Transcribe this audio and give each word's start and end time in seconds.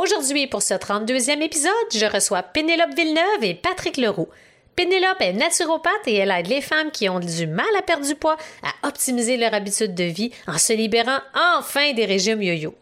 Aujourd'hui, 0.00 0.46
pour 0.46 0.62
ce 0.62 0.74
32e 0.74 1.42
épisode, 1.42 1.72
je 1.92 2.06
reçois 2.06 2.44
Pénélope 2.44 2.94
Villeneuve 2.94 3.42
et 3.42 3.54
Patrick 3.56 3.96
Leroux. 3.96 4.28
Pénélope 4.76 5.20
est 5.20 5.32
naturopathe 5.32 6.06
et 6.06 6.14
elle 6.14 6.30
aide 6.30 6.46
les 6.46 6.60
femmes 6.60 6.92
qui 6.92 7.08
ont 7.08 7.18
du 7.18 7.48
mal 7.48 7.66
à 7.76 7.82
perdre 7.82 8.06
du 8.06 8.14
poids 8.14 8.36
à 8.62 8.86
optimiser 8.86 9.36
leur 9.36 9.52
habitude 9.54 9.96
de 9.96 10.04
vie 10.04 10.30
en 10.46 10.56
se 10.56 10.72
libérant 10.72 11.18
enfin 11.34 11.94
des 11.94 12.04
régimes 12.04 12.40
yo-yo. 12.40 12.76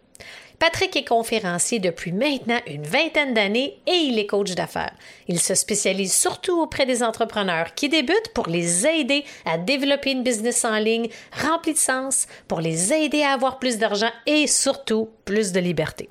Patrick 0.58 0.94
est 0.94 1.08
conférencier 1.08 1.78
depuis 1.78 2.12
maintenant 2.12 2.60
une 2.66 2.84
vingtaine 2.84 3.32
d'années 3.32 3.78
et 3.86 3.92
il 3.96 4.18
est 4.18 4.26
coach 4.26 4.54
d'affaires. 4.54 4.94
Il 5.26 5.40
se 5.40 5.54
spécialise 5.54 6.12
surtout 6.12 6.60
auprès 6.60 6.84
des 6.84 7.02
entrepreneurs 7.02 7.74
qui 7.74 7.88
débutent 7.88 8.34
pour 8.34 8.48
les 8.48 8.86
aider 8.86 9.24
à 9.46 9.56
développer 9.56 10.10
une 10.10 10.22
business 10.22 10.66
en 10.66 10.76
ligne 10.76 11.08
remplie 11.32 11.72
de 11.72 11.78
sens, 11.78 12.26
pour 12.46 12.60
les 12.60 12.92
aider 12.92 13.22
à 13.22 13.32
avoir 13.32 13.58
plus 13.58 13.78
d'argent 13.78 14.12
et 14.26 14.46
surtout 14.46 15.08
plus 15.24 15.52
de 15.52 15.60
liberté. 15.60 16.10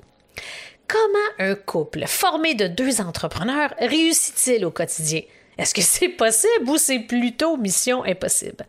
Comment 0.88 1.50
un 1.50 1.54
couple 1.56 2.04
formé 2.06 2.54
de 2.54 2.68
deux 2.68 3.00
entrepreneurs 3.00 3.74
réussit-il 3.78 4.64
au 4.64 4.70
quotidien? 4.70 5.22
Est-ce 5.58 5.74
que 5.74 5.82
c'est 5.82 6.10
possible 6.10 6.68
ou 6.68 6.76
c'est 6.76 7.00
plutôt 7.00 7.56
mission 7.56 8.04
impossible? 8.04 8.64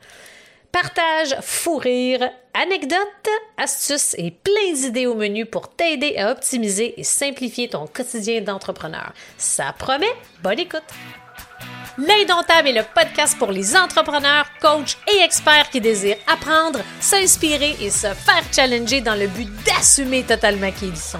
Partage, 0.72 1.36
fou 1.42 1.78
rire, 1.78 2.30
anecdotes, 2.54 3.30
astuces 3.58 4.16
et 4.18 4.32
plein 4.32 4.74
d'idées 4.74 5.06
au 5.06 5.16
menu 5.16 5.46
pour 5.46 5.70
t'aider 5.70 6.18
à 6.18 6.32
optimiser 6.32 7.00
et 7.00 7.04
simplifier 7.04 7.70
ton 7.70 7.86
quotidien 7.88 8.42
d'entrepreneur. 8.42 9.14
Ça 9.38 9.74
promet, 9.78 10.12
bonne 10.42 10.60
écoute! 10.60 10.84
L'Indomptable 12.00 12.68
est 12.68 12.74
le 12.74 12.84
podcast 12.94 13.38
pour 13.40 13.52
les 13.52 13.76
entrepreneurs, 13.76 14.46
coachs 14.62 14.98
et 15.12 15.24
experts 15.24 15.70
qui 15.72 15.82
désirent 15.82 16.18
apprendre, 16.28 16.80
s'inspirer 17.00 17.76
et 17.82 17.90
se 17.90 18.08
faire 18.08 18.44
challenger 18.52 19.02
dans 19.02 19.16
le 19.16 19.28
but 19.28 19.50
d'assumer 19.64 20.24
totalement 20.24 20.72
qui 20.72 20.88
ils 20.88 20.98
sont. 20.98 21.20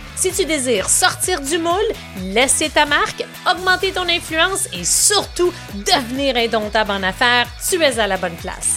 Si 0.21 0.31
tu 0.31 0.45
désires 0.45 0.87
sortir 0.87 1.41
du 1.41 1.57
moule, 1.57 1.73
laisser 2.21 2.69
ta 2.69 2.85
marque, 2.85 3.25
augmenter 3.51 3.91
ton 3.91 4.07
influence 4.07 4.67
et 4.71 4.83
surtout 4.83 5.51
devenir 5.73 6.37
indomptable 6.37 6.91
en 6.91 7.01
affaires, 7.01 7.47
tu 7.67 7.81
es 7.81 7.97
à 7.97 8.05
la 8.05 8.17
bonne 8.17 8.35
place. 8.35 8.75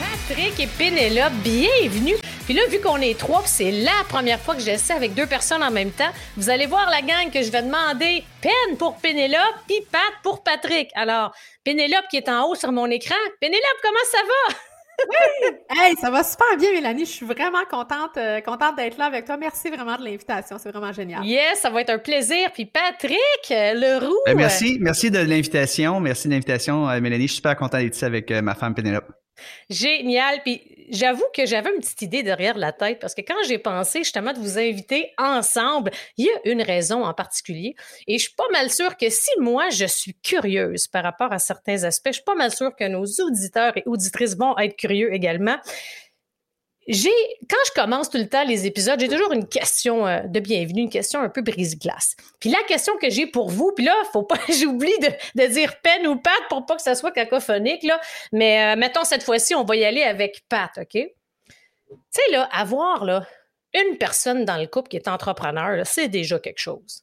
Patrick 0.00 0.58
et 0.58 0.66
Pénélope, 0.66 1.34
bienvenue. 1.34 2.16
Puis 2.46 2.54
là, 2.54 2.62
vu 2.68 2.80
qu'on 2.80 2.96
est 2.96 3.16
trois, 3.16 3.44
c'est 3.46 3.70
la 3.70 3.92
première 4.08 4.40
fois 4.40 4.56
que 4.56 4.60
j'essaie 4.60 4.94
avec 4.94 5.14
deux 5.14 5.26
personnes 5.26 5.62
en 5.62 5.70
même 5.70 5.92
temps, 5.92 6.10
vous 6.36 6.50
allez 6.50 6.66
voir 6.66 6.90
la 6.90 7.02
gang 7.02 7.30
que 7.32 7.44
je 7.44 7.52
vais 7.52 7.62
demander 7.62 8.24
Pen 8.40 8.76
pour 8.76 8.96
Pénélope, 8.96 9.38
puis 9.68 9.86
Pat 9.92 10.02
pour 10.24 10.42
Patrick. 10.42 10.90
Alors, 10.96 11.32
Pénélope 11.62 12.08
qui 12.10 12.16
est 12.16 12.28
en 12.28 12.48
haut 12.48 12.56
sur 12.56 12.72
mon 12.72 12.90
écran. 12.90 13.14
Pénélope, 13.40 13.78
comment 13.84 14.04
ça 14.10 14.18
va? 14.26 14.73
Oui! 15.08 15.50
Hey, 15.70 15.94
ça 15.96 16.10
va 16.10 16.22
super 16.22 16.56
bien, 16.58 16.72
Mélanie. 16.72 17.04
Je 17.04 17.10
suis 17.10 17.26
vraiment 17.26 17.64
contente, 17.70 18.16
euh, 18.16 18.40
contente 18.40 18.76
d'être 18.76 18.98
là 18.98 19.06
avec 19.06 19.24
toi. 19.24 19.36
Merci 19.36 19.70
vraiment 19.70 19.96
de 19.96 20.04
l'invitation. 20.04 20.56
C'est 20.58 20.70
vraiment 20.70 20.92
génial. 20.92 21.24
Yes, 21.24 21.60
ça 21.60 21.70
va 21.70 21.80
être 21.80 21.90
un 21.90 21.98
plaisir. 21.98 22.50
Puis 22.52 22.66
Patrick 22.66 23.18
euh, 23.50 23.74
Leroux. 23.74 24.16
Ben, 24.26 24.36
merci, 24.36 24.78
merci 24.80 25.10
de 25.10 25.18
l'invitation. 25.18 26.00
Merci 26.00 26.28
de 26.28 26.32
l'invitation, 26.32 26.88
euh, 26.88 27.00
Mélanie. 27.00 27.24
Je 27.24 27.32
suis 27.32 27.36
super 27.36 27.56
content 27.56 27.78
d'être 27.78 27.94
ici 27.94 28.04
avec 28.04 28.30
ma 28.30 28.54
femme 28.54 28.74
Pénélope. 28.74 29.10
Génial. 29.70 30.40
Puis 30.42 30.62
j'avoue 30.90 31.24
que 31.34 31.46
j'avais 31.46 31.70
une 31.74 31.80
petite 31.80 32.02
idée 32.02 32.22
derrière 32.22 32.56
la 32.56 32.72
tête 32.72 32.98
parce 33.00 33.14
que 33.14 33.22
quand 33.22 33.42
j'ai 33.46 33.58
pensé 33.58 34.00
justement 34.00 34.32
de 34.32 34.38
vous 34.38 34.58
inviter 34.58 35.12
ensemble, 35.18 35.90
il 36.16 36.26
y 36.26 36.30
a 36.30 36.52
une 36.52 36.62
raison 36.62 37.04
en 37.04 37.14
particulier. 37.14 37.74
Et 38.06 38.18
je 38.18 38.24
suis 38.24 38.34
pas 38.34 38.48
mal 38.52 38.70
sûre 38.70 38.96
que 38.96 39.08
si 39.10 39.30
moi 39.40 39.70
je 39.70 39.86
suis 39.86 40.14
curieuse 40.14 40.86
par 40.88 41.02
rapport 41.02 41.32
à 41.32 41.38
certains 41.38 41.84
aspects, 41.84 42.08
je 42.08 42.14
suis 42.14 42.22
pas 42.22 42.34
mal 42.34 42.54
sûre 42.54 42.74
que 42.76 42.86
nos 42.88 43.04
auditeurs 43.04 43.76
et 43.76 43.82
auditrices 43.86 44.36
vont 44.36 44.56
être 44.58 44.76
curieux 44.76 45.12
également 45.12 45.56
j'ai 46.86 47.10
quand 47.48 47.56
je 47.66 47.72
commence 47.72 48.10
tout 48.10 48.18
le 48.18 48.28
temps 48.28 48.44
les 48.44 48.66
épisodes, 48.66 49.00
j'ai 49.00 49.08
toujours 49.08 49.32
une 49.32 49.48
question 49.48 50.06
euh, 50.06 50.20
de 50.20 50.40
bienvenue, 50.40 50.82
une 50.82 50.90
question 50.90 51.20
un 51.20 51.28
peu 51.28 51.42
brise-glace. 51.42 52.16
Puis 52.40 52.50
la 52.50 52.62
question 52.66 52.96
que 52.98 53.10
j'ai 53.10 53.26
pour 53.26 53.50
vous, 53.50 53.72
puis 53.74 53.84
là, 53.84 53.94
faut 54.12 54.22
pas 54.22 54.38
j'oublie 54.48 54.96
de, 55.00 55.42
de, 55.42 55.46
dire 55.48 55.80
peine 55.80 56.06
ou 56.06 56.16
Pat 56.16 56.32
pour 56.48 56.66
pas 56.66 56.76
que 56.76 56.82
ça 56.82 56.94
soit 56.94 57.12
cacophonique 57.12 57.82
là, 57.82 58.00
mais 58.32 58.74
euh, 58.74 58.78
mettons 58.78 59.04
cette 59.04 59.22
fois-ci, 59.22 59.54
on 59.54 59.64
va 59.64 59.76
y 59.76 59.84
aller 59.84 60.02
avec 60.02 60.42
Pat, 60.48 60.70
OK? 60.78 60.92
Tu 60.92 61.10
sais 62.10 62.32
là, 62.32 62.48
avoir 62.52 63.04
là 63.04 63.26
une 63.72 63.96
personne 63.98 64.44
dans 64.44 64.56
le 64.56 64.66
couple 64.66 64.88
qui 64.88 64.96
est 64.96 65.08
entrepreneur, 65.08 65.84
c'est 65.86 66.08
déjà 66.08 66.38
quelque 66.38 66.60
chose. 66.60 67.02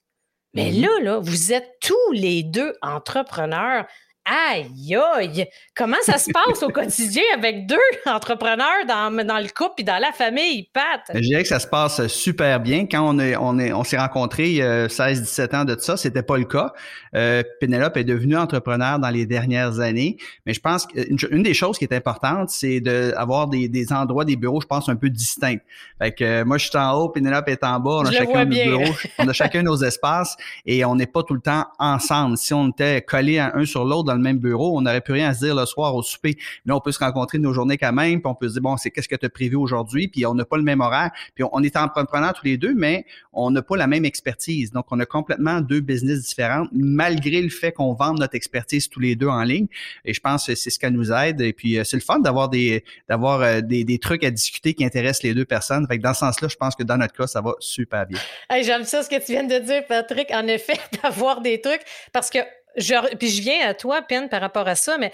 Mais 0.53 0.72
mm-hmm. 0.72 0.81
là 0.81 1.00
là, 1.02 1.19
vous 1.19 1.53
êtes 1.53 1.78
tous 1.81 2.12
les 2.12 2.44
deux 2.44 2.75
entrepreneurs 2.81 3.86
Aïe 4.23 4.95
aïe! 4.95 5.47
Comment 5.75 5.97
ça 6.03 6.19
se 6.19 6.29
passe 6.31 6.61
au 6.61 6.69
quotidien 6.69 7.23
avec 7.33 7.65
deux 7.65 7.75
entrepreneurs 8.05 8.85
dans, 8.87 9.25
dans 9.25 9.39
le 9.39 9.47
couple 9.47 9.81
et 9.81 9.83
dans 9.83 9.97
la 9.97 10.11
famille, 10.11 10.69
Pat? 10.71 11.01
Je 11.15 11.21
dirais 11.21 11.41
que 11.41 11.47
ça 11.47 11.59
se 11.59 11.65
passe 11.65 12.05
super 12.05 12.59
bien. 12.59 12.85
Quand 12.85 13.01
on 13.01 13.17
est, 13.17 13.35
on 13.35 13.57
est, 13.57 13.73
on 13.73 13.83
s'est 13.83 13.97
rencontrés 13.97 14.49
il 14.49 14.55
y 14.57 14.61
a 14.61 14.85
16-17 14.87 15.55
ans 15.55 15.65
de 15.65 15.75
ça, 15.79 15.97
c'était 15.97 16.21
pas 16.21 16.37
le 16.37 16.45
cas. 16.45 16.71
Euh, 17.15 17.41
Pénélope 17.59 17.97
est 17.97 18.03
devenue 18.03 18.37
entrepreneur 18.37 18.99
dans 18.99 19.09
les 19.09 19.25
dernières 19.25 19.79
années, 19.79 20.17
mais 20.45 20.53
je 20.53 20.59
pense 20.59 20.85
qu'une 20.85 21.17
une 21.31 21.43
des 21.43 21.55
choses 21.55 21.79
qui 21.79 21.85
est 21.85 21.93
importante, 21.93 22.51
c'est 22.51 22.79
d'avoir 22.79 23.47
des, 23.47 23.69
des 23.69 23.91
endroits, 23.91 24.23
des 24.23 24.35
bureaux, 24.35 24.61
je 24.61 24.67
pense, 24.67 24.88
un 24.88 24.95
peu 24.97 25.09
distincts. 25.09 25.59
Fait 25.99 26.11
que 26.11 26.23
euh, 26.23 26.45
moi, 26.45 26.59
je 26.59 26.69
suis 26.69 26.77
en 26.77 26.93
haut, 26.93 27.09
Pénélope 27.09 27.49
est 27.49 27.63
en 27.63 27.79
bas, 27.79 28.01
on 28.01 28.05
a 28.05 28.11
chacun 28.11 28.45
nos 28.45 28.51
bureaux, 28.51 28.93
on 29.17 29.27
a 29.27 29.33
chacun 29.33 29.63
nos 29.63 29.83
espaces 29.83 30.38
et 30.67 30.85
on 30.85 30.95
n'est 30.95 31.07
pas 31.07 31.23
tout 31.23 31.33
le 31.33 31.41
temps 31.41 31.65
ensemble. 31.79 32.38
Si 32.38 32.53
on 32.53 32.69
était 32.69 33.01
collés 33.01 33.39
un 33.39 33.65
sur 33.65 33.83
l'autre 33.83 34.10
le 34.16 34.22
même 34.22 34.39
bureau, 34.39 34.77
on 34.77 34.81
n'aurait 34.81 35.01
plus 35.01 35.13
rien 35.13 35.29
à 35.29 35.33
se 35.33 35.45
dire 35.45 35.55
le 35.55 35.66
soir 35.66 35.95
au 35.95 36.03
souper. 36.03 36.38
Là, 36.66 36.75
on 36.75 36.79
peut 36.79 36.91
se 36.91 36.99
rencontrer 36.99 37.38
nos 37.38 37.53
journées 37.53 37.77
quand 37.77 37.94
même, 37.94 38.22
puis 38.22 38.29
on 38.29 38.35
peut 38.35 38.47
se 38.47 38.53
dire, 38.53 38.61
bon, 38.61 38.77
c'est 38.77 38.91
qu'est-ce 38.91 39.09
que 39.09 39.16
tu 39.16 39.25
as 39.25 39.29
prévu 39.29 39.55
aujourd'hui, 39.55 40.07
puis 40.07 40.25
on 40.25 40.33
n'a 40.33 40.45
pas 40.45 40.57
le 40.57 40.63
même 40.63 40.81
horaire, 40.81 41.11
puis 41.35 41.44
on, 41.51 41.61
est 41.61 41.75
entrepreneurs 41.77 42.33
tous 42.33 42.45
les 42.45 42.57
deux, 42.57 42.73
mais 42.73 43.05
on 43.33 43.51
n'a 43.51 43.61
pas 43.61 43.77
la 43.77 43.88
même 43.88 44.05
expertise. 44.05 44.71
Donc, 44.71 44.85
on 44.91 45.00
a 45.00 45.05
complètement 45.05 45.61
deux 45.61 45.79
business 45.79 46.21
différents, 46.23 46.66
malgré 46.71 47.41
le 47.41 47.50
fait 47.50 47.71
qu'on 47.71 47.94
vende 47.94 48.19
notre 48.19 48.35
expertise 48.35 48.89
tous 48.89 49.00
les 49.00 49.16
deux 49.16 49.27
en 49.27 49.44
ligne. 49.44 49.67
Et 50.05 50.13
je 50.13 50.19
pense 50.19 50.47
que 50.47 50.55
c'est 50.55 50.69
ce 50.69 50.79
qui 50.79 50.91
nous 50.91 51.11
aide. 51.11 51.41
Et 51.41 51.53
puis, 51.53 51.77
euh, 51.77 51.83
c'est 51.83 51.97
le 51.97 52.01
fun 52.01 52.19
d'avoir 52.19 52.50
des 52.50 52.83
d'avoir 53.07 53.41
euh, 53.41 53.61
des, 53.61 53.83
des, 53.83 54.00
trucs 54.00 54.23
à 54.23 54.31
discuter 54.31 54.73
qui 54.73 54.83
intéressent 54.83 55.23
les 55.23 55.33
deux 55.33 55.45
personnes. 55.45 55.85
Fait 55.88 55.97
que 55.97 56.03
dans 56.03 56.13
ce 56.13 56.19
sens-là, 56.19 56.47
je 56.47 56.55
pense 56.55 56.75
que 56.75 56.83
dans 56.83 56.97
notre 56.97 57.13
cas, 57.13 57.27
ça 57.27 57.41
va 57.41 57.53
super 57.59 58.05
bien. 58.05 58.19
J'aime 58.61 58.83
ça 58.83 59.03
ce 59.03 59.09
que 59.09 59.23
tu 59.23 59.31
viens 59.33 59.44
de 59.44 59.59
dire, 59.59 59.85
Patrick. 59.88 60.31
En 60.31 60.47
effet, 60.47 60.79
d'avoir 61.03 61.41
des 61.41 61.61
trucs, 61.61 61.81
parce 62.11 62.29
que 62.29 62.39
je, 62.77 63.15
puis 63.15 63.29
je 63.29 63.41
viens 63.41 63.67
à 63.67 63.73
toi, 63.73 64.01
Pen, 64.01 64.29
par 64.29 64.41
rapport 64.41 64.67
à 64.67 64.75
ça, 64.75 64.97
mais 64.97 65.11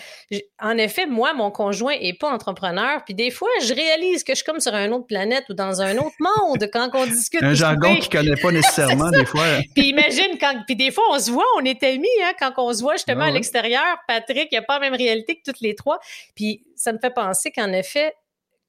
en 0.60 0.78
effet, 0.78 1.06
moi, 1.06 1.34
mon 1.34 1.52
conjoint 1.52 1.96
est 2.00 2.14
pas 2.14 2.30
entrepreneur, 2.30 3.04
puis 3.04 3.14
des 3.14 3.32
fois, 3.32 3.50
je 3.64 3.74
réalise 3.74 4.24
que 4.24 4.34
je 4.34 4.38
suis 4.38 4.46
comme 4.46 4.60
sur 4.60 4.74
une 4.74 4.94
autre 4.94 5.08
planète 5.08 5.46
ou 5.50 5.54
dans 5.54 5.82
un 5.82 5.98
autre 5.98 6.16
monde 6.20 6.70
quand 6.72 6.90
on 6.94 7.06
discute. 7.06 7.42
un 7.44 7.54
jargon 7.54 7.96
qu'il 7.96 8.10
connaît 8.10 8.40
pas 8.40 8.52
nécessairement, 8.52 9.10
des 9.10 9.26
fois. 9.26 9.46
puis 9.76 9.90
imagine, 9.90 10.38
quand, 10.40 10.64
puis 10.66 10.76
des 10.76 10.92
fois, 10.92 11.04
on 11.12 11.20
se 11.20 11.32
voit, 11.32 11.46
on 11.58 11.66
est 11.66 11.82
amis, 11.84 12.08
hein, 12.24 12.34
quand 12.40 12.54
on 12.58 12.74
se 12.74 12.82
voit 12.82 12.94
justement 12.94 13.24
ah 13.24 13.28
à 13.28 13.32
l'extérieur, 13.32 13.98
Patrick, 14.08 14.50
il 14.52 14.56
n'y 14.56 14.60
a 14.60 14.62
pas 14.64 14.80
la 14.80 14.90
même 14.90 14.96
réalité 14.96 15.36
que 15.36 15.42
toutes 15.44 15.62
les 15.62 15.76
trois. 15.76 16.00
Puis 16.36 16.64
ça 16.76 16.94
me 16.94 17.00
fait 17.00 17.14
penser 17.14 17.52
qu'en 17.52 17.72
effet, 17.74 18.14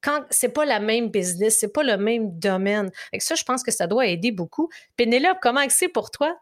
quand 0.00 0.22
c'est 0.31 0.53
pas 0.53 0.65
la 0.65 0.81
même 0.81 1.09
business, 1.09 1.59
c'est 1.59 1.72
pas 1.72 1.82
le 1.82 1.97
même 1.97 2.38
domaine. 2.38 2.91
Et 3.12 3.20
ça, 3.20 3.34
je 3.34 3.44
pense 3.44 3.62
que 3.62 3.70
ça 3.70 3.87
doit 3.87 4.06
aider 4.06 4.31
beaucoup. 4.31 4.69
Pénélope, 4.97 5.38
comment 5.43 5.65
c'est 5.69 5.88
pour 5.88 6.10
toi? 6.10 6.37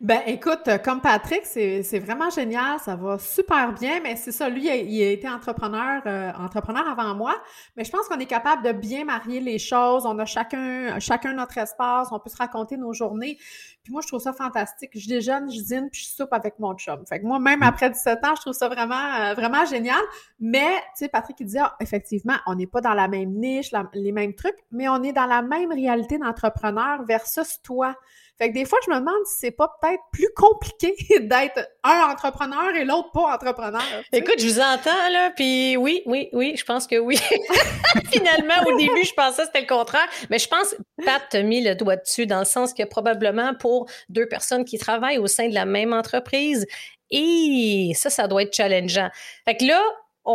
Ben, 0.00 0.20
écoute, 0.26 0.68
comme 0.84 1.00
Patrick, 1.00 1.44
c'est 1.44 1.98
vraiment 1.98 2.30
génial, 2.30 2.78
ça 2.80 2.96
va 2.96 3.18
super 3.18 3.72
bien, 3.72 4.00
mais 4.02 4.16
c'est 4.16 4.32
ça, 4.32 4.48
lui, 4.48 4.66
il 4.66 5.02
a, 5.02 5.10
été 5.10 5.28
entrepreneur, 5.28 6.02
euh, 6.06 6.32
entrepreneur 6.38 6.86
avant 6.86 7.14
moi, 7.14 7.34
mais 7.76 7.84
je 7.84 7.90
pense 7.90 8.06
qu'on 8.06 8.18
est 8.18 8.26
capable 8.26 8.62
de 8.62 8.72
bien 8.72 9.04
marier 9.04 9.40
les 9.40 9.58
choses, 9.58 10.04
on 10.04 10.18
a 10.18 10.26
chacun, 10.26 10.98
chacun 11.00 11.32
notre 11.32 11.56
espace, 11.58 12.08
on 12.12 12.18
peut 12.18 12.30
se 12.30 12.36
raconter 12.36 12.76
nos 12.76 12.92
journées, 12.92 13.38
puis 13.86 13.92
moi, 13.92 14.02
je 14.02 14.08
trouve 14.08 14.20
ça 14.20 14.32
fantastique. 14.32 14.90
Je 14.96 15.06
déjeune, 15.06 15.48
je 15.48 15.60
dîne, 15.60 15.88
puis 15.90 16.00
je 16.00 16.08
soupe 16.08 16.32
avec 16.32 16.58
mon 16.58 16.74
chum. 16.74 17.06
Fait 17.06 17.20
que 17.20 17.24
moi, 17.24 17.38
même 17.38 17.60
mm. 17.60 17.62
après 17.62 17.88
17 17.88 18.18
ans, 18.24 18.34
je 18.34 18.40
trouve 18.40 18.52
ça 18.52 18.68
vraiment, 18.68 18.96
euh, 18.96 19.34
vraiment 19.34 19.64
génial. 19.64 20.00
Mais, 20.40 20.74
tu 20.96 21.04
sais, 21.04 21.08
Patrick, 21.08 21.38
il 21.38 21.46
dit, 21.46 21.58
ah, 21.60 21.76
effectivement, 21.78 22.34
on 22.48 22.56
n'est 22.56 22.66
pas 22.66 22.80
dans 22.80 22.94
la 22.94 23.06
même 23.06 23.30
niche, 23.30 23.70
les 23.92 24.10
mêmes 24.10 24.34
trucs, 24.34 24.56
mais 24.72 24.88
on 24.88 25.04
est 25.04 25.12
dans 25.12 25.26
la 25.26 25.40
même 25.40 25.70
réalité 25.70 26.18
d'entrepreneur 26.18 27.04
versus 27.04 27.62
toi 27.62 27.94
Fait 28.38 28.50
que 28.50 28.54
des 28.54 28.66
fois, 28.66 28.78
je 28.84 28.90
me 28.90 28.98
demande 28.98 29.14
si 29.24 29.38
c'est 29.38 29.50
pas 29.50 29.72
peut-être 29.80 30.02
plus 30.12 30.28
compliqué 30.36 30.94
d'être 31.20 31.68
un 31.82 32.10
entrepreneur 32.10 32.74
et 32.74 32.84
l'autre 32.84 33.10
pas 33.12 33.34
entrepreneur. 33.34 33.82
Écoute, 34.12 34.34
je 34.38 34.46
vous 34.46 34.60
entends, 34.60 35.10
là, 35.10 35.30
puis 35.30 35.76
oui, 35.76 36.02
oui, 36.04 36.28
oui, 36.32 36.54
je 36.56 36.64
pense 36.64 36.86
que 36.86 36.96
oui. 36.96 37.18
Finalement, 38.12 38.54
au 38.66 38.76
début, 38.76 39.04
je 39.04 39.14
pensais 39.14 39.42
que 39.42 39.46
c'était 39.46 39.62
le 39.62 39.66
contraire, 39.66 40.06
mais 40.28 40.38
je 40.38 40.48
pense, 40.48 40.76
Pat 41.04 41.22
t'a 41.30 41.42
mis 41.42 41.62
le 41.62 41.74
doigt 41.74 41.96
dessus 41.96 42.26
dans 42.26 42.40
le 42.40 42.44
sens 42.44 42.74
que 42.74 42.82
probablement 42.84 43.54
pour 43.54 43.86
deux 44.10 44.26
personnes 44.26 44.64
qui 44.64 44.78
travaillent 44.78 45.18
au 45.18 45.26
sein 45.26 45.48
de 45.48 45.54
la 45.54 45.64
même 45.64 45.92
entreprise, 45.94 46.66
et 47.10 47.92
ça, 47.94 48.10
ça 48.10 48.26
doit 48.28 48.42
être 48.42 48.54
challengeant. 48.54 49.10
Fait 49.44 49.56
que 49.56 49.64
là, 49.64 49.80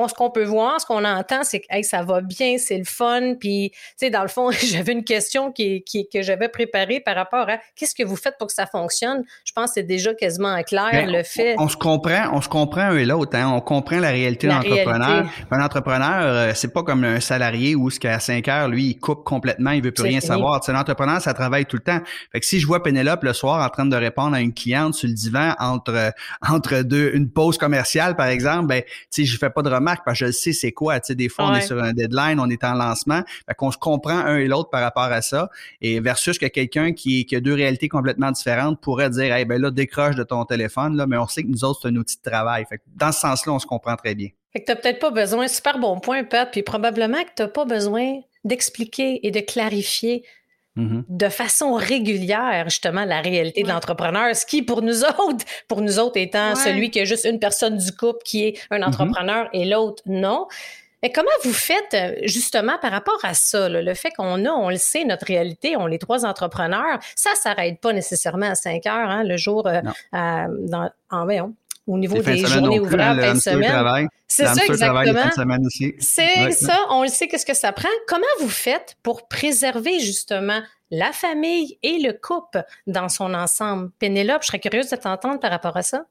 ce 0.08 0.14
qu'on 0.14 0.30
peut 0.30 0.44
voir, 0.44 0.80
ce 0.80 0.86
qu'on 0.86 1.04
entend, 1.04 1.44
c'est 1.44 1.60
que 1.60 1.66
hey, 1.70 1.84
ça 1.84 2.04
va 2.04 2.22
bien, 2.22 2.58
c'est 2.58 2.78
le 2.78 2.84
fun. 2.84 3.36
Puis, 3.40 3.72
tu 3.72 3.78
sais, 3.98 4.10
dans 4.10 4.22
le 4.22 4.28
fond, 4.28 4.52
j'avais 4.52 4.94
une 4.94 5.04
question 5.04 5.52
qui, 5.52 5.84
qui 5.84 6.08
que 6.10 6.22
j'avais 6.22 6.50
préparée 6.50 7.00
par 7.00 7.16
rapport 7.16 7.50
à 7.50 7.58
qu'est-ce 7.76 7.96
que 7.96 8.04
vous 8.04 8.16
faites 8.16 8.38
pour 8.38 8.48
que 8.48 8.54
ça 8.54 8.66
fonctionne? 8.66 9.24
Je 9.46 9.52
pense 9.54 9.68
que 9.68 9.74
c'est 9.76 9.84
déjà 9.84 10.14
quasiment 10.14 10.62
clair 10.64 10.90
ben, 10.92 11.12
le 11.12 11.24
fait. 11.24 11.56
On, 11.58 11.68
se 11.68 11.78
comprend, 11.78 12.30
on 12.34 12.42
se 12.42 12.50
comprend 12.50 12.82
un 12.82 12.98
et 12.98 13.06
l'autre. 13.06 13.36
Hein? 13.36 13.52
On 13.54 13.62
comprend 13.62 14.00
la 14.00 14.10
réalité 14.10 14.48
de 14.48 14.54
l'entrepreneur. 14.54 15.26
Un 15.52 15.64
entrepreneur, 15.64 16.22
euh, 16.22 16.52
c'est 16.56 16.74
pas 16.74 16.84
comme 16.84 17.04
un 17.04 17.20
salarié 17.20 17.76
où 17.76 17.90
ce 17.90 18.00
qu'à 18.00 18.20
5 18.20 18.48
heures, 18.48 18.68
lui, 18.68 18.86
il 18.86 19.00
coupe 19.00 19.24
complètement, 19.24 19.72
il 19.72 19.84
veut 19.84 19.92
plus 19.92 20.04
rien 20.04 20.22
savoir. 20.22 20.60
Tu 20.62 20.68
sais, 20.68 20.74
l'entrepreneur, 20.74 21.22
ça 21.22 21.34
travaille 21.34 21.66
tout 21.66 21.78
le 21.78 21.84
temps. 21.84 22.00
Fait 22.32 22.40
que 22.40 22.46
si 22.46 22.60
je 22.60 22.68
vois 22.68 22.84
Pénélope 22.84 23.24
le 23.24 23.34
soir 23.34 23.66
en 23.66 23.70
train 23.70 23.86
de 23.86 23.96
répondre 23.96 24.36
à 24.36 24.42
une 24.42 24.54
cliente 24.54 24.96
sur 24.96 25.08
le 25.08 25.14
divan 25.14 25.54
entre 25.60 26.14
entre 26.48 26.82
deux 26.82 27.12
une 27.14 27.30
pause 27.30 27.58
commerciale, 27.58 28.16
par 28.16 28.28
exemple, 28.28 28.68
ben, 28.68 28.82
tu 28.84 28.90
sais, 29.10 29.26
je 29.26 29.38
fais 29.38 29.50
pas 29.50 29.62
de 29.62 29.70
marque 29.82 30.06
parce 30.06 30.20
que 30.20 30.28
je 30.28 30.32
sais 30.32 30.54
c'est 30.54 30.72
quoi. 30.72 31.00
Tu 31.00 31.08
sais, 31.08 31.16
des 31.16 31.30
fois, 31.30 31.50
on 31.50 31.56
est 31.56 31.62
sur 31.62 31.82
un 31.82 31.94
deadline, 31.94 32.40
on 32.40 32.50
est 32.50 32.64
en 32.64 32.74
lancement. 32.74 33.22
Fait 33.48 33.56
qu'on 33.56 33.72
se 33.72 33.78
comprend 33.78 34.18
un 34.18 34.38
et 34.38 34.48
l'autre 34.48 34.70
par 34.70 34.82
rapport 34.82 35.04
à 35.04 35.22
ça. 35.22 35.50
Et 35.82 36.00
versus 36.00 36.38
que 36.38 36.46
quelqu'un 36.46 36.94
qui, 36.94 37.26
qui, 37.26 37.36
a 37.36 37.40
deux 37.40 37.54
réalités 37.54 37.90
complètement 37.90 38.32
différentes 38.32 38.80
pourrait 38.80 39.10
dire, 39.10 39.36
eh 39.36 39.46
ben 39.46 39.62
là, 39.62 39.72
décroche 39.72 40.16
de 40.16 40.24
ton 40.24 40.46
téléphone, 40.46 40.96
là, 40.96 41.08
mais 41.08 41.18
on 41.18 41.28
sait 41.28 41.44
que 41.44 41.50
nous 41.50 41.64
autres, 41.64 41.82
c'est 41.84 41.88
un 41.90 41.96
outil 41.96 42.18
de 42.24 42.30
travail. 42.30 42.66
Fait 42.70 42.78
que 42.78 42.84
dans 42.96 43.12
ce 43.12 43.20
sens-là, 43.20 43.54
on 43.54 43.60
se 43.60 43.66
comprend 43.66 43.96
très 43.96 44.16
bien. 44.16 44.30
Fait 44.54 44.60
que 44.62 44.66
t'as 44.66 44.76
peut-être 44.76 45.00
pas 45.00 45.12
besoin, 45.12 45.48
super 45.48 45.80
bon 45.80 46.00
point, 46.00 46.24
Pat, 46.24 46.50
puis 46.52 46.62
probablement 46.62 47.24
que 47.24 47.30
t'as 47.36 47.48
pas 47.48 47.66
besoin 47.66 48.20
d'expliquer 48.44 49.26
et 49.26 49.32
de 49.32 49.40
clarifier 49.40 50.24
Mm-hmm. 50.78 51.04
de 51.10 51.28
façon 51.28 51.74
régulière, 51.74 52.70
justement, 52.70 53.04
la 53.04 53.20
réalité 53.20 53.64
de 53.64 53.68
l'entrepreneur, 53.68 54.34
ce 54.34 54.46
qui, 54.46 54.62
pour 54.62 54.82
nous 54.82 55.04
autres, 55.20 55.46
pour 55.68 55.82
nous 55.82 56.00
autres 56.00 56.16
étant 56.16 56.56
celui 56.56 56.90
qui 56.92 57.00
est 57.00 57.06
juste 57.06 57.26
une 57.26 57.40
personne 57.40 57.76
du 57.76 57.92
couple 57.92 58.20
qui 58.24 58.46
est 58.46 58.60
un 58.70 58.80
mm-hmm. 58.80 58.88
entrepreneur 58.88 59.50
et 59.52 59.66
l'autre 59.66 60.02
non. 60.06 60.48
Mais 61.04 61.12
comment 61.12 61.32
vous 61.44 61.54
faites 61.54 61.94
euh, 61.94 62.16
justement 62.24 62.78
par 62.80 62.92
rapport 62.92 63.20
à 63.24 63.34
ça, 63.34 63.68
le 63.68 63.94
fait 63.96 64.12
qu'on 64.12 64.46
a, 64.46 64.50
on 64.50 64.70
le 64.70 64.78
sait, 64.78 65.04
notre 65.04 65.26
réalité, 65.26 65.76
on 65.76 65.88
est 65.88 65.98
trois 65.98 66.26
entrepreneurs, 66.26 67.00
ça 67.16 67.32
s'arrête 67.36 67.80
pas 67.82 67.92
nécessairement 67.92 68.52
à 68.52 68.56
5 68.56 68.86
heures, 68.86 69.10
hein, 69.10 69.24
le 69.24 69.36
jour 69.36 69.68
euh, 69.68 69.82
dans, 70.12 70.90
en, 71.10 71.24
voyons, 71.24 71.56
au 71.88 71.98
niveau 71.98 72.22
des 72.22 72.38
journées 72.38 72.80
ouvrables, 72.80 73.22
fin 73.22 73.34
de 73.34 73.40
semaine. 73.40 74.08
C'est 74.28 74.46
ça, 74.46 74.66
exactement. 74.66 75.58
C'est 76.00 76.52
ça, 76.52 76.78
on 76.90 77.04
le 77.04 77.10
sait, 77.10 77.28
qu'est-ce 77.28 77.46
que 77.46 77.54
ça 77.54 77.72
prend. 77.72 77.90
Comment 78.08 78.24
vous 78.40 78.50
faites 78.50 78.96
pour 79.04 79.28
préserver 79.28 80.00
justement 80.00 80.62
la 80.90 81.12
famille 81.12 81.78
et 81.84 82.00
le 82.00 82.14
couple 82.14 82.64
dans 82.88 83.10
son 83.10 83.34
ensemble? 83.34 83.92
Pénélope, 84.00 84.44
je 84.44 84.48
serais 84.48 84.60
curieuse 84.60 84.90
de 84.90 84.96
t'entendre 84.96 85.40
par 85.40 85.52
rapport 85.52 85.76
à 85.76 85.82
ça. 85.82 86.06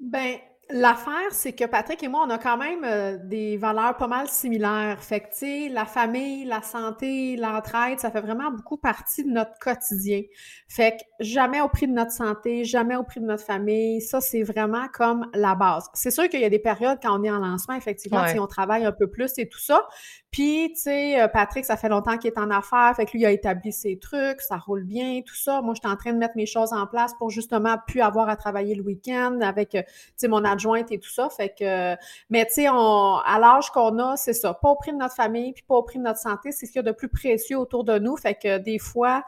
Ben, 0.00 0.36
L'affaire, 0.70 1.30
c'est 1.30 1.52
que 1.52 1.64
Patrick 1.64 2.02
et 2.02 2.08
moi, 2.08 2.24
on 2.26 2.30
a 2.30 2.38
quand 2.38 2.56
même 2.56 2.84
euh, 2.84 3.18
des 3.22 3.58
valeurs 3.58 3.96
pas 3.96 4.06
mal 4.06 4.28
similaires. 4.28 5.02
Fait 5.02 5.20
que, 5.20 5.26
tu 5.26 5.38
sais, 5.38 5.68
la 5.68 5.84
famille, 5.84 6.46
la 6.46 6.62
santé, 6.62 7.36
l'entraide, 7.36 8.00
ça 8.00 8.10
fait 8.10 8.22
vraiment 8.22 8.50
beaucoup 8.50 8.78
partie 8.78 9.24
de 9.24 9.30
notre 9.30 9.58
quotidien. 9.58 10.22
Fait 10.68 10.96
que 10.96 11.24
jamais 11.24 11.60
au 11.60 11.68
prix 11.68 11.86
de 11.86 11.92
notre 11.92 12.12
santé, 12.12 12.64
jamais 12.64 12.96
au 12.96 13.04
prix 13.04 13.20
de 13.20 13.26
notre 13.26 13.44
famille. 13.44 14.00
Ça, 14.00 14.22
c'est 14.22 14.42
vraiment 14.42 14.88
comme 14.92 15.26
la 15.34 15.54
base. 15.54 15.88
C'est 15.92 16.10
sûr 16.10 16.28
qu'il 16.30 16.40
y 16.40 16.44
a 16.44 16.50
des 16.50 16.58
périodes 16.58 16.98
quand 17.02 17.18
on 17.18 17.22
est 17.24 17.30
en 17.30 17.38
lancement, 17.38 17.74
effectivement, 17.74 18.26
si 18.26 18.38
on 18.38 18.46
travaille 18.46 18.86
un 18.86 18.92
peu 18.92 19.10
plus 19.10 19.32
et 19.36 19.48
tout 19.48 19.60
ça. 19.60 19.86
Puis, 20.34 20.72
tu 20.74 20.80
sais, 20.80 21.22
euh, 21.22 21.28
Patrick, 21.28 21.64
ça 21.64 21.76
fait 21.76 21.88
longtemps 21.88 22.18
qu'il 22.18 22.28
est 22.28 22.38
en 22.38 22.50
affaires, 22.50 22.92
fait 22.96 23.06
que 23.06 23.12
lui, 23.12 23.20
il 23.20 23.26
a 23.26 23.30
établi 23.30 23.72
ses 23.72 24.00
trucs, 24.00 24.40
ça 24.40 24.56
roule 24.56 24.82
bien, 24.82 25.20
tout 25.24 25.36
ça. 25.36 25.62
Moi, 25.62 25.74
j'étais 25.74 25.86
en 25.86 25.94
train 25.94 26.12
de 26.12 26.18
mettre 26.18 26.34
mes 26.34 26.44
choses 26.44 26.72
en 26.72 26.88
place 26.88 27.14
pour 27.14 27.30
justement 27.30 27.76
plus 27.86 28.00
avoir 28.00 28.28
à 28.28 28.34
travailler 28.34 28.74
le 28.74 28.82
week-end 28.82 29.38
avec, 29.42 29.76
euh, 29.76 29.82
tu 29.82 29.92
sais, 30.16 30.26
mon 30.26 30.44
adjointe 30.44 30.90
et 30.90 30.98
tout 30.98 31.08
ça. 31.08 31.28
Fait 31.30 31.54
que, 31.56 31.94
mais 32.30 32.44
tu 32.46 32.54
sais, 32.54 32.66
à 32.66 33.38
l'âge 33.38 33.70
qu'on 33.70 33.96
a, 34.00 34.16
c'est 34.16 34.32
ça. 34.32 34.54
Pas 34.54 34.70
au 34.70 34.74
prix 34.74 34.90
de 34.90 34.96
notre 34.96 35.14
famille, 35.14 35.52
puis 35.52 35.62
pas 35.62 35.76
au 35.76 35.84
prix 35.84 36.00
de 36.00 36.02
notre 36.02 36.18
santé. 36.18 36.50
C'est 36.50 36.66
ce 36.66 36.72
qu'il 36.72 36.80
y 36.80 36.84
a 36.84 36.90
de 36.90 36.96
plus 36.96 37.08
précieux 37.08 37.56
autour 37.56 37.84
de 37.84 38.00
nous. 38.00 38.16
Fait 38.16 38.34
que 38.34 38.58
des 38.58 38.80
fois, 38.80 39.22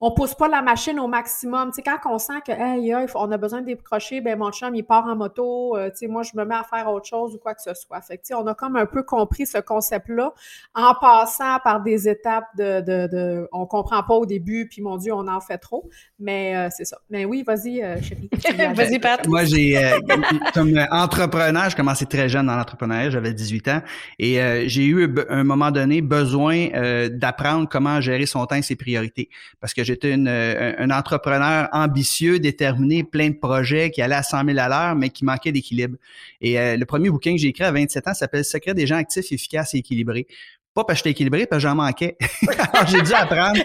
on 0.00 0.12
pousse 0.12 0.34
pas 0.34 0.48
la 0.48 0.60
machine 0.60 1.00
au 1.00 1.06
maximum. 1.06 1.70
Tu 1.70 1.76
sais, 1.76 1.82
quand 1.82 1.98
on 2.12 2.18
sent 2.18 2.40
que 2.46 2.52
hey, 2.52 2.94
on 3.14 3.32
a 3.32 3.36
besoin 3.38 3.62
de 3.62 3.66
décrocher, 3.66 4.20
ben 4.20 4.38
mon 4.38 4.50
chum 4.50 4.74
il 4.74 4.82
part 4.82 5.06
en 5.06 5.16
moto, 5.16 5.74
euh, 5.76 5.88
tu 5.90 5.98
sais, 5.98 6.06
moi 6.06 6.22
je 6.22 6.32
me 6.34 6.44
mets 6.44 6.54
à 6.54 6.64
faire 6.64 6.90
autre 6.90 7.06
chose 7.06 7.34
ou 7.34 7.38
quoi 7.38 7.54
que 7.54 7.62
ce 7.62 7.72
soit. 7.72 8.00
Fait 8.02 8.18
que, 8.18 8.22
tu 8.22 8.28
sais, 8.28 8.34
on 8.34 8.46
a 8.46 8.54
comme 8.54 8.76
un 8.76 8.84
peu 8.84 9.02
compris 9.02 9.46
ce 9.46 9.58
concept-là 9.58 10.34
en 10.74 10.94
passant 11.00 11.58
par 11.64 11.82
des 11.82 12.08
étapes 12.08 12.44
de, 12.58 12.80
de, 12.80 13.08
de 13.10 13.48
on 13.52 13.64
comprend 13.66 14.02
pas 14.02 14.14
au 14.14 14.26
début, 14.26 14.68
puis 14.68 14.82
mon 14.82 14.98
Dieu, 14.98 15.14
on 15.14 15.28
en 15.28 15.40
fait 15.40 15.58
trop. 15.58 15.88
Mais 16.18 16.54
euh, 16.56 16.68
c'est 16.70 16.84
ça. 16.84 16.98
Mais 17.08 17.24
oui, 17.24 17.42
vas-y, 17.46 17.82
euh, 17.82 18.00
chérie. 18.02 18.28
vas-y, 18.74 18.98
Pat. 18.98 19.26
Moi, 19.26 19.44
j'ai 19.44 19.80
comme 20.54 20.78
entrepreneur, 20.90 21.70
je 21.70 21.76
commençais 21.76 22.06
très 22.06 22.28
jeune 22.28 22.46
dans 22.46 22.56
l'entrepreneuriat, 22.56 23.08
j'avais 23.08 23.32
18 23.32 23.68
ans, 23.68 23.82
et 24.18 24.68
j'ai 24.68 24.84
eu 24.84 25.08
un 25.30 25.44
moment 25.44 25.70
donné 25.70 26.02
besoin 26.02 26.68
d'apprendre 27.08 27.66
comment 27.68 28.00
gérer 28.02 28.26
son 28.26 28.44
temps 28.44 28.56
et 28.56 28.62
ses 28.62 28.76
priorités. 28.76 29.30
Parce 29.60 29.72
que 29.72 29.85
j'étais 29.86 30.14
euh, 30.16 30.72
un, 30.78 30.90
entrepreneur 30.90 31.68
ambitieux, 31.72 32.38
déterminé, 32.38 33.04
plein 33.04 33.30
de 33.30 33.36
projets, 33.36 33.90
qui 33.90 34.02
allait 34.02 34.16
à 34.16 34.22
100 34.22 34.44
000 34.44 34.58
à 34.58 34.68
l'heure, 34.68 34.96
mais 34.96 35.10
qui 35.10 35.24
manquait 35.24 35.52
d'équilibre. 35.52 35.96
Et 36.40 36.58
euh, 36.58 36.76
le 36.76 36.84
premier 36.84 37.08
bouquin 37.10 37.32
que 37.32 37.38
j'ai 37.38 37.48
écrit 37.48 37.64
à 37.64 37.72
27 37.72 38.08
ans 38.08 38.14
s'appelle 38.14 38.44
Secret 38.44 38.74
des 38.74 38.86
gens 38.86 38.96
actifs, 38.96 39.32
efficaces 39.32 39.74
et 39.74 39.78
équilibrés. 39.78 40.26
Pas 40.74 40.84
parce 40.84 40.98
que 40.98 41.08
j'étais 41.08 41.12
équilibré, 41.12 41.46
parce 41.46 41.62
que 41.62 41.68
j'en 41.68 41.74
manquais. 41.74 42.18
j'ai 42.88 43.00
dû 43.00 43.14
apprendre. 43.14 43.58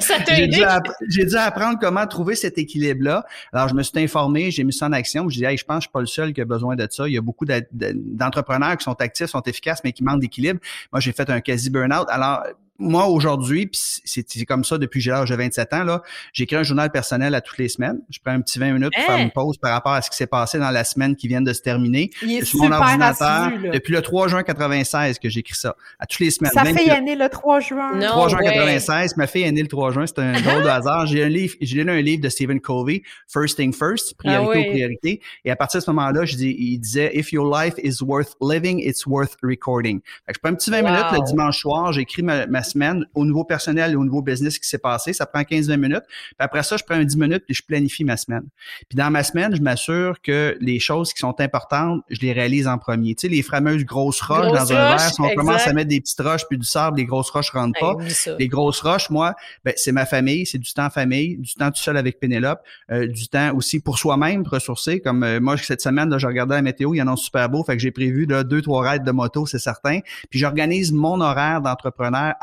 j'ai 1.09 1.25
dû, 1.25 1.35
apprendre 1.35 1.77
comment 1.77 2.07
trouver 2.07 2.35
cet 2.35 2.57
équilibre-là. 2.57 3.25
Alors, 3.51 3.68
je 3.68 3.75
me 3.75 3.83
suis 3.83 4.00
informé, 4.00 4.50
j'ai 4.50 4.63
mis 4.63 4.71
ça 4.71 4.85
en 4.85 4.94
action. 4.94 5.27
Je 5.27 5.39
dis, 5.39 5.44
hey, 5.44 5.57
je 5.57 5.65
pense 5.65 5.79
que 5.79 5.81
je 5.81 5.88
suis 5.88 5.91
pas 5.91 6.00
le 6.00 6.06
seul 6.06 6.31
qui 6.31 6.39
a 6.39 6.45
besoin 6.45 6.77
de 6.77 6.88
ça. 6.89 7.09
Il 7.09 7.13
y 7.13 7.18
a 7.18 7.21
beaucoup 7.21 7.45
d'entrepreneurs 7.45 8.77
qui 8.77 8.85
sont 8.85 8.95
actifs, 9.01 9.27
sont 9.27 9.41
efficaces, 9.41 9.81
mais 9.83 9.91
qui 9.91 10.06
manquent 10.06 10.21
d'équilibre. 10.21 10.62
Moi, 10.94 11.01
j'ai 11.01 11.12
fait 11.12 11.29
un 11.29 11.41
quasi 11.41 11.69
burn-out. 11.69 12.07
Alors, 12.07 12.44
moi, 12.81 13.06
aujourd'hui, 13.06 13.68
puis 13.68 13.80
c'est 14.04 14.45
comme 14.45 14.63
ça 14.63 14.78
depuis 14.78 15.04
l'âge 15.04 15.30
de 15.30 15.36
27 15.36 15.74
ans, 15.74 15.83
là, 15.83 16.01
j'écris 16.33 16.56
un 16.56 16.63
journal 16.63 16.92
personnel 16.92 17.36
à 17.36 17.42
toutes 17.42 17.57
les 17.60 17.69
semaines. 17.69 18.00
Je 18.10 18.19
prends 18.24 18.33
un 18.33 18.42
petit 18.42 18.60
20 18.60 18.74
minutes 18.74 18.94
pour 18.94 19.04
faire 19.04 19.16
hein? 19.16 19.24
une 19.24 19.31
pause 19.31 19.57
par 19.57 19.72
rapport 19.72 19.94
à 19.94 20.01
ce 20.01 20.10
qui 20.10 20.18
s'est 20.18 20.28
passé 20.28 20.57
dans 20.57 20.72
la 20.72 20.83
semaine 20.83 21.16
qui 21.16 21.28
vient 21.28 21.42
de 21.42 21.54
se 21.54 21.62
terminer. 21.62 22.10
Il 22.24 22.31
est 22.31 22.45
sur 22.45 22.60
mon 22.60 22.72
ordinateur 22.72 23.51
depuis 23.72 23.94
le 23.94 24.01
3 24.01 24.28
juin 24.28 24.44
96 24.44 25.19
que 25.19 25.30
j'écris 25.30 25.56
ça. 25.56 25.75
À 26.00 26.06
toutes 26.06 26.19
les 26.19 26.31
semaines. 26.31 26.51
Ça 26.54 26.66
fait 26.66 26.88
est 26.88 27.01
né 27.01 27.16
le 27.16 27.30
3 27.30 27.60
juin. 27.60 27.92
Le 27.94 28.06
3 28.06 28.30
juin 28.30 28.39
96. 28.39 29.18
Ma 29.18 29.28
fille 29.28 29.44
est 29.44 29.51
née 29.51 29.62
le 29.62 29.68
3 29.68 29.92
juin. 29.92 30.06
C'est 30.07 30.19
un 30.19 30.31
drôle 30.42 30.63
de 30.63 30.69
hasard. 30.69 31.06
J'ai 31.06 31.24
un 31.24 31.30
livre, 31.30 31.56
j'ai 31.62 31.83
lu 31.83 31.92
un 31.92 32.01
livre 32.01 32.22
de 32.22 32.30
Stephen 32.30 32.60
Covey, 32.60 33.04
First 33.28 33.57
Thing 33.57 33.74
First, 33.74 34.16
priorité 34.18 34.66
ah 34.68 34.72
priorité. 34.72 35.22
Et 35.45 35.51
à 35.51 35.56
partir 35.56 35.80
de 35.80 35.86
ce 35.86 35.92
moment-là, 35.92 36.26
je 36.26 36.35
dis, 36.35 36.56
il 36.57 36.80
disait, 36.80 37.11
If 37.14 37.31
your 37.31 37.45
life 37.54 37.76
is 37.83 38.04
worth 38.04 38.35
living, 38.42 38.80
it's 38.80 39.06
worth 39.06 39.35
recording. 39.44 40.02
je 40.28 40.40
prends 40.40 40.52
un 40.52 40.56
petit 40.56 40.71
20 40.71 40.81
minutes 40.81 41.11
le 41.11 41.26
dimanche 41.26 41.59
soir, 41.59 41.92
j'écris 41.94 42.23
ma, 42.23 42.47
ma 42.47 42.64
semaine 42.71 43.06
au 43.13 43.25
nouveau 43.25 43.44
personnel 43.44 43.92
et 43.92 43.95
au 43.95 44.04
nouveau 44.04 44.21
business 44.21 44.59
qui 44.59 44.68
s'est 44.68 44.78
passé. 44.78 45.13
Ça 45.13 45.25
prend 45.25 45.42
15-20 45.42 45.78
minutes. 45.78 46.04
Puis 46.07 46.35
après 46.40 46.63
ça, 46.63 46.78
je 46.78 46.83
prends 46.83 46.95
un 46.95 47.04
10 47.04 47.18
minutes 47.18 47.44
et 47.49 47.54
je 47.54 47.63
planifie 47.63 48.04
ma 48.04 48.18
semaine. 48.18 48.44
Puis 48.90 48.97
dans 48.97 49.09
ma 49.11 49.23
semaine, 49.23 49.56
je 49.56 49.61
m'assure 49.61 50.21
que 50.21 50.57
les 50.59 50.80
choses 50.80 51.13
qui 51.13 51.19
sont 51.19 51.40
importantes, 51.40 52.04
je 52.09 52.19
les 52.21 52.33
réalise 52.33 52.68
en 52.68 52.78
premier. 52.78 53.16
Tu 53.16 53.28
sais, 53.28 53.33
les 53.33 53.44
fameuses 53.44 53.85
grosses 53.85 54.21
roches 54.21 54.51
dans 54.51 54.71
un 54.73 54.95
verre, 54.95 54.99
si 54.99 55.21
on 55.21 55.30
commence 55.35 55.68
à 55.68 55.73
mettre 55.73 55.90
des 55.90 56.01
petites 56.01 56.21
roches 56.21 56.44
puis 56.47 56.57
du 56.57 56.66
sable, 56.66 56.97
les 56.97 57.06
grosses 57.06 57.30
roches 57.30 57.51
rentrent 57.51 57.80
pas. 57.80 57.95
les 58.37 58.47
grosses 58.47 58.81
roches, 58.81 59.09
moi, 59.09 59.35
ben, 59.66 59.73
c'est 59.78 59.92
ma 59.92 60.06
famille, 60.06 60.45
c'est 60.45 60.57
du 60.57 60.73
temps 60.73 60.90
famille, 60.90 61.37
du 61.37 61.54
temps 61.56 61.71
tout 61.71 61.81
seul 61.81 61.97
avec 61.97 62.19
Pénélope, 62.19 62.61
euh, 62.92 63.07
du 63.07 63.28
temps 63.28 63.56
aussi 63.56 63.80
pour 63.80 63.97
soi-même, 63.97 64.44
ressourcer. 64.45 64.99
Comme 64.99 65.23
euh, 65.23 65.40
moi, 65.40 65.57
cette 65.57 65.81
semaine, 65.81 66.09
là, 66.09 66.18
je 66.18 66.28
regardais 66.28 66.56
la 66.56 66.61
météo, 66.61 66.94
il 66.94 66.97
y 66.97 67.01
en 67.01 67.07
a 67.07 67.11
un 67.11 67.16
super 67.16 67.49
beau, 67.49 67.63
fait 67.63 67.75
que 67.75 67.81
j'ai 67.81 67.92
prévu 67.92 68.25
là, 68.25 68.44
deux, 68.44 68.61
trois 68.61 68.81
raids 68.87 68.99
de 68.99 69.11
moto, 69.11 69.45
c'est 69.45 69.59
certain. 69.59 69.99
Puis 70.30 70.40
j'organise 70.40 70.92
mon 70.92 71.21
horaire 71.21 71.61
d'entrepreneur 71.61 72.33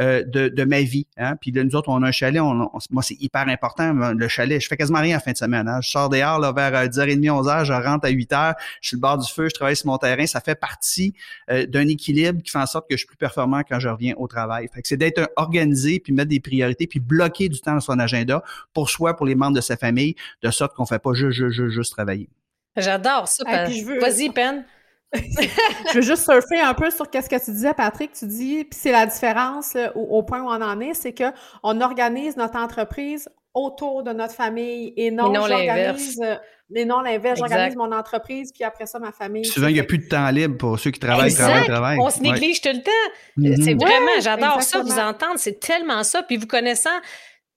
euh, 0.00 0.22
de, 0.24 0.48
de, 0.48 0.64
ma 0.64 0.80
vie. 0.82 1.06
Hein? 1.16 1.36
Puis 1.40 1.50
là, 1.50 1.64
nous 1.64 1.74
autres, 1.74 1.88
on 1.88 2.02
a 2.02 2.08
un 2.08 2.12
chalet. 2.12 2.40
On, 2.40 2.70
moi, 2.90 3.02
c'est 3.02 3.20
hyper 3.20 3.48
important, 3.48 3.92
le 3.92 4.28
chalet. 4.28 4.60
Je 4.60 4.68
fais 4.68 4.76
quasiment 4.76 5.00
rien 5.00 5.16
en 5.16 5.20
fin 5.20 5.32
de 5.32 5.36
semaine. 5.36 5.68
Hein? 5.68 5.80
Je 5.82 5.88
sors 5.88 6.08
dehors 6.08 6.38
là, 6.38 6.52
vers 6.52 6.72
10h30, 6.86 7.28
euh, 7.28 7.42
11h, 7.42 7.64
je 7.64 7.72
rentre 7.72 8.06
à 8.06 8.10
8h, 8.10 8.54
je 8.80 8.88
suis 8.88 8.96
le 8.96 9.00
bord 9.00 9.18
du 9.18 9.30
feu, 9.30 9.48
je 9.48 9.54
travaille 9.54 9.76
sur 9.76 9.86
mon 9.86 9.98
terrain. 9.98 10.26
Ça 10.26 10.40
fait 10.40 10.54
partie 10.54 11.14
euh, 11.50 11.66
d'un 11.66 11.88
équilibre 11.88 12.42
qui 12.42 12.50
fait 12.50 12.58
en 12.58 12.66
sorte 12.66 12.88
que 12.88 12.94
je 12.94 12.98
suis 12.98 13.06
plus 13.06 13.16
performant 13.16 13.62
quand 13.68 13.80
je 13.80 13.88
reviens 13.88 14.14
au 14.16 14.26
travail. 14.26 14.68
Fait 14.72 14.82
que 14.82 14.88
c'est 14.88 14.96
d'être 14.96 15.30
organisé, 15.36 16.00
puis 16.00 16.12
mettre 16.12 16.30
des 16.30 16.40
priorités, 16.40 16.86
puis 16.86 17.00
bloquer 17.00 17.48
du 17.48 17.60
temps 17.60 17.74
dans 17.74 17.80
son 17.80 17.98
agenda 17.98 18.42
pour 18.72 18.90
soi, 18.90 19.16
pour 19.16 19.26
les 19.26 19.34
membres 19.34 19.56
de 19.56 19.60
sa 19.60 19.76
famille, 19.76 20.14
de 20.42 20.50
sorte 20.50 20.74
qu'on 20.74 20.86
fait 20.86 20.98
pas 20.98 21.12
juste, 21.14 21.38
juste, 21.38 21.68
juste, 21.68 21.92
travailler. 21.92 22.28
J'adore 22.76 23.26
ça. 23.26 23.44
Vas-y, 23.44 24.30
Pen 24.30 24.64
je 25.14 25.94
veux 25.94 26.02
juste 26.02 26.24
surfer 26.24 26.60
un 26.60 26.74
peu 26.74 26.90
sur 26.90 27.08
qu'est-ce 27.08 27.30
que 27.30 27.42
tu 27.42 27.50
disais, 27.50 27.72
Patrick. 27.72 28.12
Tu 28.12 28.26
dis, 28.26 28.64
puis 28.64 28.78
c'est 28.78 28.92
la 28.92 29.06
différence 29.06 29.76
au, 29.94 30.22
point 30.22 30.40
où 30.42 30.46
on 30.46 30.62
en 30.62 30.80
est, 30.80 30.94
c'est 30.94 31.12
que 31.12 31.24
on 31.62 31.80
organise 31.80 32.36
notre 32.36 32.58
entreprise 32.58 33.28
autour 33.54 34.02
de 34.02 34.12
notre 34.12 34.34
famille 34.34 34.92
et 34.96 35.10
non, 35.10 35.32
j'organise 35.32 36.20
et 36.74 36.84
non 36.84 37.00
l'inverse. 37.00 37.38
J'organise 37.38 37.76
mon 37.76 37.92
entreprise, 37.92 38.52
puis 38.52 38.64
après 38.64 38.86
ça, 38.86 38.98
ma 38.98 39.12
famille. 39.12 39.44
souvent, 39.44 39.68
il 39.68 39.74
n'y 39.74 39.80
a 39.80 39.84
plus 39.84 39.98
de 39.98 40.08
temps 40.08 40.28
libre 40.30 40.56
pour 40.58 40.78
ceux 40.78 40.90
qui 40.90 41.00
travaillent, 41.00 41.34
travaillent, 41.34 41.64
travaillent. 41.64 41.98
On 42.00 42.10
se 42.10 42.20
néglige 42.20 42.60
tout 42.60 42.68
le 42.68 42.82
temps. 42.82 42.90
Mm-hmm. 43.38 43.64
C'est 43.64 43.74
vraiment, 43.74 44.20
j'adore 44.20 44.62
ça, 44.62 44.82
vous 44.82 44.98
entendre. 44.98 45.36
C'est 45.36 45.58
tellement 45.58 46.02
ça. 46.04 46.22
Puis 46.22 46.36
vous 46.36 46.46
connaissant, 46.46 46.90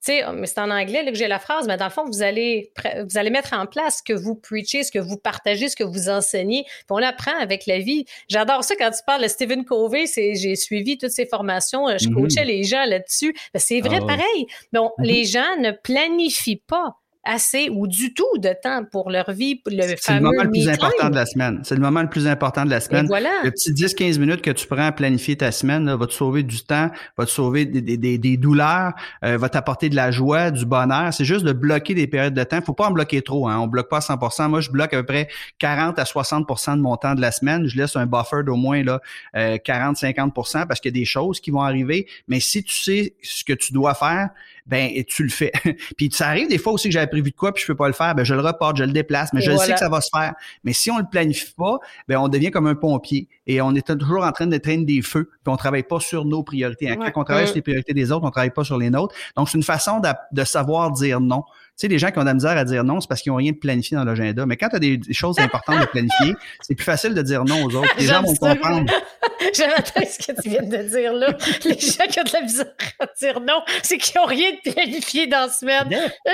sais, 0.01 0.23
mais 0.33 0.47
c'est 0.47 0.59
en 0.59 0.71
anglais 0.71 1.05
que 1.05 1.15
j'ai 1.15 1.27
la 1.27 1.39
phrase, 1.39 1.67
mais 1.67 1.77
dans 1.77 1.85
le 1.85 1.91
fond, 1.91 2.05
vous 2.05 2.21
allez, 2.21 2.71
vous 3.09 3.17
allez 3.17 3.29
mettre 3.29 3.53
en 3.53 3.65
place 3.65 3.97
ce 3.97 4.03
que 4.03 4.17
vous 4.17 4.35
preachez, 4.35 4.83
ce 4.83 4.91
que 4.91 4.99
vous 4.99 5.17
partagez, 5.17 5.69
ce 5.69 5.75
que 5.75 5.83
vous 5.83 6.09
enseignez. 6.09 6.63
Puis 6.63 6.85
on 6.89 6.97
apprend 6.97 7.37
avec 7.39 7.65
la 7.65 7.79
vie. 7.79 8.05
J'adore 8.27 8.63
ça 8.63 8.75
quand 8.75 8.91
tu 8.91 9.03
parles 9.05 9.23
de 9.23 9.27
Stephen 9.27 9.65
Covey. 9.65 10.05
C'est, 10.05 10.35
j'ai 10.35 10.55
suivi 10.55 10.97
toutes 10.97 11.11
ces 11.11 11.25
formations. 11.25 11.87
Je 11.97 12.07
mm-hmm. 12.07 12.13
coachais 12.13 12.45
les 12.45 12.63
gens 12.63 12.85
là-dessus. 12.85 13.33
Ben, 13.53 13.59
c'est 13.59 13.81
vrai, 13.81 13.99
ah 14.01 14.05
pareil. 14.05 14.47
Bon, 14.73 14.91
mm-hmm. 14.97 15.05
les 15.05 15.25
gens 15.25 15.57
ne 15.59 15.71
planifient 15.71 16.63
pas 16.67 17.00
assez 17.23 17.69
ou 17.69 17.87
du 17.87 18.13
tout 18.13 18.37
de 18.37 18.49
temps 18.61 18.83
pour 18.83 19.11
leur 19.11 19.31
vie. 19.31 19.61
Le 19.65 19.95
c'est 19.97 20.15
le 20.15 20.21
moment 20.21 20.43
le 20.43 20.49
plus 20.49 20.67
important 20.67 21.09
de 21.09 21.15
la 21.15 21.25
semaine. 21.25 21.61
C'est 21.63 21.75
le 21.75 21.81
moment 21.81 22.01
le 22.01 22.09
plus 22.09 22.27
important 22.27 22.65
de 22.65 22.71
la 22.71 22.79
semaine. 22.79 23.05
voilà. 23.07 23.29
Le 23.43 23.51
petit 23.51 23.71
10-15 23.71 24.19
minutes 24.19 24.41
que 24.41 24.51
tu 24.51 24.65
prends 24.65 24.87
à 24.87 24.91
planifier 24.91 25.35
ta 25.37 25.51
semaine 25.51 25.85
là, 25.85 25.95
va 25.95 26.07
te 26.07 26.13
sauver 26.13 26.43
du 26.43 26.63
temps, 26.63 26.89
va 27.17 27.25
te 27.25 27.29
sauver 27.29 27.65
des, 27.65 27.81
des, 27.97 28.17
des 28.17 28.37
douleurs, 28.37 28.93
euh, 29.23 29.37
va 29.37 29.49
t'apporter 29.49 29.89
de 29.89 29.95
la 29.95 30.11
joie, 30.11 30.51
du 30.51 30.65
bonheur. 30.65 31.13
C'est 31.13 31.25
juste 31.25 31.45
de 31.45 31.53
bloquer 31.53 31.93
des 31.93 32.07
périodes 32.07 32.33
de 32.33 32.43
temps. 32.43 32.61
faut 32.61 32.73
pas 32.73 32.87
en 32.87 32.91
bloquer 32.91 33.21
trop. 33.21 33.47
Hein. 33.47 33.59
On 33.59 33.67
bloque 33.67 33.89
pas 33.89 33.97
à 33.97 34.01
100 34.01 34.49
Moi, 34.49 34.61
je 34.61 34.71
bloque 34.71 34.93
à 34.93 34.97
peu 34.97 35.05
près 35.05 35.27
40 35.59 35.99
à 35.99 36.03
60% 36.03 36.77
de 36.77 36.81
mon 36.81 36.97
temps 36.97 37.13
de 37.13 37.21
la 37.21 37.31
semaine. 37.31 37.67
Je 37.67 37.77
laisse 37.77 37.95
un 37.95 38.07
buffer 38.07 38.43
d'au 38.43 38.55
moins 38.55 38.83
là, 38.83 38.99
euh, 39.35 39.57
40-50% 39.57 40.65
parce 40.65 40.79
qu'il 40.79 40.91
y 40.91 40.97
a 40.97 40.99
des 40.99 41.05
choses 41.05 41.39
qui 41.39 41.51
vont 41.51 41.61
arriver. 41.61 42.07
Mais 42.27 42.39
si 42.39 42.63
tu 42.63 42.75
sais 42.75 43.13
ce 43.21 43.43
que 43.43 43.53
tu 43.53 43.73
dois 43.73 43.93
faire, 43.93 44.29
ben 44.65 44.91
tu 45.07 45.23
le 45.23 45.29
fais. 45.29 45.51
puis 45.97 46.09
ça 46.11 46.27
arrive 46.27 46.47
des 46.47 46.57
fois 46.57 46.73
aussi 46.73 46.87
que 46.89 46.93
j'avais 46.93 47.07
prévu 47.07 47.31
de 47.31 47.35
quoi 47.35 47.53
puis 47.53 47.61
je 47.61 47.67
peux 47.67 47.75
pas 47.75 47.87
le 47.87 47.93
faire, 47.93 48.15
ben 48.15 48.23
je 48.23 48.33
le 48.33 48.41
reporte, 48.41 48.77
je 48.77 48.83
le 48.83 48.91
déplace, 48.91 49.33
mais 49.33 49.41
je 49.41 49.55
sais 49.57 49.73
que 49.73 49.79
ça 49.79 49.89
va 49.89 50.01
se 50.01 50.09
faire. 50.13 50.33
Mais 50.63 50.73
si 50.73 50.91
on 50.91 50.97
le 50.97 51.05
planifie 51.09 51.53
pas, 51.57 51.77
ben 52.07 52.17
on 52.17 52.27
devient 52.27 52.51
comme 52.51 52.67
un 52.67 52.75
pompier 52.75 53.27
et 53.47 53.61
on 53.61 53.73
est 53.75 53.85
toujours 53.85 54.23
en 54.23 54.31
train 54.31 54.47
d'éteindre 54.47 54.85
des 54.85 55.01
feux, 55.01 55.29
puis 55.43 55.53
on 55.53 55.57
travaille 55.57 55.83
pas 55.83 55.99
sur 55.99 56.25
nos 56.25 56.43
priorités. 56.43 56.89
Hein. 56.89 56.97
Quand 56.97 57.21
on 57.21 57.23
travaille 57.23 57.47
sur 57.47 57.55
les 57.55 57.61
priorités 57.61 57.93
des 57.93 58.11
autres, 58.11 58.25
on 58.25 58.31
travaille 58.31 58.51
pas 58.51 58.63
sur 58.63 58.77
les 58.77 58.89
nôtres. 58.89 59.15
Donc 59.35 59.49
c'est 59.49 59.57
une 59.57 59.63
façon 59.63 59.99
de, 59.99 60.09
de 60.31 60.43
savoir 60.43 60.91
dire 60.91 61.19
non. 61.19 61.43
Tu 61.81 61.87
sais, 61.87 61.91
les 61.91 61.97
gens 61.97 62.11
qui 62.11 62.19
ont 62.19 62.21
de 62.21 62.27
la 62.27 62.35
misère 62.35 62.55
à 62.55 62.63
dire 62.63 62.83
non, 62.83 63.01
c'est 63.01 63.07
parce 63.07 63.23
qu'ils 63.23 63.31
n'ont 63.31 63.39
rien 63.39 63.53
de 63.53 63.57
planifié 63.57 63.97
dans 63.97 64.03
l'agenda. 64.03 64.45
Mais 64.45 64.55
quand 64.55 64.69
tu 64.69 64.75
as 64.75 64.79
des, 64.79 64.99
choses 65.13 65.39
importantes 65.39 65.81
de 65.81 65.85
planifier, 65.85 66.35
c'est 66.61 66.75
plus 66.75 66.83
facile 66.83 67.15
de 67.15 67.21
dire 67.23 67.43
non 67.43 67.63
aux 67.63 67.75
autres. 67.75 67.89
Les 67.97 68.05
gens 68.05 68.21
vont 68.21 68.35
comprendre. 68.35 68.85
J'aime 69.55 69.71
ce 69.83 70.31
que 70.31 70.41
tu 70.43 70.49
viens 70.49 70.61
de 70.61 70.77
dire 70.77 71.11
là. 71.11 71.35
Les 71.65 71.79
gens 71.79 72.05
qui 72.07 72.19
ont 72.19 72.23
de 72.23 72.33
la 72.33 72.41
misère 72.41 72.71
à 72.99 73.07
dire 73.19 73.39
non, 73.39 73.63
c'est 73.81 73.97
qu'ils 73.97 74.21
n'ont 74.21 74.27
rien 74.27 74.51
de 74.51 74.71
planifié 74.71 75.25
dans 75.25 75.39
la 75.39 75.49
semaine. 75.49 75.89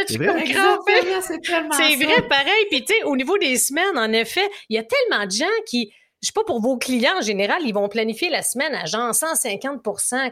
c'est 0.06 0.18
vrai. 0.18 0.44
C'est 1.72 1.96
vrai, 1.96 2.22
pareil. 2.28 2.66
Puis 2.70 2.84
tu 2.84 2.94
sais, 2.94 3.04
au 3.06 3.16
niveau 3.16 3.38
des 3.38 3.56
semaines, 3.56 3.98
en 3.98 4.12
effet, 4.12 4.50
il 4.68 4.76
y 4.76 4.80
a 4.80 4.84
tellement 4.84 5.26
de 5.26 5.32
gens 5.32 5.46
qui 5.66 5.94
je 6.28 6.34
sais 6.34 6.34
pas 6.34 6.44
pour 6.44 6.60
vos 6.60 6.76
clients 6.76 7.18
en 7.18 7.22
général, 7.22 7.60
ils 7.64 7.74
vont 7.74 7.88
planifier 7.88 8.30
la 8.30 8.42
semaine 8.42 8.76
à 8.76 8.84
genre 8.84 9.16
150 9.16 9.82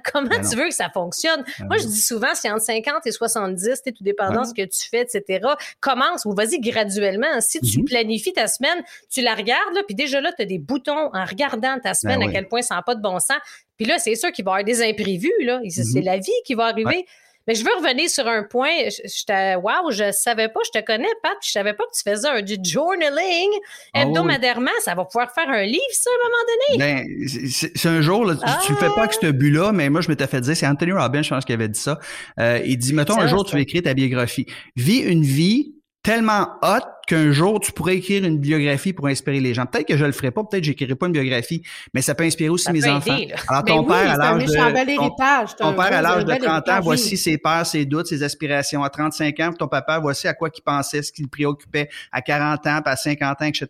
Comment 0.03 0.27
ben 0.27 0.41
tu 0.41 0.57
veux 0.57 0.67
que 0.67 0.73
ça 0.73 0.89
fonctionne? 0.89 1.41
Ben 1.57 1.67
Moi, 1.67 1.77
je 1.77 1.85
dis 1.85 2.01
souvent, 2.01 2.27
c'est 2.33 2.51
entre 2.51 2.63
50 2.63 3.07
et 3.07 3.11
70, 3.13 3.81
tout 3.85 4.03
dépendant 4.03 4.41
de 4.41 4.47
ce 4.47 4.53
que 4.53 4.63
tu 4.63 4.89
fais, 4.89 5.03
etc. 5.03 5.47
Commence 5.79 6.25
ou 6.25 6.35
vas-y 6.35 6.59
graduellement. 6.59 7.39
Si 7.39 7.61
tu 7.61 7.79
mm-hmm. 7.79 7.85
planifies 7.85 8.33
ta 8.33 8.47
semaine, 8.47 8.83
tu 9.09 9.21
la 9.21 9.35
regardes, 9.35 9.73
là, 9.73 9.83
puis 9.87 9.95
déjà 9.95 10.19
là, 10.19 10.33
tu 10.33 10.41
as 10.43 10.45
des 10.45 10.59
boutons 10.59 11.11
en 11.13 11.23
regardant 11.23 11.79
ta 11.79 11.93
semaine, 11.93 12.19
ben 12.19 12.29
à 12.29 12.31
quel 12.33 12.49
point 12.49 12.61
ça 12.61 12.75
n'a 12.75 12.81
pas 12.81 12.95
de 12.95 13.01
bon 13.01 13.19
sens. 13.19 13.37
Puis 13.77 13.85
là, 13.85 13.97
c'est 13.97 14.15
sûr 14.15 14.33
qu'il 14.33 14.43
va 14.43 14.51
y 14.51 14.53
avoir 14.55 14.65
des 14.65 14.81
imprévus, 14.81 15.31
là. 15.43 15.61
C'est 15.69 15.81
mm-hmm. 15.81 16.03
la 16.03 16.17
vie 16.17 16.31
qui 16.45 16.55
va 16.55 16.65
arriver. 16.65 17.05
Mais 17.47 17.55
je 17.55 17.63
veux 17.63 17.71
revenir 17.77 18.09
sur 18.09 18.27
un 18.27 18.43
point. 18.43 18.71
Je, 18.89 19.57
wow, 19.57 19.91
je 19.91 20.11
savais 20.11 20.49
pas, 20.49 20.59
je 20.65 20.79
te 20.79 20.85
connais, 20.85 21.09
Pat, 21.21 21.35
je 21.43 21.51
savais 21.51 21.73
pas 21.73 21.83
que 21.85 21.95
tu 21.95 22.09
faisais 22.09 22.27
un, 22.27 22.41
du 22.41 22.57
journaling 22.63 23.49
ah 23.93 24.01
hebdomadairement. 24.01 24.71
Ça 24.81 24.95
va 24.95 25.05
pouvoir 25.05 25.33
faire 25.33 25.49
un 25.49 25.63
livre, 25.63 25.81
ça, 25.91 26.09
à 26.09 26.13
un 26.13 26.29
moment 26.29 26.45
donné? 26.53 27.05
Ben, 27.05 27.27
c'est 27.49 27.89
un 27.89 28.01
jour, 28.01 28.25
là, 28.25 28.35
tu, 28.65 28.71
le 28.71 28.77
fais 28.77 28.87
pas 28.87 29.01
avec 29.01 29.13
ce 29.13 29.31
but-là, 29.31 29.71
mais 29.71 29.89
moi, 29.89 30.01
je 30.01 30.09
m'étais 30.09 30.27
fait 30.27 30.41
dire, 30.41 30.55
c'est 30.55 30.67
Anthony 30.67 30.91
Robbins, 30.91 31.21
je 31.21 31.29
pense, 31.29 31.45
qui 31.45 31.53
avait 31.53 31.69
dit 31.69 31.79
ça. 31.79 31.99
Euh, 32.39 32.61
il 32.65 32.77
dit, 32.77 32.93
mettons, 32.93 33.19
un 33.19 33.27
jour, 33.27 33.45
tu 33.45 33.53
vas 33.53 33.61
écrire 33.61 33.83
ta 33.83 33.93
biographie. 33.93 34.45
Vis 34.75 34.99
une 34.99 35.23
vie 35.23 35.75
tellement 36.03 36.47
hot 36.61 36.85
qu'un 37.07 37.31
jour, 37.31 37.59
tu 37.59 37.71
pourrais 37.71 37.97
écrire 37.97 38.23
une 38.23 38.37
biographie 38.37 38.93
pour 38.93 39.07
inspirer 39.07 39.39
les 39.39 39.53
gens. 39.53 39.65
Peut-être 39.65 39.87
que 39.87 39.97
je 39.97 40.05
le 40.05 40.11
ferai 40.11 40.31
pas, 40.31 40.43
peut-être 40.43 40.61
que 40.61 40.67
j'écrirai 40.67 40.95
pas 40.95 41.07
une 41.07 41.13
biographie, 41.13 41.61
mais 41.93 42.01
ça 42.01 42.15
peut 42.15 42.23
inspirer 42.23 42.49
aussi 42.49 42.71
mes 42.71 42.87
enfants. 42.87 43.17
Alors, 43.47 43.63
ton 43.63 43.83
père, 43.83 44.11
à 44.11 44.17
l'âge 44.17 44.45
de, 44.45 45.57
ton, 45.57 45.73
père, 45.73 45.93
à 45.93 46.01
l'âge 46.01 46.25
de 46.25 46.35
30 46.35 46.69
ans, 46.69 46.79
voici 46.81 47.17
ses 47.17 47.37
peurs, 47.37 47.65
ses 47.65 47.85
doutes, 47.85 48.07
ses 48.07 48.23
aspirations. 48.23 48.83
À 48.83 48.89
35 48.89 49.39
ans, 49.39 49.51
ton 49.53 49.67
papa, 49.67 49.99
voici 49.99 50.27
à 50.27 50.33
quoi 50.33 50.49
il 50.55 50.61
pensait, 50.61 51.01
ce 51.01 51.11
qui 51.11 51.21
le 51.21 51.27
préoccupait 51.27 51.89
à 52.11 52.21
40 52.21 52.65
ans, 52.67 52.79
puis 52.83 52.93
à 52.93 52.95
50 52.95 53.41
ans, 53.41 53.45
etc. 53.45 53.67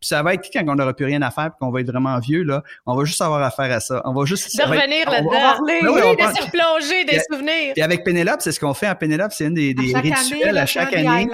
Puis 0.00 0.08
ça 0.08 0.22
va 0.22 0.34
être 0.34 0.48
quand 0.52 0.64
on 0.66 0.74
n'aura 0.74 0.94
plus 0.94 1.06
rien 1.06 1.22
à 1.22 1.30
faire, 1.30 1.50
puis 1.50 1.58
qu'on 1.60 1.70
va 1.70 1.80
être 1.80 1.90
vraiment 1.90 2.18
vieux, 2.18 2.42
là, 2.42 2.62
on 2.86 2.96
va 2.96 3.04
juste 3.04 3.20
avoir 3.20 3.42
affaire 3.42 3.70
à 3.72 3.80
ça. 3.80 4.00
On 4.04 4.12
va 4.12 4.24
juste... 4.24 4.56
De 4.56 4.62
revenir 4.62 5.10
là-dedans. 5.10 5.60
Oui, 5.62 6.16
de 6.16 6.36
se 6.36 6.42
replonger 6.42 7.04
des 7.04 7.20
souvenirs. 7.30 7.74
Et 7.76 7.82
avec 7.82 8.04
Pénélope, 8.04 8.40
c'est 8.40 8.52
ce 8.52 8.60
qu'on 8.60 8.74
fait 8.74 8.88
en 8.88 8.94
Pénélope, 8.94 9.32
c'est 9.32 9.46
une 9.46 9.54
des, 9.54 9.74
des 9.74 9.94
rituels 9.94 10.56
à 10.56 10.66
chaque 10.66 10.94
année. 10.94 11.28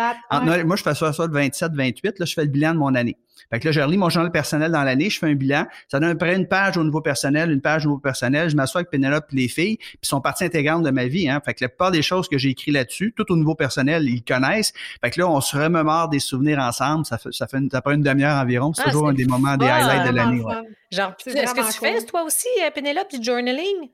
Moi, 0.65 0.77
je 0.77 0.83
fais 0.83 0.95
ça, 0.95 1.13
ça 1.13 1.27
27, 1.37 1.73
28, 1.73 2.19
là, 2.19 2.27
je 2.27 2.35
fais 2.35 2.43
le 2.43 2.51
bilan 2.51 2.75
de 2.75 2.79
mon 2.79 2.95
année. 2.95 3.17
Fait 3.51 3.61
que 3.61 3.67
là, 3.67 3.73
je 3.73 3.81
relis 3.81 3.97
mon 3.97 4.11
journal 4.11 4.33
personnel 4.33 4.73
dans 4.73 4.83
l'année, 4.83 5.09
je 5.09 5.19
fais 5.19 5.27
un 5.27 5.35
bilan. 5.35 5.67
Ça 5.89 6.01
donne 6.01 6.11
à 6.11 6.13
peu 6.13 6.19
près 6.19 6.35
une 6.35 6.49
page 6.49 6.77
au 6.77 6.85
niveau 6.85 7.01
personnel, 7.01 7.53
une 7.53 7.61
page 7.61 7.87
au 7.87 7.91
niveau 7.91 8.01
personnel. 8.01 8.51
Je 8.51 8.57
m'assois 8.57 8.81
avec 8.81 8.91
Pénélope 8.91 9.27
et 9.33 9.37
les 9.37 9.49
filles, 9.49 9.77
puis 9.77 9.99
sont 10.03 10.21
partie 10.21 10.45
intégrante 10.45 10.83
de 10.83 10.91
ma 10.91 11.07
vie. 11.07 11.29
Hein. 11.29 11.41
Fait 11.45 11.55
que 11.55 11.63
la 11.63 11.69
plupart 11.69 11.93
des 11.93 12.03
choses 12.03 12.29
que 12.29 12.39
j'ai 12.39 12.51
écrites 12.51 12.75
là-dessus, 12.75 13.15
tout 13.17 13.31
au 13.31 13.37
niveau 13.37 13.55
personnel, 13.55 14.09
ils 14.09 14.25
connaissent. 14.25 14.73
Fait 15.03 15.11
que 15.11 15.21
là, 15.21 15.29
on 15.29 15.41
se 15.41 15.57
remémore 15.57 16.09
des 16.09 16.19
souvenirs 16.19 16.59
ensemble. 16.59 17.07
Ça 17.07 17.19
fait, 17.19 17.33
ça 17.33 17.47
fait 17.47 17.59
une, 17.59 17.71
ça 17.71 17.81
prend 17.83 17.93
une 17.93 18.03
demi-heure 18.03 18.37
environ. 18.37 18.73
C'est 18.75 18.83
ah, 18.87 18.91
toujours 18.91 19.09
un 19.09 19.13
des 19.13 19.27
moments, 19.27 19.57
des 19.57 19.67
highlights 19.67 20.11
de 20.11 20.17
l'année. 20.17 20.43
Genre, 20.91 21.15
est-ce 21.27 21.55
que 21.55 21.73
tu 21.73 21.79
fais, 21.79 22.05
toi 22.05 22.25
aussi, 22.25 22.49
euh, 22.65 22.71
Pénélope, 22.71 23.11
du 23.13 23.23
journaling? 23.23 23.91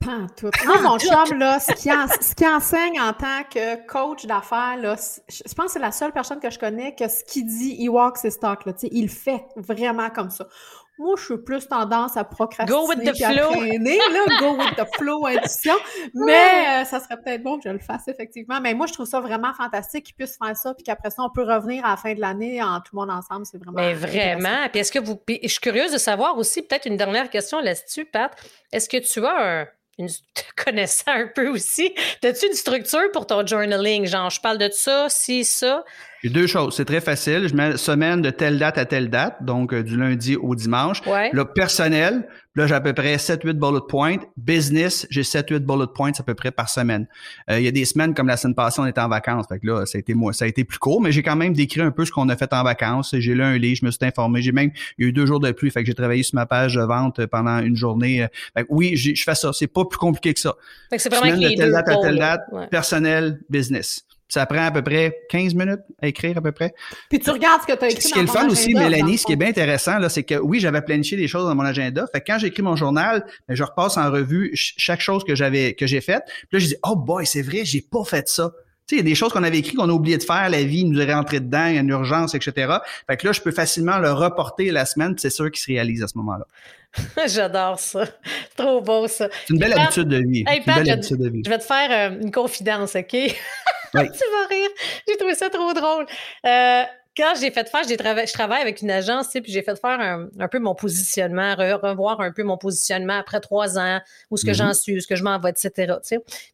Pas 0.00 0.26
tout. 0.36 0.50
Moi, 0.66 0.80
mon 0.80 0.98
chum, 0.98 1.38
là, 1.38 1.58
ce 1.58 1.72
qui, 2.34 2.46
enseigne 2.46 3.00
en 3.00 3.12
tant 3.12 3.42
que 3.52 3.84
coach 3.86 4.26
d'affaires, 4.26 4.76
là, 4.76 4.94
je 5.28 5.54
pense 5.54 5.66
que 5.66 5.72
c'est 5.72 5.78
la 5.78 5.92
seule 5.92 6.12
personne 6.12 6.38
que 6.38 6.50
je 6.50 6.58
connais 6.58 6.94
que 6.94 7.08
ce 7.08 7.24
qu'il 7.24 7.46
dit, 7.46 7.76
il 7.78 7.88
walk 7.88 8.16
ses 8.16 8.38
talk, 8.38 8.64
là, 8.64 8.72
tu 8.72 8.80
sais, 8.80 8.88
il 8.92 9.08
fait 9.08 9.44
vraiment 9.56 10.10
comme 10.10 10.30
ça. 10.30 10.46
Moi, 10.98 11.14
je 11.16 11.24
suis 11.24 11.38
plus 11.38 11.68
tendance 11.68 12.16
à 12.16 12.24
procrastiner. 12.24 12.76
Go 12.76 12.88
with 12.88 12.98
the 12.98 13.16
flow. 13.16 13.54
là, 13.54 14.24
go 14.40 14.56
with 14.56 14.74
the 14.76 14.96
flow, 14.96 15.26
intuition. 15.26 15.74
Mais 16.12 16.82
euh, 16.82 16.84
ça 16.84 16.98
serait 16.98 17.16
peut-être 17.16 17.42
bon 17.42 17.58
que 17.58 17.68
je 17.68 17.72
le 17.72 17.78
fasse, 17.78 18.08
effectivement. 18.08 18.60
Mais 18.60 18.74
moi, 18.74 18.86
je 18.86 18.94
trouve 18.94 19.06
ça 19.06 19.20
vraiment 19.20 19.54
fantastique 19.54 20.06
qu'il 20.06 20.16
puisse 20.16 20.36
faire 20.36 20.56
ça, 20.56 20.74
puis 20.74 20.82
qu'après 20.82 21.10
ça, 21.10 21.22
on 21.22 21.30
peut 21.30 21.44
revenir 21.44 21.84
à 21.84 21.90
la 21.90 21.96
fin 21.96 22.14
de 22.14 22.20
l'année 22.20 22.60
en 22.62 22.80
tout 22.80 22.96
le 22.96 23.00
monde 23.00 23.10
ensemble. 23.10 23.46
C'est 23.46 23.58
vraiment. 23.58 23.76
Mais 23.76 23.94
vraiment. 23.94 24.68
Puis 24.72 24.80
est-ce 24.80 24.90
que 24.90 24.98
vous. 24.98 25.20
je 25.28 25.48
suis 25.48 25.60
curieuse 25.60 25.92
de 25.92 25.98
savoir 25.98 26.36
aussi, 26.36 26.62
peut-être 26.62 26.86
une 26.86 26.96
dernière 26.96 27.30
question 27.30 27.60
là-dessus, 27.60 28.04
Pat. 28.04 28.32
Est-ce 28.72 28.88
que 28.88 28.96
tu 28.96 29.24
as 29.24 29.60
un 29.60 29.66
une, 29.98 30.08
te 30.34 30.64
connaissant 30.64 31.12
un 31.12 31.26
peu 31.26 31.48
aussi, 31.48 31.94
as-tu 32.22 32.46
une 32.46 32.54
structure 32.54 33.10
pour 33.12 33.26
ton 33.26 33.46
journaling? 33.46 34.06
Genre, 34.06 34.30
je 34.30 34.40
parle 34.40 34.58
de 34.58 34.70
ça, 34.72 35.08
si, 35.08 35.44
ça. 35.44 35.84
J'ai 36.22 36.30
deux 36.30 36.48
choses. 36.48 36.74
C'est 36.74 36.84
très 36.84 37.00
facile. 37.00 37.46
Je 37.48 37.54
mets 37.54 37.76
semaine 37.76 38.22
de 38.22 38.30
telle 38.30 38.58
date 38.58 38.76
à 38.76 38.84
telle 38.84 39.08
date, 39.08 39.36
donc 39.42 39.72
euh, 39.72 39.84
du 39.84 39.96
lundi 39.96 40.34
au 40.36 40.54
dimanche. 40.56 41.00
Ouais. 41.06 41.30
Là, 41.32 41.44
personnel, 41.44 42.26
là, 42.56 42.66
j'ai 42.66 42.74
à 42.74 42.80
peu 42.80 42.92
près 42.92 43.16
7-8 43.16 43.52
bullet 43.52 43.80
points. 43.88 44.16
Business, 44.36 45.06
j'ai 45.10 45.22
7-8 45.22 45.60
bullet 45.60 45.86
points 45.94 46.10
à 46.18 46.22
peu 46.24 46.34
près 46.34 46.50
par 46.50 46.68
semaine. 46.68 47.06
Euh, 47.48 47.60
il 47.60 47.64
y 47.64 47.68
a 47.68 47.70
des 47.70 47.84
semaines, 47.84 48.14
comme 48.14 48.26
la 48.26 48.36
semaine 48.36 48.56
passée, 48.56 48.80
on 48.80 48.86
était 48.86 49.00
en 49.00 49.08
vacances. 49.08 49.46
Fait 49.48 49.60
que 49.60 49.66
là, 49.68 49.86
ça 49.86 49.96
a 49.96 50.00
été, 50.00 50.14
moi, 50.14 50.32
ça 50.32 50.44
a 50.44 50.48
été 50.48 50.64
plus 50.64 50.78
court, 50.78 51.00
mais 51.00 51.12
j'ai 51.12 51.22
quand 51.22 51.36
même 51.36 51.52
décrit 51.52 51.82
un 51.82 51.92
peu 51.92 52.04
ce 52.04 52.10
qu'on 52.10 52.28
a 52.28 52.36
fait 52.36 52.52
en 52.52 52.64
vacances. 52.64 53.14
J'ai 53.16 53.34
lu 53.34 53.42
un 53.42 53.56
livre, 53.56 53.78
je 53.80 53.86
me 53.86 53.92
suis 53.92 54.04
informé. 54.04 54.42
J'ai 54.42 54.52
même, 54.52 54.72
il 54.98 55.04
y 55.04 55.06
a 55.06 55.08
eu 55.10 55.12
deux 55.12 55.26
jours 55.26 55.38
de 55.38 55.52
pluie. 55.52 55.70
Fait 55.70 55.82
que 55.82 55.86
j'ai 55.86 55.94
travaillé 55.94 56.24
sur 56.24 56.34
ma 56.34 56.46
page 56.46 56.74
de 56.74 56.82
vente 56.82 57.24
pendant 57.26 57.60
une 57.60 57.76
journée. 57.76 58.26
Fait 58.56 58.64
que 58.64 58.68
oui, 58.70 58.96
je 58.96 59.22
fais 59.22 59.36
ça. 59.36 59.52
C'est 59.52 59.68
pas 59.68 59.84
plus 59.84 59.98
compliqué 59.98 60.34
que 60.34 60.40
ça. 60.40 60.56
Fait 60.90 60.96
que 60.96 61.02
c'est 61.02 61.10
vraiment 61.10 61.36
semaine 61.36 61.50
de 61.50 61.56
telle 61.56 61.70
date 61.70 61.88
à 61.88 61.96
telle 61.96 62.18
date, 62.18 62.70
personnel, 62.70 63.40
business. 63.48 64.07
Ça 64.28 64.44
prend 64.44 64.66
à 64.66 64.70
peu 64.70 64.82
près 64.82 65.20
15 65.30 65.54
minutes 65.54 65.80
à 66.02 66.06
écrire 66.06 66.36
à 66.36 66.42
peu 66.42 66.52
près. 66.52 66.74
Puis 67.08 67.18
tu 67.18 67.30
regardes 67.30 67.62
ce 67.62 67.66
que 67.66 67.78
tu 67.78 67.84
as 67.84 67.88
écrit. 67.88 68.02
Ce 68.02 68.12
qui 68.12 68.18
est 68.18 68.22
le 68.22 68.28
fun 68.28 68.46
aussi, 68.48 68.74
Mélanie, 68.74 69.16
ce 69.16 69.24
qui 69.24 69.32
est 69.32 69.36
bien 69.36 69.48
intéressant, 69.48 69.98
là, 69.98 70.08
c'est 70.10 70.22
que 70.22 70.34
oui, 70.34 70.60
j'avais 70.60 70.82
planifié 70.82 71.16
des 71.16 71.28
choses 71.28 71.46
dans 71.46 71.54
mon 71.54 71.64
agenda. 71.64 72.06
Fait 72.12 72.20
que 72.20 72.30
quand 72.30 72.38
j'écris 72.38 72.62
mon 72.62 72.76
journal, 72.76 73.24
ben, 73.48 73.54
je 73.54 73.62
repasse 73.62 73.96
en 73.96 74.10
revue 74.10 74.50
chaque 74.54 75.00
chose 75.00 75.24
que 75.24 75.34
j'avais 75.34 75.72
que 75.74 75.86
j'ai 75.86 76.02
faite. 76.02 76.24
Puis 76.26 76.48
là, 76.52 76.58
je 76.58 76.66
dis 76.66 76.76
Oh 76.84 76.94
boy, 76.94 77.26
c'est 77.26 77.42
vrai, 77.42 77.64
j'ai 77.64 77.80
pas 77.80 78.04
fait 78.04 78.28
ça. 78.28 78.52
Tu 78.86 78.96
sais, 78.96 79.02
il 79.02 79.04
y 79.04 79.06
a 79.06 79.10
des 79.10 79.14
choses 79.14 79.32
qu'on 79.32 79.42
avait 79.42 79.58
écrites 79.58 79.76
qu'on 79.76 79.90
a 79.90 79.92
oublié 79.92 80.16
de 80.16 80.22
faire, 80.22 80.48
la 80.48 80.62
vie 80.62 80.84
nous 80.86 80.98
est 80.98 81.12
rentrée 81.12 81.40
dedans, 81.40 81.66
il 81.66 81.74
y 81.74 81.76
a 81.76 81.82
une 81.82 81.90
urgence, 81.90 82.34
etc. 82.34 82.72
Fait 83.06 83.18
que 83.18 83.26
là, 83.26 83.32
je 83.32 83.42
peux 83.42 83.50
facilement 83.50 83.98
le 83.98 84.12
reporter 84.12 84.70
la 84.70 84.86
semaine, 84.86 85.14
c'est 85.18 85.28
sûr 85.28 85.50
qu'il 85.50 85.60
se 85.60 85.66
réalise 85.66 86.02
à 86.02 86.08
ce 86.08 86.16
moment-là. 86.16 86.46
J'adore 87.26 87.78
ça. 87.78 88.04
Trop 88.56 88.80
beau, 88.80 89.06
ça. 89.06 89.28
C'est 89.46 89.52
une 89.52 89.58
belle 89.58 89.74
habitude 89.74 90.08
de 90.08 90.18
vie. 90.18 90.44
une 90.48 90.64
belle 90.64 90.90
habitude 90.90 91.18
de 91.18 91.28
vie. 91.28 91.42
Je 91.44 91.50
vais 91.50 91.58
te 91.58 91.64
faire 91.64 92.12
euh, 92.12 92.20
une 92.20 92.30
confidence, 92.30 92.96
OK? 92.96 93.14
tu 93.92 94.30
vas 94.32 94.46
rire. 94.48 94.70
J'ai 95.06 95.16
trouvé 95.16 95.34
ça 95.34 95.50
trop 95.50 95.72
drôle. 95.72 96.06
Euh, 96.46 96.82
quand 97.18 97.34
j'ai 97.40 97.50
fait 97.50 97.68
faire, 97.68 97.82
j'ai 97.82 97.96
je 97.96 98.32
travaille 98.32 98.62
avec 98.62 98.80
une 98.80 98.92
agence, 98.92 99.30
puis 99.32 99.50
j'ai 99.50 99.62
fait 99.62 99.78
faire 99.78 100.00
un, 100.00 100.48
peu 100.48 100.60
mon 100.60 100.76
positionnement, 100.76 101.56
revoir 101.56 102.20
un 102.20 102.30
peu 102.30 102.44
mon 102.44 102.56
positionnement 102.56 103.18
après 103.18 103.40
trois 103.40 103.76
ans, 103.76 104.00
où 104.30 104.36
ce 104.36 104.46
que 104.46 104.52
j'en 104.52 104.68
mm-hmm. 104.68 104.80
suis, 104.80 104.96
où 104.96 105.00
ce 105.00 105.08
que 105.08 105.16
je 105.16 105.24
m'en 105.24 105.38
vais, 105.40 105.50
etc. 105.50 105.94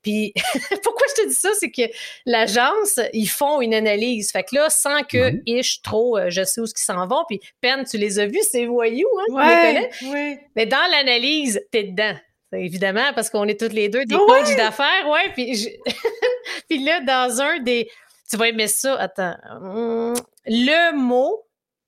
Puis 0.02 0.32
pourquoi 0.82 1.06
je 1.10 1.22
te 1.22 1.28
dis 1.28 1.34
ça, 1.34 1.50
c'est 1.60 1.70
que 1.70 1.82
l'agence, 2.24 2.98
ils 3.12 3.28
font 3.28 3.60
une 3.60 3.74
analyse. 3.74 4.32
Fait 4.32 4.42
que 4.42 4.54
là, 4.54 4.70
sans 4.70 5.02
que 5.02 5.32
mm 5.32 5.60
trop, 5.82 6.16
euh, 6.16 6.30
je 6.30 6.42
sais 6.44 6.60
où 6.60 6.66
ce 6.66 6.72
qu'ils 6.72 6.84
s'en 6.84 7.06
vont. 7.06 7.24
Puis 7.28 7.40
peine, 7.60 7.84
tu 7.84 7.98
les 7.98 8.18
as 8.18 8.26
vus, 8.26 8.42
ces 8.50 8.66
voyous, 8.66 9.06
hein, 9.18 9.34
ouais, 9.34 9.90
tu 9.98 10.04
les 10.04 10.10
connais? 10.10 10.40
Mais 10.56 10.66
dans 10.66 10.90
l'analyse, 10.90 11.60
t'es 11.70 11.84
dedans. 11.84 12.14
Évidemment, 12.54 13.12
parce 13.14 13.30
qu'on 13.30 13.46
est 13.46 13.58
toutes 13.58 13.72
les 13.72 13.88
deux 13.88 14.04
des 14.04 14.16
coachs 14.16 14.56
d'affaires, 14.56 15.08
ouais. 15.08 15.30
Puis, 15.34 15.78
puis 16.68 16.84
là, 16.84 17.00
dans 17.00 17.40
un 17.40 17.58
des 17.60 17.88
tu 18.28 18.36
vas 18.36 18.48
aimer 18.48 18.68
ça. 18.68 18.94
Attends. 18.96 19.36
Hum, 19.50 20.14
le 20.46 20.96
mot 20.96 21.42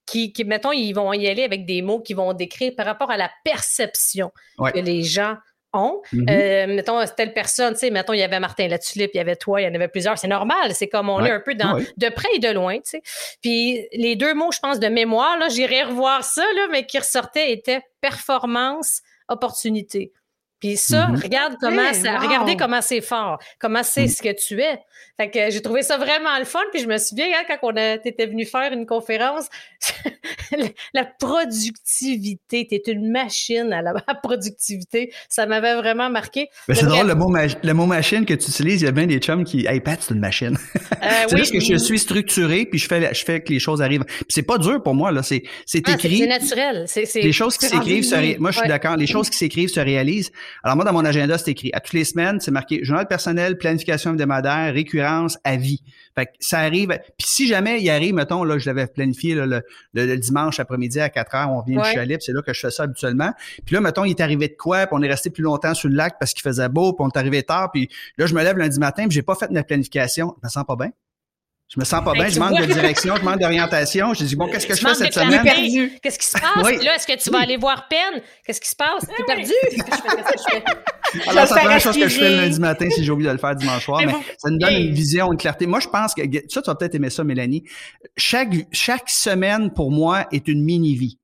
qui, 0.06 0.32
qui, 0.32 0.44
mettons, 0.44 0.73
ils 0.73 0.92
vont 0.92 1.12
y 1.12 1.26
aller 1.26 1.42
avec 1.42 1.66
des 1.66 1.82
mots 1.82 2.00
qui 2.00 2.14
vont 2.14 2.32
décrire 2.32 2.73
par 2.76 2.87
rapport 2.87 3.11
à 3.11 3.16
la 3.16 3.30
perception 3.44 4.30
que 4.58 4.78
les 4.78 5.02
gens 5.02 5.37
ont. 5.73 6.00
Euh, 6.14 6.66
mettons, 6.68 7.04
telle 7.16 7.32
personne, 7.35 7.75
tu 7.75 7.80
sais, 7.80 7.90
mettons, 7.90 8.12
il 8.12 8.20
y 8.20 8.23
avait 8.23 8.38
Martin 8.38 8.68
Latulippe, 8.68 9.11
il 9.14 9.18
y 9.18 9.20
avait 9.20 9.37
toi, 9.37 9.61
il 9.61 9.64
y 9.64 9.68
en 9.68 9.75
avait 9.75 9.88
plusieurs. 9.88 10.16
C'est 10.16 10.28
normal. 10.28 10.75
C'est 10.75 10.88
comme 10.88 11.08
on 11.11 11.25
est 11.25 11.30
un 11.30 11.40
peu 11.40 11.54
dans, 11.54 11.75
de 11.75 12.08
près 12.08 12.28
et 12.35 12.38
de 12.38 12.49
loin, 12.49 12.76
tu 12.76 12.82
sais. 12.85 13.02
Puis 13.42 13.87
les 13.92 14.14
deux 14.14 14.35
mots, 14.35 14.52
je 14.52 14.61
pense, 14.61 14.78
de 14.78 14.87
mémoire, 14.87 15.38
là, 15.38 15.49
j'irai 15.49 15.82
revoir 15.82 16.23
ça, 16.23 16.44
là, 16.54 16.68
mais 16.70 16.87
qui 16.87 16.99
ressortaient 16.99 17.52
étaient 17.52 17.82
performance, 18.00 19.02
opportunité. 19.28 20.12
Puis 20.66 20.76
ça, 20.76 21.06
mm-hmm. 21.06 21.23
regarde 21.23 21.54
comment 21.61 21.92
ça, 21.92 22.18
regardez 22.18 22.56
comment 22.56 22.82
c'est 22.82 23.00
fort, 23.00 23.38
comment 23.61 23.85
c'est 23.85 24.06
mm. 24.06 24.08
ce 24.08 24.23
que 24.23 24.32
tu 24.32 24.61
es. 24.61 24.80
Fait 25.16 25.30
que 25.30 25.50
j'ai 25.50 25.62
trouvé 25.62 25.82
ça 25.82 25.96
vraiment 25.96 26.37
le 26.38 26.44
fun. 26.44 26.61
Puis 26.73 26.82
je 26.82 26.88
me 26.88 26.99
souviens, 26.99 27.26
hein, 27.35 27.44
quand 27.46 27.58
on 27.62 27.76
était 28.04 28.26
venu 28.26 28.44
faire 28.44 28.73
une 28.73 28.85
conférence, 28.85 29.46
la 30.94 31.04
productivité, 31.04 32.66
tu 32.68 32.75
es 32.75 32.92
une 32.92 33.11
machine 33.11 33.73
à 33.73 33.80
la 33.80 33.94
productivité. 34.23 35.12
Ça 35.28 35.46
m'avait 35.46 35.76
vraiment 35.76 36.11
marqué. 36.11 36.49
c'est 36.68 36.85
drôle, 36.85 37.06
le 37.06 37.14
mot, 37.14 37.32
le 37.35 37.73
mot 37.73 37.87
machine 37.87 38.26
que 38.26 38.35
tu 38.35 38.50
utilises, 38.50 38.82
il 38.82 38.87
y 38.87 38.88
a 38.88 38.92
bien 38.92 39.06
des 39.06 39.18
chums 39.18 39.44
qui, 39.44 39.66
hey 39.66 39.80
Pat, 39.80 39.99
c'est 40.02 40.14
une 40.14 40.20
machine. 40.20 40.56
Euh, 41.02 41.08
c'est 41.28 41.37
juste 41.37 41.52
que 41.52 41.61
je 41.61 41.76
suis 41.76 41.99
structuré, 42.00 42.64
puis 42.64 42.80
je 42.80 42.88
fais, 42.88 43.14
je 43.14 43.25
fais 43.25 43.40
que 43.40 43.52
les 43.52 43.61
choses 43.61 43.80
arrivent. 43.80 44.04
Puis 44.04 44.26
c'est 44.30 44.42
pas 44.42 44.58
dur 44.58 44.82
pour 44.82 44.94
moi, 44.94 45.12
là. 45.12 45.23
C'est, 45.23 45.42
c'est 45.64 45.82
ah, 45.87 45.92
écrit. 45.92 46.18
C'est 46.18 46.26
naturel. 46.26 46.87
Les 47.14 47.32
choses 47.32 47.56
qui 47.58 47.66
s'écrivent, 47.66 48.02
se 48.02 48.38
moi, 48.38 48.50
je 48.50 48.58
suis 48.58 48.68
d'accord. 48.68 48.96
Les 48.96 49.06
choses 49.06 49.30
qui 49.30 49.37
s'écrivent 49.37 49.68
se 49.68 49.78
réalisent. 49.78 50.32
Alors 50.63 50.77
moi, 50.77 50.85
dans 50.85 50.93
mon 50.93 51.05
agenda, 51.05 51.39
c'est 51.39 51.51
écrit. 51.51 51.71
À 51.73 51.81
toutes 51.81 51.95
les 51.95 52.05
semaines, 52.05 52.41
c'est 52.41 52.51
marqué 52.51 52.85
journal 52.85 53.07
personnel, 53.07 53.59
planification 53.59 54.13
hebdomadaire, 54.13 54.73
récurrent 54.73 55.27
à 55.45 55.57
vie. 55.57 55.83
Fait 56.15 56.27
que 56.27 56.33
ça 56.41 56.61
arrive. 56.61 56.89
Puis 57.19 57.27
si 57.27 57.47
jamais 57.47 57.81
il 57.81 57.91
arrive, 57.91 58.15
mettons, 58.15 58.45
là, 58.45 58.59
je 58.59 58.67
l'avais 58.67 58.87
planifié 58.87 59.35
le, 59.35 60.17
dimanche 60.17 60.61
après-midi 60.61 61.01
à 61.01 61.09
4 61.09 61.35
heures, 61.35 61.51
on 61.53 61.63
vient 61.63 61.83
du 61.83 61.89
chalet, 61.91 62.21
c'est 62.23 62.33
là 62.33 62.43
que 62.43 62.53
je 62.53 62.61
fais 62.61 62.71
ça 62.71 62.85
habituellement. 62.85 63.33
Puis 63.65 63.75
là, 63.75 63.81
mettons, 63.81 64.05
il 64.05 64.11
est 64.11 64.21
arrivé 64.21 64.49
de 64.49 64.57
quoi, 64.57 64.87
puis 64.87 64.97
on 64.99 65.03
est 65.03 65.09
resté 65.09 65.31
plus 65.31 65.43
longtemps 65.43 65.75
sur 65.75 65.89
le 65.89 65.95
lac 65.95 66.17
parce 66.19 66.33
qu'il 66.33 66.43
faisait 66.43 66.69
beau, 66.69 66.93
puis 66.93 67.05
on 67.05 67.09
est 67.09 67.19
arrivé 67.19 67.43
tard, 67.43 67.71
puis 67.71 67.89
là, 68.19 68.27
je 68.27 68.35
me 68.35 68.43
lève 68.43 68.57
lundi 68.57 68.79
matin, 68.79 69.05
puis 69.05 69.15
j'ai 69.15 69.23
pas 69.23 69.35
fait 69.35 69.51
ma 69.51 69.63
planification. 69.63 70.35
Je 70.43 70.47
me 70.47 70.51
sens 70.51 70.65
pas 70.65 70.77
bien. 70.77 70.91
Je 71.68 71.80
me 71.80 71.85
sens 71.85 72.04
pas 72.04 72.12
ben, 72.12 72.20
bien, 72.20 72.28
je 72.28 72.38
manque 72.38 72.61
de 72.61 72.73
direction, 72.73 73.16
je 73.16 73.23
manque 73.23 73.40
d'orientation. 73.40 74.14
Je 74.14 74.25
dis, 74.25 74.37
bon, 74.37 74.49
qu'est-ce 74.49 74.68
que 74.68 74.75
je 74.76 74.87
fais 74.87 74.94
cette 74.94 75.14
semaine? 75.14 75.90
Qu'est-ce 76.00 76.18
qui 76.18 76.26
se 76.26 76.38
passe? 76.38 76.85
Là, 76.85 76.94
est-ce 76.94 77.06
que 77.06 77.20
tu 77.20 77.30
vas 77.30 77.40
aller 77.40 77.56
voir 77.56 77.88
Pen? 77.88 78.23
Qu'est-ce 78.44 78.61
qui 78.61 78.68
se 78.68 78.76
passe? 78.76 79.04
T'es 79.16 79.25
perdu? 79.25 79.52
Je 79.73 80.50
fais? 80.50 80.62
Alors, 81.28 81.46
c'est 81.46 81.54
la 81.54 81.61
première 81.61 81.80
chose 81.80 81.96
que 81.96 82.08
je 82.08 82.18
fais 82.18 82.30
le 82.30 82.37
lundi 82.37 82.61
matin 82.61 82.88
si 82.90 83.04
j'ai 83.04 83.11
oublié 83.11 83.28
de 83.28 83.35
le 83.35 83.40
faire 83.40 83.54
dimanche 83.56 83.85
soir, 83.85 84.02
mais, 84.04 84.12
ça 84.38 84.50
nous 84.50 84.58
donne 84.58 84.75
une 84.75 84.92
vision, 84.92 85.32
une 85.32 85.38
clarté. 85.38 85.66
Moi, 85.66 85.80
je 85.80 85.88
pense 85.88 86.14
que, 86.14 86.23
ça, 86.49 86.62
tu 86.62 86.66
vas 86.70 86.75
peut-être 86.75 86.94
aimer 86.94 87.11
ça, 87.11 87.25
Mélanie. 87.25 87.64
Chaque, 88.16 88.50
chaque 88.73 89.08
semaine, 89.08 89.73
pour 89.73 89.90
moi, 89.90 90.26
est 90.32 90.46
une 90.49 90.62
mini-vie. 90.62 91.18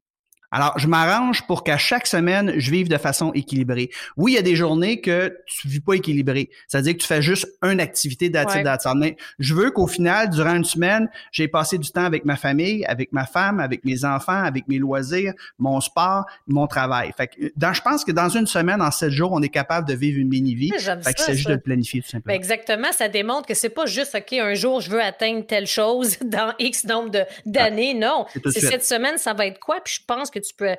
Alors, 0.52 0.78
je 0.78 0.87
m'arrange 0.87 1.47
pour 1.47 1.64
qu'à 1.64 1.78
chaque 1.78 2.06
semaine, 2.06 2.52
je 2.59 2.71
vive 2.71 2.88
de 2.88 2.99
façon 2.99 3.32
équilibrée. 3.32 3.90
Oui, 4.18 4.32
il 4.32 4.35
y 4.35 4.38
a 4.38 4.42
des 4.42 4.54
journées 4.54 5.00
que 5.00 5.35
tu 5.47 5.66
vis 5.66 5.80
pas 5.80 5.94
équilibré. 5.94 6.50
C'est-à-dire 6.68 6.92
que 6.92 6.99
tu 6.99 7.06
fais 7.06 7.23
juste 7.23 7.49
une 7.62 7.80
activité 7.80 8.28
d'attitude 8.28 8.66
ouais. 8.66 8.92
Mais 8.97 9.16
je 9.38 9.54
veux 9.54 9.71
qu'au 9.71 9.87
final, 9.87 10.28
durant 10.28 10.54
une 10.54 10.64
semaine, 10.64 11.09
j'ai 11.32 11.49
passé 11.49 11.78
du 11.78 11.90
temps 11.90 12.04
avec 12.04 12.26
ma 12.26 12.37
famille, 12.37 12.85
avec 12.85 13.12
ma 13.12 13.25
femme, 13.25 13.61
avec 13.61 13.85
mes 13.87 14.04
enfants, 14.04 14.44
avec 14.44 14.68
mes 14.68 14.76
loisirs, 14.76 15.32
mon 15.59 15.80
sport, 15.80 16.26
mon 16.47 16.66
travail. 16.66 17.12
Fait 17.16 17.28
que 17.28 17.50
dans, 17.56 17.73
je 17.73 17.80
pense 17.80 18.04
que 18.04 18.12
dans 18.12 18.28
une 18.28 18.47
semaine, 18.47 18.82
en 18.82 18.90
sept 18.90 19.11
jours, 19.11 19.32
on 19.32 19.40
est 19.40 19.49
capable 19.49 19.88
de 19.88 19.94
vivre 19.94 20.21
une 20.21 20.28
mini-vie. 20.28 20.71
Fait 20.78 21.35
juste 21.35 21.49
de 21.49 21.54
le 21.54 21.61
planifier, 21.61 22.02
tout 22.02 22.11
simplement. 22.11 22.35
Ben, 22.35 22.38
exactement. 22.38 22.92
Ça 22.92 23.09
démontre 23.09 23.47
que 23.47 23.54
c'est 23.54 23.71
pas 23.71 23.87
juste, 23.87 24.14
OK, 24.14 24.35
un 24.35 24.52
jour, 24.52 24.82
je 24.82 24.90
veux 24.90 25.00
atteindre 25.00 25.47
telle 25.47 25.66
chose 25.66 26.18
dans 26.25 26.52
X 26.59 26.85
nombre 26.85 27.26
d'années. 27.47 27.94
non. 27.94 28.26
C'est 28.44 28.61
cette 28.61 28.85
semaine, 28.85 29.16
ça 29.16 29.32
va 29.32 29.47
être 29.47 29.59
quoi? 29.59 29.80
Puis 29.82 29.94
je 29.99 30.04
pense 30.06 30.30
que 30.30 30.41
tu 30.42 30.54
peux 30.54 30.76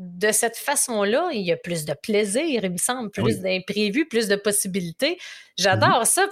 de 0.00 0.32
cette 0.32 0.56
façon-là, 0.56 1.28
il 1.32 1.42
y 1.42 1.52
a 1.52 1.58
plus 1.58 1.84
de 1.84 1.92
plaisir, 1.92 2.64
il 2.64 2.70
me 2.70 2.78
semble, 2.78 3.10
plus 3.10 3.40
d'imprévus, 3.40 4.08
plus 4.08 4.28
de 4.28 4.36
possibilités. 4.36 5.18
J'adore 5.58 6.06
ça. 6.06 6.26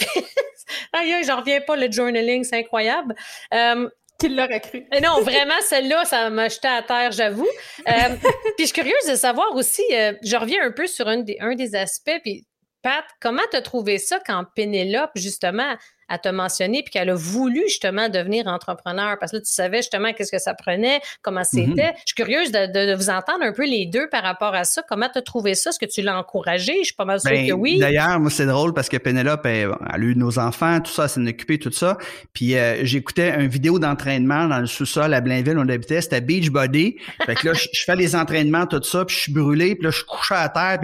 Aïe, 0.94 1.22
j'en 1.26 1.40
reviens 1.40 1.61
pas, 1.61 1.76
le 1.76 1.90
journaling, 1.92 2.44
c'est 2.44 2.57
incroyable. 2.57 3.14
Euh, 3.52 3.88
Qui 4.18 4.31
l'aurait 4.31 4.62
cru? 4.62 4.87
Non, 5.02 5.20
vraiment, 5.20 5.61
celle-là, 5.66 6.07
ça 6.07 6.31
m'a 6.31 6.48
jeté 6.48 6.66
à 6.66 6.83
terre, 6.83 7.12
j'avoue. 7.12 7.48
Euh, 7.87 7.92
puis 8.57 8.61
je 8.61 8.64
suis 8.64 8.72
curieuse 8.72 9.07
de 9.07 9.16
savoir 9.16 9.54
aussi, 9.54 9.85
euh, 9.92 10.14
je 10.22 10.37
reviens 10.37 10.64
un 10.64 10.72
peu 10.72 10.87
sur 10.87 11.07
un 11.07 11.18
des, 11.18 11.37
un 11.40 11.54
des 11.54 11.74
aspects, 11.74 12.20
puis 12.22 12.46
Pat, 12.81 13.04
comment 13.20 13.42
t'as 13.50 13.61
trouvé 13.61 13.98
ça 13.98 14.18
quand 14.24 14.44
Pénélope, 14.54 15.11
justement, 15.14 15.76
à 16.09 16.18
te 16.18 16.29
mentionner, 16.29 16.83
puis 16.83 16.92
qu'elle 16.92 17.11
a 17.11 17.14
voulu 17.14 17.62
justement 17.66 18.09
devenir 18.09 18.47
entrepreneur 18.47 19.16
parce 19.18 19.33
que 19.33 19.37
là, 19.37 19.42
tu 19.42 19.53
savais 19.53 19.79
justement 19.79 20.12
qu'est-ce 20.12 20.33
que 20.33 20.38
ça 20.38 20.55
prenait, 20.55 21.01
comment 21.23 21.40
mhm. 21.40 21.75
c'était. 21.75 21.92
Je 21.99 22.12
suis 22.12 22.14
curieuse 22.14 22.51
de, 22.53 22.94
vous 22.94 23.11
entendre 23.11 23.42
un 23.42 23.53
peu 23.53 23.66
les 23.66 23.87
deux 23.87 24.09
par 24.09 24.23
rapport 24.23 24.55
à 24.55 24.64
ça. 24.64 24.83
Comment 24.88 25.09
tu 25.12 25.18
as 25.18 25.23
trouvé 25.23 25.55
ça? 25.55 25.71
Est-ce 25.71 25.79
que 25.79 25.87
tu 25.87 26.03
l'as 26.03 26.18
encouragé? 26.18 26.75
Je 26.81 26.87
suis 26.87 26.94
pas 26.94 27.05
mal 27.05 27.21
sûre 27.21 27.31
ben, 27.31 27.47
que 27.47 27.53
oui. 27.53 27.79
D'ailleurs, 27.79 28.18
moi, 28.21 28.31
c'est 28.31 28.47
drôle 28.47 28.73
parce 28.75 28.88
que 28.88 28.97
Pénélope, 28.97 29.44
elle, 29.47 29.71
a 29.87 29.99
eu 29.99 30.14
nos 30.16 30.38
enfants, 30.38 30.81
tout 30.81 30.90
ça, 30.90 31.05
elle 31.05 31.09
s'en 31.11 31.27
occupé, 31.27 31.59
tout 31.59 31.73
ça. 31.73 31.99
Puis 32.33 32.57
euh, 32.57 32.85
j'écoutais 32.85 33.35
une 33.38 33.49
vidéo 33.49 33.79
d'entraînement 33.79 34.47
dans 34.47 34.59
le 34.59 34.66
sous-sol 34.66 35.12
à 35.12 35.21
Blainville, 35.21 35.59
où 35.59 35.62
on 35.62 35.68
habitait, 35.68 36.01
c'était 36.01 36.21
Beachbody. 36.21 36.97
Fait 37.27 37.35
que 37.35 37.49
là, 37.49 37.55
je, 37.55 37.68
fais 37.85 37.97
les 37.97 38.16
entraînements, 38.16 38.66
tout 38.66 38.83
ça, 38.83 39.05
puis 39.05 39.14
je 39.14 39.21
suis 39.23 39.33
brûlé, 39.33 39.75
puis 39.75 39.85
là, 39.85 39.90
je 39.90 39.97
suis 39.97 40.07
couché 40.07 40.35
à 40.35 40.49
terre. 40.49 40.81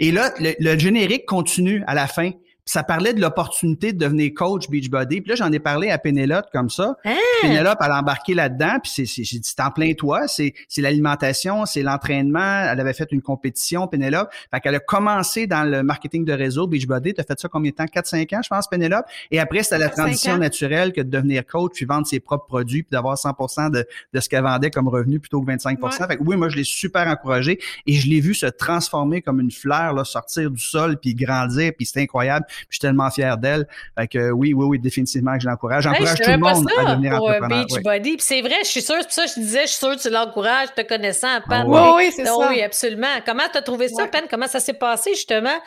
Et 0.00 0.12
là, 0.12 0.32
le 0.38 0.78
générique 0.78 1.26
continue 1.26 1.82
à 1.86 1.94
la 1.94 2.06
fin 2.06 2.32
ça 2.64 2.84
parlait 2.84 3.12
de 3.12 3.20
l'opportunité 3.20 3.92
de 3.92 3.98
devenir 3.98 4.30
coach 4.34 4.68
Beachbody. 4.68 5.20
Puis 5.20 5.30
là, 5.30 5.34
j'en 5.34 5.50
ai 5.50 5.58
parlé 5.58 5.90
à 5.90 5.98
Pénélope 5.98 6.46
comme 6.52 6.70
ça. 6.70 6.96
Hein? 7.04 7.16
Pénélope, 7.40 7.78
elle 7.84 7.90
a 7.90 7.98
embarqué 7.98 8.34
là-dedans. 8.34 8.78
Puis 8.82 8.92
c'est, 8.94 9.24
j'ai 9.24 9.38
dit, 9.38 9.54
en 9.58 9.70
plein 9.70 9.94
toi. 9.94 10.28
C'est, 10.28 10.54
c'est 10.68 10.80
l'alimentation, 10.80 11.66
c'est 11.66 11.82
l'entraînement. 11.82 12.68
Elle 12.70 12.78
avait 12.78 12.92
fait 12.92 13.10
une 13.10 13.20
compétition, 13.20 13.88
Pénélope. 13.88 14.28
Fait 14.52 14.60
qu'elle 14.60 14.76
a 14.76 14.80
commencé 14.80 15.46
dans 15.46 15.64
le 15.64 15.82
marketing 15.82 16.24
de 16.24 16.32
réseau 16.32 16.68
Beachbody. 16.68 17.14
T'as 17.14 17.24
fait 17.24 17.38
ça 17.38 17.48
combien 17.48 17.72
de 17.72 17.76
temps? 17.76 17.84
4-5 17.84 18.36
ans, 18.36 18.40
je 18.42 18.48
pense, 18.48 18.68
Pénélope. 18.68 19.06
Et 19.32 19.40
après, 19.40 19.64
c'était 19.64 19.78
la 19.78 19.88
transition 19.88 20.38
naturelle 20.38 20.92
que 20.92 21.00
de 21.00 21.10
devenir 21.10 21.44
coach 21.44 21.72
puis 21.74 21.84
vendre 21.84 22.06
ses 22.06 22.20
propres 22.20 22.46
produits 22.46 22.84
puis 22.84 22.90
d'avoir 22.92 23.18
100 23.18 23.70
de, 23.70 23.86
de 24.12 24.20
ce 24.20 24.28
qu'elle 24.28 24.44
vendait 24.44 24.70
comme 24.70 24.88
revenu 24.88 25.18
plutôt 25.18 25.42
que 25.42 25.50
25% 25.50 26.06
Fait 26.06 26.16
que 26.16 26.22
oui, 26.22 26.36
moi, 26.36 26.48
je 26.48 26.56
l'ai 26.56 26.64
super 26.64 27.08
encouragé 27.08 27.58
et 27.86 27.94
je 27.94 28.08
l'ai 28.08 28.20
vu 28.20 28.34
se 28.34 28.46
transformer 28.46 29.20
comme 29.20 29.40
une 29.40 29.50
fleur, 29.50 29.94
là, 29.94 30.04
sortir 30.04 30.50
du 30.50 30.62
sol 30.62 30.96
puis 30.98 31.14
grandir 31.14 31.72
puis 31.76 31.86
c'est 31.86 32.00
incroyable 32.00 32.46
je 32.68 32.74
suis 32.76 32.80
tellement 32.80 33.10
fier 33.10 33.36
d'elle. 33.38 33.66
Fait 33.98 34.08
que 34.08 34.30
oui, 34.30 34.54
oui, 34.54 34.64
oui, 34.66 34.78
définitivement 34.78 35.34
que 35.34 35.42
je 35.42 35.48
l'encourage. 35.48 35.84
J'encourage 35.84 36.20
tout 36.20 36.30
le 36.30 36.38
monde 36.38 36.66
à 36.78 36.94
devenir 36.94 37.16
pour 37.16 37.30
euh, 37.30 37.34
entrepreneur. 37.34 37.66
Beachbody. 37.66 38.16
Puis 38.16 38.26
c'est 38.26 38.40
vrai, 38.40 38.56
je 38.62 38.68
suis 38.68 38.82
sûre, 38.82 38.96
c'est 39.00 39.04
pour 39.04 39.12
ça 39.12 39.24
que 39.24 39.30
je 39.36 39.40
disais, 39.40 39.62
je 39.62 39.66
suis 39.68 39.78
sûre 39.78 39.96
que 39.96 40.02
tu 40.02 40.10
l'encourages, 40.10 40.74
te 40.74 40.82
connaissant, 40.82 41.40
Pen. 41.48 41.64
oui, 41.66 41.80
oui, 41.96 42.12
c'est 42.14 42.24
ça. 42.24 42.48
Oui, 42.50 42.62
absolument. 42.62 43.20
Comment 43.24 43.44
tu 43.50 43.58
as 43.58 43.62
trouvé 43.62 43.88
ça, 43.88 44.06
Pen? 44.06 44.24
Comment 44.30 44.48
ça 44.48 44.60
s'est 44.60 44.74
passé, 44.74 45.14
justement, 45.14 45.58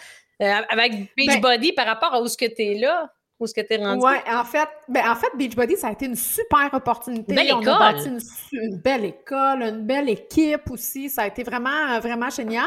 euh, 0.42 0.54
avec 0.70 1.14
Beachbody 1.16 1.72
ben, 1.72 1.76
par 1.76 1.86
rapport 1.86 2.14
à 2.14 2.22
où 2.22 2.28
ce 2.28 2.38
que 2.38 2.46
tu 2.46 2.62
es 2.62 2.80
là? 2.80 3.10
Où 3.40 3.46
est-ce 3.46 3.54
que 3.54 3.62
tu 3.62 3.74
es 3.74 3.78
rendu? 3.78 4.02
Oui, 4.04 4.14
en 4.32 4.44
fait, 4.46 4.70
ben, 4.88 5.10
en 5.10 5.16
fait, 5.16 5.28
Beachbody, 5.36 5.76
ça 5.76 5.88
a 5.88 5.92
été 5.92 6.06
une 6.06 6.16
super 6.16 6.70
opportunité. 6.72 7.34
Belle 7.34 7.54
On 7.54 7.62
école. 7.62 7.74
a 7.74 7.80
bâti 7.80 8.10
une, 8.54 8.78
belle 8.78 9.06
école, 9.06 9.62
une 9.62 9.86
belle 9.86 10.10
équipe 10.10 10.72
aussi. 10.72 11.10
Ça 11.10 11.24
a 11.24 11.28
été 11.28 11.44
vraiment, 11.44 12.00
vraiment 12.00 12.30
génial. 12.30 12.66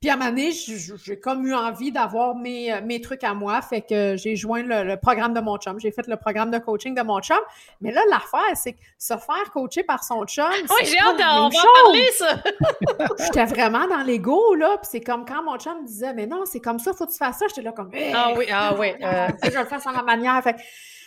Puis 0.00 0.10
à 0.10 0.14
un 0.14 0.16
moment 0.16 0.30
donné, 0.30 0.50
j'ai 0.50 1.20
comme 1.20 1.46
eu 1.46 1.54
envie 1.54 1.92
d'avoir 1.92 2.34
mes, 2.34 2.80
mes 2.82 3.00
trucs 3.00 3.22
à 3.22 3.32
moi. 3.32 3.62
Fait 3.62 3.82
que 3.82 4.16
j'ai 4.16 4.34
joint 4.34 4.62
le, 4.62 4.96
programme 4.96 5.34
de 5.34 5.40
mon 5.40 5.56
chum. 5.58 5.78
J'ai 5.78 5.92
fait 5.92 6.06
le 6.08 6.16
programme 6.16 6.50
de 6.50 6.58
coaching 6.58 6.94
de 6.94 7.02
mon 7.02 7.20
chum. 7.20 7.38
Mais 7.80 7.92
là, 7.92 8.02
l'affaire, 8.10 8.56
c'est 8.56 8.72
que 8.72 8.78
se 8.98 9.14
faire 9.14 9.50
coacher 9.52 9.84
par 9.84 10.02
son 10.02 10.24
chum. 10.24 10.44
Oui, 10.50 10.86
j'ai 10.86 10.98
hâte 10.98 11.18
d'en 11.18 11.48
parler, 11.48 12.08
ça. 12.12 12.42
J'étais 13.18 13.44
vraiment 13.44 13.86
dans 13.86 14.02
l'ego, 14.02 14.54
là. 14.54 14.78
Puis 14.78 14.88
c'est 14.90 15.00
comme 15.00 15.24
quand 15.24 15.42
mon 15.42 15.56
chum 15.58 15.82
me 15.82 15.86
disait, 15.86 16.12
mais 16.12 16.26
non, 16.26 16.42
c'est 16.44 16.60
comme 16.60 16.78
ça, 16.78 16.92
faut 16.92 17.06
que 17.06 17.12
tu 17.12 17.18
fasses 17.18 17.38
ça. 17.38 17.46
J'étais 17.48 17.62
là 17.62 17.72
comme, 17.72 17.90
ah 18.14 18.32
oui, 18.36 18.46
ah 18.52 18.74
oui. 18.78 18.92
Euh... 19.02 19.26
je 19.42 19.50
vais 19.50 19.58
le 19.58 19.66
faire 19.66 19.82
ma 19.92 20.02
manière. 20.02 20.42
Fait 20.42 20.56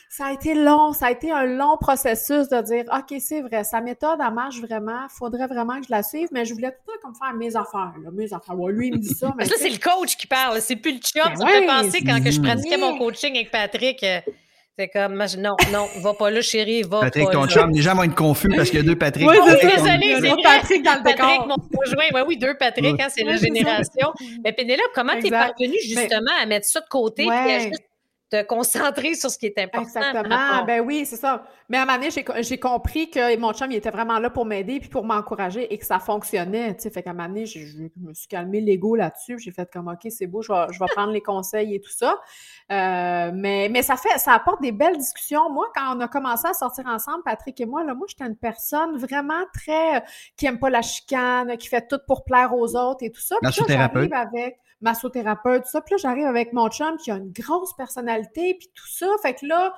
ça 0.07 0.27
a 0.27 0.31
été 0.31 0.53
long, 0.53 0.93
ça 0.93 1.07
a 1.07 1.11
été 1.11 1.29
un 1.31 1.45
long 1.45 1.75
processus 1.77 2.47
de 2.47 2.61
dire 2.61 2.85
OK, 2.95 3.17
c'est 3.19 3.41
vrai, 3.41 3.63
sa 3.65 3.81
méthode, 3.81 4.19
elle 4.25 4.33
marche 4.33 4.59
vraiment, 4.61 5.07
faudrait 5.09 5.47
vraiment 5.47 5.79
que 5.81 5.87
je 5.87 5.91
la 5.91 6.03
suive, 6.03 6.29
mais 6.31 6.45
je 6.45 6.53
voulais 6.53 6.69
tout 6.71 6.77
le 6.87 6.93
temps 6.93 6.99
comme 7.09 7.15
faire 7.15 7.33
mes 7.35 7.55
affaires, 7.55 7.93
là, 8.01 8.11
mes 8.13 8.31
affaires. 8.33 8.55
lui, 8.55 8.87
il 8.87 8.93
me 8.93 8.97
dit 8.99 9.13
ça. 9.13 9.33
Mais 9.37 9.43
ça, 9.45 9.55
c'est 9.57 9.69
le 9.69 9.77
coach 9.79 10.15
qui 10.15 10.27
parle, 10.27 10.61
c'est 10.61 10.77
plus 10.77 10.93
le 10.93 10.99
chum. 10.99 11.21
Ben 11.25 11.35
ça 11.35 11.45
me 11.45 11.49
fait 11.51 11.65
penser 11.65 12.01
quand 12.05 12.23
que 12.23 12.31
je 12.31 12.39
pratiquais 12.39 12.77
mon 12.77 12.97
coaching 12.97 13.35
avec 13.35 13.51
Patrick. 13.51 14.01
Euh, 14.03 14.19
C'est 14.77 14.87
comme, 14.89 15.15
non, 15.39 15.55
non, 15.73 15.87
va 16.01 16.13
pas 16.13 16.29
là, 16.29 16.41
chérie, 16.41 16.83
va 16.83 16.99
Patrick, 17.01 17.25
pas 17.25 17.31
ton 17.33 17.41
là. 17.43 17.47
chum, 17.49 17.71
les 17.71 17.81
gens 17.81 17.95
vont 17.95 18.03
être 18.03 18.15
confus 18.15 18.49
parce 18.55 18.69
qu'il 18.69 18.79
y 18.79 18.83
a 18.83 18.85
deux 18.85 18.95
Patrick. 18.97 19.27
Oui, 19.27 19.35
c'est 19.47 19.67
Désolé, 19.67 19.79
c'est 19.83 19.99
Il 20.01 20.09
y 20.09 20.13
a 20.13 20.19
vrai. 20.19 20.29
deux 20.29 20.35
Patrick 20.43 20.83
dans 20.83 20.93
le 20.95 21.03
Patrick, 21.03 21.17
décor. 21.29 21.47
mon 21.47 21.55
conjoint. 21.55 22.05
Oui, 22.13 22.21
oui, 22.27 22.37
deux 22.37 22.55
Patrick, 22.57 22.99
hein, 23.01 23.07
c'est 23.09 23.23
la 23.23 23.31
Ouais, 23.33 23.37
génération. 23.37 24.13
Mais 24.45 24.53
Pénélope, 24.53 24.91
comment 24.93 25.13
t'es 25.19 25.29
parvenue 25.29 25.75
justement 25.83 26.31
à 26.41 26.45
mettre 26.45 26.67
ça 26.67 26.79
de 26.79 26.87
côté 26.89 27.23
et 27.25 27.29
à 27.31 27.45
Ouais. 27.45 27.59
juste 27.67 27.83
te 28.29 28.43
concentrer 28.43 29.13
sur 29.15 29.29
ce 29.29 29.37
qui 29.37 29.45
est 29.45 29.57
important? 29.59 29.81
Exactement. 29.81 30.35
rapport- 30.35 30.65
Ben 30.65 30.81
oui, 30.81 31.05
c'est 31.05 31.15
ça. 31.15 31.45
Mais 31.69 31.77
à 31.77 31.83
un 31.83 31.85
moment 31.85 31.97
donné, 31.97 32.11
j'ai, 32.11 32.23
co- 32.23 32.33
j'ai 32.39 32.59
compris 32.59 33.09
que 33.11 33.37
mon 33.37 33.53
chum, 33.53 33.71
il 33.71 33.75
était 33.77 33.91
vraiment 33.91 34.17
là 34.19 34.29
pour 34.29 34.45
m'aider 34.45 34.79
puis 34.79 34.89
pour 34.89 35.03
m'encourager 35.05 35.71
et 35.73 35.77
que 35.77 35.85
ça 35.85 35.99
fonctionnait. 35.99 36.75
Tu 36.75 36.81
sais, 36.83 36.89
fait 36.89 37.03
qu'à 37.03 37.11
un 37.11 37.13
moment 37.13 37.27
donné, 37.29 37.45
j'ai- 37.45 37.65
je 37.67 37.77
me 38.01 38.13
suis 38.13 38.27
calmé 38.27 38.61
l'ego 38.61 38.95
là-dessus. 38.95 39.37
J'ai 39.39 39.51
fait 39.51 39.69
comme, 39.71 39.87
OK, 39.87 40.07
c'est 40.09 40.27
beau, 40.27 40.41
je 40.41 40.51
vais, 40.51 40.65
je 40.73 40.79
vais 40.79 40.85
prendre 40.95 41.11
les 41.11 41.21
conseils 41.21 41.75
et 41.75 41.79
tout 41.81 41.91
ça. 41.91 42.19
Euh, 42.71 43.31
mais, 43.33 43.69
mais 43.71 43.83
ça 43.83 43.95
fait, 43.95 44.17
ça 44.17 44.33
apporte 44.33 44.61
des 44.61 44.71
belles 44.71 44.97
discussions. 44.97 45.49
Moi, 45.51 45.67
quand 45.75 45.95
on 45.95 45.99
a 45.99 46.07
commencé 46.07 46.47
à 46.47 46.53
sortir 46.53 46.85
ensemble, 46.87 47.21
Patrick 47.23 47.59
et 47.61 47.65
moi, 47.65 47.83
là, 47.83 47.93
moi, 47.93 48.07
j'étais 48.09 48.25
une 48.25 48.35
personne 48.37 48.97
vraiment 48.97 49.43
très, 49.53 49.97
euh, 49.97 49.99
qui 50.35 50.45
aime 50.47 50.59
pas 50.59 50.69
la 50.69 50.81
chicane, 50.81 51.57
qui 51.57 51.67
fait 51.67 51.87
tout 51.87 51.99
pour 52.07 52.23
plaire 52.23 52.53
aux 52.55 52.75
autres 52.75 53.03
et 53.03 53.11
tout 53.11 53.21
ça. 53.21 53.35
Puis 53.41 53.45
là, 53.61 53.65
j'arrive 53.93 54.13
avec 54.13 54.57
massothérapeute, 54.81 55.63
tout 55.63 55.69
ça. 55.69 55.81
Puis 55.81 55.93
là, 55.93 55.97
j'arrive 55.97 56.25
avec 56.25 56.53
mon 56.53 56.69
chum 56.69 56.97
qui 56.97 57.11
a 57.11 57.15
une 57.15 57.31
grosse 57.31 57.73
personnalité, 57.75 58.55
puis 58.59 58.69
tout 58.73 58.87
ça. 58.87 59.07
Fait 59.21 59.33
que 59.33 59.45
là, 59.45 59.73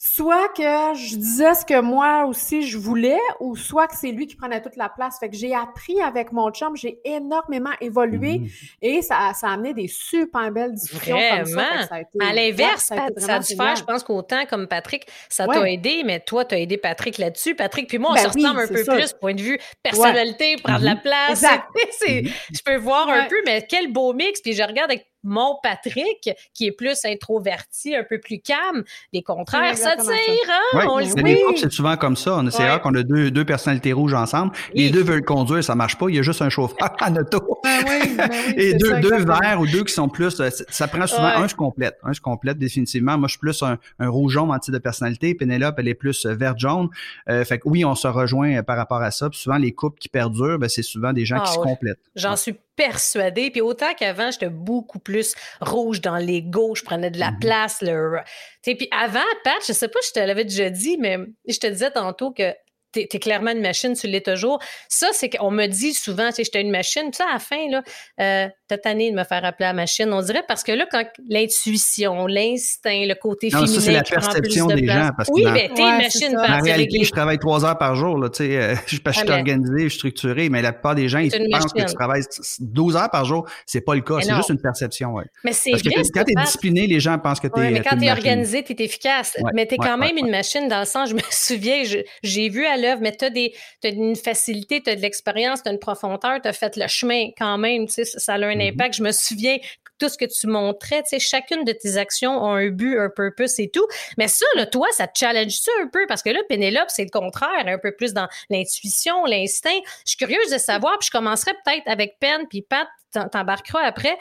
soit 0.00 0.48
que 0.56 0.62
je 0.96 1.16
disais 1.16 1.54
ce 1.54 1.64
que 1.64 1.80
moi 1.80 2.24
aussi 2.26 2.62
je 2.62 2.78
voulais, 2.78 3.18
ou 3.40 3.56
soit 3.56 3.88
que 3.88 3.96
c'est 3.96 4.12
lui 4.12 4.28
qui 4.28 4.36
prenait 4.36 4.62
toute 4.62 4.76
la 4.76 4.88
place. 4.88 5.18
Fait 5.18 5.28
que 5.28 5.36
j'ai 5.36 5.52
appris 5.54 6.00
avec 6.00 6.30
mon 6.30 6.50
chum, 6.52 6.76
j'ai 6.76 7.00
énormément 7.04 7.72
évolué 7.80 8.38
Mhm. 8.38 8.48
et 8.82 9.02
ça, 9.02 9.32
ça 9.34 9.48
a 9.48 9.54
amené 9.54 9.74
des 9.74 9.88
super 9.88 10.52
belles 10.52 10.72
discussions 10.74 11.16
comme 11.16 11.46
ça. 11.46 11.52
Vraiment. 11.52 11.82
que 11.82 11.88
ça 11.88 11.94
a 11.96 12.00
été- 12.02 12.18
À 12.20 12.32
l'inverse, 12.32 12.84
ça 12.84 12.94
a 12.94 13.20
ça 13.20 13.38
dû 13.40 13.46
génial. 13.48 13.66
faire, 13.66 13.76
je 13.76 13.84
pense 13.84 14.04
qu'autant 14.04 14.46
comme 14.46 14.68
Patrick, 14.68 15.04
ça 15.28 15.46
t'a 15.46 15.68
aidé, 15.68 16.02
mais 16.04 16.20
toi, 16.20 16.44
t'as 16.44 16.58
aidé 16.58 16.76
Patrick 16.78 17.18
là-dessus. 17.18 17.56
Patrick 17.56 17.88
puis 17.88 17.98
moi, 17.98 18.10
on 18.12 18.14
Ben 18.14 18.30
se 18.30 18.34
oui, 18.36 18.42
ressemble 18.44 18.60
un 18.60 18.68
peu 18.68 18.84
sûr. 18.84 18.94
plus, 18.94 19.12
point 19.14 19.34
de 19.34 19.42
vue 19.42 19.58
personnalité, 19.82 20.56
prendre 20.62 20.84
la 20.84 20.94
Mhm. 20.94 21.00
place. 21.02 21.30
Exact. 21.30 21.64
C'est- 21.98 22.22
je 22.52 22.62
peux 22.64 22.76
voir 22.76 23.08
un 23.08 23.24
peu, 23.24 23.36
mais 23.44 23.66
quel 23.68 23.92
beau 23.92 24.12
mix. 24.12 24.40
Puis 24.40 24.52
je 24.52 24.62
regarde 24.62 24.90
avec 24.92 25.06
mon 25.24 25.56
Patrick, 25.62 26.30
qui 26.54 26.66
est 26.66 26.72
plus 26.72 27.04
introverti, 27.04 27.94
un 27.96 28.04
peu 28.04 28.18
plus 28.20 28.40
calme. 28.40 28.84
Les 29.12 29.22
contraires, 29.22 29.74
tire, 29.74 29.86
hein? 29.96 30.78
Ouais, 30.78 30.84
on 30.88 30.98
le 30.98 31.04
dans 31.06 31.10
sait. 31.10 31.22
les 31.22 31.40
couples, 31.42 31.58
c'est 31.58 31.72
souvent 31.72 31.96
comme 31.96 32.16
ça. 32.16 32.36
On 32.36 32.50
c'est 32.50 32.62
Ouais. 32.62 32.68
rare 32.70 32.80
qu'on 32.80 32.94
a 32.94 33.02
deux, 33.02 33.30
deux 33.30 33.44
personnalités 33.44 33.92
rouges 33.92 34.14
ensemble. 34.14 34.52
Les 34.74 34.86
Oui. 34.86 34.90
deux 34.90 35.02
veulent 35.02 35.24
conduire, 35.24 35.62
ça 35.62 35.74
marche 35.74 35.96
pas. 35.98 36.06
Il 36.08 36.16
y 36.16 36.18
a 36.18 36.22
juste 36.22 36.42
un 36.42 36.48
chauffeur 36.48 36.76
en 37.00 37.14
auto. 37.16 37.60
Ben 37.64 37.84
oui, 37.88 38.14
ben 38.16 38.28
oui, 38.30 38.54
Et 38.56 38.74
deux, 38.74 38.90
ça, 38.90 39.00
deux 39.00 39.16
verts 39.24 39.58
ou 39.60 39.66
deux 39.66 39.84
qui 39.84 39.92
sont 39.92 40.08
plus, 40.08 40.40
euh, 40.40 40.50
ça 40.68 40.88
prend 40.88 41.06
souvent 41.06 41.28
Ouais. 41.28 41.34
un 41.44 41.48
se 41.48 41.54
complète, 41.54 41.98
un 42.04 42.12
se 42.14 42.20
complète 42.20 42.58
définitivement. 42.58 43.18
Moi, 43.18 43.28
je 43.28 43.32
suis 43.32 43.38
plus 43.40 43.62
un, 43.62 43.78
un 43.98 44.08
rouge-jaune 44.08 44.50
en 44.50 44.58
type 44.58 44.72
de 44.74 44.78
personnalité. 44.78 45.34
Pénélope, 45.34 45.74
elle 45.78 45.88
est 45.88 45.94
plus 45.94 46.26
euh, 46.26 46.34
vert-jaune. 46.34 46.88
Euh, 47.28 47.44
fait 47.44 47.58
que 47.58 47.68
oui, 47.68 47.84
on 47.84 47.94
se 47.94 48.08
rejoint 48.08 48.62
par 48.62 48.76
rapport 48.76 49.02
à 49.02 49.10
ça. 49.10 49.28
Puis 49.30 49.38
souvent, 49.40 49.56
les 49.58 49.72
couples 49.72 49.98
qui 49.98 50.08
perdurent, 50.08 50.58
ben, 50.58 50.68
c'est 50.68 50.82
souvent 50.82 51.12
des 51.12 51.24
gens 51.24 51.38
Ah 51.40 51.46
qui 51.46 51.52
se 51.54 51.58
complètent. 51.58 51.98
J'en 52.16 52.36
suis 52.36 52.54
persuadée. 52.78 53.50
Puis 53.50 53.60
autant 53.60 53.92
qu'avant, 53.92 54.30
j'étais 54.30 54.48
beaucoup 54.48 55.00
plus 55.00 55.34
rouge 55.60 56.00
dans 56.00 56.16
l'ego, 56.16 56.74
je 56.74 56.82
prenais 56.84 57.10
de 57.10 57.18
la 57.18 57.32
Mhm. 57.32 57.38
place. 57.40 57.82
Le... 57.82 58.20
Puis 58.62 58.88
avant, 58.90 59.18
Pat, 59.44 59.56
je 59.66 59.72
sais 59.74 59.88
pas 59.88 59.98
si 60.00 60.12
je 60.14 60.20
te 60.20 60.26
l'avais 60.26 60.44
déjà 60.44 60.70
dit, 60.70 60.96
mais 60.98 61.18
je 61.46 61.58
te 61.58 61.66
disais 61.66 61.90
tantôt 61.90 62.30
que 62.32 62.54
t'es 62.92 63.06
es 63.12 63.18
clairement 63.18 63.50
une 63.50 63.60
machine, 63.60 63.94
tu 63.94 64.06
l'es 64.06 64.22
toujours. 64.22 64.62
Ça, 64.88 65.08
c'est 65.12 65.28
qu'on 65.28 65.50
me 65.50 65.66
dit 65.66 65.92
souvent, 65.92 66.28
tu 66.30 66.36
sais, 66.36 66.44
j'étais 66.44 66.62
une 66.62 66.70
machine. 66.70 67.10
Puis 67.10 67.16
ça, 67.16 67.26
à 67.28 67.34
la 67.34 67.38
fin, 67.38 67.68
là, 67.68 67.82
euh, 68.20 68.48
t'as 68.68 68.78
tanné 68.78 69.10
de 69.10 69.16
me 69.16 69.24
faire 69.24 69.44
appeler 69.44 69.66
la 69.66 69.72
machine. 69.72 70.12
On 70.12 70.20
dirait 70.22 70.44
parce 70.46 70.62
que 70.62 70.72
là, 70.72 70.86
quand 70.90 71.04
l'intuition, 71.28 72.26
l'instinct, 72.26 73.04
le 73.06 73.14
côté 73.14 73.48
Non, 73.52 73.60
ça, 73.60 73.66
féminin 73.66 73.80
c'est 73.80 73.92
la 73.92 74.02
perception 74.02 74.66
de 74.66 74.74
des 74.74 74.82
place. 74.82 75.06
gens, 75.06 75.10
parce 75.16 75.28
que 75.28 75.34
oui, 75.34 75.44
dans- 75.44 75.52
mais 75.52 75.70
t'es 75.74 75.82
Ouais, 75.82 75.96
machine, 75.98 76.32
ça. 76.38 76.56
En 76.58 76.60
réalité, 76.62 77.04
je 77.04 77.10
travaille 77.10 77.38
trois 77.38 77.64
heures 77.64 77.78
par 77.78 77.94
jour, 77.94 78.18
là, 78.18 78.28
tu 78.28 78.44
sais, 78.44 78.56
euh, 78.56 78.74
je, 78.86 78.98
parce 78.98 79.16
que 79.16 79.22
je 79.22 79.26
suis 79.26 79.32
Ah, 79.34 79.38
organisé, 79.38 79.82
je 79.84 79.88
suis 79.88 79.98
structuré, 79.98 80.48
mais 80.48 80.62
la 80.62 80.72
plupart 80.72 80.94
des 80.94 81.08
gens, 81.08 81.18
ils 81.18 81.30
pensent 81.50 81.72
que 81.72 81.82
tu 81.86 81.94
travailles 81.94 82.22
12 82.60 82.96
heures 82.96 83.10
par 83.10 83.24
jour. 83.24 83.48
C'est 83.66 83.80
pas 83.80 83.94
le 83.94 84.00
cas. 84.02 84.16
C'est 84.20 84.34
juste 84.34 84.50
une 84.50 84.60
perception, 84.60 85.12
ouais. 85.14 85.24
Mais 85.44 85.52
c'est 85.52 85.70
Parce 85.70 85.82
que 85.82 85.88
vrai, 85.88 86.02
quand 86.02 86.20
ça, 86.20 86.24
t'es 86.24 86.34
Pat. 86.34 86.44
discipliné, 86.44 86.86
les 86.86 87.00
gens 87.00 87.18
pensent 87.18 87.40
que 87.40 87.48
t'es. 87.48 87.58
Ouais, 87.60 87.70
mais 87.70 87.80
t'es 87.82 87.88
quand 87.88 87.96
tu 87.96 88.04
es 88.04 88.10
organisé, 88.10 88.62
tu 88.62 88.72
es 88.72 88.84
efficace. 88.84 89.36
Mais 89.54 89.66
tu 89.66 89.74
es 89.74 89.78
quand 89.78 89.96
même 89.98 90.16
une 90.16 90.30
machine 90.30 90.68
dans 90.68 90.80
le 90.80 90.86
sens, 90.86 91.10
je 91.10 91.14
me 91.14 91.20
souviens, 91.30 91.82
j'ai 92.22 92.48
vu 92.48 92.66
à 92.66 92.76
l'œuvre, 92.76 93.00
mais 93.00 93.16
tu 93.16 93.24
as, 93.24 93.88
une 93.90 94.16
facilité, 94.16 94.82
tu 94.82 94.90
as 94.90 94.96
de 94.96 95.00
l'expérience, 95.00 95.62
tu 95.62 95.68
as 95.68 95.72
une 95.72 95.78
profondeur, 95.78 96.40
tu 96.42 96.48
as 96.48 96.52
fait 96.52 96.76
le 96.76 96.86
chemin 96.88 97.28
quand 97.38 97.56
même. 97.58 97.86
Tu 97.86 97.92
sais, 97.94 98.04
ça, 98.04 98.18
ça 98.18 98.34
a 98.34 98.38
un 98.46 98.57
Mhm. 98.58 98.74
impact. 98.74 98.94
Je 98.94 99.02
me 99.02 99.12
souviens, 99.12 99.58
tout 99.98 100.08
ce 100.08 100.16
que 100.16 100.24
tu 100.24 100.46
montrais, 100.46 101.02
tu 101.02 101.10
sais, 101.10 101.18
chacune 101.18 101.64
de 101.64 101.72
tes 101.72 101.96
actions 101.96 102.44
a 102.44 102.58
un 102.58 102.68
but, 102.68 102.98
un 102.98 103.10
purpose 103.10 103.58
et 103.58 103.68
tout. 103.68 103.86
Mais 104.16 104.28
ça, 104.28 104.46
là, 104.54 104.66
toi, 104.66 104.86
ça 104.92 105.06
te 105.06 105.18
challenge-tu 105.18 105.70
un 105.82 105.88
peu? 105.88 106.06
Parce 106.06 106.22
que 106.22 106.30
là, 106.30 106.40
Pénélope, 106.48 106.88
c'est 106.88 107.04
le 107.04 107.10
contraire, 107.10 107.66
un 107.66 107.78
peu 107.78 107.92
plus 107.94 108.12
dans 108.12 108.28
l'intuition, 108.50 109.24
l'instinct. 109.24 109.80
Je 110.06 110.10
suis 110.10 110.16
curieuse 110.16 110.50
de 110.50 110.58
savoir, 110.58 110.98
puis 110.98 111.06
je 111.06 111.10
commencerai 111.10 111.52
peut-être 111.64 111.88
avec 111.88 112.16
Pen, 112.20 112.46
puis 112.48 112.62
Pat, 112.62 112.86
t'embarqueras 113.32 113.82
après. 113.82 114.16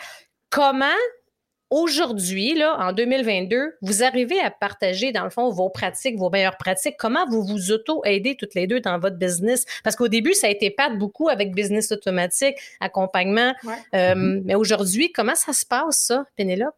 Comment 0.49 0.85
aujourd'hui, 1.69 2.53
là, 2.53 2.77
en 2.79 2.93
2022, 2.93 3.77
vous 3.81 4.03
arrivez 4.03 4.39
à 4.39 4.51
partager, 4.51 5.11
dans 5.11 5.23
le 5.23 5.29
fond, 5.29 5.49
vos 5.49 5.69
pratiques, 5.69 6.17
vos 6.17 6.29
meilleures 6.29 6.57
pratiques. 6.57 6.95
Comment 6.97 7.27
vous 7.27 7.43
vous 7.43 7.71
auto-aidez 7.71 8.35
toutes 8.35 8.55
les 8.55 8.67
deux 8.67 8.81
dans 8.81 8.99
votre 8.99 9.17
business? 9.17 9.65
Parce 9.83 9.95
qu'au 9.95 10.07
début, 10.07 10.33
ça 10.33 10.47
a 10.47 10.49
été 10.49 10.69
Pat 10.69 10.97
beaucoup 10.97 11.29
avec 11.29 11.53
business 11.53 11.91
automatique, 11.91 12.57
accompagnement. 12.79 13.53
Ouais. 13.63 13.73
Euh, 13.95 14.15
Mm-hmm. 14.17 14.41
Mais 14.45 14.55
aujourd'hui, 14.55 15.11
comment 15.11 15.35
ça 15.35 15.53
se 15.53 15.65
passe, 15.65 15.97
ça, 15.97 16.25
Pénélope? 16.35 16.75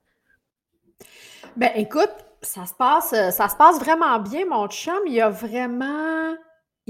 Ben 1.55 1.71
écoute, 1.75 2.11
ça 2.41 2.65
se 2.65 2.73
passe, 2.73 3.13
euh, 3.13 3.31
ça 3.31 3.49
se 3.49 3.55
passe 3.55 3.79
vraiment 3.79 4.19
bien. 4.19 4.45
Mon 4.45 4.67
chum, 4.67 4.99
il 5.07 5.19
a 5.21 5.29
vraiment, 5.29 6.35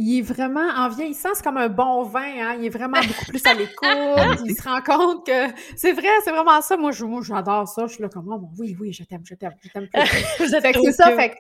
il 0.02 0.20
est 0.20 0.22
vraiment 0.22 0.66
en 0.78 0.88
vieillissant, 0.88 1.30
c'est 1.34 1.44
comme 1.44 1.58
un 1.58 1.68
bon 1.68 2.04
vin, 2.04 2.22
hein. 2.22 2.56
Il 2.58 2.66
est 2.66 2.70
vraiment 2.70 3.02
beaucoup 3.02 3.26
plus 3.28 3.46
à 3.46 3.54
l'écoute. 3.56 4.40
il 4.46 4.56
se 4.56 4.64
rend 4.64 4.82
compte 4.82 5.26
que 5.26 5.48
c'est 5.76 5.92
vrai, 5.92 6.08
c'est 6.24 6.32
vraiment 6.32 6.62
ça. 6.62 6.78
Moi, 6.78 6.92
je, 6.92 7.04
moi, 7.04 7.22
j'adore 7.22 7.68
ça. 7.68 7.86
Je 7.86 7.94
suis 7.96 8.02
là 8.02 8.08
comme, 8.08 8.32
oh, 8.32 8.50
oui, 8.58 8.78
oui, 8.80 8.94
je 8.94 9.04
t'aime, 9.04 9.24
je 9.26 9.36
t'aime, 9.36 9.54
je 9.62 9.70
t'aime. 9.70 9.88
fait 9.94 10.72
que 10.72 10.80
c'est 10.86 10.92
ça, 10.94 11.12
fait, 11.18 11.38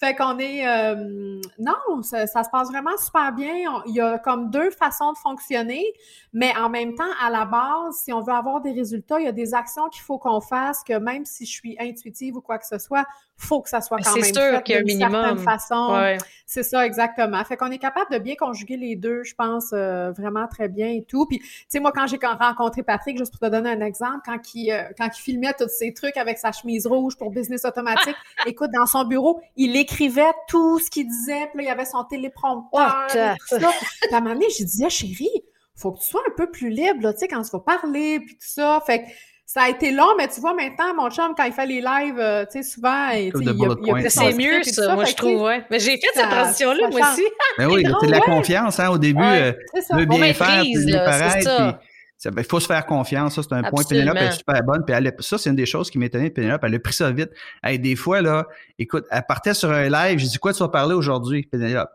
fait 0.00 0.14
qu'on 0.14 0.38
est, 0.38 0.66
euh, 0.66 1.38
non, 1.58 2.02
ça, 2.02 2.26
ça 2.26 2.44
se 2.44 2.48
passe 2.50 2.68
vraiment 2.70 2.96
super 2.96 3.30
bien. 3.32 3.54
On- 3.70 3.82
il 3.86 3.94
y 3.96 4.00
a 4.00 4.18
comme 4.18 4.50
deux 4.50 4.70
façons 4.70 5.12
de 5.12 5.18
fonctionner, 5.18 5.84
mais 6.32 6.56
en 6.56 6.70
même 6.70 6.94
temps, 6.94 7.12
à 7.22 7.28
la 7.28 7.44
base, 7.44 7.94
si 8.04 8.12
on 8.14 8.22
veut 8.22 8.32
avoir 8.32 8.62
des 8.62 8.72
résultats, 8.72 9.20
il 9.20 9.26
y 9.26 9.28
a 9.28 9.32
des 9.32 9.52
actions 9.52 9.88
qu'il 9.90 10.02
faut 10.02 10.18
qu'on 10.18 10.40
fasse, 10.40 10.82
que 10.82 10.98
même 10.98 11.26
si 11.26 11.44
je 11.44 11.52
suis 11.52 11.76
intuitive 11.78 12.36
ou 12.36 12.40
quoi 12.40 12.58
que 12.58 12.66
ce 12.66 12.78
soit, 12.78 13.04
faut 13.38 13.62
que 13.62 13.70
ça 13.70 13.80
soit 13.80 13.98
Mais 13.98 14.02
quand 14.02 14.14
même 14.16 14.24
sûr 14.24 14.62
qu'il 14.64 14.74
y 14.74 14.78
a 14.78 14.80
un 14.80 14.84
d'une 14.84 14.98
minimum. 14.98 15.12
certaine 15.12 15.38
façon. 15.38 15.92
Ouais. 15.92 16.18
C'est 16.44 16.62
ça, 16.62 16.84
exactement. 16.84 17.42
Fait 17.44 17.56
qu'on 17.56 17.70
est 17.70 17.78
capable 17.78 18.10
de 18.10 18.18
bien 18.18 18.34
conjuguer 18.34 18.76
les 18.76 18.96
deux, 18.96 19.22
je 19.22 19.34
pense, 19.34 19.70
euh, 19.72 20.10
vraiment 20.12 20.48
très 20.48 20.68
bien 20.68 20.88
et 20.88 21.04
tout. 21.04 21.26
Puis, 21.26 21.38
tu 21.38 21.46
sais, 21.68 21.78
moi, 21.78 21.92
quand 21.94 22.06
j'ai 22.06 22.18
rencontré 22.22 22.82
Patrick, 22.82 23.16
juste 23.16 23.30
pour 23.32 23.40
te 23.40 23.46
donner 23.52 23.70
un 23.70 23.80
exemple, 23.80 24.20
quand 24.24 24.38
il, 24.54 24.72
euh, 24.72 24.82
quand 24.96 25.06
il 25.06 25.20
filmait 25.20 25.52
tous 25.58 25.68
ces 25.68 25.92
trucs 25.94 26.16
avec 26.16 26.38
sa 26.38 26.52
chemise 26.52 26.86
rouge 26.86 27.16
pour 27.16 27.30
Business 27.30 27.64
Automatique, 27.64 28.16
écoute, 28.46 28.70
dans 28.72 28.86
son 28.86 29.04
bureau, 29.04 29.40
il 29.56 29.76
écrivait 29.76 30.32
tout 30.48 30.78
ce 30.80 30.90
qu'il 30.90 31.06
disait, 31.06 31.48
puis 31.54 31.58
là, 31.58 31.62
il 31.62 31.66
y 31.66 31.70
avait 31.70 31.84
son 31.84 32.02
téléprompteur, 32.04 33.06
Oh, 33.14 33.16
et 33.16 33.34
tout 33.38 33.60
ça. 33.60 33.70
Puis 34.02 34.14
à 34.14 34.16
un 34.16 34.20
moment 34.20 34.34
donné, 34.34 34.46
j'ai 34.56 34.64
dit, 34.64 34.84
Ah, 34.84 34.88
chérie, 34.88 35.44
faut 35.76 35.92
que 35.92 36.00
tu 36.00 36.08
sois 36.08 36.22
un 36.26 36.32
peu 36.36 36.50
plus 36.50 36.70
libre, 36.70 37.02
là, 37.02 37.12
tu 37.12 37.20
sais, 37.20 37.28
quand 37.28 37.42
tu 37.42 37.50
vas 37.50 37.60
parler, 37.60 38.20
puis 38.20 38.34
tout 38.34 38.40
ça. 38.48 38.82
Fait 38.84 39.04
que 39.04 39.08
ça 39.50 39.62
a 39.62 39.70
été 39.70 39.92
long, 39.92 40.14
mais 40.18 40.28
tu 40.28 40.42
vois, 40.42 40.52
maintenant, 40.52 40.94
mon 40.94 41.08
chum, 41.08 41.32
quand 41.34 41.44
il 41.44 41.54
fait 41.54 41.64
les 41.64 41.80
lives, 41.80 42.18
euh, 42.18 42.44
tu 42.44 42.62
sais, 42.62 42.70
souvent, 42.70 43.08
il 43.14 43.32
il 43.34 44.10
son 44.10 44.20
C'est 44.26 44.34
mieux, 44.34 44.60
tout 44.62 44.68
ça, 44.68 44.94
moi, 44.94 45.06
je 45.06 45.14
trouve, 45.14 45.40
ouais. 45.40 45.64
Mais 45.70 45.80
j'ai 45.80 45.92
fait 45.92 46.06
cette 46.12 46.24
ça- 46.24 46.28
transition-là, 46.28 46.82
ça 46.82 46.88
moi 46.90 47.00
aussi. 47.10 47.22
Ben 47.56 47.66
oui, 47.66 47.82
C'est 48.00 48.06
de 48.08 48.12
la 48.12 48.18
ouais. 48.18 48.24
confiance, 48.26 48.78
hein, 48.78 48.90
au 48.90 48.98
début. 48.98 49.22
Ouais. 49.22 49.56
euh, 49.74 49.80
ça. 49.80 49.96
On 49.96 50.04
bien 50.04 50.34
faire, 50.34 50.62
bien 50.62 50.92
là, 50.92 51.30
c'est 51.30 51.40
ça. 51.40 51.80
ça- 52.18 52.30
ben, 52.30 52.42
il 52.42 52.44
faut 52.46 52.60
se 52.60 52.66
faire 52.66 52.84
confiance, 52.84 53.36
ça 53.36 53.42
c'est 53.42 53.54
un 53.54 53.62
point. 53.62 53.80
Absolument. 53.80 54.12
Pénélope 54.12 54.34
est 54.34 54.36
super 54.36 54.62
bonne, 54.64 54.84
puis 54.84 54.94
elle 54.94 55.14
ça 55.20 55.38
c'est 55.38 55.48
une 55.48 55.56
des 55.56 55.64
choses 55.64 55.90
qui 55.90 55.96
m'étonnait 55.96 56.28
de 56.28 56.34
Pénélope, 56.34 56.62
elle 56.64 56.74
a 56.74 56.78
pris 56.78 56.92
ça 56.92 57.10
vite. 57.10 57.30
Hey, 57.64 57.78
des 57.78 57.96
fois 57.96 58.20
là, 58.20 58.46
écoute, 58.78 59.06
elle 59.10 59.22
partait 59.26 59.54
sur 59.54 59.72
un 59.72 59.88
live, 59.88 60.18
j'ai 60.18 60.26
dit 60.28 60.38
quoi 60.38 60.52
tu 60.52 60.58
vas 60.58 60.68
parler 60.68 60.94
aujourd'hui, 60.94 61.44
Pénélope? 61.50 61.88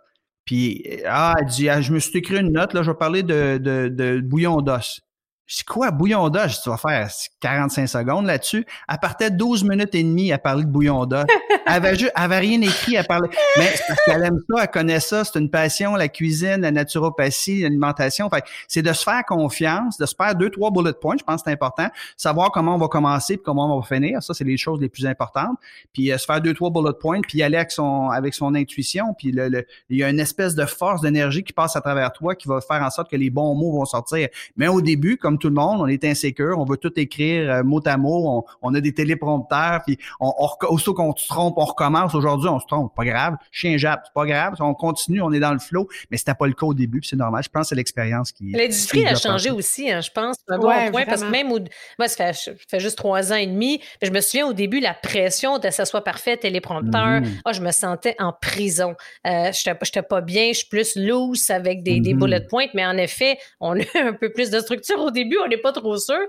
Puis 0.44 0.84
ah, 1.08 1.36
elle 1.40 1.46
dit 1.46 1.70
ah, 1.70 1.82
je 1.82 1.94
me 1.94 2.00
suis 2.00 2.18
écrit 2.18 2.40
une 2.40 2.52
note 2.52 2.74
là, 2.74 2.82
je 2.82 2.90
vais 2.90 2.98
parler 2.98 3.22
de, 3.22 3.60
de, 3.60 3.90
de 3.90 4.22
bouillon 4.22 4.60
d'os. 4.62 5.02
Dis 5.46 5.64
quoi, 5.66 5.92
bouillon 5.92 6.30
dis, 6.30 6.40
tu 6.64 6.70
vas 6.70 6.78
faire 6.78 7.10
45 7.42 7.86
secondes 7.88 8.26
là-dessus? 8.26 8.66
Elle 8.90 8.98
partait 8.98 9.30
12 9.30 9.66
minutes 9.66 9.94
et 9.94 10.02
demie 10.02 10.32
à 10.32 10.38
parler 10.38 10.64
de 10.64 10.70
bouillon 10.70 11.06
d'os. 11.06 11.26
Elle 11.66 11.74
avait, 11.74 11.96
juste, 11.96 12.14
elle 12.16 12.24
avait 12.24 12.40
rien 12.40 12.62
écrit 12.62 12.98
à 12.98 13.04
parler. 13.04 13.30
Mais 13.58 13.68
c'est 13.76 13.84
parce 13.88 14.00
qu'elle 14.06 14.24
aime 14.24 14.40
ça, 14.50 14.64
elle 14.64 14.70
connaît 14.72 15.00
ça. 15.02 15.24
C'est 15.26 15.38
une 15.38 15.50
passion, 15.50 15.96
la 15.96 16.08
cuisine, 16.08 16.62
la 16.62 16.72
naturopathie, 16.72 17.62
l'alimentation. 17.62 18.30
Fait 18.30 18.44
c'est 18.68 18.82
de 18.82 18.94
se 18.94 19.04
faire 19.04 19.22
confiance, 19.28 19.98
de 19.98 20.06
se 20.06 20.16
faire 20.16 20.34
deux, 20.34 20.50
trois 20.50 20.72
bullet 20.72 20.94
points. 20.94 21.16
Je 21.20 21.24
pense 21.24 21.42
que 21.44 21.50
c'est 21.50 21.54
important. 21.54 21.88
Savoir 22.16 22.52
comment 22.52 22.76
on 22.76 22.80
va 22.80 22.88
commencer 22.88 23.36
puis 23.36 23.44
comment 23.44 23.76
on 23.76 23.80
va 23.82 23.86
finir. 23.86 24.24
Ça, 24.24 24.34
c'est 24.34 24.46
les 24.46 24.58
choses 24.58 24.80
les 24.80 24.90
plus 24.90 25.06
importantes. 25.06 25.58
Puis 25.94 26.12
euh, 26.12 26.18
se 26.18 26.26
faire 26.26 26.40
deux, 26.42 26.54
trois 26.54 26.70
bullet 26.72 26.94
points 27.00 27.20
puis 27.22 27.44
aller 27.44 27.58
avec 27.58 27.72
son, 27.72 28.10
avec 28.10 28.34
son 28.34 28.56
intuition. 28.56 29.14
Puis 29.18 29.32
le, 29.32 29.50
le- 29.50 29.66
il 29.90 29.98
y 29.98 30.04
a 30.04 30.10
une 30.10 30.20
espèce 30.22 30.56
de 30.56 30.66
force 30.66 31.02
d'énergie 31.02 31.44
qui 31.44 31.54
passe 31.54 31.76
à 31.76 31.82
travers 31.82 32.12
toi 32.14 32.34
qui 32.34 32.48
va 32.48 32.62
faire 32.62 32.82
en 32.82 32.90
sorte 32.90 33.12
que 33.12 33.18
les 33.18 33.30
bons 33.30 33.54
mots 33.56 33.74
vont 33.74 33.86
sortir. 33.86 34.30
Mais 34.56 34.68
au 34.70 34.82
début, 34.82 35.18
comme 35.18 35.38
tout 35.44 35.50
le 35.50 35.56
monde, 35.56 35.82
on 35.82 35.88
est 35.88 36.06
insécure, 36.06 36.58
on 36.58 36.64
veut 36.64 36.78
tout 36.78 36.98
écrire 36.98 37.52
euh, 37.52 37.64
mot 37.64 37.82
à 37.86 37.98
mot, 37.98 38.46
on, 38.62 38.74
a 38.74 38.80
des 38.80 38.94
téléprompteurs, 38.94 39.82
puis 39.86 39.98
on, 40.22 40.32
on, 40.38 40.68
aussitôt 40.68 40.94
qu'on 40.94 41.14
se 41.14 41.28
trompe, 41.28 41.56
on 41.58 41.66
recommence. 41.66 42.16
Aujourd'hui, 42.16 42.48
on 42.48 42.62
se 42.62 42.66
trompe, 42.66 42.96
pas 42.96 43.04
grave. 43.04 43.36
Chien 43.52 43.76
jappe, 43.76 44.04
c'est 44.06 44.14
pas 44.14 44.26
grave. 44.26 44.56
On 44.62 44.74
continue, 44.74 45.22
on 45.22 45.34
est 45.34 45.42
dans 45.42 45.52
le 45.52 45.60
flow, 45.60 45.90
mais 46.10 46.16
c'était 46.16 46.34
pas 46.34 46.48
le 46.48 46.54
cas 46.54 46.66
au 46.66 46.74
début, 46.74 47.02
c'est 47.04 47.18
normal. 47.18 47.44
Je 47.44 47.50
pense 47.50 47.64
que 47.64 47.68
c'est 47.70 47.76
l'expérience 47.76 48.32
qui. 48.32 48.52
L'industrie 48.52 49.06
a 49.06 49.16
changé 49.16 49.52
aussi, 49.52 49.92
hein, 49.92 50.00
je 50.00 50.12
pense. 50.12 50.38
Un 50.48 50.58
bon 50.58 50.72
point, 50.92 51.06
parce 51.06 51.24
que 51.24 51.30
même 51.30 51.50
moi, 51.50 52.08
ça 52.08 52.32
fait, 52.32 52.80
juste 52.80 52.98
trois 52.98 53.34
ans 53.34 53.38
et 53.38 53.48
demi, 53.48 53.82
mais 54.02 54.08
je 54.08 54.14
me 54.14 54.22
souviens 54.22 54.48
au 54.48 54.54
début, 54.54 54.80
la 54.80 54.94
pression 54.94 55.60
de 55.60 55.70
ça 55.72 55.84
soit 55.84 56.06
parfait, 56.06 56.38
téléprompteur, 56.38 57.22
mm 57.22 57.24
je 57.54 57.62
me 57.62 57.72
sentais 57.72 58.16
en 58.20 58.34
prison. 58.34 58.96
Euh, 59.28 59.52
je 59.52 59.70
n'étais 59.70 60.02
pas 60.02 60.22
bien, 60.22 60.48
je 60.54 60.60
suis 60.60 60.68
plus 60.68 60.96
loose 60.96 61.52
avec 61.52 61.84
des, 61.84 62.00
des 62.00 62.14
mm-hmm. 62.14 62.18
bullet 62.18 62.42
points, 62.42 62.66
mais 62.74 62.86
en 62.86 62.98
effet, 62.98 63.38
on 63.60 63.80
a 63.80 63.84
un 63.96 64.14
peu 64.14 64.32
plus 64.32 64.50
de 64.50 64.60
structure 64.60 65.00
au 65.00 65.12
début, 65.12 65.23
on 65.44 65.48
n'est 65.48 65.58
pas 65.58 65.72
trop 65.72 65.98
sûr. 65.98 66.20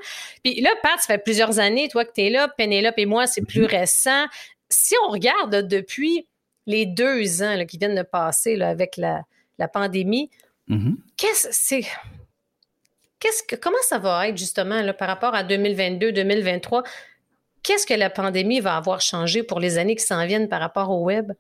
Puis 0.43 0.61
là, 0.61 0.71
Pat, 0.83 0.99
ça 0.99 1.07
fait 1.07 1.19
plusieurs 1.19 1.59
années, 1.59 1.89
toi, 1.89 2.05
que 2.05 2.13
tu 2.15 2.23
es 2.23 2.31
là, 2.31 2.49
Pénélope 2.49 2.99
et 2.99 3.07
moi, 3.07 3.27
c'est 3.27 3.43
plus 3.43 3.63
mm-hmm. 3.63 3.79
récent. 3.79 4.27
Si 4.69 4.95
on 5.07 5.11
regarde 5.11 5.67
depuis 5.67 6.27
les 6.67 6.87
deux 6.87 7.43
ans 7.43 7.65
qui 7.67 7.79
viennent 7.79 7.97
de 7.97 8.03
passer 8.03 8.57
là, 8.57 8.69
avec 8.69 8.97
la, 8.97 9.23
la 9.59 9.69
pandémie, 9.69 10.31
mm-hmm. 10.69 10.97
qu'est-ce 11.17 11.49
c'est 11.53 11.85
qu'est-ce 13.21 13.43
que 13.43 13.57
comment 13.57 13.77
ça 13.83 13.99
va 13.99 14.29
être 14.29 14.37
justement 14.37 14.83
là, 14.83 14.93
par 14.93 15.09
rapport 15.09 15.35
à 15.35 15.45
2022, 15.45 16.13
2023 16.13 16.83
Qu'est-ce 17.65 17.87
que 17.87 17.95
la 17.95 18.11
pandémie 18.11 18.61
va 18.61 18.77
avoir 18.77 19.01
changé 19.01 19.43
pour 19.43 19.59
les 19.59 19.79
années 19.79 19.97
qui 19.97 20.05
s'en 20.05 20.27
viennent 20.27 20.51
par 20.51 20.61
rapport 20.61 20.91
au 20.91 21.03
web? 21.03 21.33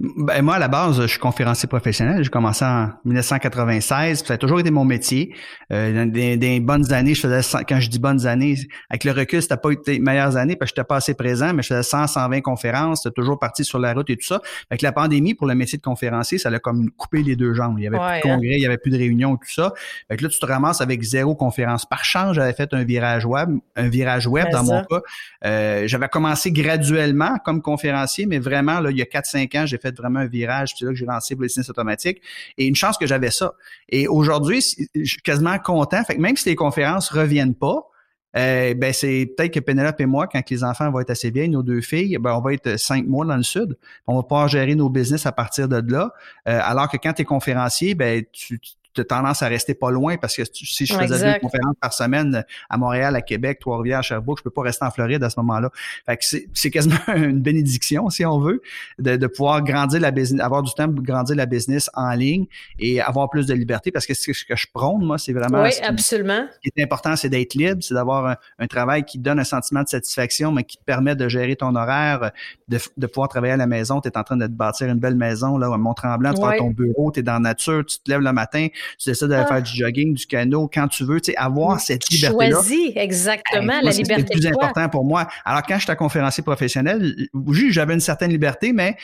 Ben, 0.00 0.42
moi, 0.42 0.54
à 0.54 0.58
la 0.60 0.68
base, 0.68 1.00
je 1.00 1.06
suis 1.08 1.18
conférencier 1.18 1.68
professionnel. 1.68 2.22
J'ai 2.22 2.30
commencé 2.30 2.64
en 2.64 2.90
1996. 3.04 4.22
Ça 4.24 4.34
a 4.34 4.38
toujours 4.38 4.60
été 4.60 4.70
mon 4.70 4.84
métier. 4.84 5.34
Euh, 5.72 5.92
dans 5.92 6.08
des, 6.08 6.60
bonnes 6.60 6.92
années, 6.92 7.14
je 7.14 7.20
faisais, 7.20 7.64
quand 7.68 7.80
je 7.80 7.90
dis 7.90 7.98
bonnes 7.98 8.24
années, 8.24 8.54
avec 8.90 9.02
le 9.02 9.10
recul, 9.10 9.42
c'était 9.42 9.56
pas 9.56 9.72
été 9.72 9.94
les 9.94 9.98
meilleures 9.98 10.36
années 10.36 10.54
parce 10.54 10.70
que 10.70 10.76
j'étais 10.76 10.86
pas 10.86 10.96
assez 10.96 11.14
présent, 11.14 11.52
mais 11.52 11.62
je 11.64 11.68
faisais 11.68 11.82
100, 11.82 12.06
120 12.06 12.42
conférences, 12.42 13.02
C'était 13.02 13.14
toujours 13.14 13.40
parti 13.40 13.64
sur 13.64 13.80
la 13.80 13.92
route 13.92 14.08
et 14.10 14.16
tout 14.16 14.24
ça. 14.24 14.40
Avec 14.70 14.82
la 14.82 14.92
pandémie, 14.92 15.34
pour 15.34 15.48
le 15.48 15.56
métier 15.56 15.78
de 15.78 15.82
conférencier, 15.82 16.38
ça 16.38 16.48
l'a 16.48 16.60
comme 16.60 16.90
coupé 16.92 17.24
les 17.24 17.34
deux 17.34 17.52
jambes. 17.52 17.80
Il 17.80 17.82
y 17.82 17.88
avait 17.88 17.98
plus 17.98 18.06
de 18.06 18.12
hein. 18.12 18.20
congrès, 18.36 18.54
il 18.54 18.60
y 18.60 18.66
avait 18.66 18.78
plus 18.78 18.92
de 18.92 18.98
réunions, 18.98 19.36
tout 19.36 19.50
ça. 19.50 19.72
Fait 20.08 20.16
que 20.16 20.22
là, 20.22 20.28
tu 20.28 20.38
te 20.38 20.46
ramasses 20.46 20.80
avec 20.80 21.02
zéro 21.02 21.34
conférence. 21.34 21.86
Par 21.86 22.04
chance, 22.04 22.36
j'avais 22.36 22.52
fait 22.52 22.72
un 22.72 22.84
virage 22.84 23.24
web, 23.26 23.50
un 23.74 23.88
virage 23.88 24.28
web 24.28 24.46
dans 24.52 24.62
mon 24.62 24.84
cas. 24.84 25.00
Euh, 25.44 25.88
j'avais 25.88 26.08
commencé 26.08 26.52
graduellement 26.52 27.36
comme 27.44 27.62
conférencier, 27.62 28.26
mais 28.26 28.38
vraiment, 28.38 28.78
là, 28.78 28.92
il 28.92 28.96
y 28.96 29.02
a 29.02 29.04
4-5 29.04 29.58
ans, 29.58 29.66
j'ai 29.66 29.78
fait 29.78 29.87
vraiment 29.96 30.20
un 30.20 30.26
virage, 30.26 30.74
c'est 30.76 30.84
là 30.84 30.90
que 30.90 30.96
j'ai 30.96 31.06
lancé 31.06 31.34
Business 31.34 31.70
Automatique. 31.70 32.20
Et 32.56 32.66
une 32.66 32.76
chance 32.76 32.98
que 32.98 33.06
j'avais 33.06 33.30
ça. 33.30 33.54
Et 33.88 34.08
aujourd'hui, 34.08 34.62
je 34.94 35.04
suis 35.04 35.22
quasiment 35.22 35.58
content. 35.58 36.02
Fait 36.04 36.16
que 36.16 36.20
même 36.20 36.36
si 36.36 36.48
les 36.48 36.56
conférences 36.56 37.08
reviennent 37.10 37.54
pas, 37.54 37.88
euh, 38.36 38.74
ben 38.74 38.92
c'est 38.92 39.32
peut-être 39.36 39.54
que 39.54 39.60
Pénélope 39.60 40.00
et 40.00 40.06
moi, 40.06 40.26
quand 40.26 40.42
les 40.50 40.62
enfants 40.62 40.90
vont 40.90 41.00
être 41.00 41.10
assez 41.10 41.30
bien, 41.30 41.48
nos 41.48 41.62
deux 41.62 41.80
filles, 41.80 42.18
ben 42.18 42.34
on 42.34 42.40
va 42.40 42.52
être 42.52 42.78
cinq 42.78 43.06
mois 43.06 43.24
dans 43.24 43.36
le 43.36 43.42
sud. 43.42 43.76
On 44.06 44.16
va 44.16 44.22
pouvoir 44.22 44.48
gérer 44.48 44.74
nos 44.74 44.90
business 44.90 45.24
à 45.26 45.32
partir 45.32 45.68
de 45.68 45.82
là. 45.90 46.12
Euh, 46.46 46.60
alors 46.62 46.88
que 46.88 46.98
quand 46.98 47.14
tu 47.14 47.22
es 47.22 47.24
conférencier, 47.24 47.94
ben 47.94 48.24
tu, 48.32 48.60
tu 48.60 48.72
as 48.96 49.04
tendance 49.04 49.42
à 49.42 49.48
rester 49.48 49.74
pas 49.74 49.90
loin 49.90 50.16
parce 50.16 50.36
que 50.36 50.42
si 50.52 50.86
je 50.86 50.94
faisais 50.94 51.34
deux 51.34 51.38
conférences 51.40 51.76
par 51.80 51.92
semaine 51.92 52.44
à 52.68 52.76
Montréal, 52.76 53.14
à 53.16 53.22
Québec, 53.22 53.58
Trois-Rivières, 53.60 54.02
Sherbrooke, 54.02 54.38
je 54.38 54.42
peux 54.44 54.50
pas 54.50 54.62
rester 54.62 54.84
en 54.84 54.90
Floride 54.90 55.22
à 55.22 55.30
ce 55.30 55.38
moment-là. 55.40 55.70
Fait 56.06 56.16
que 56.16 56.24
c'est 56.54 56.70
quasiment 56.70 56.96
une 57.14 57.40
bénédiction, 57.40 58.10
si 58.10 58.24
on 58.24 58.38
veut, 58.38 58.62
de, 58.98 59.16
de 59.16 59.26
pouvoir 59.26 59.62
grandir 59.62 60.00
la 60.00 60.10
business, 60.10 60.42
avoir 60.42 60.62
du 60.62 60.72
temps 60.72 60.92
pour 60.92 61.02
grandir 61.02 61.36
la 61.36 61.46
business 61.46 61.90
en 61.94 62.10
ligne 62.12 62.46
et 62.78 63.00
avoir 63.00 63.30
plus 63.30 63.46
de 63.46 63.54
liberté 63.54 63.90
parce 63.90 64.06
que 64.06 64.14
ce 64.14 64.44
que 64.44 64.56
je 64.56 64.66
prône, 64.72 65.04
moi, 65.04 65.18
c'est 65.18 65.32
vraiment. 65.32 65.62
Oui, 65.62 65.70
absolument. 65.82 66.46
Ce 66.54 66.60
qui 66.60 66.72
est 66.76 66.82
important, 66.82 67.16
c'est 67.16 67.28
d'être 67.28 67.54
libre, 67.54 67.82
c'est 67.82 67.94
d'avoir 67.94 68.36
un, 68.58 68.66
travail 68.66 69.04
qui 69.04 69.18
donne 69.18 69.40
un 69.40 69.44
sentiment 69.44 69.82
de 69.82 69.88
satisfaction, 69.88 70.52
mais 70.52 70.62
qui 70.62 70.76
te 70.76 70.84
permet 70.84 71.16
de 71.16 71.28
gérer 71.28 71.56
ton 71.56 71.74
horaire, 71.74 72.32
de, 72.68 72.78
de 72.96 73.06
pouvoir 73.06 73.28
travailler 73.28 73.54
à 73.54 73.56
la 73.56 73.66
maison. 73.66 74.00
Tu 74.00 74.08
es 74.08 74.18
en 74.18 74.22
train 74.22 74.36
de 74.36 74.46
te 74.46 74.52
bâtir 74.52 74.88
une 74.88 74.98
belle 74.98 75.14
maison, 75.14 75.56
là, 75.56 75.72
à 75.72 75.76
Mont-Tremblant, 75.76 76.34
tu 76.34 76.42
ouais. 76.42 76.58
ton 76.58 76.70
bureau, 76.70 77.10
tu 77.10 77.20
es 77.20 77.22
dans 77.22 77.34
la 77.34 77.38
nature, 77.38 77.84
tu 77.86 77.98
te 77.98 78.10
lèves 78.10 78.20
le 78.20 78.32
matin, 78.32 78.68
tu 78.98 79.08
décides 79.08 79.28
d'aller 79.28 79.44
ah. 79.46 79.54
faire 79.54 79.62
du 79.62 79.76
jogging, 79.76 80.14
du 80.14 80.26
canot, 80.26 80.70
quand 80.72 80.88
tu 80.88 81.04
veux, 81.04 81.20
tu 81.20 81.32
sais, 81.32 81.36
avoir 81.36 81.80
cette 81.80 82.08
liberté-là. 82.08 82.56
Choisis, 82.56 82.92
exactement, 82.96 83.80
la 83.82 83.90
liberté. 83.90 84.24
C'est 84.28 84.34
le 84.34 84.40
plus 84.40 84.46
important 84.46 84.88
pour 84.88 85.04
moi. 85.04 85.28
Alors, 85.44 85.62
quand 85.62 85.78
j'étais 85.78 85.96
conférencier 85.96 86.42
professionnel, 86.42 87.28
oui, 87.34 87.68
j'avais 87.70 87.94
une 87.94 88.00
certaine 88.00 88.30
liberté, 88.30 88.72
mais 88.72 88.96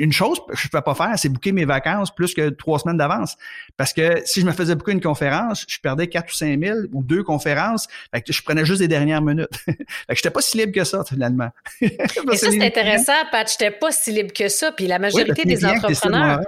une 0.00 0.12
chose 0.12 0.40
que 0.48 0.56
je 0.56 0.66
ne 0.66 0.70
peux 0.70 0.80
pas 0.80 0.94
faire, 0.94 1.12
c'est 1.16 1.28
booker 1.28 1.52
mes 1.52 1.66
vacances 1.66 2.12
plus 2.14 2.34
que 2.34 2.48
trois 2.48 2.78
semaines 2.78 2.96
d'avance. 2.96 3.36
Parce 3.76 3.92
que 3.92 4.22
si 4.24 4.40
je 4.40 4.46
me 4.46 4.52
faisais 4.52 4.74
booker 4.74 4.92
une 4.92 5.00
conférence, 5.00 5.66
je 5.68 5.78
perdais 5.78 6.06
quatre 6.06 6.30
ou 6.30 6.34
cinq 6.34 6.56
mille 6.56 6.88
ou 6.92 7.02
deux 7.02 7.22
conférences. 7.22 7.86
Fait 8.12 8.22
que 8.22 8.32
je 8.32 8.42
prenais 8.42 8.64
juste 8.64 8.80
des 8.80 8.88
dernières 8.88 9.20
minutes. 9.20 9.54
fait 9.66 9.74
que 9.74 10.14
j'étais 10.14 10.30
pas 10.30 10.40
si 10.40 10.56
libre 10.56 10.72
que 10.72 10.84
ça, 10.84 11.04
finalement. 11.04 11.50
Et 11.80 11.98
ça, 12.34 12.50
c'est 12.50 12.64
intéressant, 12.64 13.12
Pat. 13.30 13.48
J'étais 13.50 13.70
pas 13.70 13.92
si 13.92 14.12
libre 14.12 14.32
que 14.32 14.48
ça. 14.48 14.72
Puis 14.72 14.86
la 14.86 14.98
majorité 14.98 15.44
des 15.44 15.64
entrepreneurs. 15.64 16.40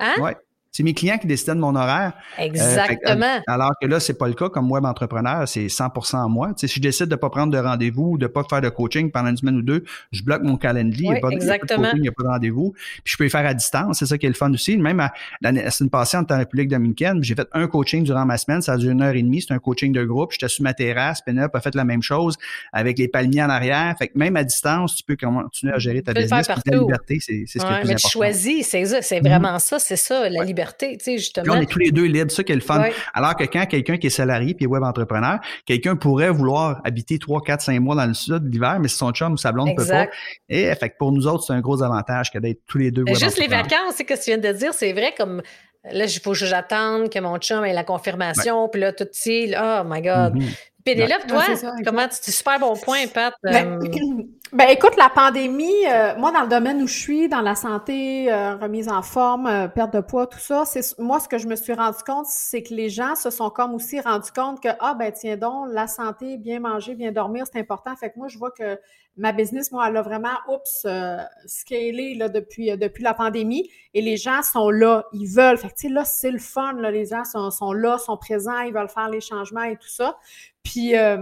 Hein? 0.00 0.14
Ouais. 0.20 0.36
C'est 0.70 0.82
mes 0.82 0.94
clients 0.94 1.18
qui 1.18 1.26
décident 1.26 1.54
de 1.54 1.60
mon 1.60 1.74
horaire. 1.74 2.12
Euh, 2.38 2.42
Exactement. 2.42 3.40
alors 3.46 3.72
que 3.80 3.86
là, 3.86 4.00
c'est 4.00 4.16
pas 4.16 4.28
le 4.28 4.34
cas 4.34 4.48
comme 4.48 4.70
web 4.70 4.84
entrepreneur, 4.84 5.48
c'est 5.48 5.66
100% 5.66 6.24
à 6.24 6.28
moi. 6.28 6.52
si 6.56 6.68
je 6.68 6.80
décide 6.80 7.06
de 7.06 7.16
pas 7.16 7.30
prendre 7.30 7.52
de 7.52 7.58
rendez-vous 7.58 8.12
ou 8.12 8.18
de 8.18 8.26
pas 8.26 8.44
faire 8.48 8.60
de 8.60 8.68
coaching 8.68 9.10
pendant 9.10 9.30
une 9.30 9.36
semaine 9.36 9.56
ou 9.56 9.62
deux, 9.62 9.84
je 10.12 10.22
bloque 10.22 10.42
mon 10.42 10.56
calendrier. 10.56 11.06
il 11.06 11.12
n'y 11.12 11.16
a 11.16 11.20
pas, 11.20 11.30
exactement. 11.30 11.88
il 11.94 12.02
n'y 12.02 12.08
a 12.08 12.12
pas 12.12 12.22
de 12.22 12.28
rendez-vous. 12.28 12.74
Puis 13.02 13.12
je 13.12 13.16
peux 13.16 13.24
le 13.24 13.30
faire 13.30 13.46
à 13.46 13.54
distance. 13.54 13.98
C'est 13.98 14.06
ça 14.06 14.18
qui 14.18 14.26
est 14.26 14.30
le 14.30 14.34
fun 14.34 14.52
aussi. 14.52 14.76
Même 14.76 15.08
la 15.40 15.70
semaine 15.70 15.90
passée, 15.90 16.16
en 16.16 16.24
République 16.28 16.68
dominicaine, 16.68 17.22
j'ai 17.22 17.34
fait 17.34 17.48
un 17.52 17.66
coaching 17.66 18.04
durant 18.04 18.26
ma 18.26 18.36
semaine. 18.36 18.60
Ça 18.60 18.74
a 18.74 18.76
duré 18.76 18.92
une 18.92 19.02
heure 19.02 19.14
et 19.14 19.22
demie. 19.22 19.42
C'est 19.42 19.54
un 19.54 19.58
coaching 19.58 19.92
de 19.92 20.04
groupe. 20.04 20.32
J'étais 20.32 20.48
sur 20.48 20.62
ma 20.62 20.74
terrasse. 20.74 21.22
Penelope 21.22 21.54
a 21.54 21.60
fait 21.60 21.74
la 21.74 21.84
même 21.84 22.02
chose 22.02 22.36
avec 22.72 22.98
les 22.98 23.08
palmiers 23.08 23.42
en 23.42 23.50
arrière. 23.50 23.96
Fait 23.98 24.08
que 24.08 24.18
même 24.18 24.36
à 24.36 24.44
distance, 24.44 24.96
tu 24.96 25.02
peux 25.02 25.16
continuer 25.16 25.72
à 25.72 25.78
gérer 25.78 26.02
ta 26.02 26.12
business. 26.12 26.46
Ta 26.46 26.76
liberté, 26.76 27.18
c'est 27.20 27.44
ce 27.46 27.58
qui 27.58 27.64
est 27.64 27.70
le 27.70 27.80
plus 27.80 27.88
mais 27.88 27.94
tu 27.94 28.08
choisis, 28.08 28.66
c'est 28.66 28.84
ça. 28.84 29.02
C'est 29.02 29.20
vraiment 29.20 29.54
mhm. 29.54 29.58
ça. 29.58 29.78
C'est 29.78 29.96
ça, 29.96 30.28
la 30.28 30.44
liberté. 30.44 30.57
Tu 30.78 30.96
sais, 31.00 31.18
justement 31.18 31.54
on 31.54 31.60
est 31.60 31.70
tous 31.70 31.78
les 31.78 31.90
deux 31.90 32.04
libres, 32.04 32.30
ça 32.30 32.44
qui 32.44 32.52
est 32.52 32.56
le 32.56 32.60
fun. 32.60 32.84
Alors 33.14 33.36
que 33.36 33.44
quand 33.44 33.66
quelqu'un 33.66 33.96
qui 33.96 34.08
est 34.08 34.10
salarié 34.10 34.54
puis 34.54 34.66
web 34.66 34.82
entrepreneur, 34.82 35.38
quelqu'un 35.66 35.96
pourrait 35.96 36.30
vouloir 36.30 36.80
habiter 36.84 37.18
3, 37.18 37.42
4, 37.42 37.60
5 37.60 37.80
mois 37.80 37.94
dans 37.94 38.06
le 38.06 38.14
sud 38.14 38.52
l'hiver, 38.52 38.78
mais 38.80 38.88
si 38.88 38.96
son 38.96 39.12
chum 39.12 39.34
ou 39.34 39.36
sa 39.36 39.52
blonde 39.52 39.68
ne 39.68 39.74
peut 39.74 39.86
pas. 39.86 40.06
Et 40.48 40.74
fait 40.74 40.94
pour 40.98 41.12
nous 41.12 41.26
autres, 41.26 41.44
c'est 41.44 41.52
un 41.52 41.60
gros 41.60 41.82
avantage 41.82 42.30
que 42.30 42.38
d'être 42.38 42.60
tous 42.66 42.78
les 42.78 42.90
deux 42.90 43.02
web 43.02 43.16
Juste 43.16 43.38
les 43.38 43.48
vacances, 43.48 43.94
c'est 43.96 44.08
ce 44.08 44.14
que 44.14 44.14
tu 44.14 44.30
viens 44.30 44.38
de 44.38 44.52
dire, 44.56 44.74
c'est 44.74 44.92
vrai 44.92 45.14
comme 45.16 45.42
là, 45.92 46.04
il 46.04 46.20
faut 46.20 46.32
que 46.32 46.38
j'attende 46.38 47.10
que 47.10 47.18
mon 47.18 47.38
chum 47.38 47.64
ait 47.64 47.72
la 47.72 47.84
confirmation, 47.84 48.68
puis 48.68 48.80
là, 48.80 48.92
tout 48.92 49.04
de 49.04 49.80
oh 49.82 49.84
my 49.86 50.02
God. 50.02 50.36
Mm-hmm. 50.36 50.56
Pénélope, 50.84 51.26
toi, 51.26 51.44
comment 51.84 52.08
tu 52.08 52.32
super 52.32 52.58
bon 52.58 52.74
point, 52.76 53.06
Pat. 53.12 53.34
Ben, 53.42 53.78
euh, 53.82 54.22
ben, 54.52 54.68
écoute, 54.70 54.96
la 54.96 55.08
pandémie, 55.08 55.86
euh, 55.86 56.16
moi, 56.16 56.32
dans 56.32 56.42
le 56.42 56.48
domaine 56.48 56.82
où 56.82 56.86
je 56.86 56.98
suis, 56.98 57.28
dans 57.28 57.40
la 57.40 57.54
santé, 57.54 58.32
euh, 58.32 58.56
remise 58.56 58.88
en 58.88 59.02
forme, 59.02 59.70
perte 59.74 59.92
de 59.92 60.00
poids, 60.00 60.26
tout 60.26 60.38
ça, 60.38 60.64
c'est 60.64 60.98
moi, 60.98 61.20
ce 61.20 61.28
que 61.28 61.38
je 61.38 61.46
me 61.46 61.56
suis 61.56 61.72
rendu 61.72 61.98
compte, 62.06 62.26
c'est 62.26 62.62
que 62.62 62.74
les 62.74 62.88
gens 62.88 63.14
se 63.14 63.30
sont 63.30 63.50
comme 63.50 63.74
aussi 63.74 64.00
rendus 64.00 64.32
compte 64.32 64.62
que, 64.62 64.68
ah, 64.80 64.94
ben, 64.94 65.12
tiens 65.12 65.36
donc, 65.36 65.68
la 65.70 65.86
santé, 65.86 66.36
bien 66.36 66.60
manger, 66.60 66.94
bien 66.94 67.12
dormir, 67.12 67.44
c'est 67.50 67.58
important. 67.58 67.94
Fait 67.96 68.10
que 68.10 68.18
moi, 68.18 68.28
je 68.28 68.38
vois 68.38 68.50
que 68.50 68.78
ma 69.16 69.32
business, 69.32 69.72
moi, 69.72 69.86
elle 69.88 69.96
a 69.96 70.02
vraiment, 70.02 70.36
oups, 70.48 70.86
scalé, 71.46 72.14
là, 72.14 72.28
depuis, 72.28 72.76
depuis 72.76 73.02
la 73.02 73.14
pandémie. 73.14 73.70
Et 73.94 74.00
les 74.00 74.16
gens 74.16 74.42
sont 74.42 74.70
là, 74.70 75.04
ils 75.12 75.26
veulent. 75.26 75.58
Fait 75.58 75.68
que, 75.68 75.74
tu 75.74 75.88
sais, 75.88 75.92
là, 75.92 76.04
c'est 76.04 76.30
le 76.30 76.38
fun, 76.38 76.74
là, 76.74 76.90
les 76.90 77.06
gens 77.06 77.24
sont, 77.24 77.50
sont 77.50 77.72
là, 77.72 77.98
sont 77.98 78.16
présents, 78.16 78.60
ils 78.60 78.72
veulent 78.72 78.88
faire 78.88 79.08
les 79.08 79.20
changements 79.20 79.64
et 79.64 79.76
tout 79.76 79.88
ça. 79.88 80.16
Puis 80.62 80.96
euh, 80.96 81.16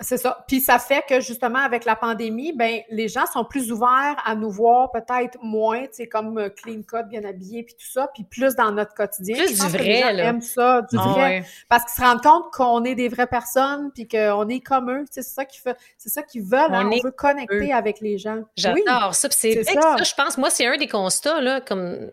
c'est 0.00 0.18
ça. 0.18 0.44
Puis 0.46 0.60
ça 0.60 0.78
fait 0.78 1.02
que 1.08 1.20
justement 1.20 1.58
avec 1.58 1.84
la 1.84 1.96
pandémie, 1.96 2.52
ben 2.52 2.80
les 2.90 3.08
gens 3.08 3.26
sont 3.26 3.44
plus 3.44 3.72
ouverts 3.72 4.16
à 4.24 4.34
nous 4.34 4.50
voir 4.50 4.90
peut-être 4.92 5.38
moins, 5.42 5.82
tu 5.82 5.88
sais 5.92 6.06
comme 6.06 6.38
euh, 6.38 6.48
clean 6.50 6.82
cut, 6.82 7.08
bien 7.08 7.24
habillé 7.24 7.62
puis 7.62 7.74
tout 7.74 7.90
ça, 7.90 8.08
puis 8.12 8.24
plus 8.24 8.54
dans 8.54 8.72
notre 8.72 8.94
quotidien. 8.94 9.36
Plus 9.36 9.58
du 9.58 9.66
vrai 9.66 10.02
que 10.02 10.16
les 10.16 10.40
ça, 10.40 10.82
du 10.82 10.96
ah 10.98 11.08
vrai, 11.08 11.44
parce 11.68 11.84
qu'ils 11.84 12.02
se 12.02 12.08
rendent 12.08 12.22
compte 12.22 12.52
qu'on 12.52 12.84
est 12.84 12.94
des 12.94 13.08
vraies 13.08 13.26
personnes 13.26 13.90
puis 13.94 14.06
qu'on 14.06 14.48
est 14.48 14.60
comme 14.60 14.90
eux. 14.90 15.04
C'est 15.10 15.22
ça 15.22 15.44
qui 15.44 15.60
fait, 15.60 15.76
c'est 15.96 16.10
ça 16.10 16.22
qu'ils 16.22 16.42
veulent. 16.42 16.70
On, 16.70 16.74
hein. 16.74 16.98
veut 17.02 17.10
connecter 17.10 17.72
avec 17.72 18.00
les 18.00 18.18
gens. 18.18 18.42
J'adore 18.56 19.14
ça. 19.14 19.28
c'est 19.30 19.64
ça. 19.64 19.96
Je 19.96 20.14
pense, 20.14 20.38
moi, 20.38 20.50
c'est 20.50 20.66
un 20.66 20.76
des 20.76 20.88
constats 20.88 21.40
là, 21.40 21.60
comme 21.60 22.10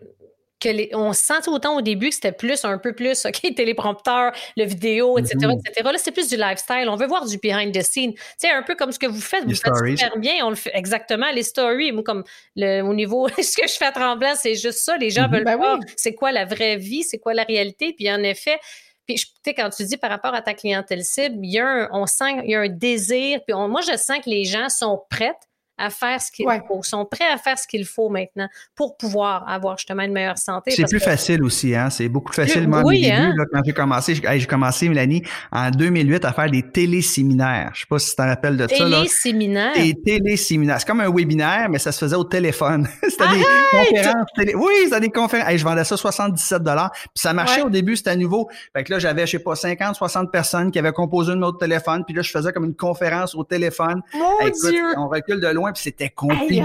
on 0.94 1.12
se 1.12 1.22
sentait 1.22 1.48
autant 1.48 1.76
au 1.76 1.80
début 1.80 2.08
que 2.08 2.14
c'était 2.14 2.32
plus, 2.32 2.64
un 2.64 2.78
peu 2.78 2.92
plus, 2.92 3.26
OK, 3.26 3.40
téléprompteur, 3.56 4.32
le 4.56 4.64
vidéo, 4.64 5.18
etc., 5.18 5.36
mm-hmm. 5.36 5.60
etc. 5.60 5.90
Là, 5.92 5.98
c'est 5.98 6.12
plus 6.12 6.28
du 6.28 6.36
lifestyle. 6.36 6.88
On 6.88 6.96
veut 6.96 7.06
voir 7.06 7.26
du 7.26 7.38
behind 7.38 7.74
the 7.74 7.82
scene. 7.82 8.12
Tu 8.14 8.20
sais, 8.38 8.50
un 8.50 8.62
peu 8.62 8.74
comme 8.74 8.92
ce 8.92 8.98
que 8.98 9.06
vous 9.06 9.20
faites. 9.20 9.44
vous 9.44 9.54
faites 9.54 9.74
super 9.74 10.16
bien. 10.18 10.44
On 10.44 10.50
le 10.50 10.56
fait 10.56 10.72
exactement. 10.74 11.30
Les 11.32 11.42
stories, 11.42 11.92
moi, 11.92 12.02
comme 12.02 12.24
le, 12.56 12.82
au 12.82 12.94
niveau, 12.94 13.28
ce 13.38 13.56
que 13.56 13.68
je 13.68 13.74
fais 13.74 13.86
à 13.86 13.92
Tremblant, 13.92 14.34
c'est 14.36 14.54
juste 14.54 14.78
ça. 14.78 14.96
Les 14.96 15.10
gens 15.10 15.22
mm-hmm. 15.22 15.32
veulent 15.32 15.44
ben 15.44 15.56
voir 15.56 15.78
c'est 15.96 16.14
quoi 16.14 16.32
la 16.32 16.44
vraie 16.44 16.76
vie, 16.76 17.02
c'est 17.02 17.18
quoi 17.18 17.34
la 17.34 17.44
réalité. 17.44 17.94
Puis 17.96 18.10
en 18.10 18.22
effet, 18.22 18.58
puis, 19.06 19.16
tu 19.16 19.26
sais, 19.44 19.54
quand 19.54 19.68
tu 19.68 19.84
dis 19.84 19.98
par 19.98 20.10
rapport 20.10 20.34
à 20.34 20.40
ta 20.40 20.54
clientèle 20.54 21.04
cible, 21.04 21.36
il 21.42 21.52
y 21.52 21.58
a 21.58 21.66
un, 21.66 21.88
on 21.92 22.06
sent, 22.06 22.40
il 22.44 22.50
y 22.50 22.54
a 22.54 22.60
un 22.60 22.68
désir. 22.68 23.40
Puis 23.46 23.54
moi, 23.54 23.82
je 23.82 23.96
sens 23.96 24.18
que 24.24 24.30
les 24.30 24.44
gens 24.44 24.68
sont 24.68 25.02
prêts 25.10 25.34
à 25.76 25.90
faire 25.90 26.20
ce 26.20 26.30
qu'il 26.30 26.46
faut, 26.68 26.82
sont 26.82 27.04
prêts 27.04 27.30
à 27.30 27.36
faire 27.36 27.58
ce 27.58 27.66
qu'il 27.66 27.84
faut 27.84 28.08
maintenant 28.08 28.48
pour 28.74 28.96
pouvoir 28.96 29.48
avoir 29.48 29.76
justement 29.76 30.02
une 30.02 30.12
meilleure 30.12 30.38
santé. 30.38 30.70
C'est 30.70 30.88
plus 30.88 31.00
facile 31.00 31.42
aussi, 31.42 31.74
hein? 31.74 31.90
C'est 31.90 32.08
beaucoup 32.08 32.32
plus 32.32 32.44
facile. 32.44 32.68
Moi, 32.68 32.82
oui, 32.84 33.10
hein? 33.10 33.26
début, 33.26 33.38
là, 33.38 33.44
quand 33.52 33.60
j'ai 33.64 33.72
commencé, 33.72 34.14
j'ai 34.14 34.46
commencé, 34.46 34.88
Mélanie, 34.88 35.22
en 35.50 35.70
2008 35.70 36.24
à 36.24 36.32
faire 36.32 36.50
des 36.50 36.62
téléséminaires. 36.62 37.70
Je 37.74 37.80
sais 37.80 37.86
pas 37.88 37.98
si 37.98 38.10
tu 38.10 38.16
t'en 38.16 38.26
rappelles 38.26 38.56
de 38.56 38.68
ça. 38.68 38.76
Téléséminaires? 38.76 39.74
Des 39.74 39.94
téléséminaires. 39.94 40.80
C'est 40.80 40.86
comme 40.86 41.00
un 41.00 41.10
webinaire, 41.10 41.68
mais 41.70 41.78
ça 41.78 41.92
se 41.92 41.98
faisait 41.98 42.16
au 42.16 42.24
téléphone. 42.24 42.86
c'était 43.02 43.28
des 43.28 43.44
conférences. 43.70 44.26
Télé... 44.36 44.54
Oui, 44.54 44.72
c'était 44.84 45.00
des 45.00 45.10
conférences. 45.10 45.56
je 45.56 45.64
vendais 45.64 45.84
ça 45.84 45.96
77 45.96 46.62
dollars. 46.62 46.90
Puis 46.92 47.10
ça 47.14 47.32
marchait 47.32 47.62
au 47.62 47.70
début, 47.70 47.96
c'était 47.96 48.16
nouveau. 48.16 48.48
Fait 48.72 48.84
que 48.84 48.92
là, 48.92 48.98
j'avais, 48.98 49.26
je 49.26 49.32
sais 49.32 49.38
pas, 49.38 49.54
50, 49.54 49.96
60 49.96 50.30
personnes 50.30 50.70
qui 50.70 50.78
avaient 50.78 50.92
composé 50.92 51.32
un 51.32 51.42
autre 51.42 51.58
téléphone. 51.58 52.04
Puis 52.04 52.14
là, 52.14 52.22
je 52.22 52.30
faisais 52.30 52.52
comme 52.52 52.64
une 52.64 52.76
conférence 52.76 53.34
au 53.34 53.44
téléphone. 53.44 54.02
Mon 54.14 54.48
Dieu. 54.48 54.84
On 54.96 55.08
recule 55.08 55.40
de 55.40 55.48
loin, 55.48 55.63
puis 55.72 55.82
c'était 55.82 56.10
compliqué. 56.10 56.62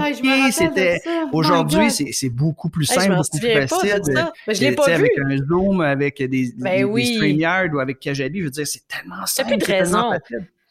C'était 0.52 1.00
aujourd'hui, 1.32 1.90
c'est 1.90 2.28
beaucoup 2.28 2.68
plus 2.68 2.84
simple, 2.84 3.16
beaucoup 3.16 3.38
plus 3.38 3.68
facile. 3.68 4.02
Mais 4.46 4.54
je 4.54 4.60
l'ai 4.60 4.72
pas 4.72 4.86
vu. 4.86 4.92
Avec 4.92 5.12
un 5.18 5.36
Zoom, 5.46 5.80
avec 5.80 6.18
des, 6.18 6.52
ben 6.56 6.92
des, 6.92 7.04
StreamYard 7.04 7.74
ou 7.74 7.78
avec 7.78 8.00
Kajabi, 8.00 8.40
je 8.40 8.44
veux 8.44 8.50
dire, 8.50 8.66
c'est 8.66 8.86
tellement 8.86 9.26
simple. 9.26 9.50
plus 9.50 9.58
de 9.58 9.64
raison. 9.64 10.10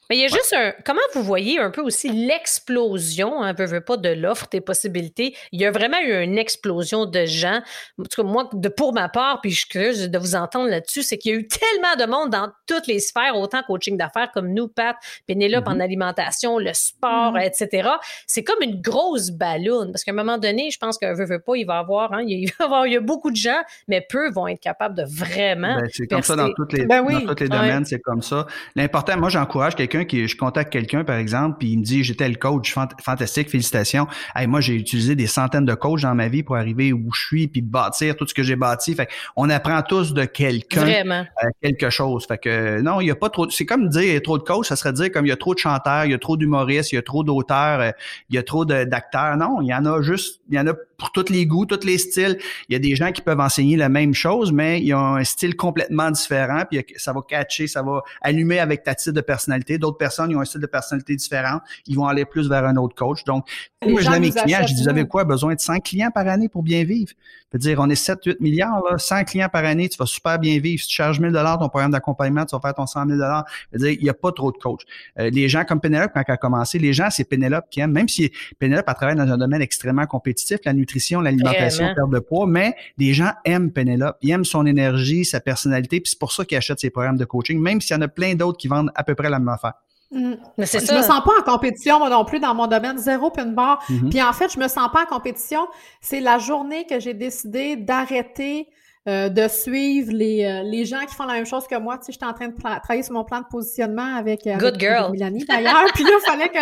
Mais 0.09 0.17
il 0.17 0.21
y 0.21 0.25
a 0.25 0.27
juste 0.27 0.55
un. 0.57 0.73
Comment 0.83 1.01
vous 1.13 1.21
voyez 1.21 1.59
un 1.59 1.69
peu 1.69 1.81
aussi 1.81 2.09
l'explosion, 2.09 3.43
un 3.43 3.49
hein, 3.49 3.53
peu, 3.53 3.79
pas, 3.81 3.95
de 3.95 4.09
l'offre 4.09 4.47
des 4.51 4.59
possibilités? 4.59 5.35
Il 5.51 5.61
y 5.61 5.65
a 5.65 5.71
vraiment 5.71 5.99
eu 6.01 6.23
une 6.23 6.39
explosion 6.39 7.05
de 7.05 7.25
gens. 7.25 7.61
En 7.99 8.03
tout 8.03 8.23
cas, 8.23 8.27
moi, 8.27 8.49
de, 8.51 8.69
pour 8.69 8.91
ma 8.91 9.07
part, 9.07 9.39
puis 9.41 9.51
je 9.51 9.59
suis 9.59 9.67
curieuse 9.67 10.09
de 10.09 10.17
vous 10.17 10.33
entendre 10.33 10.67
là-dessus, 10.67 11.03
c'est 11.03 11.19
qu'il 11.19 11.31
y 11.31 11.35
a 11.35 11.37
eu 11.37 11.47
tellement 11.47 11.95
de 11.95 12.09
monde 12.09 12.31
dans 12.31 12.49
toutes 12.65 12.87
les 12.87 12.99
sphères, 12.99 13.37
autant 13.37 13.61
coaching 13.61 13.97
d'affaires 13.97 14.31
comme 14.33 14.51
nous, 14.51 14.67
Pat, 14.67 14.95
Pénélope 15.27 15.67
en 15.67 15.75
mm-hmm. 15.75 15.81
alimentation, 15.81 16.57
le 16.57 16.73
sport, 16.73 17.33
mm-hmm. 17.33 17.63
etc. 17.63 17.89
C'est 18.25 18.43
comme 18.43 18.63
une 18.63 18.81
grosse 18.81 19.29
balloune. 19.29 19.91
Parce 19.91 20.03
qu'à 20.03 20.11
un 20.11 20.15
moment 20.15 20.39
donné, 20.39 20.71
je 20.71 20.79
pense 20.79 20.97
qu'un 20.97 21.13
veut, 21.13 21.25
veut 21.25 21.39
pas, 21.39 21.55
il 21.55 21.65
va 21.65 21.77
avoir, 21.77 22.13
hein, 22.13 22.23
il 22.25 22.47
va 22.59 22.63
y 22.63 22.65
avoir, 22.65 22.87
il 22.87 22.93
y 22.93 22.97
a 22.97 23.01
beaucoup 23.01 23.29
de 23.29 23.35
gens, 23.35 23.61
mais 23.87 24.03
peu 24.09 24.31
vont 24.31 24.47
être 24.47 24.59
capables 24.59 24.95
de 24.95 25.03
vraiment. 25.03 25.75
Ben, 25.75 25.87
c'est 25.93 26.07
comme 26.07 26.23
ça 26.23 26.35
dans, 26.35 26.51
toutes 26.53 26.73
les, 26.73 26.87
ben 26.87 27.03
dans 27.03 27.35
tous 27.35 27.43
les 27.43 27.49
domaines, 27.49 27.85
c'est 27.85 27.99
comme 27.99 28.23
ça. 28.23 28.47
L'important, 28.75 29.15
moi, 29.15 29.29
j'encourage 29.29 29.75
quelqu'un 29.75 29.98
qui, 30.05 30.27
je 30.27 30.37
contacte 30.37 30.71
quelqu'un, 30.71 31.03
par 31.03 31.17
exemple, 31.17 31.57
puis 31.59 31.69
il 31.69 31.79
me 31.79 31.83
dit, 31.83 32.03
j'étais 32.03 32.27
le 32.27 32.35
coach, 32.35 32.73
fantastique, 33.01 33.49
félicitations. 33.49 34.07
Hey, 34.35 34.47
moi, 34.47 34.61
j'ai 34.61 34.75
utilisé 34.75 35.15
des 35.15 35.27
centaines 35.27 35.65
de 35.65 35.73
coachs 35.73 36.01
dans 36.01 36.15
ma 36.15 36.27
vie 36.27 36.43
pour 36.43 36.55
arriver 36.55 36.93
où 36.93 37.09
je 37.13 37.25
suis, 37.25 37.47
puis 37.47 37.61
bâtir 37.61 38.15
tout 38.15 38.27
ce 38.27 38.33
que 38.33 38.43
j'ai 38.43 38.55
bâti. 38.55 38.95
Fait 38.95 39.09
on 39.35 39.49
apprend 39.49 39.81
tous 39.81 40.13
de 40.13 40.25
quelqu'un 40.25 40.87
euh, 40.87 41.23
quelque 41.61 41.89
chose. 41.89 42.25
Fait 42.27 42.37
que 42.37 42.81
non, 42.81 43.01
il 43.01 43.07
y 43.07 43.11
a 43.11 43.15
pas 43.15 43.29
trop. 43.29 43.49
C'est 43.49 43.65
comme 43.65 43.89
dire 43.89 44.01
il 44.01 44.13
y 44.13 44.15
a 44.15 44.21
trop 44.21 44.37
de 44.37 44.43
coachs, 44.43 44.65
ça 44.65 44.75
serait 44.75 44.93
dire 44.93 45.11
comme 45.11 45.25
il 45.25 45.29
y 45.29 45.33
a 45.33 45.37
trop 45.37 45.53
de 45.53 45.59
chanteurs, 45.59 46.05
il 46.05 46.11
y 46.11 46.13
a 46.13 46.19
trop 46.19 46.37
d'humoristes, 46.37 46.91
il 46.91 46.95
y 46.95 46.99
a 46.99 47.01
trop 47.01 47.23
d'auteurs, 47.23 47.79
euh, 47.81 47.91
il 48.29 48.35
y 48.35 48.37
a 48.37 48.43
trop 48.43 48.65
d'acteurs. 48.65 49.37
Non, 49.37 49.61
il 49.61 49.67
y 49.67 49.73
en 49.73 49.85
a 49.85 50.01
juste, 50.01 50.41
il 50.49 50.55
y 50.55 50.59
en 50.59 50.67
a 50.67 50.73
pour 50.99 51.11
tous 51.11 51.29
les 51.29 51.45
goûts, 51.45 51.65
tous 51.65 51.85
les 51.85 51.97
styles. 51.97 52.37
Il 52.67 52.73
y 52.73 52.75
a 52.75 52.79
des 52.79 52.95
gens 52.95 53.11
qui 53.11 53.21
peuvent 53.21 53.39
enseigner 53.39 53.77
la 53.77 53.89
même 53.89 54.13
chose, 54.13 54.51
mais 54.51 54.81
ils 54.81 54.93
ont 54.93 55.15
un 55.15 55.23
style 55.23 55.55
complètement 55.55 56.11
différent, 56.11 56.63
puis 56.69 56.85
ça 56.97 57.13
va 57.13 57.21
catcher, 57.27 57.67
ça 57.67 57.81
va 57.81 58.03
allumer 58.21 58.59
avec 58.59 58.83
ta 58.83 58.93
type 58.93 59.13
de 59.13 59.21
personnalité. 59.21 59.77
D'autres 59.77 59.97
personnes, 59.97 60.31
ils 60.31 60.35
ont 60.35 60.41
un 60.41 60.45
style 60.45 60.61
de 60.61 60.67
personnalité 60.67 61.15
différent, 61.15 61.59
ils 61.87 61.95
vont 61.95 62.05
aller 62.05 62.25
plus 62.25 62.47
vers 62.49 62.65
un 62.65 62.75
autre 62.75 62.95
coach. 62.95 63.23
Donc, 63.23 63.47
moi, 63.87 64.01
je 64.01 64.09
dis 64.09 64.13
à 64.13 64.19
mes 64.19 64.31
clients, 64.31 64.59
je 64.67 64.73
dis, 64.73 64.83
vous 64.83 64.89
avez 64.89 65.07
quoi, 65.07 65.23
besoin 65.23 65.55
de 65.55 65.59
100 65.61 65.79
clients 65.79 66.11
par 66.11 66.27
année 66.27 66.49
pour 66.49 66.63
bien 66.63 66.83
vivre? 66.83 67.13
Je 67.51 67.57
veux 67.57 67.59
dire, 67.59 67.79
on 67.79 67.89
est 67.89 67.95
7, 67.95 68.19
8 68.25 68.41
milliards, 68.41 68.83
là, 68.89 68.97
100 68.97 69.23
clients 69.23 69.49
par 69.49 69.65
année, 69.65 69.89
tu 69.89 69.97
vas 69.97 70.05
super 70.05 70.37
bien 70.37 70.59
vivre. 70.59 70.81
Si 70.81 70.87
tu 70.87 70.95
charges 70.95 71.19
1000 71.19 71.31
dollars 71.31 71.57
ton 71.57 71.69
programme 71.69 71.91
d'accompagnement, 71.91 72.45
tu 72.45 72.55
vas 72.55 72.61
faire 72.61 72.75
ton 72.75 72.85
100 72.85 73.07
000 73.07 73.17
dollars. 73.17 73.45
Je 73.71 73.77
veux 73.77 73.87
dire, 73.87 73.97
il 73.99 74.03
n'y 74.03 74.09
a 74.09 74.13
pas 74.13 74.31
trop 74.31 74.51
de 74.51 74.57
coach. 74.57 74.81
Euh, 75.17 75.31
les 75.31 75.49
gens 75.49 75.63
comme 75.63 75.79
Penelope, 75.79 76.11
quand 76.13 76.21
elle 76.27 76.33
a 76.33 76.37
commencé, 76.37 76.77
les 76.77 76.93
gens, 76.93 77.07
c'est 77.09 77.23
Penelope 77.23 77.65
qui 77.71 77.79
aime, 77.79 77.91
même 77.91 78.07
si 78.07 78.31
Penelope 78.59 78.87
a 78.87 78.93
travaillé 78.93 79.17
dans 79.17 79.31
un 79.31 79.37
domaine 79.37 79.61
extrêmement 79.61 80.05
compétitif, 80.05 80.59
la 80.65 80.73
nutrition, 80.73 80.88
l'alimentation, 81.21 81.85
la 81.85 81.95
perte 81.95 82.09
de 82.09 82.19
poids, 82.19 82.47
mais 82.47 82.75
les 82.97 83.13
gens 83.13 83.31
aiment 83.45 83.71
Penelope, 83.71 84.17
ils 84.21 84.31
aiment 84.31 84.45
son 84.45 84.65
énergie, 84.65 85.25
sa 85.25 85.39
personnalité, 85.39 85.99
puis 85.99 86.09
c'est 86.11 86.19
pour 86.19 86.31
ça 86.31 86.45
qu'ils 86.45 86.57
achètent 86.57 86.79
ses 86.79 86.89
programmes 86.89 87.17
de 87.17 87.25
coaching, 87.25 87.59
même 87.59 87.81
s'il 87.81 87.95
y 87.95 87.99
en 87.99 88.01
a 88.01 88.07
plein 88.07 88.35
d'autres 88.35 88.57
qui 88.57 88.67
vendent 88.67 88.91
à 88.95 89.03
peu 89.03 89.15
près 89.15 89.29
la 89.29 89.39
même 89.39 89.49
affaire. 89.49 89.73
Mm. 90.11 90.33
Mais 90.57 90.65
c'est 90.65 90.85
je 90.85 90.93
me 90.93 91.01
sens 91.01 91.21
pas 91.23 91.39
en 91.39 91.43
compétition, 91.43 91.99
moi 91.99 92.09
non 92.09 92.25
plus, 92.25 92.39
dans 92.39 92.55
mon 92.55 92.67
domaine, 92.67 92.97
zéro 92.97 93.29
pin 93.29 93.45
bar. 93.45 93.83
Mm-hmm. 93.89 94.09
Puis 94.09 94.21
en 94.21 94.33
fait, 94.33 94.51
je 94.51 94.59
me 94.59 94.67
sens 94.67 94.89
pas 94.91 95.03
en 95.03 95.05
compétition. 95.05 95.67
C'est 96.01 96.19
la 96.19 96.39
journée 96.39 96.85
que 96.89 96.99
j'ai 96.99 97.13
décidé 97.13 97.75
d'arrêter 97.75 98.67
euh, 99.07 99.29
de 99.29 99.47
suivre 99.47 100.11
les, 100.11 100.43
euh, 100.43 100.63
les 100.63 100.85
gens 100.85 101.05
qui 101.05 101.15
font 101.15 101.25
la 101.25 101.33
même 101.33 101.45
chose 101.45 101.67
que 101.67 101.75
moi. 101.75 101.97
Tu 101.97 102.05
sais, 102.05 102.11
j'étais 102.11 102.25
en 102.25 102.33
train 102.33 102.49
de 102.49 102.55
travailler 102.55 103.01
sur 103.01 103.13
mon 103.13 103.23
plan 103.23 103.39
de 103.39 103.45
positionnement 103.49 104.15
avec, 104.15 104.45
euh, 104.45 104.57
Good 104.57 104.77
girl. 104.77 105.11
Mélanie 105.11 105.45
d'ailleurs. 105.45 105.85
puis 105.93 106.03
là, 106.03 106.11
il 106.13 106.29
fallait 106.29 106.49
que 106.49 106.59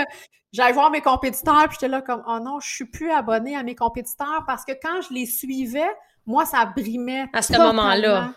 j'aille 0.54 0.74
voir 0.74 0.92
mes 0.92 1.02
compétiteurs. 1.02 1.68
Puis 1.68 1.78
j'étais 1.82 1.88
là 1.88 2.02
comme, 2.02 2.24
oh 2.28 2.40
non, 2.40 2.60
je 2.60 2.70
suis 2.70 2.86
plus 2.86 3.12
abonnée 3.12 3.56
à 3.56 3.64
mes 3.64 3.74
compétiteurs 3.74 4.44
parce 4.46 4.66
que 4.66 4.74
quand 4.74 5.02
je 5.10 5.16
les 5.16 5.26
suivais, 5.26 5.90
moi, 6.28 6.46
ça 6.46 6.66
brimait. 6.66 7.26
À 7.34 7.42
ce 7.42 7.58
moment-là. 7.58 8.32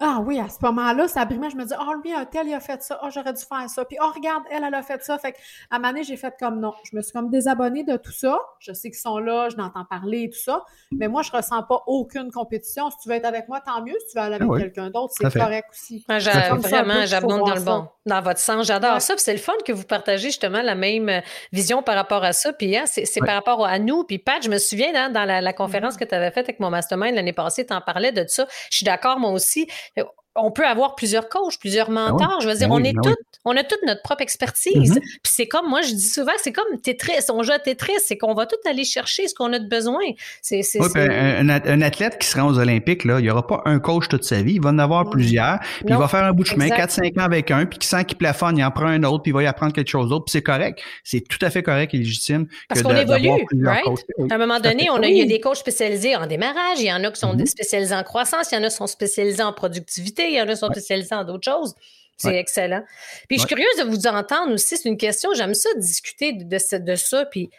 Ah 0.00 0.20
oui, 0.24 0.38
à 0.38 0.48
ce 0.48 0.58
moment-là, 0.62 1.08
ça 1.08 1.24
brimait. 1.24 1.50
Je 1.50 1.56
me 1.56 1.64
dis, 1.64 1.74
oh, 1.80 1.94
lui, 2.02 2.12
un 2.12 2.24
tel, 2.24 2.46
il 2.46 2.54
a 2.54 2.60
fait 2.60 2.82
ça. 2.82 3.00
Oh, 3.02 3.08
j'aurais 3.12 3.32
dû 3.32 3.42
faire 3.42 3.68
ça. 3.68 3.84
Puis, 3.84 3.96
oh, 4.00 4.10
regarde, 4.14 4.42
elle, 4.50 4.64
elle 4.64 4.74
a 4.74 4.82
fait 4.82 5.02
ça. 5.02 5.18
Fait 5.18 5.34
à 5.70 5.76
un 5.76 5.78
moment 5.78 5.92
donné, 5.92 6.04
j'ai 6.04 6.16
fait 6.16 6.34
comme 6.38 6.60
non. 6.60 6.74
Je 6.90 6.96
me 6.96 7.02
suis 7.02 7.12
comme 7.12 7.30
désabonnée 7.30 7.82
de 7.84 7.96
tout 7.96 8.12
ça. 8.12 8.38
Je 8.58 8.72
sais 8.72 8.90
qu'ils 8.90 8.98
sont 8.98 9.18
là, 9.18 9.48
je 9.48 9.56
n'entends 9.56 9.84
parler 9.84 10.24
et 10.24 10.30
tout 10.30 10.38
ça. 10.38 10.64
Mais 10.92 11.08
moi, 11.08 11.22
je 11.22 11.30
ressens 11.32 11.62
pas 11.62 11.82
aucune 11.86 12.30
compétition. 12.30 12.90
Si 12.90 12.98
tu 13.02 13.08
veux 13.08 13.14
être 13.14 13.24
avec 13.24 13.48
moi, 13.48 13.60
tant 13.60 13.82
mieux. 13.82 13.96
Si 14.00 14.12
tu 14.12 14.18
veux 14.18 14.24
aller 14.24 14.36
avec 14.36 14.50
quelqu'un 14.58 14.90
d'autre, 14.90 15.14
c'est 15.16 15.32
correct 15.32 15.68
aussi. 15.70 16.04
Moi, 16.08 16.18
vraiment, 16.18 17.06
j'abonde 17.06 17.48
dans 17.48 17.54
le 17.54 17.60
bon, 17.62 17.88
dans 18.04 18.20
votre 18.20 18.40
sens. 18.40 18.66
J'adore 18.66 19.00
ça. 19.00 19.14
Puis 19.14 19.22
c'est 19.24 19.32
le 19.32 19.38
fun 19.38 19.54
que 19.64 19.72
vous 19.72 19.84
partagez 19.84 20.28
justement 20.28 20.62
la 20.62 20.74
même 20.74 21.08
euh, 21.08 21.20
vision 21.52 21.82
par 21.82 21.94
rapport 21.94 22.24
à 22.24 22.32
ça. 22.32 22.52
Puis 22.52 22.76
hein, 22.76 22.84
c'est 22.86 23.20
par 23.20 23.34
rapport 23.34 23.64
à 23.64 23.78
nous. 23.78 24.04
Puis 24.04 24.18
Pat, 24.18 24.42
je 24.42 24.50
me 24.50 24.58
souviens 24.58 24.92
hein, 24.94 25.10
dans 25.10 25.24
la, 25.24 25.52
conférence 25.52 25.94
mm-hmm. 25.94 25.98
que 25.98 26.04
tu 26.04 26.14
avais 26.14 26.30
faite 26.30 26.46
avec 26.46 26.60
mon 26.60 26.70
mastermind 26.70 27.14
l'année 27.14 27.32
passée, 27.32 27.66
tu 27.66 27.72
en 27.72 27.80
parlais 27.80 28.12
de 28.12 28.24
ça. 28.26 28.46
Je 28.70 28.78
suis 28.78 28.84
d'accord, 28.84 29.18
moi 29.18 29.30
aussi 29.30 29.61
eu, 29.96 30.10
on 30.34 30.50
peut 30.50 30.66
avoir 30.66 30.94
plusieurs 30.94 31.28
coachs, 31.28 31.58
plusieurs 31.58 31.88
ah 31.90 32.10
mentors. 32.10 32.40
je 32.40 32.48
veux 32.48 32.54
dire, 32.54 32.68
ben 32.68 32.74
on 32.74 32.84
est 32.84 32.92
ben 32.92 33.02
toutes, 33.02 33.32
on 33.44 33.56
a 33.56 33.64
toute 33.64 33.80
notre 33.86 34.02
propre 34.02 34.22
expertise. 34.22 34.92
Mm-hmm. 34.92 35.00
Puis 35.00 35.32
c'est 35.32 35.46
comme, 35.46 35.68
moi, 35.68 35.82
je 35.82 35.92
dis 35.92 36.08
souvent, 36.08 36.32
c'est 36.42 36.52
comme 36.52 36.80
Tetris. 36.80 37.30
On 37.30 37.42
joue 37.42 37.52
à 37.52 37.58
Tetris, 37.58 37.92
c'est 38.02 38.16
qu'on 38.16 38.34
va 38.34 38.46
tout 38.46 38.56
aller 38.68 38.84
chercher 38.84 39.28
ce 39.28 39.34
qu'on 39.34 39.52
a 39.52 39.58
de 39.58 39.68
besoin. 39.68 40.00
C'est, 40.40 40.62
un, 40.94 41.48
un, 41.48 41.82
athlète 41.82 42.18
qui 42.18 42.26
sera 42.26 42.46
aux 42.46 42.58
Olympiques, 42.58 43.04
là, 43.04 43.18
il 43.18 43.22
n'y 43.22 43.30
aura 43.30 43.46
pas 43.46 43.62
un 43.64 43.78
coach 43.78 44.08
toute 44.08 44.24
sa 44.24 44.42
vie. 44.42 44.54
Il 44.54 44.62
va 44.62 44.70
en 44.70 44.78
avoir 44.78 45.10
plusieurs. 45.10 45.58
Puis 45.60 45.86
il 45.88 45.96
va 45.96 46.08
faire 46.08 46.24
un 46.24 46.32
bout 46.32 46.44
de 46.44 46.48
chemin, 46.48 46.68
4-5 46.68 47.20
ans 47.20 47.24
avec 47.24 47.50
un, 47.50 47.66
puis 47.66 47.78
qui 47.78 47.88
sent 47.88 48.04
qu'il 48.04 48.16
plafonne, 48.16 48.56
il 48.56 48.64
en 48.64 48.70
prend 48.70 48.86
un 48.86 49.02
autre, 49.04 49.22
puis 49.22 49.30
il 49.30 49.34
va 49.34 49.42
y 49.42 49.46
apprendre 49.46 49.72
quelque 49.72 49.90
chose 49.90 50.08
d'autre. 50.08 50.24
Puis 50.26 50.32
c'est 50.32 50.42
correct. 50.42 50.80
C'est 51.04 51.20
tout 51.20 51.44
à 51.44 51.50
fait 51.50 51.62
correct 51.62 51.92
et 51.94 51.98
légitime. 51.98 52.46
Parce 52.68 52.82
qu'on 52.82 52.96
évolue, 52.96 53.30
right? 53.62 53.84
À 54.30 54.34
un 54.34 54.38
moment 54.38 54.60
donné, 54.60 54.88
on 54.90 55.02
a, 55.02 55.06
il 55.06 55.18
y 55.18 55.22
a 55.22 55.26
des 55.26 55.40
coachs 55.40 55.56
spécialisés 55.56 56.16
en 56.16 56.26
démarrage, 56.26 56.78
il 56.78 56.86
y 56.86 56.92
en 56.92 57.02
a 57.04 57.10
qui 57.10 57.20
sont 57.20 57.34
mm-hmm. 57.34 57.46
spécialisés 57.46 57.94
en 57.94 58.02
croissance, 58.02 58.50
il 58.52 58.54
y 58.54 58.58
en 58.58 58.64
a 58.64 58.68
qui 58.68 58.76
sont 58.76 58.86
spécialisés 58.86 59.42
en 59.42 59.52
productivité, 59.52 60.21
il 60.28 60.34
y 60.34 60.40
en 60.40 60.48
a 60.48 60.52
qui 60.52 60.56
sont 60.56 60.70
spécialisés 60.70 61.10
dans 61.10 61.24
d'autres 61.24 61.50
choses. 61.50 61.74
C'est 62.16 62.36
excellent. 62.36 62.82
Puis 63.28 63.38
je 63.38 63.46
suis 63.46 63.48
curieuse 63.48 63.76
de 63.78 63.84
vous 63.84 64.06
entendre 64.06 64.52
aussi. 64.52 64.76
C'est 64.76 64.88
une 64.88 64.96
question, 64.96 65.30
j'aime 65.34 65.54
ça 65.54 65.68
discuter 65.76 66.32
de, 66.32 66.78
de, 66.78 66.94
ça. 66.94 67.24
Puis 67.26 67.50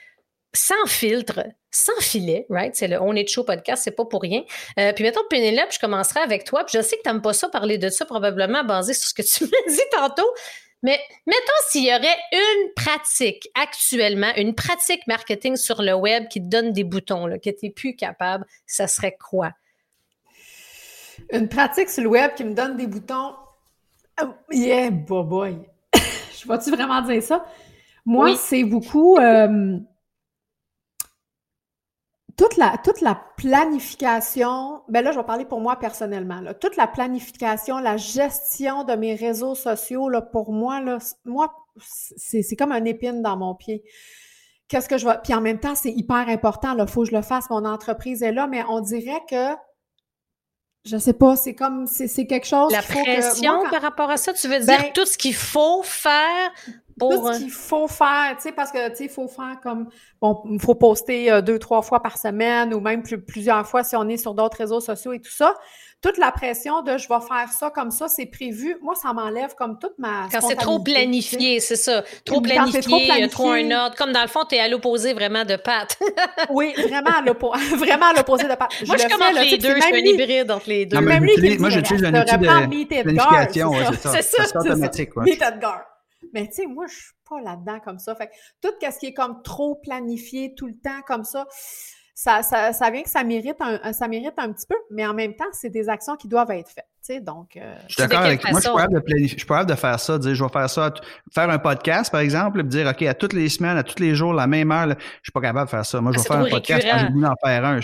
sans 0.54 0.86
filtre, 0.86 1.43
sans 1.71 1.99
filet, 1.99 2.45
right? 2.49 2.76
C'est 2.76 2.88
le 2.88 3.02
On 3.02 3.13
est 3.13 3.28
chaud 3.28 3.43
podcast, 3.43 3.84
c'est 3.84 3.91
pas 3.91 4.06
pour 4.06 4.21
rien. 4.21 4.43
Euh, 4.80 4.93
puis 4.93 5.04
mettons, 5.04 5.21
Pénélope, 5.30 5.71
je 5.71 5.80
commencerai 5.80 6.21
avec 6.21 6.45
toi. 6.45 6.63
Puis 6.63 6.78
je 6.78 6.84
sais 6.84 6.95
que 6.97 7.02
tu 7.02 7.10
n'aimes 7.10 7.21
pas 7.21 7.34
ça 7.34 7.49
parler 7.49 7.78
de 7.78 7.89
ça, 7.89 8.06
probablement 8.06 8.63
basé 8.63 8.93
sur 8.93 9.10
ce 9.10 9.13
que 9.13 9.21
tu 9.21 9.43
m'as 9.52 9.73
dit 9.73 9.82
tantôt. 9.91 10.30
Mais 10.84 10.99
mettons 11.26 11.62
s'il 11.69 11.86
y 11.86 11.93
aurait 11.95 12.17
une 12.34 12.73
pratique 12.76 13.47
actuellement, 13.56 14.32
une 14.36 14.54
pratique 14.54 15.08
marketing 15.08 15.56
sur 15.56 15.82
le 15.82 15.93
web 15.93 16.28
qui 16.28 16.41
te 16.41 16.47
donne 16.47 16.73
des 16.73 16.84
boutons, 16.84 17.26
là, 17.26 17.39
que 17.39 17.49
tu 17.49 17.65
n'es 17.65 17.71
plus 17.71 17.95
capable, 17.95 18.45
ça 18.67 18.88
serait 18.88 19.17
quoi? 19.17 19.54
Une 21.32 21.47
pratique 21.47 21.89
sur 21.89 22.04
le 22.04 22.10
web 22.10 22.34
qui 22.36 22.43
me 22.43 22.54
donne 22.54 22.78
des 22.78 22.88
boutons. 22.88 23.36
Oh, 24.21 24.28
yeah, 24.52 24.89
boy, 24.89 25.26
boy. 25.26 25.58
Je 25.93 26.47
vais-tu 26.47 26.71
vraiment 26.71 27.02
dire 27.02 27.23
ça? 27.23 27.45
Moi, 28.06 28.36
c'est 28.36 28.63
beaucoup. 28.63 29.17
Euh, 29.17 29.78
toute, 32.38 32.58
la, 32.58 32.78
toute 32.84 33.02
la 33.02 33.21
planification, 33.38 34.82
ben 34.89 35.04
là, 35.04 35.12
je 35.12 35.17
vais 35.17 35.26
parler 35.26 35.45
pour 35.45 35.62
moi 35.62 35.78
personnellement. 35.78 36.41
toute 36.60 36.76
la 36.76 36.88
planification, 36.88 37.78
la 37.80 37.97
gestion 37.97 38.84
de 38.84 38.93
mes 38.93 39.15
réseaux 39.15 39.56
sociaux, 39.56 40.10
là, 40.10 40.21
pour 40.21 40.52
moi, 40.52 40.82
là, 40.82 40.97
moi, 41.26 41.54
c'est 41.78 42.56
comme 42.58 42.71
un 42.71 42.86
épine 42.86 43.21
dans 43.21 43.38
mon 43.38 43.56
pied. 43.56 43.84
Qu'est-ce 44.67 44.89
que 44.89 44.97
je 44.97 45.08
vais. 45.08 45.15
Puis 45.23 45.34
en 45.34 45.41
même 45.41 45.60
temps, 45.60 45.76
c'est 45.76 45.91
hyper 45.91 46.28
important. 46.30 46.76
Il 46.78 46.88
faut 46.88 47.04
que 47.04 47.10
je 47.10 47.15
le 47.15 47.21
fasse. 47.21 47.49
Mon 47.49 47.65
entreprise 47.65 48.23
est 48.23 48.32
là, 48.32 48.47
mais 48.47 48.63
on 48.67 48.80
dirait 48.80 49.21
que 49.30 49.54
je 50.86 50.98
sais 50.98 51.13
pas, 51.13 51.36
c'est 51.36 51.56
comme, 51.56 51.88
c'est 51.88 52.28
quelque 52.28 52.46
chose. 52.46 52.72
La 52.72 52.82
pression 52.82 53.63
par 53.69 53.82
rapport 53.82 54.10
à 54.10 54.17
ça, 54.17 54.34
tu 54.34 54.48
veux 54.48 54.60
dire 54.60 54.67
ben 54.67 54.91
tout 54.93 55.06
ce 55.06 55.17
qu'il 55.17 55.36
faut 55.36 55.82
faire 55.82 56.52
pour... 57.00 57.10
Tout 57.12 57.34
ce 57.34 57.39
qu'il 57.39 57.52
faut 57.52 57.88
faire, 57.88 58.36
tu 58.36 58.43
sais, 58.43 58.52
parce 58.52 58.72
que, 58.72 58.89
tu 58.89 58.96
sais, 58.98 59.04
il 59.06 59.10
faut 59.10 59.28
faire 59.28 59.60
comme, 59.63 59.88
bon, 60.22 60.43
il 60.50 60.62
faut 60.62 60.76
poster 60.76 61.41
deux, 61.41 61.58
trois 61.58 61.82
fois 61.82 62.02
par 62.02 62.17
semaine 62.17 62.74
ou 62.74 62.82
même 62.82 63.02
plusieurs 63.02 63.65
fois 63.65 63.84
si 63.84 63.96
on 63.96 64.08
est 64.10 64.17
sur 64.17 64.34
d'autres 64.34 64.58
réseaux 64.58 64.82
sociaux 64.82 65.13
et 65.13 65.22
tout 65.22 65.32
ça 65.32 65.56
toute 66.04 66.18
la 66.18 66.32
pression 66.32 66.82
de 66.82 66.98
je 66.98 67.08
vais 67.08 67.22
faire 67.26 67.50
ça 67.52 67.72
comme 67.72 67.89
ça, 67.89 68.10
c'est 68.10 68.26
prévu. 68.26 68.76
Moi, 68.82 68.94
ça 68.94 69.13
m'enlève 69.13 69.56
comme 69.56 69.80
toute 69.80 69.98
ma. 69.98 70.28
Quand 70.30 70.42
c'est 70.42 70.56
trop 70.56 70.80
planifié, 70.80 71.62
c'est 71.62 71.78
ça. 71.78 72.04
Trop 72.26 72.42
planifié, 72.42 73.08
y 73.08 73.24
a 73.24 73.28
trop 73.30 73.51
un 73.51 73.72
ordre. 73.72 73.95
Comme 73.95 74.12
dans 74.12 74.22
le 74.22 74.28
fond, 74.28 74.41
tu 74.47 74.56
es 74.56 74.60
à 74.60 74.68
l'opposé 74.68 75.14
vraiment 75.14 75.45
de 75.45 75.56
Pat. 75.56 75.97
oui, 76.49 76.74
vraiment 76.78 77.12
à 77.12 77.22
l'opposé 78.14 78.43
de 78.43 78.56
Pat. 78.56 78.70
Moi, 78.86 78.97
je, 78.97 79.08
commence 79.08 79.34
les 79.34 79.58
deux, 79.58 79.76
je 79.76 79.82
suis 79.82 79.95
un 79.95 79.97
hybride 79.97 80.51
entre 80.51 80.70
les 80.70 80.86
deux. 80.86 80.99
même 80.99 81.24
lui, 81.24 81.58
moi, 81.58 81.70
j'utilise 81.70 82.04
un 82.04 82.22
outil 82.22 82.38
de 82.38 83.01
planification. 83.04 83.72
C'est 83.95 84.22
ça. 84.22 84.43
C'est 84.45 84.58
automatique. 84.58 85.16
Meet 85.16 85.41
Mais 86.34 86.47
tu 86.47 86.54
sais, 86.54 86.66
moi, 86.66 86.86
je 86.88 86.95
suis 86.95 87.14
pas 87.30 87.39
là-dedans 87.39 87.80
comme 87.80 87.99
ça. 87.99 88.14
Fait 88.16 88.30
tout 88.62 88.74
ce 88.82 88.99
qui 88.99 89.08
est 89.08 89.14
comme 89.14 89.41
trop 89.41 89.76
planifié 89.76 90.54
tout 90.54 90.68
le 90.68 90.76
temps 90.84 91.01
comme 91.08 91.24
ça, 91.24 91.45
ça, 92.24 92.71
ça, 92.71 92.89
vient 92.89 93.03
que 93.03 93.09
ça 93.09 93.24
mérite 93.24 93.57
un, 93.59 93.91
ça 93.91 94.07
mérite 94.07 94.34
un 94.38 94.53
petit 94.53 94.65
peu, 94.65 94.78
mais 94.91 95.05
en 95.05 95.13
même 95.13 95.36
temps, 95.36 95.45
c'est 95.51 95.69
des 95.69 95.89
actions 95.89 96.15
qui 96.15 96.28
doivent 96.30 96.51
être 96.51 96.69
faites 96.69 96.88
donc, 97.22 97.58
euh, 97.58 97.76
je 97.88 97.93
suis 97.93 98.01
d'accord 98.01 98.22
avec 98.22 98.43
moi. 98.49 98.60
Je 98.60 98.66
suis 98.66 98.76
capable 98.76 98.93
de 98.93 98.99
planifier, 98.99 99.28
je 99.28 99.39
suis 99.39 99.47
capable 99.47 99.70
de 99.70 99.76
faire 99.76 99.99
ça, 99.99 100.18
dire 100.18 100.36
je 100.36 100.43
vais 100.43 100.49
faire 100.49 100.70
ça, 100.70 100.93
faire 101.34 101.49
un 101.49 101.60
podcast 101.60 102.12
par 102.12 102.22
exemple, 102.22 102.64
dire 102.64 102.88
ok 102.88 103.01
à 103.04 103.14
toutes 103.14 103.34
les 103.34 103.49
semaines, 103.49 103.78
à 103.78 103.84
tous 103.84 104.01
les 104.01 104.16
jours, 104.16 104.34
la 104.34 104.47
même 104.47 104.72
heure, 104.72 104.88
je 104.88 104.95
suis 105.24 105.32
pas 105.34 105.41
capable 105.41 105.66
de 105.66 105.72
faire 105.72 105.86
ça. 105.86 105.99
Moi, 105.99 106.14
je 106.14 106.20
vais 106.20 106.26
ah, 106.30 106.34
faire 106.34 106.45
un 106.45 106.49
podcast 106.49 106.88
quand 106.89 106.99
j'ai 106.99 107.12
voulu 107.12 107.26
en 107.26 107.36
faire 107.43 107.66
un. 107.66 107.80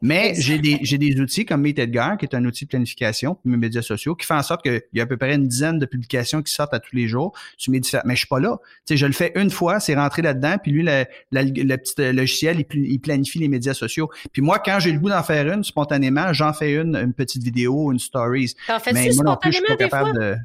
mais 0.00 0.34
j'ai 0.38 0.58
des 0.58 0.78
j'ai 0.82 0.96
des 0.96 1.20
outils 1.20 1.44
comme 1.44 1.60
Meet 1.60 1.78
Edgar, 1.78 2.16
qui 2.16 2.24
est 2.24 2.34
un 2.34 2.44
outil 2.44 2.64
de 2.64 2.70
planification 2.70 3.34
pour 3.34 3.46
mes 3.50 3.56
médias 3.56 3.82
sociaux, 3.82 4.14
qui 4.14 4.26
fait 4.26 4.34
en 4.34 4.42
sorte 4.42 4.62
qu'il 4.62 4.80
y 4.94 5.00
a 5.00 5.02
à 5.02 5.06
peu 5.06 5.16
près 5.16 5.34
une 5.34 5.46
dizaine 5.46 5.78
de 5.78 5.86
publications 5.86 6.42
qui 6.42 6.52
sortent 6.52 6.74
à 6.74 6.80
tous 6.80 6.96
les 6.96 7.06
jours 7.06 7.32
sur 7.58 7.70
mes 7.70 7.80
différents. 7.80 8.04
Mais 8.06 8.14
je 8.14 8.20
suis 8.20 8.28
pas 8.28 8.40
là. 8.40 8.56
Tu 8.86 8.94
sais, 8.94 8.96
je 8.96 9.06
le 9.06 9.12
fais 9.12 9.32
une 9.34 9.50
fois, 9.50 9.78
c'est 9.78 9.94
rentré 9.94 10.22
là-dedans, 10.22 10.56
puis 10.62 10.72
lui, 10.72 10.82
le, 10.82 11.04
le, 11.32 11.76
petit 11.76 12.12
logiciel, 12.12 12.64
il, 12.72 12.86
il, 12.86 12.98
planifie 12.98 13.38
les 13.38 13.48
médias 13.48 13.74
sociaux. 13.74 14.10
Puis 14.32 14.40
moi, 14.40 14.58
quand 14.58 14.78
j'ai 14.80 14.92
le 14.92 14.98
goût 14.98 15.10
d'en 15.10 15.22
faire 15.22 15.52
une, 15.52 15.64
spontanément, 15.64 16.32
j'en 16.32 16.52
fais 16.54 16.72
une, 16.72 16.96
une 16.96 17.12
petite 17.12 17.42
vidéo, 17.42 17.92
une 17.92 17.98
stories. 17.98 18.53
Mais 18.92 19.10
moi 19.14 19.24
non 19.24 19.36
plus, 19.36 19.52
je 19.52 19.58
suis 19.58 19.66
pas 19.66 19.76
capable 19.76 20.14
de. 20.14 20.36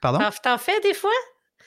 Pardon? 0.00 0.20
T'en 0.42 0.58
fais 0.58 0.80
des 0.80 0.94
fois? 0.94 1.10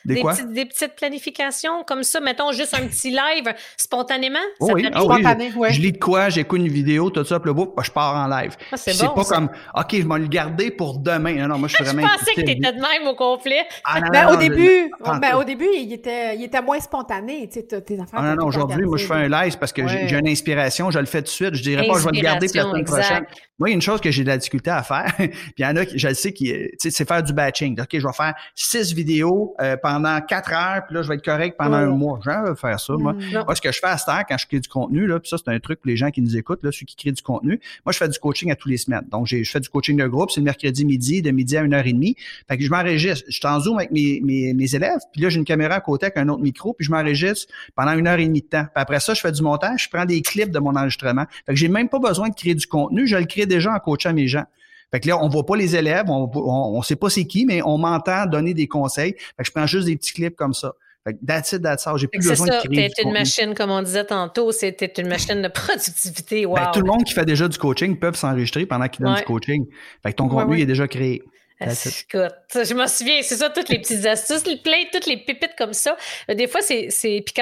Des, 0.06 0.16
des, 0.16 0.22
quoi? 0.22 0.34
Petites, 0.34 0.52
des 0.52 0.66
petites 0.66 0.96
planifications 0.96 1.84
comme 1.86 2.04
ça, 2.04 2.20
mettons 2.20 2.52
juste 2.52 2.74
un 2.74 2.88
petit 2.88 3.12
live 3.12 3.54
spontanément. 3.78 4.40
Oh 4.60 4.72
oui, 4.74 4.88
ah 4.94 5.04
oui. 5.06 5.24
Je, 5.70 5.74
je, 5.76 5.82
lis 5.82 5.92
de 5.92 5.98
quoi, 5.98 6.30
j'écoute 6.30 6.60
une 6.60 6.68
vidéo, 6.68 7.10
tout 7.10 7.24
ça, 7.24 7.40
puis 7.40 7.52
je 7.84 7.92
pars 7.92 8.16
en 8.16 8.28
live. 8.28 8.56
Ah, 8.72 8.78
c'est 8.78 8.98
bon, 9.00 9.14
pas 9.14 9.24
comme, 9.24 9.50
OK, 9.76 9.88
je 9.92 10.08
vais 10.08 10.20
le 10.20 10.28
garder 10.28 10.72
pour 10.72 11.00
demain. 11.00 11.34
Non, 11.36 11.48
non 11.50 11.58
moi, 11.60 11.68
je 11.68 11.76
suis 11.76 11.84
vraiment. 11.86 12.08
je 12.08 12.20
pensais 12.20 12.34
que 12.34 12.42
t'étais 12.42 12.72
de 12.72 12.80
même 12.80 13.08
au 13.08 13.16
complet. 13.16 13.66
Ah, 13.86 14.02
ben, 14.12 14.28
au, 14.30 14.38
début, 14.38 14.92
ben, 15.22 15.36
au 15.36 15.44
début, 15.44 15.70
il 15.76 15.94
était, 15.94 16.36
il 16.36 16.44
était 16.44 16.62
moins 16.62 16.80
spontané, 16.80 17.48
tu 17.48 17.60
sais, 17.60 17.82
tes 17.82 18.00
affaires. 18.00 18.20
Ah, 18.20 18.36
non, 18.36 18.42
non, 18.42 18.48
aujourd'hui, 18.48 18.84
moi, 18.84 18.98
je 18.98 19.06
fais 19.06 19.14
un 19.14 19.30
live 19.30 19.58
parce 19.58 19.74
que 19.74 19.88
j'ai 19.88 20.18
une 20.18 20.28
inspiration, 20.28 20.92
je 20.92 21.00
le 21.00 21.06
fais 21.06 21.20
tout 21.20 21.26
de 21.26 21.30
suite. 21.30 21.56
Je 21.56 21.64
dirais 21.64 21.88
pas, 21.88 22.00
je 22.00 22.06
vais 22.06 22.12
le 22.14 22.22
garder 22.22 22.48
pour 22.48 22.58
la 22.58 22.64
semaine 22.64 22.86
prochaine. 22.86 23.26
Moi, 23.60 23.70
il 23.70 23.74
y 23.74 23.74
a 23.74 23.76
une 23.76 23.82
chose 23.82 24.02
que 24.02 24.10
j'ai 24.10 24.24
de 24.24 24.28
la 24.28 24.38
difficulté 24.38 24.72
à 24.72 24.82
faire, 24.82 25.14
puis 25.18 25.30
il 25.60 25.62
y 25.62 25.66
en 25.66 25.76
a, 25.76 25.84
je 25.86 26.08
le 26.08 26.14
sais, 26.16 26.34
c'est 26.80 27.08
faire 27.08 27.22
du 27.22 27.32
batching. 27.32 27.80
OK, 27.80 27.90
je 27.94 28.08
vais 28.08 28.14
faire 28.14 28.34
six 28.56 28.92
vidéos 28.92 29.56
euh, 29.62 29.78
pendant 29.92 30.22
quatre 30.22 30.54
heures 30.54 30.86
puis 30.86 30.96
là, 30.96 31.02
je 31.02 31.08
vais 31.10 31.16
être 31.16 31.26
correct 31.26 31.56
pendant 31.58 31.78
un 31.78 31.88
mois. 31.88 32.20
J'aime 32.24 32.56
faire 32.56 32.80
ça, 32.80 32.94
moi. 32.94 33.14
Mm. 33.14 33.44
Moi, 33.46 33.56
ce 33.56 33.62
que 33.62 33.72
je 33.72 33.80
fais 33.80 33.88
à 33.88 33.98
cette 33.98 34.10
heure, 34.10 34.24
quand 34.28 34.38
je 34.38 34.48
crée 34.48 34.60
du 34.60 34.70
contenu, 34.70 35.06
là, 35.06 35.20
puis 35.20 35.30
ça, 35.30 35.38
c'est 35.38 35.52
un 35.52 35.60
truc 35.60 35.82
pour 35.82 35.90
les 35.90 35.98
gens 35.98 36.12
qui 36.12 36.22
nous 36.22 36.38
écoutent, 36.38 36.64
là, 36.64 36.72
ceux 36.72 36.86
qui 36.86 36.96
créent 36.96 37.12
du 37.12 37.22
contenu. 37.22 37.60
Moi, 37.86 37.92
je 37.92 37.98
fais 37.98 38.08
du 38.08 38.18
coaching 38.18 38.52
à 38.52 38.56
tous 38.56 38.70
les 38.70 38.78
semaines. 38.78 39.06
Donc, 39.12 39.28
je 39.28 39.44
fais 39.44 39.60
du 39.60 39.70
coaching 39.70 39.98
de 39.98 40.08
groupe, 40.08 40.32
c'est 40.32 40.40
le 40.40 40.46
mercredi 40.46 40.86
midi, 40.86 41.22
de 41.22 41.32
midi 41.32 41.58
à 41.58 41.62
une 41.62 41.74
heure 41.74 41.86
et 41.86 41.94
demie. 41.94 42.16
Fait 42.48 42.58
que 42.58 42.64
je 42.64 42.70
m'enregistre. 42.70 43.26
Je 43.28 43.34
suis 43.34 43.48
en 43.48 43.60
zoom 43.60 43.78
avec 43.78 43.92
mes, 43.92 44.22
mes, 44.24 44.54
mes 44.54 44.76
élèves, 44.76 45.00
puis 45.12 45.22
là, 45.22 45.30
j'ai 45.30 45.40
une 45.40 45.46
caméra 45.46 45.76
à 45.76 45.82
côté 45.82 46.06
avec 46.06 46.18
un 46.18 46.30
autre 46.30 46.42
micro, 46.42 46.74
puis 46.74 46.86
je 46.86 46.92
m'enregistre 46.92 47.52
pendant 47.76 47.94
une 47.94 48.08
heure 48.08 48.20
et 48.20 48.26
demie 48.26 48.42
de 48.42 48.48
temps. 48.48 48.64
Puis 48.64 48.82
après 48.82 49.00
ça, 49.00 49.14
je 49.14 49.22
fais 49.22 49.32
du 49.32 49.42
montage, 49.42 49.84
je 49.84 49.90
prends 49.90 50.06
des 50.06 50.22
clips 50.22 50.52
de 50.52 50.60
mon 50.60 50.76
enregistrement. 50.76 51.26
Fait 51.46 51.54
que 51.54 51.56
j'ai 51.56 51.68
même 51.68 51.90
pas 51.90 52.00
besoin 52.00 52.30
de 52.30 52.36
créer 52.36 52.56
du 52.56 52.68
contenu, 52.68 53.08
je 53.08 53.18
le 53.18 53.26
crée 53.26 53.46
déjà 53.46 53.74
en 53.74 53.80
coachant 53.80 54.14
mes 54.14 54.28
gens. 54.28 54.46
Fait 54.92 55.00
que 55.00 55.08
là, 55.08 55.24
on 55.24 55.30
voit 55.30 55.46
pas 55.46 55.56
les 55.56 55.76
élèves, 55.76 56.06
on, 56.10 56.30
on, 56.36 56.82
sait 56.82 56.98
pas 56.98 57.10
c'est 57.10 57.26
qui, 57.26 57.46
mais 57.46 57.62
on 57.64 57.78
m'entend 57.78 58.26
donner 58.26 58.54
des 58.54 58.68
conseils. 58.68 59.14
Fait 59.14 59.44
que 59.44 59.46
je 59.46 59.52
prends 59.52 59.68
juste 59.68 59.88
des 59.88 59.96
petits 59.96 60.14
clips 60.14 60.36
comme 60.36 60.54
ça. 60.54 60.74
Fait 61.06 61.14
que 61.14 61.26
that's 61.26 61.52
it, 61.54 61.64
that's 61.64 61.88
all. 61.88 61.98
J'ai 61.98 62.08
plus 62.08 62.20
besoin 62.20 62.48
ça, 62.48 62.62
de 62.62 62.68
créer. 62.68 62.90
C'était 62.90 63.04
une 63.04 63.14
machine, 63.14 63.54
comme 63.56 63.72
on 63.72 63.82
disait 63.82 64.06
tantôt, 64.06 64.52
c'était 64.52 65.02
une 65.02 65.08
machine 65.08 65.42
de 65.42 65.48
productivité. 65.48 66.46
Wow. 66.46 66.56
Ben, 66.56 66.72
tout 66.74 66.82
le 66.82 66.86
monde 66.86 67.04
qui 67.04 67.14
fait 67.14 67.26
déjà 67.26 67.48
du 67.48 67.58
coaching 67.58 67.98
peut 67.98 68.14
s'enregistrer 68.14 68.66
pendant 68.66 68.88
qu'il 68.88 69.06
donne 69.06 69.16
du 69.16 69.24
coaching. 69.24 69.66
Fait 70.04 70.12
que 70.12 70.18
ton 70.18 70.28
contenu 70.28 70.62
est 70.62 70.66
déjà 70.66 70.88
créé. 70.88 71.24
Écoute, 71.62 72.34
je 72.54 72.74
m'en 72.74 72.88
souviens, 72.88 73.22
c'est 73.22 73.36
ça, 73.36 73.50
toutes 73.50 73.70
les 73.70 73.80
petites 73.80 74.06
astuces, 74.06 74.44
plein, 74.64 74.84
toutes 74.92 75.06
les 75.06 75.18
pépites 75.18 75.54
comme 75.58 75.74
ça. 75.74 75.96
Des 76.28 76.48
fois, 76.48 76.62
c'est, 76.62 76.90
puis 77.26 77.34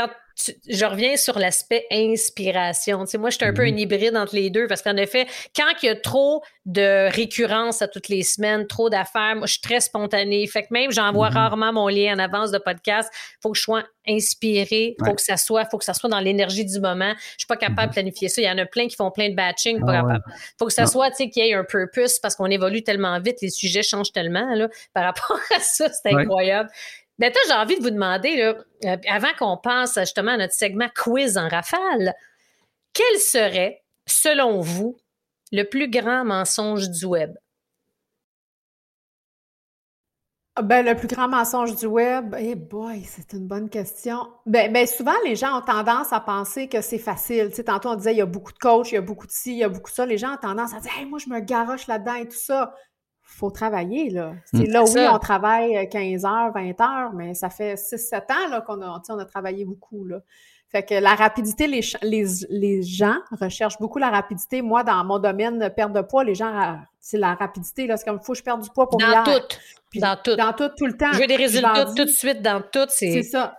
je 0.67 0.85
reviens 0.85 1.17
sur 1.17 1.37
l'aspect 1.37 1.85
inspiration. 1.91 3.03
Tu 3.05 3.11
sais, 3.11 3.17
moi, 3.17 3.29
je 3.29 3.37
suis 3.37 3.45
un 3.45 3.53
peu 3.53 3.63
un 3.63 3.71
mhm. 3.71 3.79
hybride 3.79 4.17
entre 4.17 4.35
les 4.35 4.49
deux 4.49 4.67
parce 4.67 4.81
qu'en 4.81 4.95
effet, 4.97 5.27
quand 5.55 5.67
il 5.81 5.87
y 5.87 5.89
a 5.89 5.95
trop 5.95 6.43
de 6.65 7.09
récurrence 7.13 7.81
à 7.81 7.87
toutes 7.87 8.09
les 8.09 8.23
semaines, 8.23 8.67
trop 8.67 8.89
d'affaires, 8.89 9.35
moi, 9.35 9.47
je 9.47 9.53
suis 9.53 9.61
très 9.61 9.79
spontanée. 9.79 10.45
Fait 10.47 10.63
que 10.63 10.67
même, 10.71 10.91
j'envoie 10.91 11.29
mhm. 11.29 11.35
rarement 11.35 11.73
mon 11.73 11.87
lien 11.87 12.15
en 12.15 12.19
avance 12.19 12.51
de 12.51 12.57
podcast. 12.57 13.11
faut 13.41 13.51
que 13.51 13.57
je 13.57 13.63
sois 13.63 13.83
inspiré, 14.07 14.95
faut 15.05 15.13
que 15.13 15.21
ça 15.21 15.37
soit, 15.37 15.65
faut 15.65 15.77
que 15.77 15.85
ça 15.85 15.93
soit 15.93 16.09
dans 16.09 16.19
l'énergie 16.19 16.65
du 16.65 16.79
moment. 16.79 17.13
Je 17.33 17.39
suis 17.39 17.47
pas 17.47 17.57
capable 17.57 17.81
de 17.81 17.87
mhm. 17.87 17.93
planifier 17.93 18.29
ça. 18.29 18.41
Il 18.41 18.45
y 18.45 18.51
en 18.51 18.57
a 18.57 18.65
plein 18.65 18.87
qui 18.87 18.95
font 18.95 19.11
plein 19.11 19.29
de 19.29 19.35
batching, 19.35 19.79
pas 19.85 20.03
ah 20.07 20.19
Faut 20.57 20.65
que 20.65 20.73
ça 20.73 20.85
soit, 20.85 21.09
tu 21.11 21.17
sais, 21.17 21.29
qu'il 21.29 21.45
y 21.45 21.49
ait 21.49 21.53
un 21.53 21.63
purpose 21.63 22.19
parce 22.19 22.35
qu'on 22.35 22.47
évolue 22.47 22.83
tellement 22.83 23.19
vite, 23.19 23.37
les 23.41 23.49
sujets 23.49 23.83
changent 23.83 24.11
tellement, 24.11 24.53
là, 24.55 24.69
par 24.93 25.03
rapport 25.03 25.39
à 25.55 25.59
ça. 25.59 25.89
C'est 25.89 26.13
incroyable. 26.13 26.69
Ben, 27.20 27.34
j'ai 27.47 27.53
envie 27.53 27.78
de 27.78 27.84
vous 27.84 27.89
demander, 27.89 28.38
là, 28.38 28.55
euh, 28.86 28.97
avant 29.09 29.34
qu'on 29.38 29.57
passe 29.57 29.99
justement 29.99 30.32
à 30.32 30.38
notre 30.38 30.53
segment 30.53 30.88
quiz 30.95 31.38
en 31.38 31.49
rafale, 31.49 32.13
quel 32.93 33.20
serait, 33.20 33.84
selon 34.07 34.61
vous, 34.61 34.97
le 35.51 35.63
plus 35.63 35.89
grand 35.89 36.24
mensonge 36.24 36.89
du 36.89 37.05
web? 37.05 37.36
Ah, 40.55 40.61
ben, 40.61 40.86
le 40.86 40.95
plus 40.95 41.07
grand 41.07 41.28
mensonge 41.28 41.76
du 41.76 41.86
web, 41.86 42.36
eh 42.38 42.55
boy, 42.55 43.03
c'est 43.03 43.34
une 43.34 43.47
bonne 43.47 43.70
question. 43.70 44.28
Ben, 44.45 44.72
ben, 44.72 44.88
souvent, 44.88 45.13
les 45.26 45.36
gens 45.36 45.57
ont 45.57 45.61
tendance 45.61 46.13
à 46.13 46.22
penser 46.22 46.70
que 46.70 46.82
c'est 46.82 46.97
facile. 46.97 47.49
Tu 47.49 47.55
sais, 47.55 47.63
tantôt, 47.65 47.89
on 47.89 47.95
disait, 47.95 48.13
il 48.13 48.17
y 48.17 48.22
a 48.22 48.26
beaucoup 48.26 48.51
de 48.53 48.57
coachs, 48.57 48.91
il 48.91 48.95
y 48.95 48.97
a 48.97 49.01
beaucoup 49.01 49.28
de 49.28 49.32
ci, 49.32 49.51
il 49.51 49.57
y 49.57 49.63
a 49.63 49.70
beaucoup 49.70 49.89
de 49.89 49.95
ça. 49.95 50.05
Les 50.05 50.17
gens 50.17 50.34
ont 50.34 50.38
tendance 50.38 50.74
à 50.74 50.80
dire, 50.80 50.91
hey, 50.97 51.05
moi, 51.05 51.20
je 51.20 51.30
me 51.30 51.39
garoche 51.39 51.88
là-dedans 51.88 52.15
et 52.15 52.28
tout 52.28 52.38
ça 52.38 52.74
faut 53.30 53.51
travailler. 53.51 54.09
Là. 54.09 54.34
C'est 54.45 54.67
mm. 54.67 54.71
là, 54.71 54.84
oui, 54.84 55.07
on 55.11 55.19
travaille 55.19 55.88
15 55.89 56.25
heures, 56.25 56.51
20 56.53 56.82
heures, 56.82 57.13
mais 57.13 57.34
ça 57.34 57.49
fait 57.49 57.75
6-7 57.75 58.15
ans 58.32 58.49
là, 58.49 58.61
qu'on 58.61 58.82
a, 58.82 59.01
on 59.09 59.17
a 59.17 59.25
travaillé 59.25 59.65
beaucoup. 59.65 60.05
Là. 60.05 60.19
Fait 60.71 60.84
que 60.84 60.93
la 60.93 61.15
rapidité, 61.15 61.65
les, 61.65 61.82
les, 62.03 62.25
les, 62.49 62.84
gens 62.84 63.17
recherchent 63.32 63.80
beaucoup 63.80 63.97
la 63.97 64.11
rapidité. 64.11 64.61
Moi, 64.61 64.84
dans 64.84 65.03
mon 65.03 65.17
domaine 65.17 65.57
de 65.57 65.67
perte 65.67 65.93
de 65.93 66.01
poids, 66.01 66.23
les 66.23 66.36
gens, 66.36 66.77
c'est 66.99 67.17
la 67.17 67.34
rapidité. 67.34 67.88
Là, 67.88 67.97
c'est 67.97 68.05
comme, 68.05 68.19
il 68.21 68.25
faut 68.25 68.34
que 68.34 68.38
je 68.38 68.43
perde 68.43 68.61
du 68.61 68.69
poids 68.69 68.88
pour 68.88 68.99
Dans 68.99 69.23
tout. 69.23 69.32
dans 69.95 70.15
tout. 70.15 70.36
Dans 70.36 70.53
tout, 70.53 70.69
tout 70.77 70.86
le 70.86 70.95
temps. 70.95 71.11
Je 71.13 71.19
veux 71.19 71.27
des 71.27 71.38
résultats 71.38 71.86
tout 71.86 72.05
de 72.05 72.09
suite 72.09 72.43
dans 72.43 72.61
tout. 72.61 72.86
C'est 72.89 73.23
ça. 73.23 73.57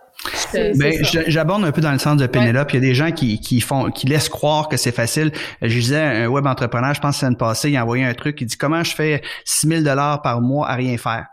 Mais 0.75 0.97
j'aborde 1.27 1.63
un 1.63 1.71
peu 1.71 1.81
dans 1.81 1.91
le 1.91 1.99
sens 1.99 2.17
de 2.17 2.27
Pénélope. 2.27 2.71
Il 2.73 2.75
y 2.75 2.77
a 2.77 2.81
des 2.81 2.95
gens 2.95 3.11
qui, 3.11 3.39
qui 3.39 3.61
font, 3.61 3.89
qui 3.89 4.07
laissent 4.07 4.29
croire 4.29 4.69
que 4.69 4.77
c'est 4.77 4.91
facile. 4.91 5.31
Je 5.61 5.73
disais 5.73 5.99
un 5.99 6.27
web 6.27 6.45
entrepreneur, 6.45 6.93
je 6.93 7.01
pense 7.01 7.19
que 7.19 7.27
c'est 7.27 7.37
passée, 7.37 7.69
il 7.71 7.77
a 7.77 7.83
envoyé 7.83 8.03
un 8.03 8.13
truc, 8.13 8.39
il 8.41 8.45
dit 8.45 8.57
comment 8.57 8.83
je 8.83 8.93
fais 8.93 9.21
6000 9.45 9.83
dollars 9.83 10.21
par 10.21 10.41
mois 10.41 10.69
à 10.69 10.75
rien 10.75 10.97
faire? 10.97 11.25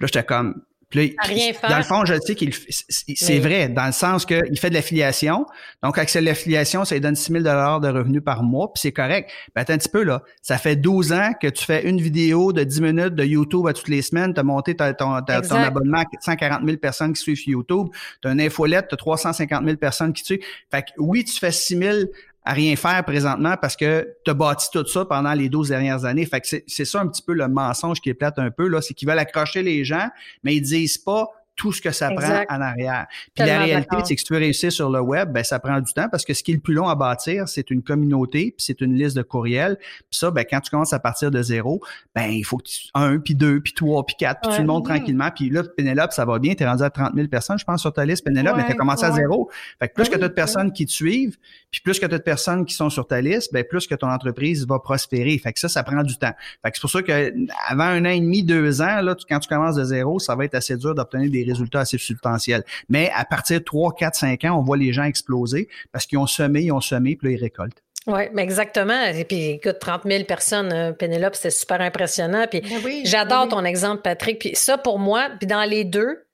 Là, 0.00 0.06
j'étais 0.06 0.24
comme, 0.24 0.62
rien 0.92 1.52
Dans 1.68 1.76
le 1.76 1.84
fond, 1.84 2.04
je 2.04 2.14
sais 2.20 2.34
qu'il 2.34 2.52
c'est 2.52 3.38
vrai, 3.38 3.68
dans 3.68 3.86
le 3.86 3.92
sens 3.92 4.26
qu'il 4.26 4.58
fait 4.58 4.70
de 4.70 4.74
l'affiliation. 4.74 5.46
Donc, 5.82 5.98
avec 5.98 6.12
l'affiliation, 6.14 6.84
ça 6.84 6.94
lui 6.94 7.00
donne 7.00 7.14
6 7.14 7.32
000 7.32 7.44
de 7.44 7.88
revenus 7.88 8.22
par 8.24 8.42
mois, 8.42 8.72
puis 8.72 8.80
c'est 8.80 8.92
correct. 8.92 9.30
Ben, 9.54 9.62
attends 9.62 9.74
un 9.74 9.78
petit 9.78 9.88
peu, 9.88 10.02
là. 10.02 10.22
Ça 10.42 10.58
fait 10.58 10.76
12 10.76 11.12
ans 11.12 11.30
que 11.40 11.46
tu 11.46 11.64
fais 11.64 11.88
une 11.88 12.00
vidéo 12.00 12.52
de 12.52 12.64
10 12.64 12.80
minutes 12.80 13.14
de 13.14 13.24
YouTube 13.24 13.66
à 13.68 13.72
toutes 13.72 13.88
les 13.88 14.02
semaines. 14.02 14.34
Tu 14.34 14.40
as 14.40 14.42
monté 14.42 14.74
ton, 14.74 14.92
ton, 14.92 15.12
abonnement 15.12 15.98
à 15.98 16.04
140 16.20 16.62
000 16.64 16.76
personnes 16.78 17.12
qui 17.12 17.22
suivent 17.22 17.48
YouTube. 17.48 17.88
Tu 18.20 18.28
as 18.28 18.32
une 18.32 18.40
infolette, 18.40 18.88
tu 18.88 18.94
as 18.94 18.98
350 18.98 19.64
000 19.64 19.76
personnes 19.76 20.12
qui 20.12 20.24
suivent. 20.24 20.44
Fait 20.70 20.82
que 20.82 20.88
oui, 20.98 21.24
tu 21.24 21.38
fais 21.38 21.52
6 21.52 21.78
000 21.78 21.98
à 22.44 22.52
rien 22.52 22.74
faire 22.76 23.04
présentement 23.04 23.56
parce 23.60 23.76
que 23.76 24.16
tu 24.24 24.30
as 24.30 24.34
bâti 24.34 24.68
tout 24.72 24.86
ça 24.86 25.04
pendant 25.04 25.32
les 25.32 25.48
12 25.48 25.68
dernières 25.68 26.04
années. 26.04 26.24
Fait 26.24 26.40
que 26.40 26.46
c'est 26.66 26.84
ça 26.84 27.00
un 27.00 27.06
petit 27.06 27.22
peu 27.22 27.34
le 27.34 27.46
mensonge 27.48 28.00
qui 28.00 28.08
est 28.08 28.14
plate 28.14 28.38
un 28.38 28.50
peu, 28.50 28.66
là, 28.68 28.80
c'est 28.80 28.94
qu'ils 28.94 29.08
veulent 29.08 29.18
accrocher 29.18 29.62
les 29.62 29.84
gens, 29.84 30.08
mais 30.42 30.56
ils 30.56 30.62
disent 30.62 30.98
pas 30.98 31.28
tout 31.56 31.72
ce 31.72 31.82
que 31.82 31.90
ça 31.90 32.10
prend 32.10 32.44
en 32.48 32.60
arrière. 32.60 33.06
Puis 33.34 33.44
la 33.44 33.62
réalité, 33.62 33.96
c'est 34.04 34.14
que 34.14 34.20
si 34.20 34.26
tu 34.26 34.32
veux 34.32 34.38
réussir 34.38 34.72
sur 34.72 34.90
le 34.90 35.00
web, 35.00 35.32
ben 35.32 35.44
ça 35.44 35.58
prend 35.58 35.78
du 35.80 35.92
temps 35.92 36.08
parce 36.10 36.24
que 36.24 36.32
ce 36.32 36.42
qui 36.42 36.52
est 36.52 36.54
le 36.54 36.60
plus 36.60 36.74
long 36.74 36.88
à 36.88 36.94
bâtir, 36.94 37.48
c'est 37.48 37.70
une 37.70 37.82
communauté, 37.82 38.54
puis 38.56 38.64
c'est 38.64 38.80
une 38.80 38.94
liste 38.94 39.16
de 39.16 39.22
courriels. 39.22 39.76
Puis 39.78 40.18
ça, 40.18 40.30
ben 40.30 40.44
quand 40.48 40.60
tu 40.60 40.70
commences 40.70 40.92
à 40.92 40.98
partir 40.98 41.30
de 41.30 41.42
zéro, 41.42 41.82
ben 42.14 42.30
il 42.30 42.44
faut 42.44 42.56
que 42.56 42.64
tu 42.64 42.88
un, 42.94 43.18
puis 43.18 43.34
deux, 43.34 43.60
puis 43.60 43.74
trois, 43.74 44.04
puis 44.06 44.16
quatre, 44.18 44.40
puis 44.40 44.54
tu 44.54 44.60
le 44.62 44.66
montres 44.66 44.88
tranquillement. 44.88 45.30
Puis 45.34 45.50
là, 45.50 45.62
Pénélope, 45.64 46.12
ça 46.12 46.24
va 46.24 46.38
bien, 46.38 46.54
tu 46.54 46.62
es 46.62 46.66
rendu 46.66 46.82
à 46.82 46.90
30 46.90 47.14
000 47.14 47.28
personnes, 47.28 47.58
je 47.58 47.64
pense, 47.64 47.80
sur 47.80 47.92
ta 47.92 48.04
liste, 48.04 48.24
Pénélope, 48.24 48.56
mais 48.56 48.64
tu 48.64 48.72
as 48.72 48.76
commencé 48.76 49.04
à 49.04 49.12
zéro. 49.12 49.50
Fait 49.78 49.88
que 49.88 49.94
plus 49.94 50.08
que 50.08 50.16
tu 50.16 50.24
as 50.24 50.28
de 50.28 50.34
personnes 50.34 50.72
qui 50.72 50.86
te 50.86 50.92
suivent, 50.92 51.36
puis 51.70 51.80
plus 51.82 51.98
que 51.98 52.06
tu 52.06 52.14
as 52.14 52.18
de 52.18 52.22
personnes 52.22 52.64
qui 52.64 52.74
sont 52.74 52.90
sur 52.90 53.06
ta 53.06 53.20
liste, 53.20 53.52
ben 53.52 53.64
plus 53.64 53.86
que 53.86 53.94
ton 53.94 54.08
entreprise 54.08 54.66
va 54.66 54.78
prospérer. 54.78 55.36
Fait 55.38 55.52
que 55.52 55.60
ça, 55.60 55.68
ça 55.68 55.82
prend 55.82 56.02
du 56.02 56.16
temps. 56.16 56.32
Fait 56.64 56.70
que 56.70 56.76
c'est 56.76 56.80
pour 56.80 56.90
ça 56.90 57.02
que 57.02 57.34
avant 57.68 57.84
un 57.84 58.04
an 58.06 58.10
et 58.10 58.20
demi, 58.20 58.42
deux 58.42 58.80
ans, 58.80 59.02
là, 59.02 59.14
quand 59.28 59.40
tu 59.40 59.48
commences 59.48 59.76
de 59.76 59.84
zéro, 59.84 60.18
ça 60.18 60.34
va 60.34 60.46
être 60.46 60.54
assez 60.54 60.76
dur 60.76 60.94
d'obtenir 60.94 61.30
des 61.30 61.44
résultats 61.52 61.80
assez 61.80 61.98
substantiels. 61.98 62.64
Mais 62.88 63.10
à 63.14 63.24
partir 63.24 63.58
de 63.60 63.64
3, 63.64 63.94
4, 63.96 64.14
5 64.14 64.44
ans, 64.44 64.58
on 64.58 64.62
voit 64.62 64.76
les 64.76 64.92
gens 64.92 65.04
exploser 65.04 65.68
parce 65.92 66.06
qu'ils 66.06 66.18
ont 66.18 66.26
semé, 66.26 66.62
ils 66.62 66.72
ont 66.72 66.80
semé, 66.80 67.16
puis 67.16 67.28
là, 67.28 67.34
ils 67.36 67.40
récoltent. 67.40 67.82
Oui, 68.06 68.22
mais 68.32 68.42
exactement. 68.42 69.02
Et 69.04 69.24
puis, 69.24 69.50
écoute, 69.50 69.78
30 69.78 70.02
000 70.06 70.24
personnes, 70.24 70.72
euh, 70.72 70.92
Pénélope, 70.92 71.34
c'était 71.34 71.50
super 71.50 71.80
impressionnant. 71.80 72.46
Puis, 72.50 72.60
Ben 72.62 72.80
oui, 72.84 73.02
j'adore 73.04 73.44
oui. 73.44 73.48
ton 73.50 73.64
exemple, 73.64 74.02
Patrick. 74.02 74.38
Puis, 74.38 74.52
ça, 74.54 74.78
pour 74.78 74.98
moi, 74.98 75.28
puis 75.38 75.46
dans 75.46 75.64
les 75.64 75.84
deux, 75.84 76.24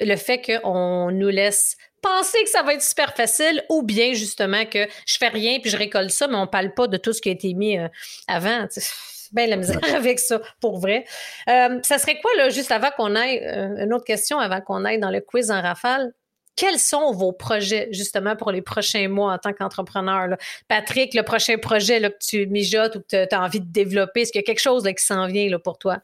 le 0.00 0.16
fait 0.16 0.40
qu'on 0.40 1.10
nous 1.10 1.28
laisse 1.28 1.76
penser 2.02 2.38
que 2.44 2.50
ça 2.50 2.62
va 2.62 2.74
être 2.74 2.82
super 2.82 3.14
facile 3.14 3.64
ou 3.68 3.82
bien, 3.82 4.12
justement, 4.12 4.64
que 4.64 4.86
je 5.06 5.16
fais 5.16 5.28
rien 5.28 5.58
puis 5.58 5.70
je 5.70 5.76
récolte 5.76 6.10
ça, 6.10 6.28
mais 6.28 6.36
on 6.36 6.46
parle 6.46 6.72
pas 6.74 6.86
de 6.86 6.96
tout 6.96 7.12
ce 7.12 7.20
qui 7.20 7.28
a 7.28 7.32
été 7.32 7.54
mis 7.54 7.78
euh, 7.78 7.88
avant. 8.28 8.66
Tu 8.68 8.80
sais, 8.80 8.80
c'est 8.80 8.94
bien 9.34 9.46
la 9.46 9.56
misère 9.56 9.80
avec 9.94 10.18
ça, 10.18 10.40
pour 10.60 10.78
vrai. 10.78 11.04
Euh, 11.48 11.78
ça 11.82 11.98
serait 11.98 12.20
quoi, 12.20 12.30
là, 12.36 12.48
juste 12.50 12.72
avant 12.72 12.90
qu'on 12.96 13.14
aille, 13.14 13.40
euh, 13.44 13.84
une 13.84 13.92
autre 13.92 14.04
question 14.04 14.38
avant 14.38 14.60
qu'on 14.60 14.84
aille 14.84 14.98
dans 14.98 15.10
le 15.10 15.20
quiz 15.20 15.50
en 15.50 15.60
rafale? 15.60 16.12
Quels 16.56 16.78
sont 16.78 17.12
vos 17.12 17.32
projets, 17.32 17.88
justement, 17.90 18.34
pour 18.34 18.50
les 18.50 18.62
prochains 18.62 19.08
mois 19.08 19.34
en 19.34 19.38
tant 19.38 19.52
qu'entrepreneur? 19.52 20.36
Patrick, 20.68 21.12
le 21.12 21.22
prochain 21.22 21.58
projet 21.58 22.00
là, 22.00 22.08
que 22.08 22.16
tu 22.18 22.46
mijotes 22.46 22.96
ou 22.96 23.00
que 23.00 23.26
tu 23.26 23.34
as 23.34 23.42
envie 23.42 23.60
de 23.60 23.70
développer, 23.70 24.22
est-ce 24.22 24.32
qu'il 24.32 24.40
y 24.40 24.44
a 24.44 24.46
quelque 24.46 24.62
chose 24.62 24.84
là, 24.84 24.94
qui 24.94 25.04
s'en 25.04 25.26
vient 25.26 25.50
là, 25.50 25.58
pour 25.58 25.76
toi? 25.76 25.98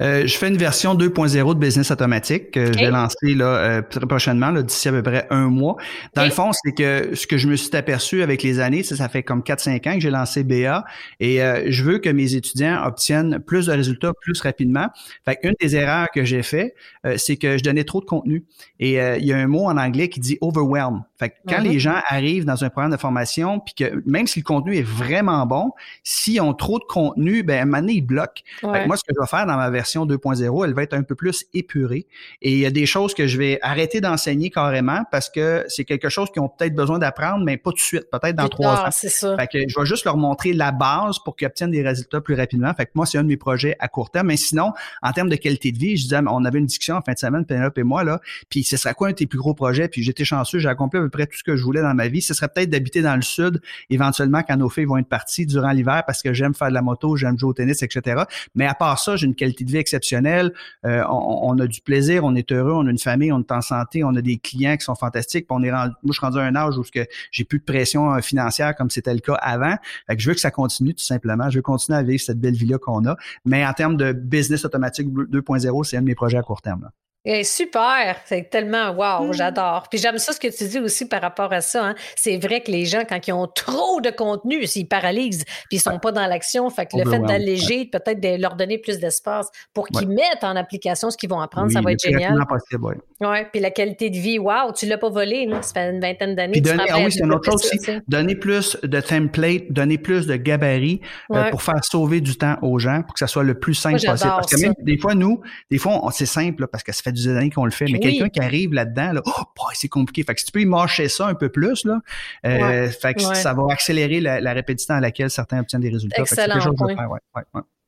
Euh, 0.00 0.26
je 0.26 0.36
fais 0.36 0.48
une 0.48 0.56
version 0.56 0.94
2.0 0.94 1.54
de 1.54 1.58
business 1.58 1.90
automatique 1.90 2.50
que 2.52 2.72
je 2.72 2.78
vais 2.78 2.90
lancer 2.90 3.34
là, 3.34 3.44
euh, 3.44 3.82
très 3.82 4.00
prochainement, 4.06 4.50
là, 4.50 4.62
d'ici 4.62 4.88
à 4.88 4.92
peu 4.92 5.02
près 5.02 5.26
un 5.30 5.48
mois. 5.48 5.76
Dans 6.14 6.24
le 6.24 6.30
fond, 6.30 6.50
c'est 6.52 6.72
que 6.72 7.14
ce 7.14 7.26
que 7.26 7.36
je 7.36 7.48
me 7.48 7.56
suis 7.56 7.74
aperçu 7.76 8.22
avec 8.22 8.42
les 8.42 8.60
années, 8.60 8.82
c'est 8.82 8.90
que 8.94 8.98
ça 8.98 9.08
fait 9.08 9.22
comme 9.22 9.42
4-5 9.42 9.86
ans 9.88 9.94
que 9.94 10.00
j'ai 10.00 10.10
lancé 10.10 10.42
BA 10.42 10.84
et 11.20 11.42
euh, 11.42 11.64
je 11.68 11.84
veux 11.84 11.98
que 11.98 12.08
mes 12.08 12.34
étudiants 12.34 12.82
obtiennent 12.86 13.40
plus 13.40 13.66
de 13.66 13.72
résultats 13.72 14.12
plus 14.22 14.40
rapidement. 14.40 14.88
Fait 15.24 15.38
une 15.42 15.54
des 15.60 15.76
erreurs 15.76 16.08
que 16.14 16.24
j'ai 16.24 16.42
fait, 16.42 16.74
euh, 17.04 17.16
c'est 17.18 17.36
que 17.36 17.58
je 17.58 17.62
donnais 17.62 17.84
trop 17.84 18.00
de 18.00 18.06
contenu. 18.06 18.44
Et 18.78 19.00
euh, 19.00 19.18
il 19.18 19.26
y 19.26 19.32
a 19.32 19.36
un 19.36 19.46
mot 19.48 19.66
en 19.66 19.76
anglais 19.76 20.08
qui 20.08 20.20
dit 20.20 20.38
overwhelm. 20.40 21.02
Fait 21.18 21.28
que 21.30 21.34
quand 21.46 21.58
Mhm. 21.60 21.68
les 21.68 21.78
gens 21.78 21.96
arrivent 22.08 22.46
dans 22.46 22.64
un 22.64 22.70
programme 22.70 22.92
de 22.92 22.96
formation, 22.96 23.60
puis 23.60 23.74
que 23.74 24.02
même 24.06 24.26
si 24.26 24.38
le 24.40 24.44
contenu 24.44 24.76
est 24.76 24.82
vraiment 24.82 25.44
bon, 25.44 25.72
s'ils 26.04 26.40
ont 26.40 26.54
trop 26.54 26.78
de 26.78 26.84
contenu, 26.84 27.42
ben 27.42 27.58
à 27.58 27.62
un 27.62 27.64
moment 27.66 27.80
donné, 27.80 27.92
ils 27.94 28.00
bloquent. 28.00 28.42
Fait 28.60 28.66
que 28.66 28.72
Ouais. 28.72 28.86
moi, 28.86 28.96
ce 28.96 29.02
que 29.04 29.12
je 29.14 29.20
vais 29.20 29.26
faire 29.26 29.44
dans 29.44 29.56
ma 29.56 29.68
version 29.68 29.89
2.0, 29.94 30.64
elle 30.64 30.74
va 30.74 30.82
être 30.82 30.94
un 30.94 31.02
peu 31.02 31.14
plus 31.14 31.46
épurée. 31.54 32.06
Et 32.42 32.52
il 32.52 32.58
y 32.58 32.66
a 32.66 32.70
des 32.70 32.86
choses 32.86 33.14
que 33.14 33.26
je 33.26 33.38
vais 33.38 33.58
arrêter 33.62 34.00
d'enseigner 34.00 34.50
carrément 34.50 35.04
parce 35.10 35.28
que 35.30 35.64
c'est 35.68 35.84
quelque 35.84 36.08
chose 36.08 36.30
qu'ils 36.30 36.42
ont 36.42 36.48
peut-être 36.48 36.74
besoin 36.74 36.98
d'apprendre, 36.98 37.44
mais 37.44 37.56
pas 37.56 37.70
tout 37.70 37.76
de 37.76 37.80
suite, 37.80 38.04
peut-être 38.10 38.36
dans 38.36 38.48
trois 38.48 38.86
ans. 38.86 38.90
C'est 38.90 39.08
ça. 39.08 39.36
Fait 39.36 39.46
que 39.46 39.58
je 39.68 39.78
vais 39.78 39.86
juste 39.86 40.04
leur 40.04 40.16
montrer 40.16 40.52
la 40.52 40.72
base 40.72 41.18
pour 41.18 41.36
qu'ils 41.36 41.46
obtiennent 41.46 41.70
des 41.70 41.82
résultats 41.82 42.20
plus 42.20 42.34
rapidement. 42.34 42.72
Fait 42.74 42.86
que 42.86 42.92
moi, 42.94 43.06
c'est 43.06 43.18
un 43.18 43.22
de 43.22 43.28
mes 43.28 43.36
projets 43.36 43.76
à 43.78 43.88
court 43.88 44.10
terme. 44.10 44.28
Mais 44.28 44.36
sinon, 44.36 44.72
en 45.02 45.12
termes 45.12 45.28
de 45.28 45.36
qualité 45.36 45.72
de 45.72 45.78
vie, 45.78 45.96
je 45.96 46.04
disais, 46.04 46.18
on 46.26 46.44
avait 46.44 46.58
une 46.58 46.66
discussion 46.66 46.96
en 46.96 47.02
fin 47.02 47.12
de 47.12 47.18
semaine, 47.18 47.44
Penelope 47.44 47.78
et 47.78 47.82
moi, 47.82 48.04
là, 48.04 48.20
puis 48.48 48.64
ce 48.64 48.76
serait 48.76 48.94
quoi 48.94 49.08
un 49.08 49.10
de 49.10 49.16
tes 49.16 49.26
plus 49.26 49.38
gros 49.38 49.54
projets? 49.54 49.88
Puis 49.88 50.02
j'étais 50.02 50.24
chanceux, 50.24 50.58
j'ai 50.58 50.68
accompli 50.68 50.98
à 50.98 51.02
peu 51.02 51.10
près 51.10 51.26
tout 51.26 51.36
ce 51.36 51.44
que 51.44 51.56
je 51.56 51.62
voulais 51.62 51.82
dans 51.82 51.94
ma 51.94 52.08
vie. 52.08 52.22
Ce 52.22 52.34
serait 52.34 52.48
peut-être 52.48 52.70
d'habiter 52.70 53.02
dans 53.02 53.16
le 53.16 53.22
sud, 53.22 53.60
éventuellement 53.88 54.42
quand 54.42 54.56
nos 54.56 54.68
filles 54.68 54.84
vont 54.84 54.98
être 54.98 55.08
parties 55.08 55.46
durant 55.46 55.70
l'hiver 55.70 56.02
parce 56.06 56.22
que 56.22 56.32
j'aime 56.32 56.54
faire 56.54 56.68
de 56.68 56.74
la 56.74 56.82
moto, 56.82 57.16
j'aime 57.16 57.38
jouer 57.38 57.50
au 57.50 57.54
tennis, 57.54 57.82
etc. 57.82 58.22
Mais 58.54 58.66
à 58.66 58.74
part 58.74 58.98
ça, 58.98 59.16
j'ai 59.16 59.26
une 59.26 59.34
qualité 59.34 59.64
de 59.64 59.70
vie 59.70 59.78
exceptionnelle. 59.80 60.52
Euh, 60.84 61.02
on, 61.08 61.58
a 61.58 61.66
du 61.66 61.80
plaisir, 61.80 62.24
on 62.24 62.34
est 62.34 62.52
heureux, 62.52 62.72
on 62.72 62.86
a 62.86 62.90
une 62.90 62.98
famille, 62.98 63.32
on 63.32 63.40
est 63.40 63.52
en 63.52 63.60
santé, 63.60 64.04
on 64.04 64.14
a 64.14 64.22
des 64.22 64.38
clients 64.38 64.76
qui 64.76 64.84
sont 64.84 64.94
fantastiques. 64.94 65.46
puis 65.46 65.56
on 65.58 65.62
est 65.62 65.72
rendu, 65.72 65.92
moi, 66.02 66.12
je 66.12 66.12
suis 66.12 66.24
rendu 66.24 66.38
à 66.38 66.42
un 66.42 66.54
âge 66.54 66.78
où 66.78 66.84
j'ai 67.32 67.44
plus 67.44 67.58
de 67.58 67.64
pression 67.64 68.14
euh, 68.14 68.20
financière 68.20 68.74
comme 68.76 68.90
c'était 68.90 69.14
le 69.14 69.20
cas 69.20 69.34
avant. 69.34 69.76
Je 70.08 70.28
veux 70.28 70.34
que 70.34 70.40
ça 70.40 70.50
continue 70.50 70.94
tout 70.94 71.04
simplement. 71.04 71.50
Je 71.50 71.58
veux 71.58 71.62
continuer 71.62 71.98
à 71.98 72.02
vivre 72.02 72.22
cette 72.22 72.38
belle 72.38 72.54
vie-là 72.54 72.78
qu'on 72.78 73.06
a. 73.06 73.16
Mais 73.44 73.66
en 73.66 73.72
termes 73.72 73.96
de 73.96 74.12
business 74.12 74.64
automatique 74.64 75.08
2.0, 75.08 75.84
c'est 75.84 75.96
un 75.96 76.02
de 76.02 76.06
mes 76.06 76.14
projets 76.14 76.38
à 76.38 76.42
court 76.42 76.62
terme. 76.62 76.90
Eh, 77.26 77.44
super, 77.44 78.16
c'est 78.24 78.48
tellement 78.48 78.92
wow, 78.92 79.26
Mm. 79.28 79.32
j'adore. 79.34 79.86
Puis 79.90 79.98
j'aime 79.98 80.16
ça 80.16 80.32
ce 80.32 80.40
que 80.40 80.48
tu 80.48 80.64
dis 80.66 80.78
aussi 80.78 81.06
par 81.06 81.20
rapport 81.20 81.52
à 81.52 81.60
ça. 81.60 81.84
hein. 81.88 81.94
C'est 82.16 82.38
vrai 82.38 82.62
que 82.62 82.70
les 82.70 82.86
gens, 82.86 83.02
quand 83.06 83.18
ils 83.28 83.32
ont 83.32 83.46
trop 83.46 84.00
de 84.00 84.08
contenu, 84.10 84.64
ils 84.74 84.86
paralysent, 84.88 85.44
puis 85.68 85.76
ils 85.76 85.80
sont 85.80 85.98
pas 85.98 86.12
dans 86.12 86.26
l'action. 86.26 86.70
Fait 86.70 86.86
que 86.86 86.96
le 86.96 87.02
fait 87.02 87.08
Overwhelmed, 87.18 87.28
d'alléger, 87.28 87.84
peut-être 87.84 88.20
de 88.20 88.40
leur 88.40 88.56
donner 88.56 88.78
plus 88.78 88.98
d'espace 88.98 89.48
pour 89.74 89.88
qu'ils 89.88 90.08
mettent 90.08 90.42
en 90.42 90.56
application 90.56 91.10
ce 91.10 91.16
qu'ils 91.18 91.28
vont 91.28 91.40
apprendre, 91.40 91.66
Oui, 91.66 91.74
ça 91.74 91.82
va 91.82 91.92
être 91.92 92.02
génial. 92.02 92.34
possible, 92.48 92.84
ouais. 92.86 92.96
Ouais, 93.20 93.46
puis 93.52 93.60
la 93.60 93.70
qualité 93.70 94.08
de 94.08 94.16
vie, 94.16 94.38
wow, 94.38 94.72
tu 94.74 94.86
l'as 94.86 94.96
pas 94.96 95.10
volé, 95.10 95.44
là. 95.44 95.60
ça 95.60 95.74
fait 95.74 95.90
une 95.90 96.00
vingtaine 96.00 96.34
d'années. 96.34 96.58
Donner, 96.62 96.84
ah 96.88 96.96
oui, 97.04 97.12
c'est 97.12 97.20
une 97.22 97.34
autre 97.34 97.50
chose 97.50 97.62
aussi. 97.66 97.90
Donner 98.08 98.34
plus 98.34 98.78
de 98.82 98.98
template, 99.00 99.70
donner 99.70 99.98
plus 99.98 100.26
de 100.26 100.36
gabarits 100.36 101.02
euh, 101.34 101.50
pour 101.50 101.60
faire 101.62 101.84
sauver 101.84 102.22
du 102.22 102.38
temps 102.38 102.56
aux 102.62 102.78
gens, 102.78 103.02
pour 103.02 103.12
que 103.12 103.18
ça 103.18 103.26
soit 103.26 103.42
le 103.44 103.58
plus 103.58 103.74
simple 103.74 103.98
Moi, 104.02 104.12
possible. 104.12 104.30
Parce 104.30 104.50
que 104.54 104.60
même 104.62 104.74
des 104.80 104.96
fois, 104.96 105.14
nous, 105.14 105.42
des 105.70 105.76
fois, 105.76 106.00
on- 106.02 106.10
c'est 106.10 106.24
simple 106.24 106.62
là, 106.62 106.66
parce 106.66 106.82
que 106.82 106.92
ça 106.92 107.02
fait 107.02 107.09
des 107.12 107.28
années 107.28 107.50
qu'on 107.50 107.64
le 107.64 107.70
fait, 107.70 107.86
mais 107.86 107.92
Oui. 107.94 108.00
quelqu'un 108.00 108.28
qui 108.28 108.40
arrive 108.40 108.72
là-dedans, 108.72 109.12
là, 109.14 109.22
oh, 109.24 109.30
boy, 109.56 109.74
c'est 109.74 109.88
compliqué. 109.88 110.22
Fait 110.22 110.34
que 110.34 110.40
si 110.40 110.46
tu 110.46 110.52
peux 110.52 110.60
y 110.60 110.66
mâcher 110.66 111.08
ça 111.08 111.26
un 111.26 111.34
peu 111.34 111.48
plus, 111.48 111.84
là, 111.84 112.00
euh, 112.46 112.88
fait 112.90 113.14
que 113.14 113.24
Ouais. 113.26 113.34
ça 113.34 113.52
va 113.54 113.64
accélérer 113.72 114.20
la, 114.20 114.40
la 114.40 114.54
rapidité 114.54 114.92
à 114.92 115.00
laquelle 115.00 115.30
certains 115.30 115.60
obtiennent 115.60 115.82
des 115.82 115.90
résultats. 115.90 116.22
Excellent. 116.22 116.58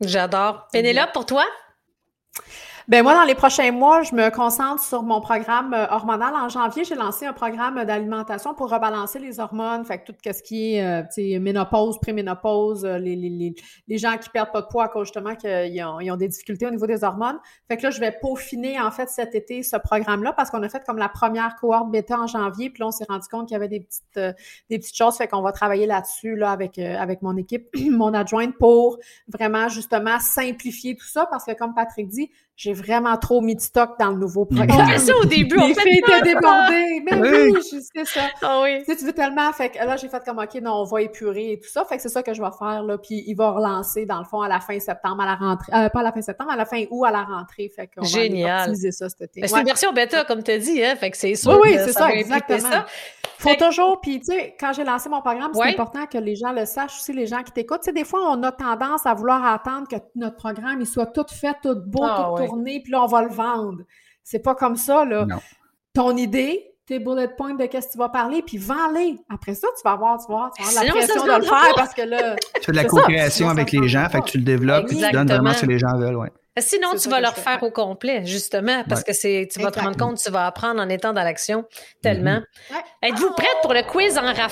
J'adore. 0.01 0.69
Pénélope, 0.73 1.13
pour 1.13 1.27
toi? 1.27 1.45
Ben 2.93 3.03
moi, 3.03 3.15
dans 3.15 3.25
les 3.25 3.35
prochains 3.35 3.73
mois, 3.73 4.03
je 4.03 4.15
me 4.15 4.29
concentre 4.29 4.85
sur 4.85 5.03
mon 5.03 5.23
programme 5.23 5.73
euh, 5.73 5.87
hormonal. 5.89 6.35
En 6.35 6.51
janvier, 6.51 6.85
j'ai 6.85 6.95
lancé 6.95 7.25
un 7.25 7.33
programme 7.33 7.83
d'alimentation 7.87 8.53
pour 8.53 8.71
rebalancer 8.71 9.19
les 9.19 9.41
hormones. 9.41 9.83
Fait 9.87 9.97
que 10.01 10.13
tout 10.13 10.19
ce 10.23 10.43
qui 10.43 10.75
est 10.75 10.85
euh, 10.85 11.41
ménopause, 11.41 11.99
préménopause, 11.99 12.85
euh, 12.85 12.99
les, 12.99 13.17
les, 13.17 13.31
les, 13.31 13.55
les 13.89 13.97
gens 13.97 14.19
qui 14.19 14.29
perdent 14.29 14.53
pas 14.53 14.61
de 14.61 14.67
poids 14.67 14.85
à 14.85 14.89
cause 14.89 15.07
justement 15.07 15.35
qu'ils 15.37 15.83
ont, 15.83 16.01
ils 16.01 16.11
ont 16.11 16.19
des 16.19 16.29
difficultés 16.29 16.67
au 16.67 16.71
niveau 16.71 16.87
des 16.87 17.03
hormones. 17.03 17.39
Fait 17.67 17.79
que 17.79 17.85
là, 17.85 17.91
je 17.91 17.99
vais 17.99 18.13
peaufiner 18.13 18.79
en 18.79 18.91
fait 18.91 19.09
cet 19.09 19.35
été 19.35 19.63
ce 19.63 19.79
programme-là 19.79 20.35
parce 20.35 20.51
qu'on 20.51 20.63
a 20.63 20.69
fait 20.69 20.85
comme 20.85 20.99
la 20.99 21.09
première 21.09 21.57
cohorte 21.57 21.91
bêta 21.91 22.19
en 22.19 22.27
janvier. 22.27 22.69
Puis 22.69 22.83
là, 22.83 22.89
on 22.89 22.91
s'est 22.91 23.07
rendu 23.09 23.27
compte 23.27 23.49
qu'il 23.49 23.55
y 23.55 23.57
avait 23.57 23.69
des 23.69 23.81
petites, 23.81 24.19
euh, 24.19 24.35
des 24.69 24.79
petites 24.79 24.99
choses. 24.99 25.17
Fait 25.17 25.29
qu'on 25.29 25.41
va 25.41 25.53
travailler 25.53 25.87
là-dessus 25.87 26.37
là, 26.37 26.51
avec, 26.51 26.79
euh, 26.79 26.99
avec 26.99 27.23
mon 27.23 27.39
équipe, 27.39 27.69
mon 27.91 28.13
adjointe 28.13 28.55
pour 28.59 28.99
vraiment 29.29 29.71
justement 29.71 30.21
simplifier 30.21 30.95
tout 30.95 31.09
ça 31.09 31.25
parce 31.25 31.47
que 31.47 31.53
comme 31.53 31.73
Patrick 31.73 32.09
dit, 32.09 32.31
j'ai 32.55 32.73
vraiment 32.75 33.17
trop 33.17 33.41
mis 33.41 33.55
de 33.57 33.61
stock 33.61 33.99
dans 33.99 34.11
le 34.11 34.17
nouveau 34.19 34.47
Mhm. 34.51 34.61
On 34.63 34.67
programme. 34.67 34.89
fait 34.89 34.99
ça 34.99 35.13
au 35.17 35.25
début, 35.25 35.59
on 35.59 35.67
Les 35.69 35.75
fait 35.75 35.81
filles 35.83 36.01
pas 36.03 36.19
étaient 36.19 36.29
ça. 36.29 36.35
débordées. 36.35 37.03
Mais 37.11 37.51
Oui. 37.51 37.63
c'est 37.93 38.05
ça. 38.05 38.21
Ah 38.43 38.61
oui. 38.63 38.79
Tu 38.81 38.93
sais, 38.93 38.97
tu 38.99 39.05
veux 39.07 39.13
tellement. 39.13 39.53
Fait 39.53 39.71
que 39.71 39.79
là, 39.79 39.97
j'ai 39.97 40.09
fait 40.09 40.23
comme, 40.25 40.39
OK, 40.39 40.55
non, 40.63 40.73
on 40.75 40.85
va 40.85 41.03
épurer 41.03 41.53
et 41.53 41.59
tout 41.61 41.69
ça. 41.69 41.85
Fait 41.85 41.97
que 41.97 42.03
c'est 42.03 42.09
ça 42.09 42.23
que 42.23 42.35
je 42.35 42.43
vais 42.43 42.51
faire, 42.59 42.83
là. 42.83 42.99
Puis 42.99 43.25
il 43.27 43.35
va 43.35 43.51
relancer, 43.51 44.07
dans 44.07 44.19
le 44.19 44.25
fond, 44.25 44.43
à 44.43 44.49
la 44.49 44.61
fin 44.61 44.79
septembre, 44.79 45.23
à 45.23 45.27
la 45.27 45.35
rentrée. 45.35 45.73
Euh, 45.75 45.89
pas 45.89 46.01
à 46.01 46.03
la 46.05 46.13
fin 46.13 46.23
septembre, 46.23 46.51
à 46.53 46.57
la 46.57 46.67
fin 46.67 46.83
août, 46.91 47.05
à 47.05 47.11
la 47.11 47.23
rentrée. 47.25 47.71
Fait 47.75 47.87
qu'on 47.89 48.03
va 48.03 48.07
Génial. 48.09 48.61
optimiser 48.61 48.93
ça 48.93 49.09
cet 49.09 49.23
été. 49.23 49.41
Mais 49.41 49.49
c'est 49.49 49.59
une 49.59 49.67
version 49.67 49.93
bêta, 49.93 50.25
comme 50.25 50.43
tu 50.43 50.51
as 50.51 50.59
dit, 50.59 50.85
hein? 50.85 50.95
Fait 50.97 51.11
que 51.11 51.17
c'est 51.17 51.35
sûr 51.35 51.53
Oui, 51.53 51.71
oui, 51.73 51.77
c'est 51.79 51.93
ça 51.93 52.07
va 52.07 52.13
exactement. 52.15 52.59
ça. 52.71 52.87
Faut 53.39 53.49
Fait 53.49 53.57
toujours, 53.57 54.01
puis 54.01 54.21
tu 54.21 54.27
sais, 54.27 54.55
quand 54.61 54.73
j'ai 54.73 54.85
lancé 54.85 55.09
mon 55.09 55.21
programme, 55.21 55.51
c'est 55.53 55.59
Ouais. 55.59 55.71
important 55.71 56.07
que 56.07 56.17
les 56.17 56.37
gens 56.37 56.53
le 56.53 56.65
sachent 56.65 56.99
aussi, 57.01 57.13
les 57.13 57.27
gens 57.27 57.43
qui 57.43 57.51
t'écoutent. 57.51 57.81
Tu 57.81 57.87
sais, 57.87 57.93
des 57.93 58.05
fois, 58.05 58.21
on 58.31 58.41
a 58.45 58.53
tendance 58.53 59.05
à 59.05 59.15
vouloir 59.15 59.45
attendre 59.45 59.89
que 59.89 59.97
notre 60.15 60.37
programme, 60.37 60.81
il 60.81 60.87
soit 60.87 61.07
tout 61.07 61.25
fait, 61.29 61.57
tout 61.61 61.75
beau, 61.85 62.05
Ah, 62.05 62.27
tout 62.37 62.42
ouais. 62.42 62.42
Tourné, 62.47 62.81
puis 62.81 62.93
là, 62.93 63.03
on 63.03 63.07
va 63.07 63.23
le 63.23 63.31
vendre. 63.31 63.83
C'est 64.23 64.41
pas 64.41 64.55
comme 64.55 64.77
ça, 64.77 65.05
là. 65.05 65.25
Non. 65.27 65.41
Ton 65.95 66.17
idée, 66.17 66.72
tes 66.93 66.99
bullet 66.99 67.29
points 67.29 67.55
de 67.55 67.67
qu'est-ce 67.67 67.87
que 67.89 67.93
tu 67.93 67.99
vas 67.99 68.09
parler, 68.11 68.43
puis 68.43 68.59
vends-les. 68.59 69.17
Après 69.33 69.55
ça, 69.55 69.67
tu 69.77 69.83
vas 69.85 69.93
avoir, 69.93 70.19
tu 70.19 70.31
vas 70.31 70.35
avoir, 70.39 70.53
tu 70.53 70.63
vas 70.63 70.69
avoir 70.69 70.85
la 70.85 70.93
pression 70.93 71.25
de 71.25 71.29
le 71.39 71.43
faire 71.43 71.51
pas. 71.51 71.73
parce 71.77 71.95
que 71.95 72.03
là, 72.03 72.37
Tu 72.57 72.63
fais 72.65 72.73
de 72.73 72.77
la 72.77 72.85
co-création 72.85 73.49
avec 73.49 73.73
les 73.73 73.89
gens, 73.89 74.07
fait 74.11 74.21
que 74.21 74.27
tu 74.27 74.39
le 74.39 74.45
développes, 74.45 74.87
puis 74.89 74.99
tu 74.99 75.11
donnes 75.11 75.29
vraiment 75.29 75.53
ce 75.55 75.63
que 75.63 75.67
les 75.71 75.79
gens 75.79 75.97
veulent, 75.99 76.17
ouais. 76.17 76.29
Sinon, 76.59 76.89
tu 77.01 77.09
vas 77.09 77.19
le 77.21 77.29
fais, 77.29 77.33
refaire 77.41 77.63
au 77.63 77.71
complet, 77.71 78.27
justement, 78.27 78.85
parce 78.87 79.01
Ouais. 79.01 79.07
que 79.07 79.13
c'est, 79.15 79.49
tu 79.51 79.59
vas 79.61 79.71
te 79.71 79.81
rendre 79.81 79.97
compte, 79.97 80.19
tu 80.19 80.31
vas 80.31 80.45
apprendre 80.45 80.83
en 80.83 80.89
étant 80.91 81.15
dans 81.15 81.23
l'action 81.23 81.65
tellement. 82.03 82.41
Mm-hmm. 82.41 82.75
Ouais. 82.75 83.09
Êtes-vous 83.09 83.31
prête 83.31 83.57
pour 83.63 83.73
le 83.73 83.83
quiz 83.85 84.19
en 84.19 84.27
rafale? 84.27 84.51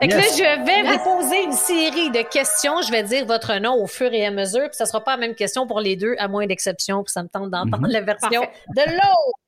Fait 0.00 0.06
que 0.06 0.14
Yes. 0.14 0.38
là, 0.38 0.56
je 0.60 0.64
vais 0.64 0.88
Yes. 0.88 0.98
vous 0.98 1.16
poser 1.18 1.42
une 1.42 1.52
série 1.52 2.10
de 2.12 2.22
questions. 2.22 2.82
Je 2.82 2.92
vais 2.92 3.02
dire 3.02 3.26
votre 3.26 3.54
nom 3.58 3.74
au 3.82 3.88
fur 3.88 4.12
et 4.12 4.24
à 4.24 4.30
mesure, 4.30 4.62
puis 4.68 4.76
ça 4.76 4.86
sera 4.86 5.02
pas 5.02 5.12
la 5.12 5.16
même 5.26 5.34
question 5.34 5.66
pour 5.66 5.80
les 5.80 5.96
deux, 5.96 6.14
à 6.18 6.28
moins 6.28 6.46
d'exception, 6.46 7.02
puis 7.02 7.10
ça 7.10 7.24
me 7.24 7.28
tente 7.28 7.50
d'entendre 7.50 7.78
Mhm. 7.88 7.90
la 7.92 8.00
version 8.02 8.42
Parfait. 8.42 8.50
de 8.76 8.82
l'autre. 8.92 9.38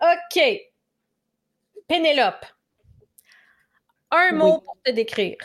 OK. 0.00 0.40
Pénélope. 1.88 2.44
Un 4.10 4.30
Oui. 4.32 4.38
mot 4.38 4.60
pour 4.60 4.76
te 4.84 4.90
décrire. 4.90 5.36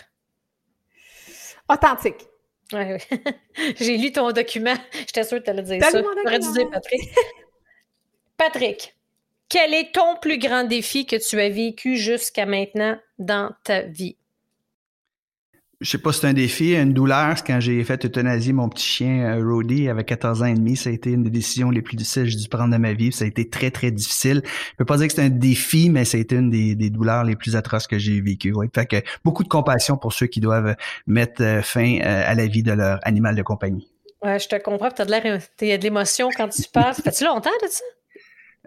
authentique. 1.69 2.27
Ouais, 2.73 2.93
ouais. 2.93 3.21
J'ai 3.79 3.97
lu 3.97 4.11
ton 4.11 4.31
document. 4.31 4.75
J'étais 4.93 5.23
sûre 5.23 5.39
que 5.39 5.43
tu 5.45 5.49
allais 5.49 5.61
dire 5.63 5.83
ça. 5.83 6.01
J'aurais 6.01 6.39
dû 6.39 6.51
dire 6.53 6.69
Patrick. 6.69 7.01
Patrick, 8.37 8.95
quel 9.49 9.73
est 9.73 9.93
ton 9.93 10.15
plus 10.17 10.37
grand 10.37 10.63
défi 10.63 11.05
que 11.05 11.15
tu 11.15 11.39
as 11.39 11.49
vécu 11.49 11.97
jusqu'à 11.97 12.45
maintenant 12.45 12.99
dans 13.19 13.51
ta 13.63 13.81
vie? 13.81 14.17
Je 15.81 15.89
sais 15.89 15.97
pas 15.97 16.13
si 16.13 16.19
c'est 16.21 16.27
un 16.27 16.33
défi, 16.33 16.75
une 16.75 16.93
douleur, 16.93 17.37
c'est 17.37 17.45
quand 17.45 17.59
j'ai 17.59 17.83
fait 17.83 18.05
euthanasier 18.05 18.53
mon 18.53 18.69
petit 18.69 18.85
chien 18.85 19.35
euh, 19.37 19.43
Rody 19.43 19.89
avec 19.89 20.05
14 20.07 20.43
ans 20.43 20.45
et 20.45 20.53
demi, 20.53 20.75
ça 20.77 20.89
a 20.89 20.93
été 20.93 21.11
une 21.11 21.23
des 21.23 21.29
décisions 21.29 21.71
les 21.71 21.81
plus 21.81 21.95
difficiles 21.97 22.23
que 22.23 22.29
j'ai 22.29 22.37
dû 22.37 22.47
prendre 22.47 22.71
de 22.73 22.77
ma 22.77 22.93
vie, 22.93 23.11
ça 23.11 23.25
a 23.25 23.27
été 23.27 23.49
très 23.49 23.71
très 23.71 23.89
difficile. 23.91 24.41
Je 24.45 24.75
peux 24.77 24.85
pas 24.85 24.97
dire 24.97 25.07
que 25.07 25.13
c'est 25.13 25.23
un 25.23 25.29
défi, 25.29 25.89
mais 25.89 26.05
ça 26.05 26.17
a 26.17 26.21
été 26.21 26.35
une 26.35 26.49
des, 26.49 26.75
des 26.75 26.89
douleurs 26.89 27.23
les 27.23 27.35
plus 27.35 27.55
atroces 27.55 27.87
que 27.87 27.97
j'ai 27.97 28.21
vécues. 28.21 28.53
Ouais. 28.53 28.69
Fait 28.73 28.85
que 28.85 28.97
beaucoup 29.25 29.43
de 29.43 29.49
compassion 29.49 29.97
pour 29.97 30.13
ceux 30.13 30.27
qui 30.27 30.39
doivent 30.39 30.75
mettre 31.07 31.41
euh, 31.43 31.61
fin 31.61 31.97
euh, 31.99 32.23
à 32.25 32.35
la 32.35 32.45
vie 32.47 32.63
de 32.63 32.71
leur 32.73 32.99
animal 33.03 33.35
de 33.35 33.41
compagnie. 33.41 33.87
Ouais, 34.23 34.37
je 34.37 34.47
te 34.47 34.61
comprends. 34.61 34.91
Tu 34.91 35.01
as 35.01 35.05
de 35.05 35.11
l'air, 35.11 35.39
il 35.61 35.67
y 35.67 35.71
a 35.71 35.77
de 35.79 35.83
l'émotion 35.83 36.29
quand 36.37 36.47
tu 36.49 36.61
parles. 36.71 36.93
Ça 36.93 37.01
fait-tu 37.03 37.25
longtemps 37.25 37.49
de 37.63 37.67
ça? 37.67 37.83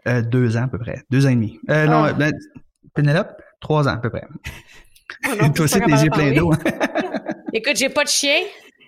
Euh, 0.08 0.20
deux 0.22 0.56
ans 0.56 0.64
à 0.64 0.68
peu 0.68 0.78
près. 0.78 1.02
Deux 1.10 1.26
ans 1.26 1.30
et 1.30 1.34
demi. 1.36 1.60
Euh, 1.70 1.86
Non, 1.86 2.04
Ah. 2.04 2.12
ben, 2.12 2.32
Pénélope, 2.92 3.30
trois 3.60 3.86
ans 3.88 3.92
à 3.92 3.96
peu 3.98 4.10
près. 4.10 4.24
Non, 5.40 5.50
Toi 5.54 5.66
aussi, 5.66 5.80
tes 5.80 5.90
yeux 5.92 6.10
pleins 6.10 6.32
de 6.32 6.36
d'eau. 6.38 6.52
Écoute, 7.54 7.76
j'ai 7.76 7.88
pas 7.88 8.04
de 8.04 8.08
chien. 8.08 8.40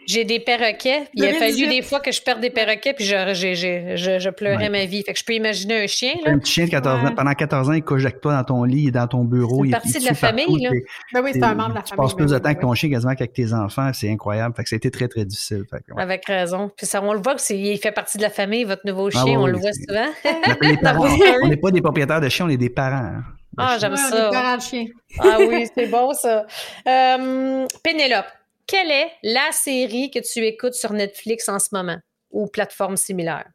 J'ai 0.09 0.23
des 0.25 0.39
perroquets. 0.39 1.09
Il 1.14 1.25
a 1.25 1.33
2018. 1.33 1.39
fallu 1.39 1.67
des 1.69 1.83
fois 1.83 1.99
que 1.99 2.12
je 2.12 2.23
perde 2.23 2.41
des 2.41 2.51
perroquets, 2.51 2.93
puis 2.95 3.05
je, 3.05 3.35
j'ai- 3.35 3.57
j'ai- 3.57 3.97
je, 3.97 4.21
je 4.21 4.31
pleurais 4.31 4.57
Ouais. 4.57 4.69
ma 4.69 4.85
vie. 4.85 5.03
Fait 5.03 5.12
que 5.12 5.19
je 5.19 5.25
peux 5.25 5.33
imaginer 5.33 5.83
un 5.83 5.89
chien, 5.89 6.12
là. 6.25 6.31
Un 6.31 6.39
petit 6.39 6.53
chien 6.53 6.64
de 6.67 6.71
14 6.71 7.03
Ouais. 7.03 7.09
ans, 7.09 7.14
pendant 7.17 7.33
14 7.33 7.69
ans, 7.71 7.73
il 7.73 7.83
couche 7.83 8.05
avec 8.05 8.21
toi 8.21 8.35
dans 8.37 8.45
ton 8.45 8.62
lit, 8.62 8.93
dans 8.93 9.09
ton 9.09 9.25
bureau. 9.25 9.64
Une 9.64 9.71
il- 9.71 9.73
partie 9.73 9.89
il 9.89 10.01
de 10.01 10.05
la 10.05 10.11
partout, 10.14 10.27
famille, 10.39 10.62
là. 10.62 10.71
Ben 11.12 11.23
oui, 11.25 11.31
c'est 11.33 11.43
un 11.43 11.55
membre 11.57 11.71
de 11.71 11.75
la 11.75 11.83
tu 11.83 11.89
famille. 11.91 12.05
passes 12.07 12.14
plus 12.14 12.31
de 12.31 12.39
temps 12.39 12.45
avec 12.45 12.61
ton 12.61 12.73
chien 12.75 12.89
quasiment 12.89 13.14
qu'avec 13.17 13.33
tes 13.33 13.53
enfants. 13.53 13.91
C'est 13.95 14.09
incroyable. 14.09 14.55
Fait 14.57 14.62
que 14.62 14.69
ça 14.69 14.75
a 14.75 14.79
été 14.79 14.93
très, 14.93 15.09
très 15.09 15.25
difficile. 15.25 15.64
Fait 15.69 15.79
que, 15.85 15.93
ouais. 15.93 16.01
Avec 16.03 16.25
raison. 16.27 16.71
Puis 16.77 16.87
ça, 16.87 17.03
on 17.03 17.12
le 17.12 17.21
voit 17.21 17.35
il 17.51 17.77
fait 17.79 17.91
partie 17.91 18.17
de 18.19 18.23
la 18.23 18.31
famille, 18.31 18.62
votre 18.62 18.83
nouveau 18.87 19.09
Ah 19.09 19.11
chien, 19.11 19.25
oui, 19.25 19.37
on 19.37 19.47
le 19.49 19.59
voit 19.59 19.73
souvent. 19.73 20.07
On 21.43 21.49
n'est 21.49 21.57
pas 21.57 21.71
des 21.73 21.81
propriétaires 21.83 22.21
de 22.21 22.29
chiens, 22.29 22.47
on 22.47 22.49
est 22.51 22.57
des 22.57 22.71
parents. 22.71 22.95
hein, 22.97 23.25
Ah, 23.59 23.77
j'aime 23.81 23.97
ça. 23.97 24.29
parents 24.31 24.57
de 24.57 24.62
chien. 24.62 24.85
Ah 25.19 25.39
oui, 25.41 25.67
c'est 25.77 25.87
bon 25.89 26.12
ça. 26.12 26.47
Euh, 26.89 27.67
Pénélope, 27.83 28.27
quelle 28.67 28.91
est 28.91 29.12
la 29.23 29.53
série 29.53 30.11
que 30.11 30.19
tu 30.19 30.45
écoutes 30.45 30.75
sur 30.75 30.93
Netflix 30.93 31.49
en 31.49 31.59
ce 31.59 31.69
moment 31.73 31.99
ou 32.31 32.47
plateforme 32.47 32.97
similaire? 32.97 33.47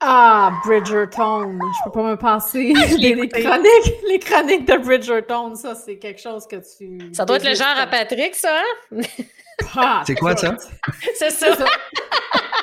Ah, 0.00 0.60
Bridgerton. 0.64 1.58
Je 1.58 1.84
peux 1.84 1.90
pas 1.92 2.02
me 2.02 2.16
passer. 2.16 2.74
les, 2.98 3.14
les 3.14 3.28
chroniques, 3.28 3.94
les 4.08 4.18
chroniques 4.18 4.66
de 4.66 4.76
Bridgerton, 4.76 5.54
ça, 5.54 5.74
c'est 5.74 5.98
quelque 5.98 6.20
chose 6.20 6.46
que 6.46 6.56
tu. 6.56 7.14
Ça 7.14 7.24
doit 7.24 7.36
être 7.36 7.48
le 7.48 7.54
genre 7.54 7.78
à 7.78 7.86
Patrick, 7.86 8.34
ça, 8.34 8.60
hein? 8.60 9.02
pas. 9.74 10.02
C'est 10.06 10.14
quoi, 10.14 10.36
ça? 10.36 10.56
C'est 11.14 11.30
ça. 11.30 11.56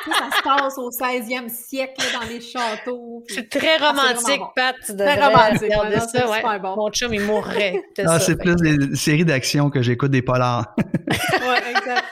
Ça. 0.06 0.12
Ça 0.32 0.38
se 0.38 0.44
passe 0.44 0.78
au 0.78 0.90
16e 0.90 1.50
siècle 1.50 1.94
là, 2.00 2.20
dans 2.20 2.28
les 2.28 2.42
châteaux. 2.42 3.24
puis- 3.28 3.36
C'est 3.36 3.50
très 3.50 3.76
Ah, 3.80 3.94
c'est 3.96 4.02
romantique, 4.02 4.22
vraiment 4.24 4.46
bon. 4.46 4.52
Pat. 4.56 4.76
Très 4.98 5.26
romantique, 5.26 5.62
regarder 5.64 5.96
non, 5.98 6.08
ça. 6.08 6.30
Ouais. 6.30 6.60
bon. 6.60 6.76
Mon 6.76 6.90
chum, 6.92 7.14
il 7.14 7.22
mourrait. 7.22 7.84
Ah, 8.06 8.20
c'est 8.20 8.36
Fait 8.38 8.44
plus 8.44 8.56
des 8.56 8.96
séries 8.96 9.26
d'action 9.26 9.70
que 9.70 9.82
j'écoute 9.82 10.12
des 10.12 10.22
polars. 10.22 10.74
Ouais, 11.08 11.72
exact. 11.72 12.04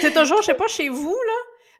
c'est 0.00 0.12
toujours, 0.14 0.38
je 0.40 0.46
sais 0.46 0.54
pas 0.54 0.66
chez 0.68 0.88
vous, 0.88 1.10
là, 1.26 1.32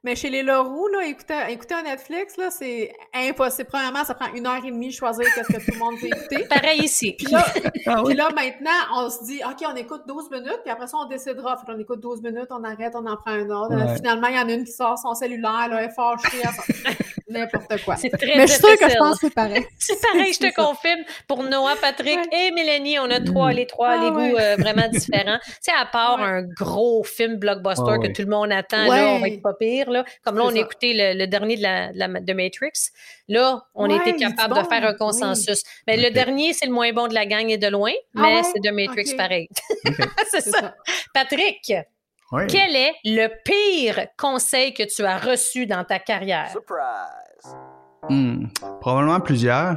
mais 0.04 0.16
chez 0.16 0.30
les 0.30 0.42
Leroux, 0.42 0.88
là, 0.88 1.06
écouter, 1.06 1.34
écouter 1.48 1.74
un 1.74 1.82
Netflix, 1.82 2.36
là, 2.36 2.50
c'est 2.50 2.92
impossible. 3.14 3.68
Premièrement, 3.68 4.04
ça 4.04 4.14
prend 4.14 4.32
une 4.34 4.46
heure 4.46 4.64
et 4.64 4.70
demie 4.70 4.88
de 4.88 4.94
choisir 4.94 5.24
qu'est-ce 5.32 5.52
que 5.52 5.64
tout 5.64 5.72
le 5.72 5.78
monde 5.78 5.94
veut 6.00 6.08
écouter. 6.08 6.44
Pareil 6.50 6.82
ici. 6.82 7.12
Puis 7.12 7.26
là, 7.26 7.44
Ah 7.86 8.02
puis 8.04 8.14
là, 8.14 8.28
maintenant, 8.34 8.70
on 8.96 9.10
se 9.10 9.24
dit, 9.24 9.40
OK, 9.44 9.64
on 9.70 9.76
écoute 9.76 10.02
12 10.08 10.30
minutes, 10.30 10.60
puis 10.64 10.72
après 10.72 10.88
ça, 10.88 10.96
on 10.98 11.06
décidera. 11.06 11.56
Fait 11.56 11.72
qu'on 11.72 11.78
écoute 11.78 12.00
12 12.00 12.20
minutes, 12.22 12.48
on 12.50 12.64
arrête, 12.64 12.94
on 12.96 13.06
en 13.06 13.16
prend 13.16 13.30
un 13.30 13.48
autre. 13.50 13.76
Ouais. 13.76 13.96
Finalement, 13.96 14.26
il 14.26 14.36
y 14.36 14.38
en 14.38 14.48
a 14.48 14.52
une 14.52 14.64
qui 14.64 14.72
sort 14.72 14.98
son 14.98 15.14
cellulaire, 15.14 15.68
là, 15.68 15.82
elle 15.82 15.90
est 15.90 15.94
fâchée, 15.94 16.42
n'importe 17.32 17.82
quoi. 17.84 17.96
C'est 17.96 18.10
très 18.10 18.36
Mais 18.36 18.46
je 18.46 18.52
suis 18.52 18.60
sûre 18.60 18.68
que 18.70 18.74
je 18.76 18.84
difficile. 18.84 18.98
pense 18.98 19.18
que 19.18 19.26
c'est 19.26 19.34
pareil. 19.34 19.66
C'est 19.78 20.00
pareil, 20.00 20.32
je 20.32 20.38
te 20.38 20.44
ça. 20.44 20.52
confirme. 20.52 21.00
Pour 21.26 21.42
Noah, 21.42 21.76
Patrick 21.80 22.18
Ouais. 22.18 22.46
et 22.48 22.50
Mélanie, 22.52 22.98
on 22.98 23.10
a 23.10 23.20
trois, 23.20 23.52
les 23.52 23.66
trois, 23.66 23.90
Ah 23.90 23.96
les 24.04 24.10
ouais. 24.10 24.30
goûts 24.30 24.36
euh, 24.38 24.56
vraiment 24.56 24.88
différents. 24.92 25.38
Tu 25.44 25.52
sais, 25.62 25.72
à 25.78 25.86
part 25.86 26.18
Ouais. 26.18 26.24
un 26.24 26.42
gros 26.42 27.02
film 27.04 27.36
blockbuster 27.36 27.82
Ah 27.88 27.96
que 27.98 28.02
ouais. 28.08 28.12
tout 28.12 28.22
le 28.22 28.28
monde 28.28 28.52
attend, 28.52 28.88
Ouais. 28.88 28.96
là, 28.96 29.08
on 29.08 29.18
va 29.18 29.28
être 29.28 29.42
pas 29.42 29.54
pire. 29.54 29.90
Là. 29.90 30.04
Comme 30.24 30.36
là, 30.38 30.44
on 30.44 30.54
a 30.54 30.58
écouté 30.58 30.94
le, 30.94 31.18
le 31.18 31.26
dernier 31.26 31.56
de, 31.56 31.62
la, 31.62 31.92
de, 31.92 31.98
la- 31.98 32.20
de 32.20 32.32
Matrix. 32.32 32.72
Là, 33.28 33.62
on 33.74 33.88
Ouais, 33.88 33.96
était 33.96 34.14
capable 34.16 34.54
bon, 34.54 34.62
de 34.62 34.66
faire 34.66 34.84
un 34.84 34.90
oui. 34.92 34.96
consensus. 34.98 35.62
Mais 35.86 35.96
le 35.96 36.10
dernier, 36.10 36.52
c'est 36.52 36.66
le 36.66 36.72
moins 36.72 36.92
bon 36.92 37.06
de 37.08 37.14
la 37.14 37.24
gang 37.26 37.48
et 37.48 37.56
de 37.58 37.68
loin, 37.68 37.92
Ah 38.16 38.20
mais 38.22 38.36
ouais? 38.36 38.42
c'est 38.42 38.60
de 38.62 38.70
Matrix 38.70 39.14
pareil. 39.16 39.48
C'est 40.30 40.40
C'est 40.42 40.50
ça. 40.50 40.60
ça. 40.60 40.74
Patrick, 41.14 41.72
Oui. 42.32 42.46
quel 42.48 42.74
est 42.74 42.94
le 43.04 43.28
pire 43.44 44.06
conseil 44.18 44.72
que 44.72 44.82
tu 44.84 45.04
as 45.04 45.18
reçu 45.18 45.66
dans 45.66 45.84
ta 45.84 45.98
carrière? 45.98 46.48
Surprise! 46.50 47.54
Hmm, 48.08 48.46
probablement 48.80 49.20
plusieurs. 49.20 49.76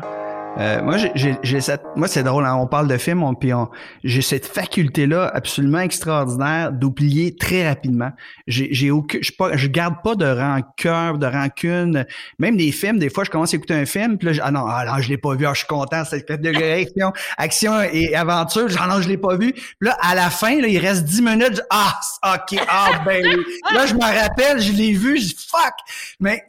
Euh, 0.57 0.81
moi, 0.81 0.97
j'ai- 0.97 1.11
j'ai 1.15 1.35
j'ai 1.43 1.59
cette, 1.61 1.83
moi 1.95 2.07
c'est 2.07 2.23
drôle, 2.23 2.45
hein, 2.45 2.55
on 2.55 2.65
parle 2.67 2.87
de 2.87 2.97
films, 2.97 3.23
on, 3.23 3.33
puis 3.35 3.53
on- 3.53 3.69
j'ai 4.03 4.21
cette 4.21 4.45
faculté-là 4.45 5.29
absolument 5.33 5.79
extraordinaire 5.79 6.71
d'oublier 6.71 7.35
très 7.35 7.67
rapidement. 7.67 8.11
J'ai, 8.47 8.69
j'ai 8.71 8.89
aucun, 8.91 9.17
je, 9.21 9.31
pas, 9.31 9.57
je 9.57 9.67
garde 9.67 9.95
pas 10.03 10.15
de 10.15 10.25
rancœur, 10.25 11.17
de 11.17 11.25
rancune. 11.27 12.05
Même 12.39 12.55
des 12.57 12.71
films, 12.71 12.99
des 12.99 13.09
fois, 13.09 13.23
je 13.25 13.29
commence 13.31 13.53
à 13.53 13.57
écouter 13.57 13.73
un 13.73 13.85
film, 13.85 14.17
puis 14.17 14.27
là, 14.27 14.33
je- 14.33 14.41
ah 14.43 14.51
non, 14.51 14.65
ah 14.67 14.85
non, 14.85 15.01
je 15.01 15.09
l'ai 15.09 15.17
pas 15.17 15.35
vu, 15.35 15.45
ah, 15.45 15.51
je 15.53 15.59
suis 15.59 15.67
content, 15.67 16.03
c'est 16.05 16.25
de 16.29 16.81
action, 16.81 17.11
action 17.37 17.81
et 17.91 18.15
aventure, 18.15 18.69
genre 18.69 18.87
non, 18.87 19.01
je 19.01 19.09
l'ai 19.09 19.17
pas 19.17 19.35
vu. 19.35 19.51
Puis 19.53 19.63
là, 19.81 19.97
à 20.01 20.15
la 20.15 20.29
fin, 20.29 20.61
là, 20.61 20.67
il 20.67 20.77
reste 20.79 21.03
10 21.03 21.21
minutes, 21.21 21.55
je- 21.55 21.61
ah, 21.69 21.99
ok, 22.35 22.59
ah 22.69 22.91
ben 23.05 23.23
oui. 23.25 23.43
Là, 23.73 23.85
je 23.87 23.93
me 23.93 23.99
rappelle, 24.01 24.61
je 24.61 24.71
l'ai 24.71 24.93
vu, 24.93 25.17
je 25.17 25.27
dis 25.35 25.47
fuck. 25.49 25.73
Mais 26.19 26.43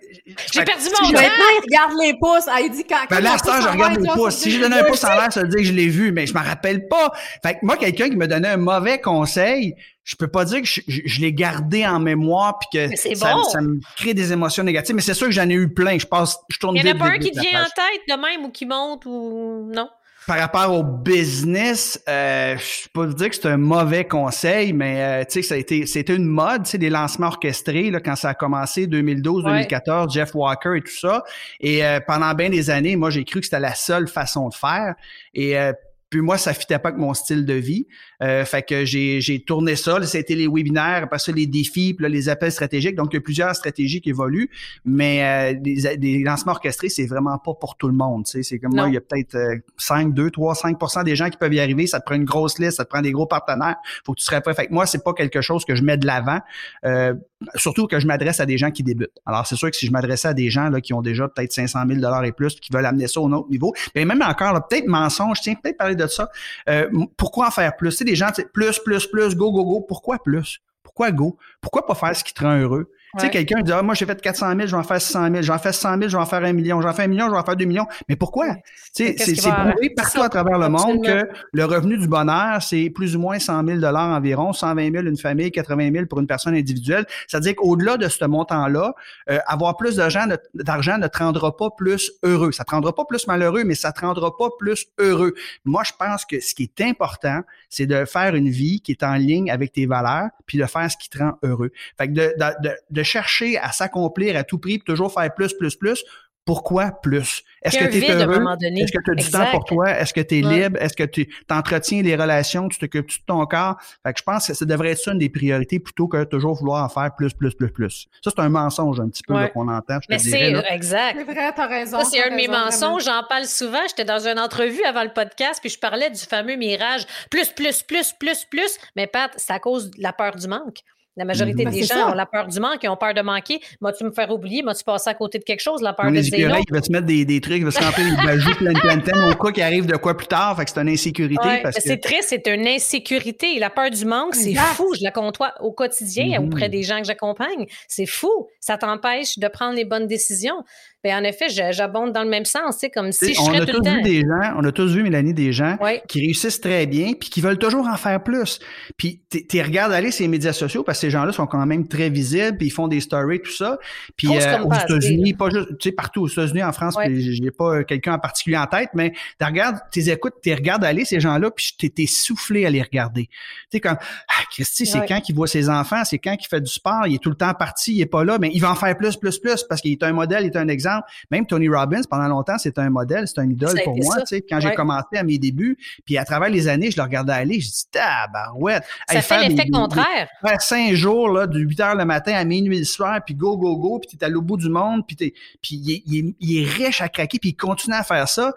J'ai 0.52 0.62
perdu 0.64 0.84
mon 1.00 1.08
je- 1.08 1.14
temps! 1.14 1.20
Maintenant, 1.20 1.44
il 1.58 1.60
regarde 1.64 1.92
les 2.00 2.12
pouces. 2.20 2.48
Ah, 2.48 2.60
il 2.60 2.70
dit 2.70 2.84
quand. 2.88 2.96
ben 3.10 3.16
quand 3.16 3.22
là, 3.22 3.30
pouce 3.42 3.62
je 3.62 3.68
regarde 3.68 3.95
Si 4.30 4.50
je 4.50 4.58
dire- 4.58 4.68
donne 4.68 4.78
un 4.78 4.84
pouce 4.84 5.04
en 5.04 5.14
l'air, 5.14 5.32
ça 5.32 5.42
veut 5.42 5.48
dire 5.48 5.58
que 5.58 5.64
je 5.66 5.72
l'ai 5.72 5.88
vu, 5.88 6.12
mais 6.12 6.26
je 6.26 6.34
m'en 6.34 6.42
rappelle 6.42 6.88
pas. 6.88 7.12
Fait 7.42 7.54
que 7.54 7.58
moi, 7.62 7.76
quelqu'un 7.76 8.08
qui 8.08 8.16
me 8.16 8.26
donnait 8.26 8.48
un 8.48 8.56
mauvais 8.56 9.00
conseil, 9.00 9.74
je 10.04 10.14
peux 10.16 10.28
pas 10.28 10.44
dire 10.44 10.60
que 10.60 10.66
je, 10.66 10.80
je- 10.86 11.00
je 11.04 11.20
l'ai 11.20 11.32
gardé 11.32 11.84
en 11.86 11.98
mémoire 11.98 12.58
puis 12.60 12.68
que 12.88 12.96
ça, 13.16 13.34
bon. 13.34 13.42
ça 13.44 13.60
me 13.60 13.80
crée 13.96 14.14
des 14.14 14.32
émotions 14.32 14.62
négatives. 14.62 14.94
Mais 14.94 15.02
c'est 15.02 15.14
sûr 15.14 15.26
que 15.26 15.32
j'en 15.32 15.48
ai 15.48 15.54
eu 15.54 15.72
plein. 15.72 15.98
Je 15.98 16.06
passe, 16.06 16.38
je 16.48 16.58
tourne 16.58 16.76
Il 16.76 16.86
y 16.86 16.90
en 16.90 16.94
a 16.94 16.98
pas 16.98 17.06
un 17.06 17.18
qui 17.18 17.24
vite 17.30 17.32
te 17.32 17.36
la 17.38 17.42
vient 17.50 17.60
en 17.62 17.64
tête 17.64 18.02
de 18.08 18.14
même 18.14 18.44
ou 18.46 18.50
qui 18.50 18.66
monte 18.66 19.04
ou 19.06 19.70
non? 19.74 19.88
Par 20.26 20.38
rapport 20.38 20.72
au 20.72 20.82
business, 20.82 22.02
euh, 22.08 22.56
je 22.56 22.88
peux 22.92 23.06
pas 23.06 23.14
dire 23.14 23.30
que 23.30 23.36
c'est 23.36 23.46
un 23.46 23.56
mauvais 23.56 24.04
conseil, 24.04 24.72
mais 24.72 25.00
euh, 25.00 25.24
tu 25.24 25.34
sais, 25.34 25.42
ça 25.42 25.54
a 25.54 25.58
été, 25.58 25.86
c'était 25.86 26.16
une 26.16 26.24
mode, 26.26 26.64
tu 26.64 26.70
sais, 26.70 26.78
des 26.78 26.90
lancements 26.90 27.28
orchestrés 27.28 27.90
là, 27.90 28.00
quand 28.00 28.16
ça 28.16 28.30
a 28.30 28.34
commencé 28.34 28.86
2012, 28.88 29.44
Ouais. 29.44 29.50
2014, 29.52 30.12
Jeff 30.12 30.34
Walker 30.34 30.72
et 30.76 30.80
tout 30.80 30.96
ça. 30.98 31.22
Et 31.60 31.84
euh, 31.84 32.00
pendant 32.04 32.34
bien 32.34 32.50
des 32.50 32.70
années, 32.70 32.96
moi, 32.96 33.10
j'ai 33.10 33.24
cru 33.24 33.38
que 33.40 33.46
c'était 33.46 33.60
la 33.60 33.74
seule 33.74 34.08
façon 34.08 34.48
de 34.48 34.54
faire. 34.54 34.94
Et 35.32 35.56
euh, 35.58 35.72
puis 36.10 36.20
moi, 36.20 36.38
ça 36.38 36.54
fitait 36.54 36.78
pas 36.78 36.88
avec 36.88 37.00
mon 37.00 37.14
style 37.14 37.44
de 37.44 37.54
vie. 37.54 37.86
Euh, 38.22 38.44
fait 38.44 38.62
que 38.62 38.84
j'ai, 38.84 39.20
j'ai 39.20 39.40
tourné 39.40 39.76
ça. 39.76 39.98
Là, 39.98 40.06
C'était 40.06 40.34
les 40.34 40.48
webinaires, 40.48 41.02
après 41.04 41.18
ça, 41.18 41.32
les 41.32 41.46
défis, 41.46 41.94
puis 41.94 42.02
là, 42.02 42.08
les 42.08 42.28
appels 42.28 42.52
stratégiques. 42.52 42.96
Donc, 42.96 43.08
il 43.12 43.16
y 43.16 43.18
a 43.18 43.20
plusieurs 43.20 43.54
stratégies 43.54 44.00
qui 44.00 44.10
évoluent. 44.10 44.50
Mais 44.84 45.54
euh, 45.54 45.58
les, 45.64 45.96
les 45.96 46.22
lancements 46.22 46.52
orchestrés, 46.52 46.88
c'est 46.88 47.06
vraiment 47.06 47.38
pas 47.38 47.54
pour 47.54 47.76
tout 47.76 47.88
le 47.88 47.94
monde. 47.94 48.24
tu 48.24 48.32
sais. 48.32 48.42
C'est 48.42 48.58
comme 48.58 48.72
moi, 48.74 48.84
Non. 48.84 48.88
il 48.88 48.94
y 48.94 48.96
a 48.96 49.00
peut-être 49.00 49.34
euh, 49.34 49.56
5, 49.76 50.14
2, 50.14 50.30
3, 50.30 50.54
5% 50.54 51.04
des 51.04 51.16
gens 51.16 51.28
qui 51.30 51.36
peuvent 51.36 51.54
y 51.54 51.60
arriver. 51.60 51.86
Ça 51.86 52.00
te 52.00 52.04
prend 52.06 52.14
une 52.14 52.24
grosse 52.24 52.58
liste, 52.58 52.78
ça 52.78 52.84
te 52.84 52.90
prend 52.90 53.02
des 53.02 53.12
gros 53.12 53.26
partenaires. 53.26 53.76
faut 54.04 54.12
que 54.12 54.18
tu 54.18 54.24
serais 54.24 54.40
prêt. 54.40 54.54
Fait 54.54 54.66
que 54.66 54.72
moi, 54.72 54.86
c'est 54.86 55.04
pas 55.04 55.12
quelque 55.12 55.40
chose 55.40 55.64
que 55.64 55.74
je 55.74 55.82
mets 55.82 55.96
de 55.96 56.06
l'avant. 56.06 56.40
Euh, 56.84 57.14
surtout 57.56 57.86
que 57.86 58.00
je 58.00 58.06
m'adresse 58.06 58.40
à 58.40 58.46
des 58.46 58.56
gens 58.56 58.70
qui 58.70 58.82
débutent. 58.82 59.10
Alors, 59.26 59.46
c'est 59.46 59.56
sûr 59.56 59.70
que 59.70 59.76
si 59.76 59.86
je 59.86 59.92
m'adressais 59.92 60.28
à 60.28 60.34
des 60.34 60.48
gens 60.50 60.68
là, 60.70 60.80
qui 60.80 60.94
ont 60.94 61.02
déjà 61.02 61.28
peut-être 61.28 61.52
500 61.52 61.80
000 61.86 62.22
et 62.24 62.32
plus, 62.32 62.58
qui 62.60 62.72
veulent 62.72 62.86
amener 62.86 63.08
ça 63.08 63.20
au 63.20 63.30
autre 63.30 63.50
niveau, 63.50 63.74
mais 63.94 64.04
même 64.04 64.22
encore, 64.22 64.52
là, 64.52 64.60
peut-être 64.60 64.86
mensonge, 64.86 65.40
tiens, 65.42 65.54
peut-être 65.54 65.76
parler 65.76 65.94
de 65.96 66.06
ça. 66.06 66.30
Euh, 66.68 66.88
pourquoi 67.16 67.48
en 67.48 67.50
faire 67.50 67.76
plus? 67.76 68.00
Des 68.06 68.14
gens, 68.14 68.30
plus, 68.54 68.78
plus, 68.78 69.06
plus, 69.08 69.34
go, 69.34 69.50
go, 69.50 69.64
go. 69.64 69.80
Pourquoi 69.80 70.22
plus? 70.22 70.60
Pourquoi 70.84 71.10
go? 71.10 71.36
Pourquoi 71.60 71.84
pas 71.84 71.96
faire 71.96 72.14
ce 72.14 72.22
qui 72.22 72.32
te 72.32 72.44
rend 72.44 72.56
heureux? 72.56 72.88
Tu 73.18 73.24
sais, 73.24 73.30
quelqu'un 73.30 73.62
dit, 73.62 73.72
ah, 73.72 73.82
moi, 73.82 73.94
j'ai 73.94 74.06
fait 74.06 74.20
400 74.20 74.48
000, 74.56 74.60
je 74.66 74.72
vais 74.72 74.76
en 74.76 74.82
faire 74.82 75.00
600 75.00 75.30
000, 75.30 75.42
je 75.42 75.46
vais 75.46 75.52
en 75.52 75.58
faire 75.58 75.74
100 75.74 75.98
000, 75.98 76.08
je 76.08 76.16
vais 76.16 76.22
en 76.22 76.26
faire 76.26 76.44
un 76.44 76.52
million, 76.52 76.80
je 76.80 76.86
vais 76.86 76.92
en 76.92 76.94
faire 76.94 77.04
un 77.04 77.08
million, 77.08 77.26
je 77.26 77.32
vais 77.32 77.38
en 77.38 77.44
faire 77.44 77.56
deux 77.56 77.64
millions. 77.64 77.86
Mais 78.08 78.16
pourquoi? 78.16 78.54
Tu 78.94 79.06
sais, 79.06 79.16
c'est 79.18 79.50
prouvé 79.50 79.90
partout 79.90 80.22
à 80.22 80.28
travers 80.28 80.58
le 80.58 80.68
monde 80.68 81.04
que 81.04 81.28
le 81.52 81.64
revenu 81.64 81.98
du 81.98 82.08
bonheur, 82.08 82.62
c'est 82.62 82.90
plus 82.90 83.16
ou 83.16 83.20
moins 83.20 83.38
100 83.38 83.66
000 83.66 83.84
environ, 83.84 84.52
120 84.52 84.92
000 84.92 85.06
une 85.06 85.16
famille, 85.16 85.50
80 85.50 85.92
000 85.92 86.06
pour 86.06 86.20
une 86.20 86.26
personne 86.26 86.54
individuelle. 86.54 87.06
C'est-à-dire 87.26 87.56
qu'au-delà 87.56 87.96
de 87.96 88.08
ce 88.08 88.24
montant-là, 88.24 88.94
euh, 89.30 89.38
avoir 89.46 89.76
plus 89.76 89.96
d'argent 89.96 90.26
ne 90.26 91.06
te 91.06 91.18
rendra 91.18 91.56
pas 91.56 91.70
plus 91.76 92.12
heureux. 92.22 92.52
Ça 92.52 92.64
te 92.64 92.70
rendra 92.70 92.94
pas 92.94 93.04
plus 93.04 93.26
malheureux, 93.26 93.64
mais 93.64 93.74
ça 93.74 93.92
te 93.92 94.00
rendra 94.00 94.36
pas 94.36 94.48
plus 94.58 94.86
heureux. 94.98 95.34
Moi, 95.64 95.82
je 95.84 95.92
pense 95.98 96.24
que 96.24 96.40
ce 96.40 96.54
qui 96.54 96.64
est 96.64 96.80
important, 96.84 97.42
c'est 97.68 97.86
de 97.86 98.04
faire 98.04 98.34
une 98.34 98.48
vie 98.48 98.80
qui 98.80 98.92
est 98.92 99.02
en 99.02 99.14
ligne 99.14 99.50
avec 99.50 99.72
tes 99.72 99.86
valeurs, 99.86 100.28
puis 100.46 100.58
de 100.58 100.64
faire 100.64 100.90
ce 100.90 100.96
qui 100.96 101.08
te 101.10 101.18
rend 101.18 101.38
heureux. 101.42 101.70
Fait 101.98 102.08
que 102.08 102.12
de, 102.12 102.34
de, 102.38 102.68
de, 102.68 102.74
de 102.90 103.02
chercher 103.06 103.56
à 103.58 103.72
s'accomplir 103.72 104.36
à 104.36 104.44
tout 104.44 104.58
prix, 104.58 104.78
puis 104.78 104.84
toujours 104.84 105.12
faire 105.12 105.32
plus, 105.34 105.54
plus, 105.54 105.74
plus. 105.76 106.04
Pourquoi 106.44 106.92
plus? 107.02 107.42
Est-ce 107.60 107.76
que 107.76 107.86
tu 107.86 107.98
es 108.04 108.08
heureux? 108.12 108.38
moment 108.38 108.54
donné. 108.56 108.82
Est-ce 108.82 108.92
que 108.92 109.02
tu 109.04 109.10
as 109.10 109.14
du 109.16 109.24
Exact. 109.24 109.46
temps 109.46 109.50
pour 109.50 109.64
toi? 109.64 109.90
Est-ce 109.90 110.14
que 110.14 110.20
tu 110.20 110.38
es 110.38 110.46
Ouais. 110.46 110.62
libre? 110.68 110.80
Est-ce 110.80 110.94
que 110.94 111.02
tu 111.02 111.28
entretiens 111.50 112.02
les 112.02 112.14
relations? 112.14 112.68
Tu 112.68 112.78
t'occupes 112.78 113.08
de 113.08 113.14
ton 113.26 113.44
corps? 113.46 113.74
Fait 114.04 114.12
que 114.12 114.18
je 114.20 114.22
pense 114.22 114.46
que 114.46 114.54
ça 114.54 114.64
devrait 114.64 114.90
être 114.92 114.98
ça 115.00 115.10
une 115.10 115.18
des 115.18 115.28
priorités 115.28 115.80
plutôt 115.80 116.06
que 116.06 116.22
toujours 116.22 116.54
vouloir 116.54 116.84
en 116.84 116.88
faire 116.88 117.10
plus, 117.16 117.32
plus, 117.34 117.52
plus, 117.52 117.72
plus. 117.72 118.06
Ça, 118.22 118.30
c'est 118.30 118.38
un 118.40 118.48
mensonge 118.48 119.00
un 119.00 119.08
petit 119.08 119.24
peu 119.26 119.34
Ouais. 119.34 119.50
qu'on 119.50 119.66
entend. 119.66 119.98
Je 120.02 120.06
Mais 120.08 120.20
c'est 120.20 120.52
exact. 120.70 121.16
C'est 121.18 121.24
vrai, 121.24 121.52
t'as 121.56 121.66
raison. 121.66 121.98
Ça, 121.98 122.04
c'est 122.04 122.18
t'as 122.18 122.26
un 122.28 122.30
de 122.30 122.36
mes 122.36 122.46
mensonges. 122.46 123.02
J'en 123.06 123.24
parle 123.28 123.46
souvent. 123.46 123.82
J'étais 123.88 124.04
dans 124.04 124.28
une 124.28 124.38
entrevue 124.38 124.84
avant 124.84 125.02
le 125.02 125.12
podcast, 125.12 125.58
puis 125.60 125.70
je 125.70 125.80
parlais 125.80 126.10
du 126.10 126.20
fameux 126.20 126.54
mirage 126.54 127.06
plus, 127.28 127.48
plus, 127.48 127.82
plus, 127.82 128.12
plus, 128.20 128.44
plus. 128.44 128.78
Mais 128.94 129.08
Pat, 129.08 129.32
c'est 129.36 129.52
à 129.52 129.58
cause 129.58 129.90
de 129.90 130.00
la 130.00 130.12
peur 130.12 130.36
du 130.36 130.46
manque. 130.46 130.78
La 131.16 131.24
majorité 131.24 131.64
Ben, 131.64 131.72
des 131.72 131.82
gens 131.82 131.94
ça. 131.94 132.08
ont 132.10 132.14
la 132.14 132.26
peur 132.26 132.46
du 132.46 132.60
manque, 132.60 132.78
ils 132.82 132.88
ont 132.88 132.96
peur 132.96 133.14
de 133.14 133.22
manquer. 133.22 133.58
Vas-tu 133.80 134.04
me 134.04 134.10
faire 134.12 134.30
oublier? 134.30 134.62
Vas-tu 134.62 134.84
passer 134.84 135.08
à 135.10 135.14
côté 135.14 135.38
de 135.38 135.44
quelque 135.44 135.60
chose? 135.62 135.80
La 135.80 135.92
peur 135.94 136.06
On 136.08 136.12
de 136.12 136.20
dire 136.20 136.30
non. 136.32 136.56
écureuils, 136.56 136.64
il 136.68 136.74
va 136.74 136.82
se 136.82 136.92
mettre 136.92 137.06
des, 137.06 137.24
des 137.24 137.40
trucs, 137.40 137.56
il 137.56 137.64
va 137.64 137.70
se 137.70 137.82
remplir 137.82 138.04
des 138.16 138.22
bajous 138.22 138.54
plein 138.56 138.72
de 138.72 138.78
plein 138.80 138.96
de 138.98 139.02
thèmes 139.02 139.24
au 139.24 139.34
cas 139.34 139.50
qu'il 139.52 139.62
arrive 139.62 139.86
de 139.86 139.96
quoi 139.96 140.16
plus 140.16 140.26
tard. 140.26 140.56
Fait 140.56 140.64
que 140.66 140.70
c'est 140.70 140.80
une 140.80 140.88
insécurité 140.90 141.42
Ouais, 141.46 141.62
parce 141.62 141.76
mais 141.76 141.82
que. 141.82 141.88
C'est 141.88 141.96
triste, 141.98 142.26
c'est 142.28 142.46
une 142.48 142.66
insécurité. 142.66 143.58
La 143.58 143.70
peur 143.70 143.90
du 143.90 144.04
manque, 144.04 144.34
c'est 144.34 144.54
fou. 144.54 144.94
Je 144.98 145.02
la 145.04 145.10
côtoie 145.10 145.54
au 145.60 145.72
quotidien 145.72 146.38
Mhm. 146.40 146.46
auprès 146.48 146.68
des 146.68 146.82
gens 146.82 146.98
que 146.98 147.06
j'accompagne. 147.06 147.66
C'est 147.88 148.06
fou. 148.06 148.48
Ça 148.60 148.76
t'empêche 148.76 149.38
de 149.38 149.48
prendre 149.48 149.74
les 149.74 149.84
bonnes 149.84 150.06
décisions. 150.06 150.62
Mais 151.04 151.14
en 151.14 151.22
effet, 151.22 151.48
je- 151.48 151.72
j'abonde 151.72 152.12
dans 152.12 152.24
le 152.24 152.28
même 152.28 152.44
sens. 152.44 152.78
C'est 152.80 152.90
comme 152.90 153.12
si 153.12 153.32
je 153.32 153.40
on 153.40 153.44
serais 153.44 153.60
a 153.60 153.66
tout 153.66 153.78
tous 153.78 153.84
le 153.84 153.90
vu 153.90 153.96
temps. 153.98 154.02
des 154.02 154.20
gens, 154.22 154.54
on 154.58 154.64
a 154.64 154.72
tous 154.72 154.92
vu, 154.92 155.04
Mélanie, 155.04 155.34
des 155.34 155.52
gens 155.52 155.76
qui 156.08 156.20
réussissent 156.20 156.60
très 156.60 156.84
bien 156.86 157.12
puis 157.12 157.30
qui 157.30 157.40
veulent 157.40 157.58
toujours 157.58 157.86
en 157.86 157.96
faire 157.96 158.20
plus. 158.24 158.58
Puis 158.96 159.20
tu 159.30 159.60
regardes 159.62 159.92
aller 159.92 160.10
ces 160.10 160.26
médias 160.26 160.52
sociaux 160.52 160.82
parce 160.82 160.98
que 160.98 161.02
ces 161.02 161.10
gens-là 161.10 161.30
sont 161.32 161.46
quand 161.46 161.64
même 161.64 161.86
très 161.86 162.10
visibles 162.10 162.56
puis 162.58 162.66
ils 162.68 162.70
font 162.70 162.88
des 162.88 163.00
stories 163.00 163.40
tout 163.40 163.52
ça. 163.52 163.78
Puis 164.16 164.28
euh, 164.36 164.58
aux 164.64 164.72
États-unis, 164.74 165.34
pas 165.34 165.48
juste, 165.50 165.78
tu 165.78 165.90
sais 165.90 165.92
partout 165.92 166.22
aux 166.22 166.28
États-Unis, 166.28 166.64
en 166.64 166.72
France, 166.72 166.96
Ouais. 166.96 167.06
puis 167.06 167.34
j'ai 167.36 167.50
pas 167.52 167.84
quelqu'un 167.84 168.14
en 168.14 168.18
particulier 168.18 168.56
en 168.56 168.66
tête, 168.66 168.88
mais 168.94 169.12
tu 169.38 169.46
regardes, 169.46 169.76
tu 169.92 170.00
écoutes, 170.10 170.34
tu 170.42 170.52
regardes 170.54 170.84
aller 170.84 171.04
ces 171.04 171.20
gens-là 171.20 171.50
puis 171.52 171.72
t'es 171.90 172.06
soufflé 172.06 172.66
à 172.66 172.70
les 172.70 172.82
regarder. 172.82 173.26
Tu 173.26 173.32
sais 173.74 173.80
comme 173.80 173.96
ah 174.00 174.42
Christy, 174.50 174.86
c'est 174.86 175.06
quand 175.06 175.20
qu'il 175.20 175.34
voit 175.36 175.46
ses 175.46 175.68
enfants, 175.68 176.04
c'est 176.04 176.18
quand 176.18 176.36
qu'il 176.36 176.48
fait 176.48 176.60
du 176.60 176.72
sport, 176.72 177.06
il 177.06 177.14
est 177.14 177.22
tout 177.22 177.30
le 177.30 177.36
temps 177.36 177.54
parti, 177.54 177.94
il 177.94 178.00
est 178.00 178.06
pas 178.06 178.24
là, 178.24 178.38
mais 178.40 178.50
il 178.52 178.60
va 178.60 178.70
en 178.72 178.74
faire 178.74 178.96
plus, 178.96 179.16
plus, 179.16 179.38
plus 179.38 179.62
parce 179.68 179.80
qu'il 179.80 179.92
est 179.92 180.02
un 180.02 180.12
modèle, 180.12 180.44
il 180.44 180.46
est 180.48 180.56
un 180.56 180.66
exemple. 180.66 180.95
Même 181.30 181.46
Tony 181.46 181.68
Robbins 181.68 182.00
pendant 182.08 182.28
longtemps, 182.28 182.58
c'est 182.58 182.78
un 182.78 182.90
modèle, 182.90 183.26
c'est 183.28 183.38
un 183.40 183.48
idole 183.50 183.76
pour 183.84 183.96
moi. 184.04 184.14
ça. 184.16 184.20
Tu 184.22 184.26
sais, 184.36 184.42
quand 184.42 184.60
j'ai 184.60 184.68
commencé 184.74 185.16
à 185.16 185.22
mes 185.22 185.38
débuts, 185.38 185.76
puis 186.04 186.18
à 186.18 186.24
travers 186.24 186.48
les 186.50 186.68
années, 186.68 186.90
je 186.90 186.96
le 186.96 187.02
regardais 187.02 187.32
aller, 187.32 187.60
je 187.60 187.68
dis 187.68 187.84
tabarouette. 187.90 188.84
Ça 189.08 189.16
Hey, 189.16 189.22
fait 189.22 189.48
l'effet 189.48 189.68
contraire. 189.70 190.28
des- 190.44 190.50
cinq 190.60 190.94
jours 190.94 191.28
là, 191.28 191.46
de 191.46 191.58
8 191.58 191.80
heures 191.80 191.94
le 191.96 192.04
matin 192.04 192.32
à 192.34 192.44
minuit 192.44 192.78
le 192.78 192.84
soir, 192.84 193.20
puis 193.24 193.34
go 193.34 193.56
go 193.56 193.76
go, 193.76 193.98
puis 193.98 194.16
t'es 194.16 194.24
à 194.24 194.28
l'au 194.28 194.42
bout 194.42 194.56
du 194.56 194.68
monde, 194.68 195.06
puis 195.06 195.16
puis 195.16 195.32
il 195.76 195.90
est, 195.92 196.02
il 196.06 196.16
est- 196.18 196.34
il 196.40 196.62
est 196.62 196.68
riche 196.68 197.00
à 197.00 197.08
craquer, 197.08 197.38
puis 197.38 197.50
il 197.50 197.56
continue 197.56 197.94
à 197.96 198.02
faire 198.02 198.28
ça. 198.28 198.52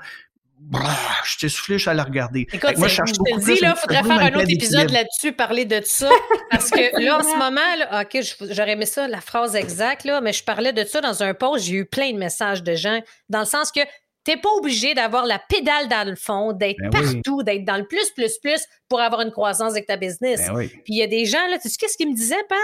Brrr, 0.62 1.24
je 1.26 1.38
t'ai 1.38 1.49
soufflé, 1.49 1.78
je 1.78 1.84
suis 1.84 1.89
allé 1.89 2.01
regarder. 2.01 2.45
Écoute, 2.51 2.78
moi, 2.78 2.88
je 2.88 3.01
te 3.01 3.45
dis, 3.45 3.62
là, 3.62 3.76
faudrait 3.76 4.03
faire 4.03 4.20
un 4.20 4.34
autre 4.36 4.49
épisode 4.49 4.91
là-dessus, 4.91 5.32
parler 5.32 5.66
de 5.66 5.82
ça. 5.84 6.10
Parce 6.51 6.70
que 6.70 7.01
là, 7.01 7.20
en 7.20 7.24
ce 7.24 7.38
moment, 7.38 7.76
là, 7.78 8.01
OK, 8.01 8.22
j'aurais 8.51 8.72
aimé 8.72 8.86
ça, 8.86 9.07
la 9.07 9.22
phrase 9.22 9.55
exacte, 9.55 10.03
là, 10.03 10.22
mais 10.22 10.34
je 10.34 10.43
parlais 10.43 10.74
de 10.74 10.84
ça 10.84 11.01
dans 11.01 11.24
un 11.24 11.34
post. 11.34 11.66
J'ai 11.66 11.76
eu 11.76 11.86
plein 11.86 12.12
de 12.12 12.18
messages 12.18 12.62
de 12.62 12.76
gens, 12.76 13.01
dans 13.30 13.39
le 13.39 13.45
sens 13.45 13.72
que 13.72 13.80
t'es 14.26 14.38
pas 14.38 14.49
obligé 14.49 14.93
d'avoir 14.93 15.26
la 15.26 15.39
pédale 15.39 15.88
dans 15.88 16.07
le 16.07 16.16
fond, 16.16 16.51
d'être 16.51 16.78
Ben 16.80 16.89
oui. 16.93 17.14
partout, 17.14 17.41
d'être 17.41 17.64
dans 17.64 17.78
le 17.78 17.88
plus, 17.88 18.12
plus, 18.12 18.38
plus 18.38 18.62
pour 18.89 18.99
avoir 18.99 19.22
une 19.22 19.32
croissance 19.32 19.72
avec 19.72 19.88
ta 19.88 19.95
business. 19.97 20.47
Ben 20.47 20.55
oui. 20.55 20.68
Puis 20.68 20.93
il 20.93 20.97
y 20.97 21.03
a 21.03 21.07
des 21.07 21.26
gens, 21.26 21.47
là, 21.49 21.57
tu 21.57 21.70
sais 21.70 21.78
qu'est-ce 21.80 21.97
qu'ils 21.97 22.10
me 22.10 22.16
disaient, 22.16 22.43
Pat? 22.47 22.57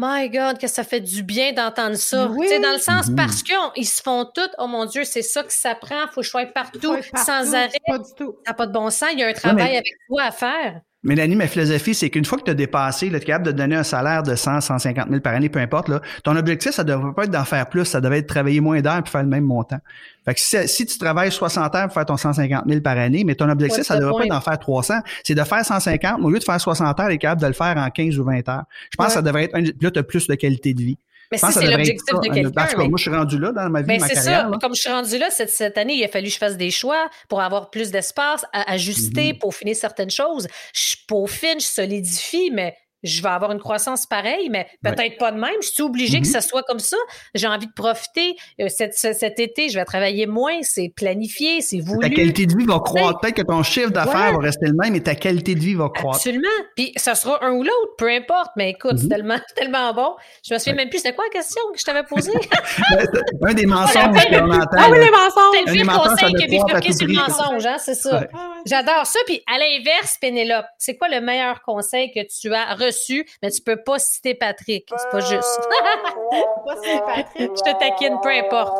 My 0.00 0.30
God, 0.30 0.58
que 0.58 0.68
ça 0.68 0.84
fait 0.84 1.00
du 1.00 1.24
bien 1.24 1.52
d'entendre 1.52 1.96
ça. 1.96 2.28
Oui. 2.28 2.46
Tu 2.46 2.54
sais, 2.54 2.60
dans 2.60 2.70
le 2.70 2.78
sens 2.78 3.08
Mhm. 3.08 3.16
parce 3.16 3.42
qu'ils 3.42 3.86
se 3.88 4.00
font 4.00 4.24
tout, 4.32 4.48
oh 4.58 4.68
mon 4.68 4.84
Dieu, 4.84 5.02
c'est 5.02 5.22
ça 5.22 5.42
que 5.42 5.52
ça 5.52 5.74
prend, 5.74 6.06
faut 6.06 6.20
que 6.20 6.22
je 6.22 6.30
sois 6.30 6.46
partout, 6.46 6.94
sans 7.16 7.52
arrêt. 7.52 7.70
Pas 7.84 7.98
du 7.98 8.14
tout. 8.16 8.36
Ça 8.46 8.52
n'a 8.52 8.54
pas 8.54 8.66
de 8.66 8.72
bon 8.72 8.90
sens, 8.90 9.08
il 9.12 9.18
y 9.18 9.24
a 9.24 9.26
un 9.26 9.32
travail 9.32 9.56
mais- 9.56 9.76
avec 9.78 9.92
toi 10.08 10.22
à 10.22 10.30
faire. 10.30 10.80
Mélanie, 11.04 11.36
ma 11.36 11.46
philosophie, 11.46 11.94
c'est 11.94 12.10
qu'une 12.10 12.24
fois 12.24 12.38
que 12.38 12.42
tu 12.42 12.50
as 12.50 12.54
dépassé, 12.54 13.08
tu 13.08 13.14
es 13.14 13.20
capable 13.20 13.46
de 13.46 13.52
donner 13.52 13.76
un 13.76 13.84
salaire 13.84 14.24
de 14.24 14.34
100, 14.34 14.60
150 14.62 15.08
000 15.08 15.20
par 15.20 15.32
année, 15.32 15.48
peu 15.48 15.60
importe, 15.60 15.88
là, 15.88 16.00
ton 16.24 16.34
objectif, 16.34 16.72
ça 16.72 16.82
ne 16.82 16.88
devrait 16.88 17.12
pas 17.14 17.22
être 17.24 17.30
d'en 17.30 17.44
faire 17.44 17.68
plus, 17.68 17.84
ça 17.84 18.00
devrait 18.00 18.18
être 18.18 18.24
de 18.24 18.28
travailler 18.28 18.60
moins 18.60 18.80
d'heures 18.80 19.00
puis 19.04 19.12
faire 19.12 19.22
le 19.22 19.28
même 19.28 19.44
montant. 19.44 19.78
Fait 20.24 20.34
que 20.34 20.40
si, 20.40 20.56
si 20.66 20.86
tu 20.86 20.98
travailles 20.98 21.30
60 21.30 21.72
heures 21.76 21.84
pour 21.84 21.94
faire 21.94 22.04
ton 22.04 22.16
150 22.16 22.64
000 22.68 22.80
par 22.80 22.98
année, 22.98 23.22
mais 23.22 23.36
ton 23.36 23.48
objectif, 23.48 23.78
Ouais, 23.78 23.84
ça 23.84 23.94
ne 23.94 24.00
devrait 24.00 24.10
point. 24.12 24.20
pas 24.22 24.26
être 24.26 24.32
d'en 24.32 24.40
faire 24.40 24.58
300, 24.58 24.94
c'est 25.22 25.36
de 25.36 25.44
faire 25.44 25.64
150, 25.64 26.18
mais 26.18 26.24
au 26.26 26.30
lieu 26.30 26.40
de 26.40 26.44
faire 26.44 26.60
60 26.60 26.98
heures, 26.98 27.06
tu 27.06 27.12
es 27.14 27.18
capable 27.18 27.42
de 27.42 27.46
le 27.46 27.52
faire 27.52 27.76
en 27.78 27.88
15 27.90 28.18
ou 28.18 28.24
20 28.24 28.48
heures. 28.48 28.64
Je 28.90 28.96
pense 28.96 29.04
Ouais. 29.04 29.06
que 29.06 29.12
ça 29.14 29.22
devrait 29.22 29.44
être, 29.44 29.54
un, 29.54 29.62
là, 29.62 29.90
tu 29.92 29.98
as 29.98 30.02
plus 30.02 30.26
de 30.26 30.34
qualité 30.34 30.74
de 30.74 30.82
vie. 30.82 30.98
Mais 31.30 31.38
si 31.38 31.52
c'est 31.52 31.66
l'objectif 31.66 32.14
de 32.14 32.28
quelqu'un. 32.28 32.48
En 32.48 32.50
tout 32.50 32.52
cas, 32.54 32.74
mais- 32.78 32.88
moi, 32.88 32.96
je 32.96 33.02
suis 33.02 33.10
rendu 33.10 33.38
là 33.38 33.52
dans 33.52 33.68
ma 33.68 33.80
vie, 33.82 33.86
Ben, 33.86 34.00
ma 34.00 34.08
c'est 34.08 34.14
ça. 34.14 34.48
là. 34.48 34.50
Comme 34.60 34.74
je 34.74 34.80
suis 34.80 34.90
rendue 34.90 35.18
là 35.18 35.28
cette, 35.30 35.50
cette 35.50 35.76
année, 35.76 35.94
il 35.94 36.04
a 36.04 36.08
fallu 36.08 36.26
que 36.28 36.32
je 36.32 36.38
fasse 36.38 36.56
des 36.56 36.70
choix 36.70 37.08
pour 37.28 37.40
avoir 37.42 37.70
plus 37.70 37.90
d'espace, 37.90 38.44
ajuster, 38.52 39.32
Mhm. 39.34 39.38
peaufiner 39.38 39.74
certaines 39.74 40.10
choses. 40.10 40.48
Je 40.74 40.96
peaufine, 41.06 41.60
je 41.60 41.66
solidifie, 41.66 42.50
mais 42.52 42.76
je 43.02 43.22
vais 43.22 43.28
avoir 43.28 43.52
une 43.52 43.58
croissance 43.60 44.06
pareille, 44.06 44.48
mais 44.50 44.66
peut-être 44.82 45.18
pas 45.18 45.32
de 45.32 45.38
même. 45.38 45.54
Je 45.62 45.68
suis 45.68 45.82
obligée 45.82 46.20
que 46.20 46.26
Mhm. 46.26 46.32
ça 46.32 46.40
soit 46.40 46.62
comme 46.62 46.78
ça. 46.78 46.96
J'ai 47.34 47.46
envie 47.46 47.66
de 47.66 47.72
profiter. 47.72 48.36
Euh, 48.60 48.68
cet, 48.68 48.94
ce- 48.96 49.12
cet 49.12 49.38
été, 49.38 49.68
je 49.68 49.78
vais 49.78 49.84
travailler 49.84 50.26
moins. 50.26 50.62
C'est 50.62 50.92
planifié, 50.94 51.60
c'est 51.60 51.80
voulu. 51.80 52.00
Ta 52.08 52.14
qualité 52.14 52.46
de 52.46 52.56
vie 52.56 52.66
va 52.66 52.78
croître. 52.80 53.20
Peut-être 53.20 53.36
que 53.36 53.42
ton 53.42 53.62
chiffre 53.62 53.90
d'affaires 53.90 54.30
Ouais. 54.30 54.36
va 54.36 54.38
rester 54.38 54.66
le 54.66 54.74
même, 54.74 54.92
mais 54.92 55.00
ta 55.00 55.14
qualité 55.14 55.54
de 55.54 55.60
vie 55.60 55.74
va 55.74 55.88
croître. 55.88 56.16
Absolument. 56.18 56.48
Puis 56.76 56.92
ça 56.96 57.14
sera 57.14 57.42
un 57.44 57.52
ou 57.52 57.62
l'autre, 57.62 57.94
peu 57.98 58.08
importe. 58.10 58.50
Mais 58.56 58.70
écoute, 58.70 58.96
c'est 58.98 59.04
Mhm. 59.04 59.08
tellement, 59.10 59.38
tellement 59.56 59.94
bon. 59.94 60.14
Je 60.46 60.54
me 60.54 60.58
souviens 60.58 60.74
même 60.74 60.88
plus, 60.90 60.98
c'était 60.98 61.14
quoi 61.14 61.24
la 61.24 61.30
question 61.30 61.60
que 61.72 61.78
je 61.78 61.84
t'avais 61.84 62.02
posée? 62.04 62.32
Ben, 62.90 63.06
c'est 63.12 63.50
un 63.50 63.54
des 63.54 63.66
mensonges 63.66 64.24
qu'on 64.26 64.50
entend. 64.50 64.66
Ah 64.76 64.88
oui, 64.90 64.98
les 64.98 65.10
mensonges! 65.10 65.56
C'est 65.66 65.74
le 65.74 65.84
ça 65.84 65.92
conseil 65.92 66.34
à 66.42 66.46
bifurquer 66.46 66.88
tout 66.90 66.98
sur 66.98 67.06
le 67.06 67.14
mensonge, 67.14 67.66
hein, 67.66 67.76
c'est 67.78 67.94
ça. 67.94 68.24
Ah. 68.34 68.38
J'adore 68.66 69.06
ça. 69.06 69.18
Puis 69.26 69.42
à 69.46 69.58
l'inverse, 69.58 70.16
Pénélope, 70.20 70.66
c'est 70.78 70.96
quoi 70.96 71.08
le 71.08 71.20
meilleur 71.20 71.62
conseil 71.62 72.10
que 72.12 72.20
tu 72.26 72.52
as 72.54 72.74
reçu? 72.88 73.26
Mais 73.42 73.50
tu 73.50 73.62
peux 73.62 73.82
pas 73.82 73.98
citer 73.98 74.34
Patrick. 74.34 74.88
C'est 74.96 75.10
pas 75.10 75.20
juste. 75.20 75.60
Pas 76.66 76.76
si 76.82 76.98
Patrick. 76.98 77.50
Je 77.56 77.62
te 77.72 77.78
taquine, 77.78 78.18
peu 78.22 78.28
importe. 78.30 78.76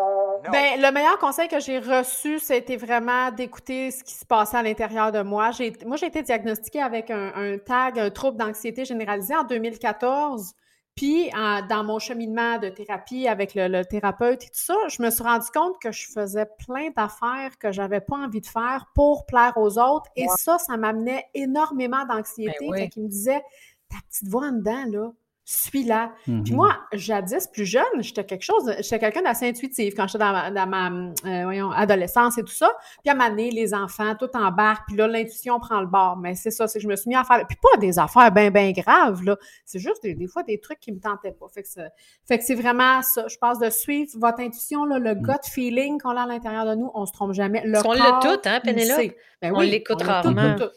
Ben, 0.52 0.80
le 0.80 0.92
meilleur 0.92 1.18
conseil 1.18 1.48
que 1.48 1.58
j'ai 1.60 1.78
reçu, 1.78 2.38
c'était 2.38 2.76
vraiment 2.76 3.30
d'écouter 3.30 3.90
ce 3.90 4.04
qui 4.04 4.14
se 4.14 4.24
passait 4.24 4.56
à 4.56 4.62
l'intérieur 4.62 5.10
de 5.12 5.22
moi. 5.22 5.50
J'ai, 5.50 5.72
moi, 5.84 5.96
j'ai 5.96 6.06
été 6.06 6.22
diagnostiquée 6.22 6.80
avec 6.82 7.10
un, 7.10 7.32
un 7.34 7.58
tag, 7.58 7.98
un 7.98 8.10
trouble 8.10 8.36
d'anxiété 8.38 8.84
généralisée 8.84 9.34
en 9.34 9.44
2014. 9.44 10.52
Puis, 10.94 11.30
en- 11.34 11.62
dans 11.66 11.84
mon 11.84 11.98
cheminement 11.98 12.58
de 12.58 12.68
thérapie 12.70 13.28
avec 13.28 13.54
le, 13.54 13.68
le 13.68 13.84
thérapeute 13.84 14.42
et 14.44 14.46
tout 14.46 14.52
ça, 14.54 14.74
je 14.88 15.02
me 15.02 15.10
suis 15.10 15.22
rendu 15.22 15.46
compte 15.54 15.74
que 15.80 15.92
je 15.92 16.06
faisais 16.12 16.46
plein 16.66 16.90
d'affaires 16.96 17.56
que 17.60 17.70
j'avais 17.72 18.00
pas 18.00 18.16
envie 18.16 18.40
de 18.40 18.46
faire 18.46 18.86
pour 18.94 19.26
plaire 19.26 19.52
aux 19.56 19.78
autres. 19.78 20.06
Et 20.16 20.26
ça, 20.38 20.58
ça 20.58 20.76
m'amenait 20.76 21.26
énormément 21.34 22.04
d'anxiété. 22.04 22.56
Ben 22.60 22.66
oui. 22.70 22.78
Fait 22.80 22.88
qu'il 22.88 23.02
me 23.04 23.08
disait, 23.08 23.42
ta 23.90 23.96
petite 24.08 24.28
voix 24.28 24.46
en 24.46 24.52
dedans, 24.52 24.84
là, 24.90 25.10
suis-la. 25.50 26.12
Mhm. 26.26 26.44
Puis 26.44 26.52
moi, 26.52 26.76
jadis, 26.92 27.46
plus 27.50 27.64
jeune, 27.64 27.82
j'étais 28.00 28.22
quelque 28.24 28.42
chose, 28.42 28.70
j'étais 28.80 28.98
quelqu'un 28.98 29.22
d'assez 29.22 29.48
intuitif 29.48 29.94
quand 29.96 30.06
j'étais 30.06 30.18
dans 30.18 30.30
ma, 30.32 30.50
dans 30.50 30.66
ma, 30.66 30.90
euh, 30.90 31.44
voyons, 31.44 31.70
adolescence 31.70 32.36
et 32.36 32.42
tout 32.42 32.52
ça. 32.52 32.68
Puis 33.02 33.10
à 33.10 33.14
moment 33.14 33.30
donné, 33.30 33.50
les 33.50 33.72
enfants, 33.72 34.14
tout 34.14 34.28
embarque, 34.34 34.82
puis 34.88 34.96
là, 34.98 35.08
l'intuition 35.08 35.58
prend 35.58 35.80
le 35.80 35.86
bord. 35.86 36.18
Mais 36.18 36.34
c'est 36.34 36.50
ça, 36.50 36.68
c'est 36.68 36.78
que 36.80 36.82
je 36.82 36.88
me 36.88 36.96
suis 36.96 37.08
mis 37.08 37.16
à 37.16 37.24
faire, 37.24 37.46
puis 37.46 37.56
pas 37.62 37.78
des 37.78 37.98
affaires 37.98 38.30
bien, 38.30 38.50
bien 38.50 38.72
graves, 38.72 39.22
là. 39.24 39.38
C'est 39.64 39.78
juste 39.78 40.02
des, 40.02 40.14
des 40.14 40.26
fois 40.26 40.42
des 40.42 40.60
trucs 40.60 40.80
qui 40.80 40.92
me 40.92 41.00
tentaient 41.00 41.32
pas. 41.32 41.46
Fait 41.48 41.62
que, 41.62 41.68
c'est- 41.68 41.92
fait 42.26 42.36
que 42.38 42.44
c'est 42.44 42.54
vraiment 42.54 43.00
ça. 43.00 43.26
Je 43.26 43.38
pense 43.38 43.58
de 43.58 43.70
suivre 43.70 44.10
votre 44.18 44.40
intuition, 44.40 44.84
là, 44.84 44.98
le 44.98 45.14
gut 45.14 45.32
feeling 45.50 45.98
qu'on 45.98 46.10
a 46.14 46.24
à 46.24 46.26
l'intérieur 46.26 46.66
de 46.66 46.74
nous, 46.74 46.90
on 46.92 47.06
se 47.06 47.12
trompe 47.12 47.32
jamais. 47.32 47.62
Le 47.64 47.72
Parce 47.72 47.84
qu'on 47.84 47.92
l'a 47.94 48.18
tout, 48.20 48.38
hein, 48.44 48.60
Pénélope? 48.62 49.14
Ben 49.40 49.54
On 49.54 49.60
oui, 49.60 49.70
l'écoute 49.70 50.02
rarement. 50.02 50.56
tout, 50.56 50.64
tout. 50.64 50.70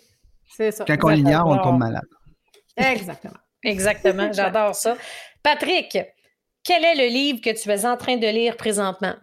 C'est 0.56 0.72
ça. 0.72 0.86
Quand 0.86 0.96
on 1.04 1.10
l'ignore, 1.10 1.48
on 1.48 1.58
tombe 1.58 1.80
malade. 1.80 2.06
Exactement. 2.82 3.38
Exactement. 3.64 4.32
J'adore 4.34 4.76
ça. 4.76 4.98
Patrick, 5.44 5.98
quel 6.64 6.84
est 6.84 6.96
le 6.96 7.14
livre 7.14 7.42
que 7.42 7.50
tu 7.50 7.70
es 7.70 7.86
en 7.86 7.98
train 7.98 8.18
de 8.18 8.28
lire 8.28 8.58
présentement? 8.58 9.16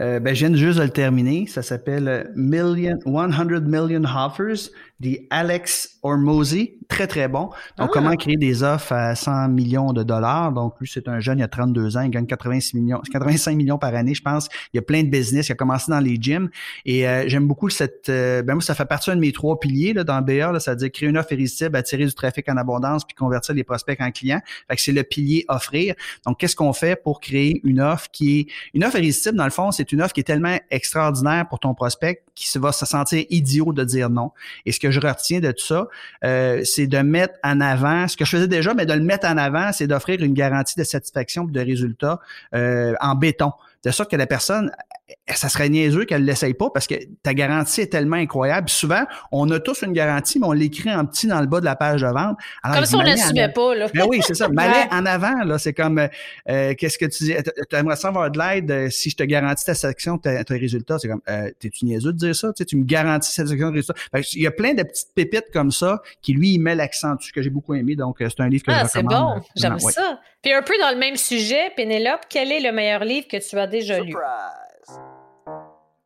Euh, 0.00 0.18
ben, 0.18 0.34
je 0.34 0.46
viens 0.46 0.56
juste 0.56 0.78
de 0.78 0.84
le 0.84 0.90
terminer. 0.90 1.46
Ça 1.46 1.62
s'appelle 1.62 2.08
euh, 2.08 2.24
Million, 2.34 2.98
100 3.04 3.60
Million 3.60 4.02
Offers, 4.04 4.70
de 5.00 5.18
Alex 5.30 5.98
Ormozy. 6.02 6.74
Très, 6.88 7.06
très 7.06 7.28
bon. 7.28 7.50
Donc, 7.78 7.88
Ah. 7.88 7.88
comment 7.92 8.14
créer 8.14 8.36
des 8.36 8.62
offres 8.62 8.92
à 8.92 9.14
100 9.14 9.48
millions 9.48 9.92
de 9.92 10.02
dollars? 10.02 10.52
Donc, 10.52 10.74
lui, 10.80 10.88
c'est 10.92 11.08
un 11.08 11.18
jeune, 11.18 11.38
il 11.38 11.42
a 11.42 11.48
32 11.48 11.96
ans, 11.96 12.02
il 12.02 12.10
gagne 12.10 12.26
86 12.26 12.74
millions, 12.76 13.00
85 13.10 13.56
millions 13.56 13.78
par 13.78 13.94
année, 13.94 14.14
je 14.14 14.22
pense. 14.22 14.48
Il 14.72 14.78
a 14.78 14.82
plein 14.82 15.02
de 15.02 15.08
business, 15.08 15.48
il 15.48 15.52
a 15.52 15.54
commencé 15.56 15.90
dans 15.90 15.98
les 16.00 16.16
gyms. 16.20 16.48
Et 16.84 17.08
euh, 17.08 17.24
j'aime 17.26 17.46
beaucoup 17.48 17.70
cette... 17.70 18.08
euh, 18.08 18.42
ben, 18.42 18.54
moi, 18.54 18.62
ça 18.62 18.74
fait 18.74 18.84
partie 18.84 19.10
de 19.10 19.16
mes 19.16 19.32
trois 19.32 19.58
piliers 19.58 19.92
là, 19.94 20.04
dans 20.04 20.20
BA, 20.22 20.52
là, 20.52 20.60
c'est-à-dire 20.60 20.92
créer 20.92 21.08
une 21.08 21.16
offre 21.18 21.32
irrésistible, 21.32 21.74
attirer 21.76 22.04
du 22.06 22.14
trafic 22.14 22.48
en 22.48 22.56
abondance, 22.56 23.04
puis 23.04 23.14
convertir 23.14 23.54
les 23.54 23.64
prospects 23.64 24.00
en 24.00 24.10
clients. 24.10 24.40
Fait 24.68 24.76
que 24.76 24.82
c'est 24.82 24.92
le 24.92 25.02
pilier 25.02 25.44
offrir. 25.48 25.94
Donc, 26.26 26.38
qu'est-ce 26.38 26.54
qu'on 26.56 26.72
fait 26.72 27.02
pour 27.02 27.20
créer 27.20 27.60
une 27.64 27.80
offre 27.80 28.08
qui 28.12 28.40
est... 28.40 28.46
Une 28.74 28.84
offre 28.84 28.96
irrésistible, 28.96 29.36
dans 29.36 29.44
le 29.44 29.50
fond, 29.50 29.72
c'est 29.72 29.90
une 29.92 30.02
offre 30.02 30.12
qui 30.12 30.20
est 30.20 30.24
tellement 30.24 30.58
extraordinaire 30.70 31.46
pour 31.48 31.58
ton 31.58 31.74
prospect 31.74 32.22
qu'il 32.34 32.48
se 32.48 32.58
va 32.58 32.72
se 32.72 32.86
sentir 32.86 33.24
idiot 33.30 33.72
de 33.72 33.84
dire 33.84 34.10
non. 34.10 34.32
Et 34.66 34.72
ce 34.72 34.80
que 34.80 34.90
je 34.90 35.00
retiens 35.00 35.40
de 35.40 35.50
tout 35.52 35.64
ça, 35.64 35.88
euh, 36.24 36.62
c'est 36.64 36.86
de 36.86 36.98
mettre 36.98 37.34
en 37.42 37.60
avant, 37.60 38.08
ce 38.08 38.16
que 38.16 38.24
je 38.24 38.30
faisais 38.30 38.48
déjà, 38.48 38.74
mais 38.74 38.86
de 38.86 38.92
le 38.92 39.02
mettre 39.02 39.26
en 39.26 39.36
avant, 39.36 39.72
c'est 39.72 39.86
d'offrir 39.86 40.22
une 40.22 40.34
garantie 40.34 40.78
de 40.78 40.84
satisfaction 40.84 41.44
de 41.44 41.60
résultat 41.60 42.20
euh, 42.54 42.94
en 43.00 43.14
béton. 43.14 43.52
De 43.84 43.90
sorte 43.90 44.10
que 44.10 44.16
la 44.16 44.26
personne, 44.26 44.70
ça 45.28 45.48
serait 45.48 45.68
niaiseux 45.68 46.06
qu'elle 46.06 46.22
ne 46.22 46.26
l'essaye 46.26 46.54
pas 46.54 46.70
parce 46.70 46.86
que 46.86 46.94
ta 47.22 47.34
garantie 47.34 47.82
est 47.82 47.92
tellement 47.92 48.16
incroyable. 48.16 48.68
souvent, 48.70 49.04
on 49.30 49.50
a 49.50 49.60
tous 49.60 49.82
une 49.82 49.92
garantie, 49.92 50.38
mais 50.38 50.46
on 50.46 50.52
l'écrit 50.52 50.94
en 50.94 51.04
petit 51.04 51.26
dans 51.26 51.40
le 51.40 51.46
bas 51.46 51.60
de 51.60 51.66
la 51.66 51.76
page 51.76 52.00
de 52.00 52.06
vente. 52.06 52.38
comme 52.62 52.86
si 52.86 52.94
on 52.94 53.02
n'assumait 53.02 53.50
pas. 53.50 53.74
Là. 53.74 53.88
Ben 53.94 54.06
oui, 54.08 54.20
c'est 54.26 54.34
ça. 54.34 54.48
Mais 54.52 54.88
en 54.90 55.04
avant, 55.04 55.44
là, 55.44 55.58
c'est 55.58 55.74
comme, 55.74 55.98
euh, 56.48 56.74
qu'est-ce 56.74 56.96
que 56.96 57.06
tu 57.06 57.24
dis? 57.24 57.34
Tu 57.68 57.76
aimerais 57.76 57.96
savoir 57.96 58.30
de 58.30 58.38
l'aide 58.38 58.70
euh, 58.70 58.90
si 58.90 59.10
je 59.10 59.16
te 59.16 59.22
garantis 59.22 59.64
ta 59.64 59.74
section, 59.74 60.18
tes, 60.18 60.42
résultats? 60.48 60.98
C'est 60.98 61.08
comme, 61.08 61.22
euh, 61.28 61.50
t'es-tu 61.58 61.84
niaiseux 61.84 62.12
de 62.12 62.18
dire 62.18 62.34
ça? 62.34 62.48
Tu, 62.48 62.58
sais, 62.58 62.64
tu 62.64 62.76
me 62.76 62.84
garantis 62.84 63.30
cette 63.30 63.48
section 63.48 63.70
de 63.70 63.76
résultats? 63.76 63.94
il 64.32 64.42
y 64.42 64.46
a 64.46 64.50
plein 64.50 64.74
de 64.74 64.82
petites 64.82 65.12
pépites 65.14 65.50
comme 65.52 65.70
ça 65.70 66.00
qui, 66.22 66.32
lui, 66.32 66.54
il 66.54 66.58
met 66.58 66.74
l'accent 66.74 67.14
dessus 67.16 67.32
que 67.32 67.42
j'ai 67.42 67.50
beaucoup 67.50 67.74
aimé. 67.74 67.96
Donc, 67.96 68.16
c'est 68.20 68.40
un 68.40 68.48
livre 68.48 68.64
que 68.64 68.70
ah, 68.72 68.84
je 68.84 68.98
recommande. 68.98 69.38
Ah, 69.38 69.44
c'est 69.54 69.68
bon. 69.68 69.78
J'aime 69.78 69.78
ça. 69.90 70.20
Puis 70.44 70.52
un 70.52 70.60
peu 70.60 70.74
dans 70.78 70.90
le 70.90 70.98
même 70.98 71.16
sujet, 71.16 71.70
Pénélope, 71.74 72.26
quel 72.28 72.52
est 72.52 72.60
le 72.60 72.70
meilleur 72.70 73.02
livre 73.02 73.26
que 73.26 73.38
tu 73.38 73.58
as 73.58 73.66
déjà 73.66 73.98
lu? 74.00 74.14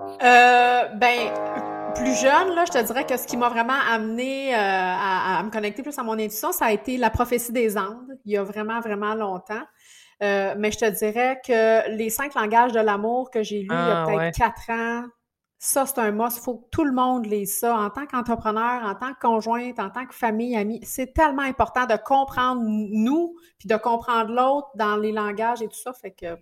Euh, 0.01 0.85
ben, 0.95 1.35
plus 1.97 2.15
jeune, 2.15 2.55
là, 2.55 2.65
je 2.65 2.71
te 2.71 2.87
dirais 2.87 3.05
que 3.05 3.17
ce 3.17 3.27
qui 3.27 3.37
m'a 3.37 3.49
vraiment 3.49 3.81
amené 3.91 4.55
euh, 4.55 4.57
à, 4.57 5.43
me 5.45 5.51
connecter 5.51 5.83
plus 5.83 5.99
à 5.99 6.05
mon 6.05 6.13
intuition, 6.13 6.53
ça 6.53 6.67
a 6.67 6.73
été 6.73 6.99
La 6.99 7.11
prophétie 7.11 7.51
des 7.51 7.77
Andes, 7.77 8.17
il 8.25 8.33
y 8.33 8.37
a 8.37 8.45
vraiment, 8.45 8.79
vraiment 8.79 9.15
longtemps. 9.15 9.65
Euh, 10.23 10.55
mais 10.57 10.71
je 10.71 10.79
te 10.79 10.89
dirais 10.89 11.41
que 11.45 11.91
les 11.97 12.09
cinq 12.09 12.35
langages 12.35 12.71
de 12.71 12.81
l'amour 12.81 13.33
que 13.33 13.43
j'ai 13.43 13.63
lu 13.63 13.69
il 13.69 13.73
y 13.73 13.75
a 13.75 14.03
ah, 14.03 14.07
peut-être 14.07 14.37
quatre 14.37 14.71
ans, 14.71 15.03
ça, 15.59 15.87
c'est 15.87 15.99
un 15.99 16.13
must. 16.13 16.37
Il 16.39 16.43
faut 16.43 16.59
que 16.59 16.69
tout 16.71 16.85
le 16.85 16.93
monde 16.93 17.27
lise 17.27 17.59
ça. 17.59 17.77
En 17.77 17.91
tant 17.91 18.07
qu'entrepreneur, 18.07 18.85
en 18.85 18.95
tant 18.95 19.13
que 19.13 19.19
conjointe, 19.19 19.81
en 19.81 19.91
tant 19.91 20.07
que 20.07 20.15
famille, 20.15 20.57
amie, 20.57 20.81
c'est 20.85 21.13
tellement 21.13 21.43
important 21.43 21.85
de 21.87 21.97
comprendre 21.97 22.63
nous, 22.65 23.35
puis 23.59 23.69
de 23.69 23.77
comprendre 23.77 24.31
l'autre 24.31 24.69
dans 24.77 24.97
les 24.97 25.11
langages 25.11 25.61
et 25.61 25.69
tout 25.69 25.79
ça. 25.79 25.93
Fait 25.93 26.13
que 26.13 26.37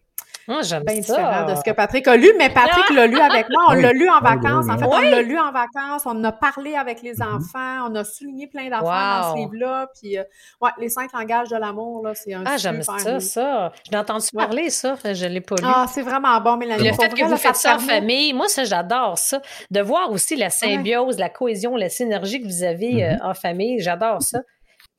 moi, 0.49 0.63
j'aime 0.63 0.85
bien 0.85 0.97
différent 0.97 1.45
de 1.45 1.55
ce 1.55 1.63
que 1.63 1.73
Patrick 1.73 2.07
a 2.07 2.17
lu, 2.17 2.33
mais 2.39 2.51
Patrick 2.51 2.91
l'a 2.91 3.07
lu 3.07 3.19
avec 3.19 3.47
moi. 3.51 3.65
On 3.71 3.73
l'a 3.75 3.93
lu 3.93 4.09
en 4.09 4.21
vacances. 4.21 4.67
En 4.69 4.79
fait, 4.79 4.85
on 4.85 5.01
l'a 5.01 5.23
lu 5.23 5.39
en 5.39 5.51
vacances. 5.51 6.03
On 6.05 6.23
a 6.23 6.33
parlé 6.33 6.77
avec 6.77 7.03
les 7.03 7.15
mm-hmm. 7.15 7.37
enfants. 7.37 7.91
On 7.91 7.95
a 7.97 8.05
souligné 8.05 8.47
plein 8.47 8.69
d'enfants 8.69 8.85
dans 8.85 9.33
ce 9.33 9.37
livre-là. 9.39 9.89
Puis, 10.01 10.19
euh, 10.19 10.23
ouais, 10.61 10.71
les 10.79 10.89
cinq 10.89 11.13
langages 11.13 11.49
de 11.49 11.57
l'amour, 11.57 12.05
là, 12.05 12.15
c'est 12.15 12.33
un 12.35 12.45
Ah, 12.47 12.57
j'aime 12.57 12.83
ça, 12.83 13.21
ça. 13.21 13.73
Je 13.85 13.91
l'ai 13.91 13.99
entendu 13.99 14.27
parler, 14.35 14.71
ça. 14.71 14.97
Je 15.05 15.25
ne 15.25 15.31
l'ai 15.31 15.41
pas 15.41 15.57
lu. 15.57 15.65
Ah, 15.67 15.87
c'est 15.93 16.03
vraiment 16.03 16.41
bon, 16.41 16.57
Mélanie. 16.57 16.89
Le 16.89 16.95
fait 16.95 17.13
que 17.13 17.25
vous 17.25 17.37
faites 17.37 17.57
ça 17.57 17.77
en 17.77 17.79
famille, 17.81 18.33
moi, 18.33 18.49
ça, 18.49 18.65
j'adore 18.65 19.19
ça. 19.19 19.41
De 19.71 19.81
voir 19.81 20.11
aussi 20.13 20.37
la 20.37 20.51
symbiose, 20.51 21.19
la 21.19 21.29
cohésion, 21.29 21.77
la 21.77 21.89
synergie 21.89 22.41
que 22.41 22.47
vous 22.47 22.63
avez 22.63 23.05
euh, 23.05 23.11
mm-hmm. 23.11 23.31
en 23.31 23.35
famille, 23.35 23.81
j'adore 23.81 24.23
ça. 24.23 24.41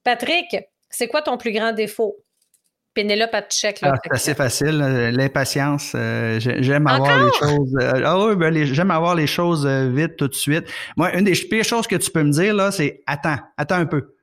Patrick, 0.04 0.56
c'est 0.90 1.08
quoi 1.08 1.22
ton 1.22 1.38
plus 1.38 1.52
grand 1.52 1.72
défaut? 1.72 2.16
Pénélope 2.98 3.30
à 3.36 3.44
check. 3.44 3.78
Ah, 3.84 3.94
c'est 4.04 4.12
assez 4.12 4.34
facile. 4.34 4.80
L'impatience. 5.14 5.92
Euh, 5.94 6.40
j'aime 6.40 6.88
avoir 6.88 7.26
les 7.26 7.32
choses. 7.32 7.78
Euh, 7.80 8.02
ah 8.04 8.26
oui, 8.26 8.36
ben, 8.36 8.52
j'aime 8.66 8.90
avoir 8.90 9.14
les 9.14 9.28
choses 9.28 9.68
euh, 9.68 9.88
vite 9.88 10.18
tout 10.18 10.28
de 10.28 10.34
suite. 10.34 10.68
Moi, 10.96 11.16
une 11.16 11.26
des 11.26 11.34
pires 11.34 11.64
choses 11.64 11.86
que 11.86 11.96
tu 11.96 12.10
peux 12.10 12.24
me 12.24 12.32
dire, 12.32 12.56
là, 12.56 12.72
c'est 12.72 13.04
attends, 13.06 13.38
attends 13.56 13.76
un 13.76 13.86
peu. 13.86 14.16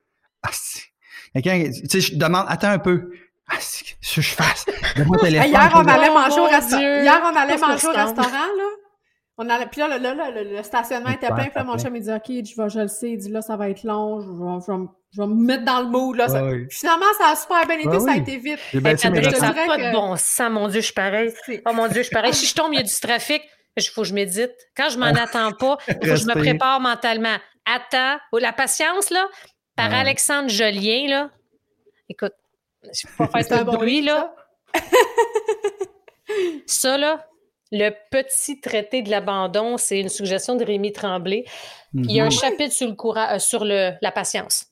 Ah, 0.43 0.49
tu 0.51 1.89
sais, 1.89 2.01
je 2.01 2.17
demande, 2.17 2.47
attends 2.49 2.67
un 2.67 2.79
peu. 2.79 3.11
Ah, 3.47 3.55
ce 3.61 4.15
que 4.15 4.21
je 4.21 4.31
fasse. 4.31 4.65
hier, 4.97 5.71
on 5.73 5.87
allait 5.87 6.09
manger 6.09 6.41
au 6.41 6.47
restaurant. 6.47 6.81
Hier, 6.81 7.21
on 7.23 7.35
allait 7.37 7.57
manger 7.57 7.87
au 7.87 7.91
restaurant, 7.91 8.29
là. 8.57 8.69
On 9.37 9.49
allait, 9.49 9.67
puis 9.67 9.79
là, 9.79 9.97
le, 9.97 10.63
stationnement 10.63 11.11
était 11.11 11.27
plein. 11.27 11.45
Puis 11.45 11.55
là, 11.55 11.63
mon 11.63 11.77
chum, 11.77 11.95
il 11.95 12.01
dit, 12.01 12.11
OK, 12.11 12.27
je, 12.27 12.61
vais, 12.61 12.69
je 12.69 12.79
le 12.79 12.87
sais. 12.89 13.11
Il 13.11 13.17
dit, 13.19 13.29
là, 13.29 13.41
ça 13.41 13.55
va 13.55 13.69
être 13.69 13.83
long. 13.83 14.19
Je 14.19 14.27
vais, 14.27 14.65
je 14.65 14.71
vais, 14.71 14.77
me 14.79 14.87
mettre 15.17 15.63
dans 15.63 15.81
le 15.81 15.87
mood. 15.87 16.15
Là. 16.15 16.27
Finalement, 16.69 17.05
ça 17.17 17.29
a 17.29 17.35
super 17.35 17.65
bien 17.67 17.79
été. 17.79 17.99
ça 17.99 18.11
a 18.11 18.17
été 18.17 18.37
vite. 18.37 18.59
ça 18.97 19.09
n'a 19.09 19.53
pas 19.53 19.77
de 19.77 19.93
bon 19.93 20.15
sens. 20.15 20.51
Mon 20.51 20.67
Dieu, 20.67 20.81
je 20.81 20.85
suis 20.85 20.93
pareil. 20.93 21.33
Oh 21.65 21.73
mon 21.73 21.87
Dieu, 21.87 21.97
je 21.97 22.07
suis 22.07 22.13
pareil. 22.13 22.33
si 22.33 22.45
je 22.45 22.53
tombe, 22.53 22.73
il 22.73 22.77
y 22.77 22.79
a 22.79 22.83
du 22.83 22.99
trafic. 22.99 23.41
Il 23.77 23.83
faut 23.83 24.01
que 24.01 24.07
je 24.07 24.13
médite. 24.13 24.53
Quand 24.75 24.89
je 24.89 24.97
m'en 24.97 25.07
attends 25.07 25.51
pas, 25.51 25.77
il 25.87 25.93
faut 25.95 25.99
que 25.99 26.15
je 26.15 26.25
me 26.25 26.33
prépare 26.33 26.79
mentalement. 26.79 27.35
Attends. 27.65 28.17
Oh, 28.31 28.37
la 28.37 28.53
patience, 28.53 29.09
là, 29.09 29.27
par 29.75 29.93
Alexandre 29.93 30.49
Jolien, 30.49 31.07
là. 31.09 31.29
Écoute, 32.07 32.33
je 32.83 33.07
peux 33.07 33.27
pas 33.27 33.43
faire 33.43 33.59
ce 33.59 33.63
bruit, 33.63 34.01
là. 34.01 34.33
ça, 36.65 36.97
là, 36.97 37.25
le 37.71 37.89
petit 38.11 38.61
traité 38.61 39.01
de 39.01 39.09
l'abandon, 39.09 39.77
c'est 39.77 39.99
une 39.99 40.09
suggestion 40.09 40.55
de 40.55 40.63
Rémi 40.63 40.91
Tremblay. 40.91 41.45
Il 41.93 42.11
y 42.11 42.19
a 42.19 42.23
un 42.23 42.27
mhm. 42.27 42.31
chapitre 42.31 42.73
sur, 42.73 42.87
le 42.87 42.95
courage, 42.95 43.35
euh, 43.35 43.39
sur 43.39 43.63
le, 43.63 43.91
la 44.01 44.11
patience. 44.11 44.67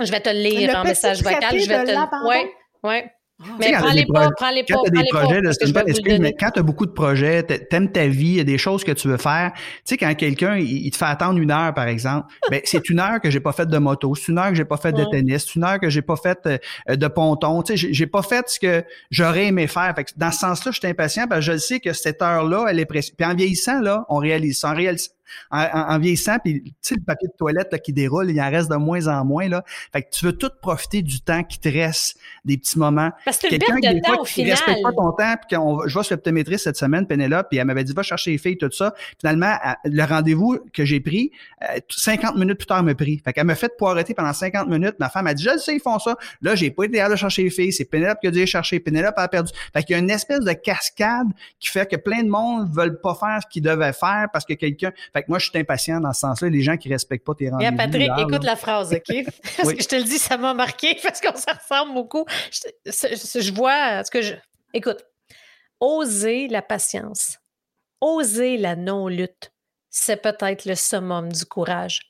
Je 0.00 0.10
vais 0.10 0.20
te 0.20 0.28
le 0.30 0.40
lire 0.40 0.76
en 0.76 0.84
message 0.84 1.22
vocal. 1.22 1.58
Je 1.58 1.68
vais 1.68 1.84
te 1.84 2.26
Ouais, 2.26 2.50
ouais. 2.82 3.10
Ah. 3.42 3.46
Mais 3.58 3.72
prends-les 3.72 4.06
pas, 4.06 4.30
prends-les 4.36 4.62
pas. 4.62 4.74
Quand 4.74 4.82
tu 4.84 4.96
as 4.96 5.02
des 5.02 5.08
projets, 5.10 5.40
c'est 5.52 5.66
une 5.66 5.72
bonne 5.72 5.88
excuse, 5.88 6.20
mais 6.20 6.34
quand 6.38 6.52
tu 6.52 6.60
as 6.60 6.62
beaucoup 6.62 6.86
de 6.86 6.92
projets, 6.92 7.42
t'aimes 7.42 7.90
ta 7.90 8.06
vie, 8.06 8.26
il 8.26 8.36
y 8.36 8.40
a 8.40 8.44
des 8.44 8.58
choses 8.58 8.84
que 8.84 8.92
tu 8.92 9.08
veux 9.08 9.16
faire. 9.16 9.50
Tu 9.54 9.60
sais, 9.84 9.96
quand 9.96 10.14
quelqu'un, 10.14 10.56
il, 10.56 10.88
te 10.92 10.96
fait 10.96 11.04
attendre 11.04 11.40
une 11.40 11.50
heure, 11.50 11.74
par 11.74 11.88
exemple, 11.88 12.28
ben, 12.50 12.60
c'est 12.64 12.88
une 12.88 13.00
heure 13.00 13.20
que 13.20 13.30
j'ai 13.30 13.40
pas 13.40 13.52
fait 13.52 13.66
de 13.66 13.78
moto, 13.78 14.14
c'est 14.14 14.30
une 14.30 14.38
heure 14.38 14.50
que 14.50 14.54
j'ai 14.54 14.64
pas 14.64 14.76
fait 14.76 14.92
de 14.92 15.04
tennis, 15.10 15.46
c'est 15.46 15.56
une 15.56 15.64
heure 15.64 15.80
que 15.80 15.90
j'ai 15.90 16.02
pas 16.02 16.16
fait 16.16 16.38
euh, 16.46 16.96
de 16.96 17.08
ponton. 17.08 17.62
Tu 17.62 17.76
sais, 17.76 17.92
j'ai 17.92 18.06
pas 18.06 18.22
fait 18.22 18.48
ce 18.48 18.60
que 18.60 18.84
j'aurais 19.10 19.46
aimé 19.46 19.66
faire. 19.66 19.92
Fait 19.96 20.04
que 20.04 20.12
dans 20.16 20.30
ce 20.30 20.38
sens-là, 20.38 20.70
je 20.70 20.78
suis 20.78 20.88
impatient 20.88 21.26
parce 21.26 21.44
que 21.44 21.52
je 21.52 21.58
sais 21.58 21.80
que 21.80 21.92
cette 21.92 22.22
heure-là, 22.22 22.66
elle 22.70 22.78
est 22.78 22.86
précieuse. 22.86 23.16
Puis 23.16 23.26
en 23.26 23.34
vieillissant, 23.34 23.80
là, 23.80 24.04
on 24.08 24.18
réalise 24.18 24.60
ça. 24.60 24.70
En 24.70 24.74
réalisant, 24.74 25.10
en, 25.50 25.98
vieillissant, 25.98 26.38
puis 26.42 26.62
tu 26.62 26.72
sais, 26.80 26.94
le 26.96 27.04
papier 27.04 27.28
de 27.28 27.34
toilette 27.36 27.68
là, 27.72 27.78
qui 27.78 27.92
déroule, 27.92 28.30
il 28.30 28.40
en 28.40 28.50
reste 28.50 28.70
de 28.70 28.76
moins 28.76 29.06
en 29.06 29.24
moins. 29.24 29.48
Là. 29.48 29.64
Fait 29.92 30.02
que 30.02 30.10
tu 30.10 30.24
veux 30.24 30.36
tout 30.36 30.50
profiter 30.60 31.02
du 31.02 31.20
temps 31.20 31.42
qui 31.42 31.58
te 31.58 31.68
reste, 31.68 32.18
des 32.44 32.56
petits 32.56 32.78
moments. 32.78 33.10
Parce 33.24 33.38
que 33.38 33.48
Quelqu'un 33.48 33.76
qui, 33.76 34.32
final. 34.32 34.50
respecte 34.52 34.82
pas 34.82 34.92
ton 34.92 35.12
temps, 35.12 35.34
puis 35.36 35.56
qu'on, 35.56 35.86
je 35.86 35.94
vois 35.94 36.04
sur 36.04 36.14
l'optométriste 36.14 36.64
cette 36.64 36.76
semaine, 36.76 37.06
Pénélope, 37.06 37.48
puis 37.50 37.58
elle 37.58 37.66
m'avait 37.66 37.84
dit, 37.84 37.92
va 37.92 38.02
chercher 38.02 38.32
les 38.32 38.38
filles, 38.38 38.56
tout 38.56 38.70
ça. 38.70 38.94
Finalement, 39.20 39.56
le 39.84 40.02
rendez-vous 40.04 40.58
que 40.72 40.84
j'ai 40.84 41.00
pris, 41.00 41.30
50 41.88 42.34
euh, 42.36 42.38
minutes 42.38 42.58
plus 42.58 42.66
tard, 42.66 42.82
me 42.82 42.94
pris. 42.94 43.20
Fait 43.24 43.32
qu'elle 43.32 43.46
m'a 43.46 43.54
fait 43.54 43.76
poireter 43.76 44.14
pendant 44.14 44.32
50 44.32 44.68
minutes. 44.68 44.94
Ma 44.98 45.08
femme 45.08 45.26
a 45.26 45.34
dit, 45.34 45.42
je 45.42 45.56
sais, 45.58 45.74
ils 45.74 45.80
font 45.80 45.98
ça. 45.98 46.16
Là, 46.42 46.54
j'ai 46.54 46.70
pas 46.70 46.84
été 46.84 47.00
à 47.00 47.14
chercher 47.16 47.44
les 47.44 47.50
filles. 47.50 47.72
C'est 47.72 47.84
Pénélope 47.84 48.18
qui 48.20 48.26
a 48.28 48.30
dû 48.30 48.46
chercher. 48.46 48.80
Pénélope 48.80 49.14
a 49.16 49.28
perdu. 49.28 49.52
Fait 49.72 49.82
qu'il 49.82 49.94
y 49.94 49.98
a 49.98 50.02
une 50.02 50.10
espèce 50.10 50.40
de 50.40 50.52
cascade 50.52 51.28
qui 51.60 51.70
fait 51.70 51.88
que 51.88 51.96
plein 51.96 52.22
de 52.22 52.28
monde 52.28 52.68
veulent 52.72 53.00
pas 53.00 53.14
faire 53.14 53.40
ce 53.42 53.46
qu'ils 53.48 53.62
devaient 53.62 53.92
faire 53.92 54.28
parce 54.32 54.44
que 54.44 54.54
quelqu'un. 54.54 54.92
Fait 55.14 55.22
que 55.22 55.26
moi, 55.28 55.38
je 55.38 55.48
suis 55.48 55.58
impatient 55.58 56.00
dans 56.00 56.12
ce 56.12 56.20
sens-là. 56.20 56.48
Les 56.48 56.60
gens 56.60 56.76
qui 56.76 56.88
respectent 56.88 57.24
pas 57.24 57.34
tes 57.34 57.48
rendez-vous. 57.48 57.70
Bien, 57.70 57.86
Patrick, 57.86 58.10
écoute 58.18 58.42
la 58.42 58.56
phrase, 58.56 58.92
OK? 58.92 59.24
Parce 59.56 59.72
que 59.72 59.80
je 59.80 59.86
te 59.86 59.94
le 59.94 60.02
dis, 60.02 60.18
ça 60.18 60.36
m'a 60.36 60.54
marqué 60.54 60.98
parce 61.02 61.20
qu'on 61.20 61.36
se 61.36 61.46
ressemble 61.46 61.94
beaucoup. 61.94 62.24
Je, 62.84 63.54
vois 63.54 64.02
ce 64.02 64.10
que 64.10 64.22
je. 64.22 64.34
Écoute, 64.72 65.04
oser 65.78 66.48
la 66.48 66.62
patience, 66.62 67.38
oser 68.00 68.56
la 68.56 68.74
non-lutte, 68.74 69.52
c'est 69.88 70.20
peut-être 70.20 70.64
le 70.64 70.74
summum 70.74 71.30
du 71.30 71.44
courage. 71.44 72.00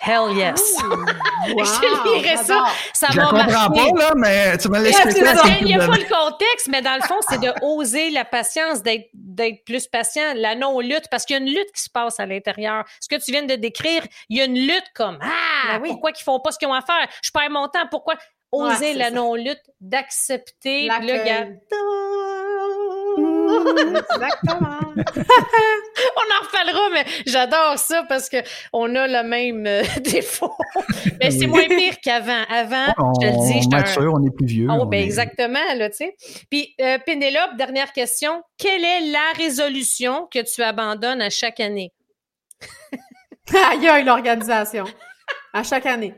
Hell 0.00 0.36
yes. 0.36 0.78
je 1.46 2.18
lirais 2.18 2.36
ça. 2.38 2.64
Ça 2.92 3.08
m'a 3.14 3.30
marqué. 3.30 3.52
Je 3.52 3.56
comprends 3.66 3.92
pas, 3.94 4.02
là, 4.02 4.12
mais 4.16 4.58
tu 4.58 4.68
me 4.68 4.80
l'expliques. 4.80 5.16
Il 5.60 5.66
n'y 5.66 5.74
a 5.74 5.78
pas 5.78 5.96
le 5.96 6.08
contexte, 6.08 6.68
mais 6.68 6.82
dans 6.82 6.96
le 6.96 7.02
fond, 7.02 7.18
c'est 7.28 7.40
de 7.40 7.52
oser 7.62 8.10
la 8.10 8.24
patience, 8.24 8.82
d'être 8.82 9.64
plus 9.64 9.86
patient, 9.86 10.32
la 10.34 10.56
non-lutte, 10.56 11.08
parce 11.10 11.24
qu'il 11.24 11.36
y 11.36 11.38
a 11.38 11.42
une 11.42 11.50
lutte 11.50 11.70
qui 11.74 11.82
se 11.82 11.90
passe 11.90 12.18
à 12.18 12.26
l'intérieur. 12.26 12.84
Ce 13.00 13.08
que 13.08 13.22
tu 13.22 13.30
viens 13.30 13.44
de 13.44 13.54
décrire, 13.54 14.02
il 14.28 14.38
y 14.38 14.40
a 14.40 14.44
une 14.44 14.58
lutte 14.58 14.90
comme 14.94 15.18
Ah, 15.22 15.78
ben 15.78 15.88
pourquoi 15.88 16.10
qu'ils 16.12 16.24
font 16.24 16.40
pas 16.40 16.50
ce 16.50 16.58
qu'ils 16.58 16.68
ont 16.68 16.74
à 16.74 16.82
faire? 16.82 17.06
Je 17.22 17.30
perds 17.30 17.50
mon 17.50 17.68
temps, 17.68 17.86
pourquoi? 17.90 18.14
Oser 18.50 18.94
la 18.94 19.10
non-lutte, 19.10 19.62
d'accepter 19.80 20.88
le 20.88 21.24
gâteau? 21.24 23.01
Exactement. 23.78 24.78
on 24.96 26.26
en 26.34 26.44
reparlera, 26.44 26.90
mais 26.92 27.04
j'adore 27.26 27.78
ça 27.78 28.04
parce 28.08 28.28
qu'on 28.28 28.94
a 28.94 29.06
le 29.06 29.28
même 29.28 29.66
euh, 29.66 29.82
défaut. 30.00 30.52
mais 31.20 31.30
c'est 31.30 31.46
moins 31.46 31.66
pire 31.66 31.94
qu'avant. 32.02 32.42
Avant, 32.48 32.86
je 33.20 33.26
te 33.26 33.32
le 33.32 33.46
dis, 33.46 33.62
je 33.62 34.00
un... 34.00 34.08
on 34.08 34.26
est 34.26 34.34
plus 34.34 34.46
vieux. 34.46 34.68
Oh, 34.70 34.86
ben 34.86 35.02
exactement, 35.02 35.74
là, 35.76 35.90
tu 35.90 35.96
sais. 35.96 36.16
Puis, 36.50 36.74
euh, 36.80 36.98
Pénélope, 37.04 37.56
dernière 37.56 37.92
question. 37.92 38.42
Quelle 38.58 38.84
est 38.84 39.10
la 39.10 39.32
résolution 39.36 40.28
que 40.32 40.40
tu 40.42 40.62
abandonnes 40.62 41.22
à 41.22 41.30
chaque 41.30 41.60
année? 41.60 41.92
Aïe, 43.70 43.88
aïe, 43.88 44.04
l'organisation. 44.04 44.84
À 45.52 45.62
chaque 45.62 45.86
année. 45.86 46.14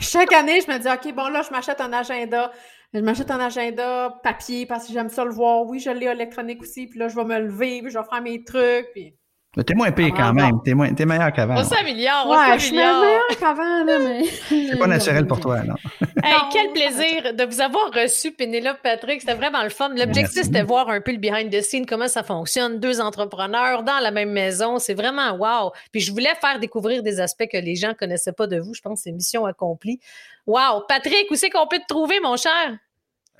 Chaque 0.00 0.32
année, 0.32 0.60
je 0.60 0.70
me 0.70 0.78
dis, 0.78 0.88
OK, 0.88 1.14
bon, 1.14 1.28
là, 1.28 1.42
je 1.42 1.50
m'achète 1.50 1.80
un 1.80 1.92
agenda. 1.92 2.52
Je 2.94 3.00
m'achète 3.00 3.30
un 3.30 3.40
agenda 3.40 4.18
papier 4.22 4.64
parce 4.66 4.86
que 4.86 4.92
j'aime 4.92 5.10
ça 5.10 5.24
le 5.24 5.30
voir. 5.32 5.66
Oui, 5.66 5.78
je 5.78 5.90
l'ai 5.90 6.06
électronique 6.06 6.62
aussi. 6.62 6.86
Puis 6.86 6.98
là, 6.98 7.08
je 7.08 7.16
vais 7.16 7.24
me 7.24 7.38
lever, 7.38 7.82
puis 7.82 7.90
je 7.90 7.98
vais 7.98 8.04
faire 8.04 8.22
mes 8.22 8.44
trucs. 8.44 8.90
Puis 8.94 9.17
T'es 9.66 9.74
moins 9.74 9.90
pire 9.90 10.12
quand 10.14 10.34
même. 10.34 10.60
T'es, 10.62 10.74
moins, 10.74 10.92
t'es 10.92 11.06
meilleur 11.06 11.32
qu'avant. 11.32 11.56
On 11.58 11.64
s'améliore. 11.64 12.28
Ouais, 12.28 12.58
je 12.58 12.64
suis 12.64 12.76
meilleur 12.76 13.22
qu'avant, 13.40 13.84
là, 13.84 13.98
mais. 13.98 14.24
C'est 14.48 14.78
pas 14.78 14.86
naturel 14.86 15.26
pour 15.26 15.40
toi, 15.40 15.62
non? 15.64 15.74
hey, 16.22 16.34
quel 16.52 16.70
plaisir 16.72 17.34
de 17.34 17.44
vous 17.44 17.60
avoir 17.60 17.90
reçu, 17.90 18.30
Pénélope 18.32 18.78
Patrick. 18.82 19.20
C'était 19.20 19.34
vraiment 19.34 19.62
le 19.62 19.70
fun. 19.70 19.88
L'objectif, 19.88 20.42
c'était 20.42 20.62
de 20.62 20.66
voir 20.66 20.90
un 20.90 21.00
peu 21.00 21.12
le 21.12 21.18
behind 21.18 21.50
the 21.50 21.62
scene, 21.62 21.86
comment 21.86 22.08
ça 22.08 22.22
fonctionne. 22.22 22.78
Deux 22.78 23.00
entrepreneurs 23.00 23.82
dans 23.82 23.98
la 24.00 24.10
même 24.10 24.30
maison. 24.30 24.78
C'est 24.78 24.94
vraiment 24.94 25.32
wow. 25.32 25.72
Puis 25.92 26.02
je 26.02 26.12
voulais 26.12 26.34
faire 26.40 26.60
découvrir 26.60 27.02
des 27.02 27.18
aspects 27.18 27.48
que 27.50 27.58
les 27.58 27.74
gens 27.74 27.94
connaissaient 27.98 28.32
pas 28.32 28.46
de 28.46 28.58
vous. 28.60 28.74
Je 28.74 28.82
pense 28.82 29.00
que 29.00 29.04
c'est 29.04 29.12
mission 29.12 29.46
accomplie. 29.46 29.98
Wow. 30.46 30.84
Patrick, 30.88 31.26
où 31.30 31.34
c'est 31.34 31.50
qu'on 31.50 31.66
peut 31.66 31.78
te 31.78 31.86
trouver, 31.88 32.20
mon 32.20 32.36
cher? 32.36 32.78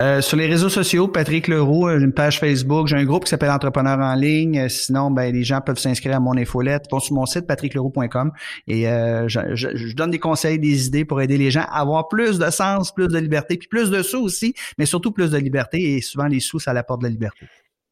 Euh, 0.01 0.21
sur 0.21 0.37
les 0.37 0.47
réseaux 0.47 0.69
sociaux, 0.69 1.09
Patrick 1.09 1.49
Leroux, 1.49 1.89
une 1.89 2.13
page 2.13 2.39
Facebook, 2.39 2.87
j'ai 2.87 2.95
un 2.95 3.03
groupe 3.03 3.25
qui 3.25 3.29
s'appelle 3.29 3.51
Entrepreneurs 3.51 3.99
en 3.99 4.15
ligne. 4.15 4.69
Sinon, 4.69 5.11
ben 5.11 5.33
les 5.33 5.43
gens 5.43 5.59
peuvent 5.59 5.77
s'inscrire 5.77 6.15
à 6.15 6.21
mon 6.21 6.37
infolette. 6.37 6.85
Ils 6.87 6.91
vont 6.91 7.01
sur 7.01 7.15
mon 7.15 7.25
site 7.25 7.45
patrickleroux.com 7.45 8.31
et 8.67 8.87
euh, 8.87 9.27
je, 9.27 9.39
je, 9.55 9.93
donne 9.93 10.11
des 10.11 10.19
conseils, 10.19 10.57
des 10.57 10.87
idées 10.87 11.03
pour 11.03 11.21
aider 11.21 11.37
les 11.37 11.51
gens 11.51 11.65
à 11.69 11.81
avoir 11.81 12.07
plus 12.07 12.39
de 12.39 12.49
sens, 12.49 12.93
plus 12.93 13.09
de 13.09 13.17
liberté, 13.17 13.57
puis 13.57 13.67
plus 13.67 13.91
de 13.91 14.01
sous 14.01 14.23
aussi, 14.23 14.53
mais 14.77 14.85
surtout 14.85 15.11
plus 15.11 15.31
de 15.31 15.37
liberté. 15.37 15.95
Et 15.97 16.01
souvent, 16.01 16.27
les 16.27 16.39
sous, 16.39 16.59
ça 16.59 16.71
apporte 16.71 17.01
de 17.01 17.07
la 17.07 17.11
liberté. 17.11 17.45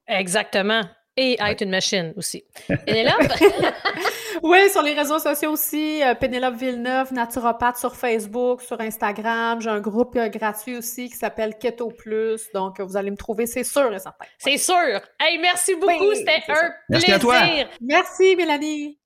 Exactement. 0.08 0.84
Et 1.18 1.36
être 1.42 1.62
une 1.62 1.72
machine 1.72 2.14
aussi. 2.16 2.46
oui, 4.44 4.70
sur 4.70 4.82
les 4.82 4.94
réseaux 4.94 5.20
sociaux 5.20 5.52
aussi, 5.52 6.04
euh, 6.04 6.16
Pénélope 6.16 6.56
Villeneuve, 6.56 7.14
naturopathe 7.14 7.78
sur 7.78 7.96
Facebook, 7.96 8.62
sur 8.62 8.80
Instagram. 8.80 9.62
J'ai 9.62 9.70
un 9.70 9.80
groupe 9.80 10.16
euh, 10.16 10.30
gratuit 10.30 10.78
aussi 10.78 11.10
qui 11.10 11.16
s'appelle 11.16 11.58
Keto 11.58 11.90
Plus. 11.90 12.50
Donc, 12.54 12.80
vous 12.80 12.98
allez 12.98 13.12
me 13.12 13.18
trouver, 13.18 13.46
c'est 13.46 13.64
sûr 13.64 13.94
et 13.94 14.00
certain. 14.00 14.26
C'est 14.38 14.58
sûr. 14.58 15.02
Hey, 15.20 15.40
merci 15.40 15.76
beaucoup. 15.76 16.14
C'était 16.14 16.44
un 16.48 16.72
merci 16.90 17.06
plaisir. 17.06 17.16
À 17.16 17.20
toi. 17.20 17.42
Merci, 17.82 18.36
Mélanie. 18.36 19.00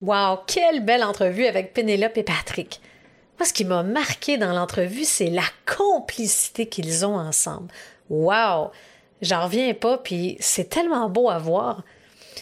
Wow, 0.00 0.38
quelle 0.46 0.84
belle 0.84 1.04
entrevue 1.04 1.46
avec 1.46 1.74
Pénélope 1.74 2.16
et 2.16 2.24
Patrick. 2.24 2.80
Moi, 3.38 3.46
ce 3.46 3.52
qui 3.52 3.64
m'a 3.64 3.82
marqué 3.82 4.36
dans 4.36 4.52
l'entrevue, 4.52 5.04
c'est 5.04 5.30
la 5.30 5.44
complicité 5.66 6.66
qu'ils 6.66 7.06
ont 7.06 7.16
ensemble. 7.16 7.68
Wow! 8.10 8.72
J'en 9.20 9.44
reviens 9.44 9.72
pas, 9.74 9.98
puis 9.98 10.36
c'est 10.40 10.68
tellement 10.68 11.08
beau 11.08 11.30
à 11.30 11.38
voir. 11.38 11.84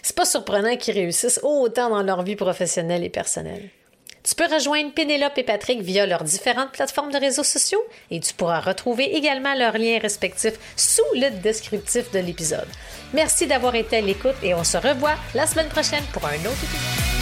C'est 0.03 0.17
pas 0.17 0.25
surprenant 0.25 0.77
qu'ils 0.77 0.95
réussissent 0.95 1.41
autant 1.43 1.91
dans 1.91 2.03
leur 2.03 2.23
vie 2.23 2.37
professionnelle 2.37 3.05
et 3.05 3.11
personnelle. 3.11 3.71
Tu 4.23 4.35
peux 4.35 4.53
rejoindre 4.53 4.93
Pénélope 4.93 5.39
et 5.39 5.43
Patrick 5.43 5.81
via 5.81 6.07
leurs 6.07 6.25
différentes 6.25 6.73
plateformes 6.73 7.11
de 7.11 7.19
réseaux 7.19 7.45
sociaux 7.45 7.83
et 8.11 8.21
tu 8.21 8.35
pourras 8.35 8.61
retrouver 8.61 9.17
également 9.17 9.55
leurs 9.55 9.79
liens 9.79 9.99
respectifs 9.99 10.59
sous 10.77 11.03
le 11.15 11.31
descriptif 11.41 12.11
de 12.13 12.19
l'épisode. 12.19 12.69
Merci 13.15 13.47
d'avoir 13.47 13.75
été 13.75 13.97
à 13.97 14.01
l'écoute 14.03 14.37
et 14.43 14.55
on 14.55 14.65
se 14.65 14.77
revoit 14.77 15.17
la 15.35 15.47
semaine 15.47 15.69
prochaine 15.69 16.05
pour 16.13 16.27
un 16.27 16.35
autre 16.35 16.65
épisode. 16.65 17.20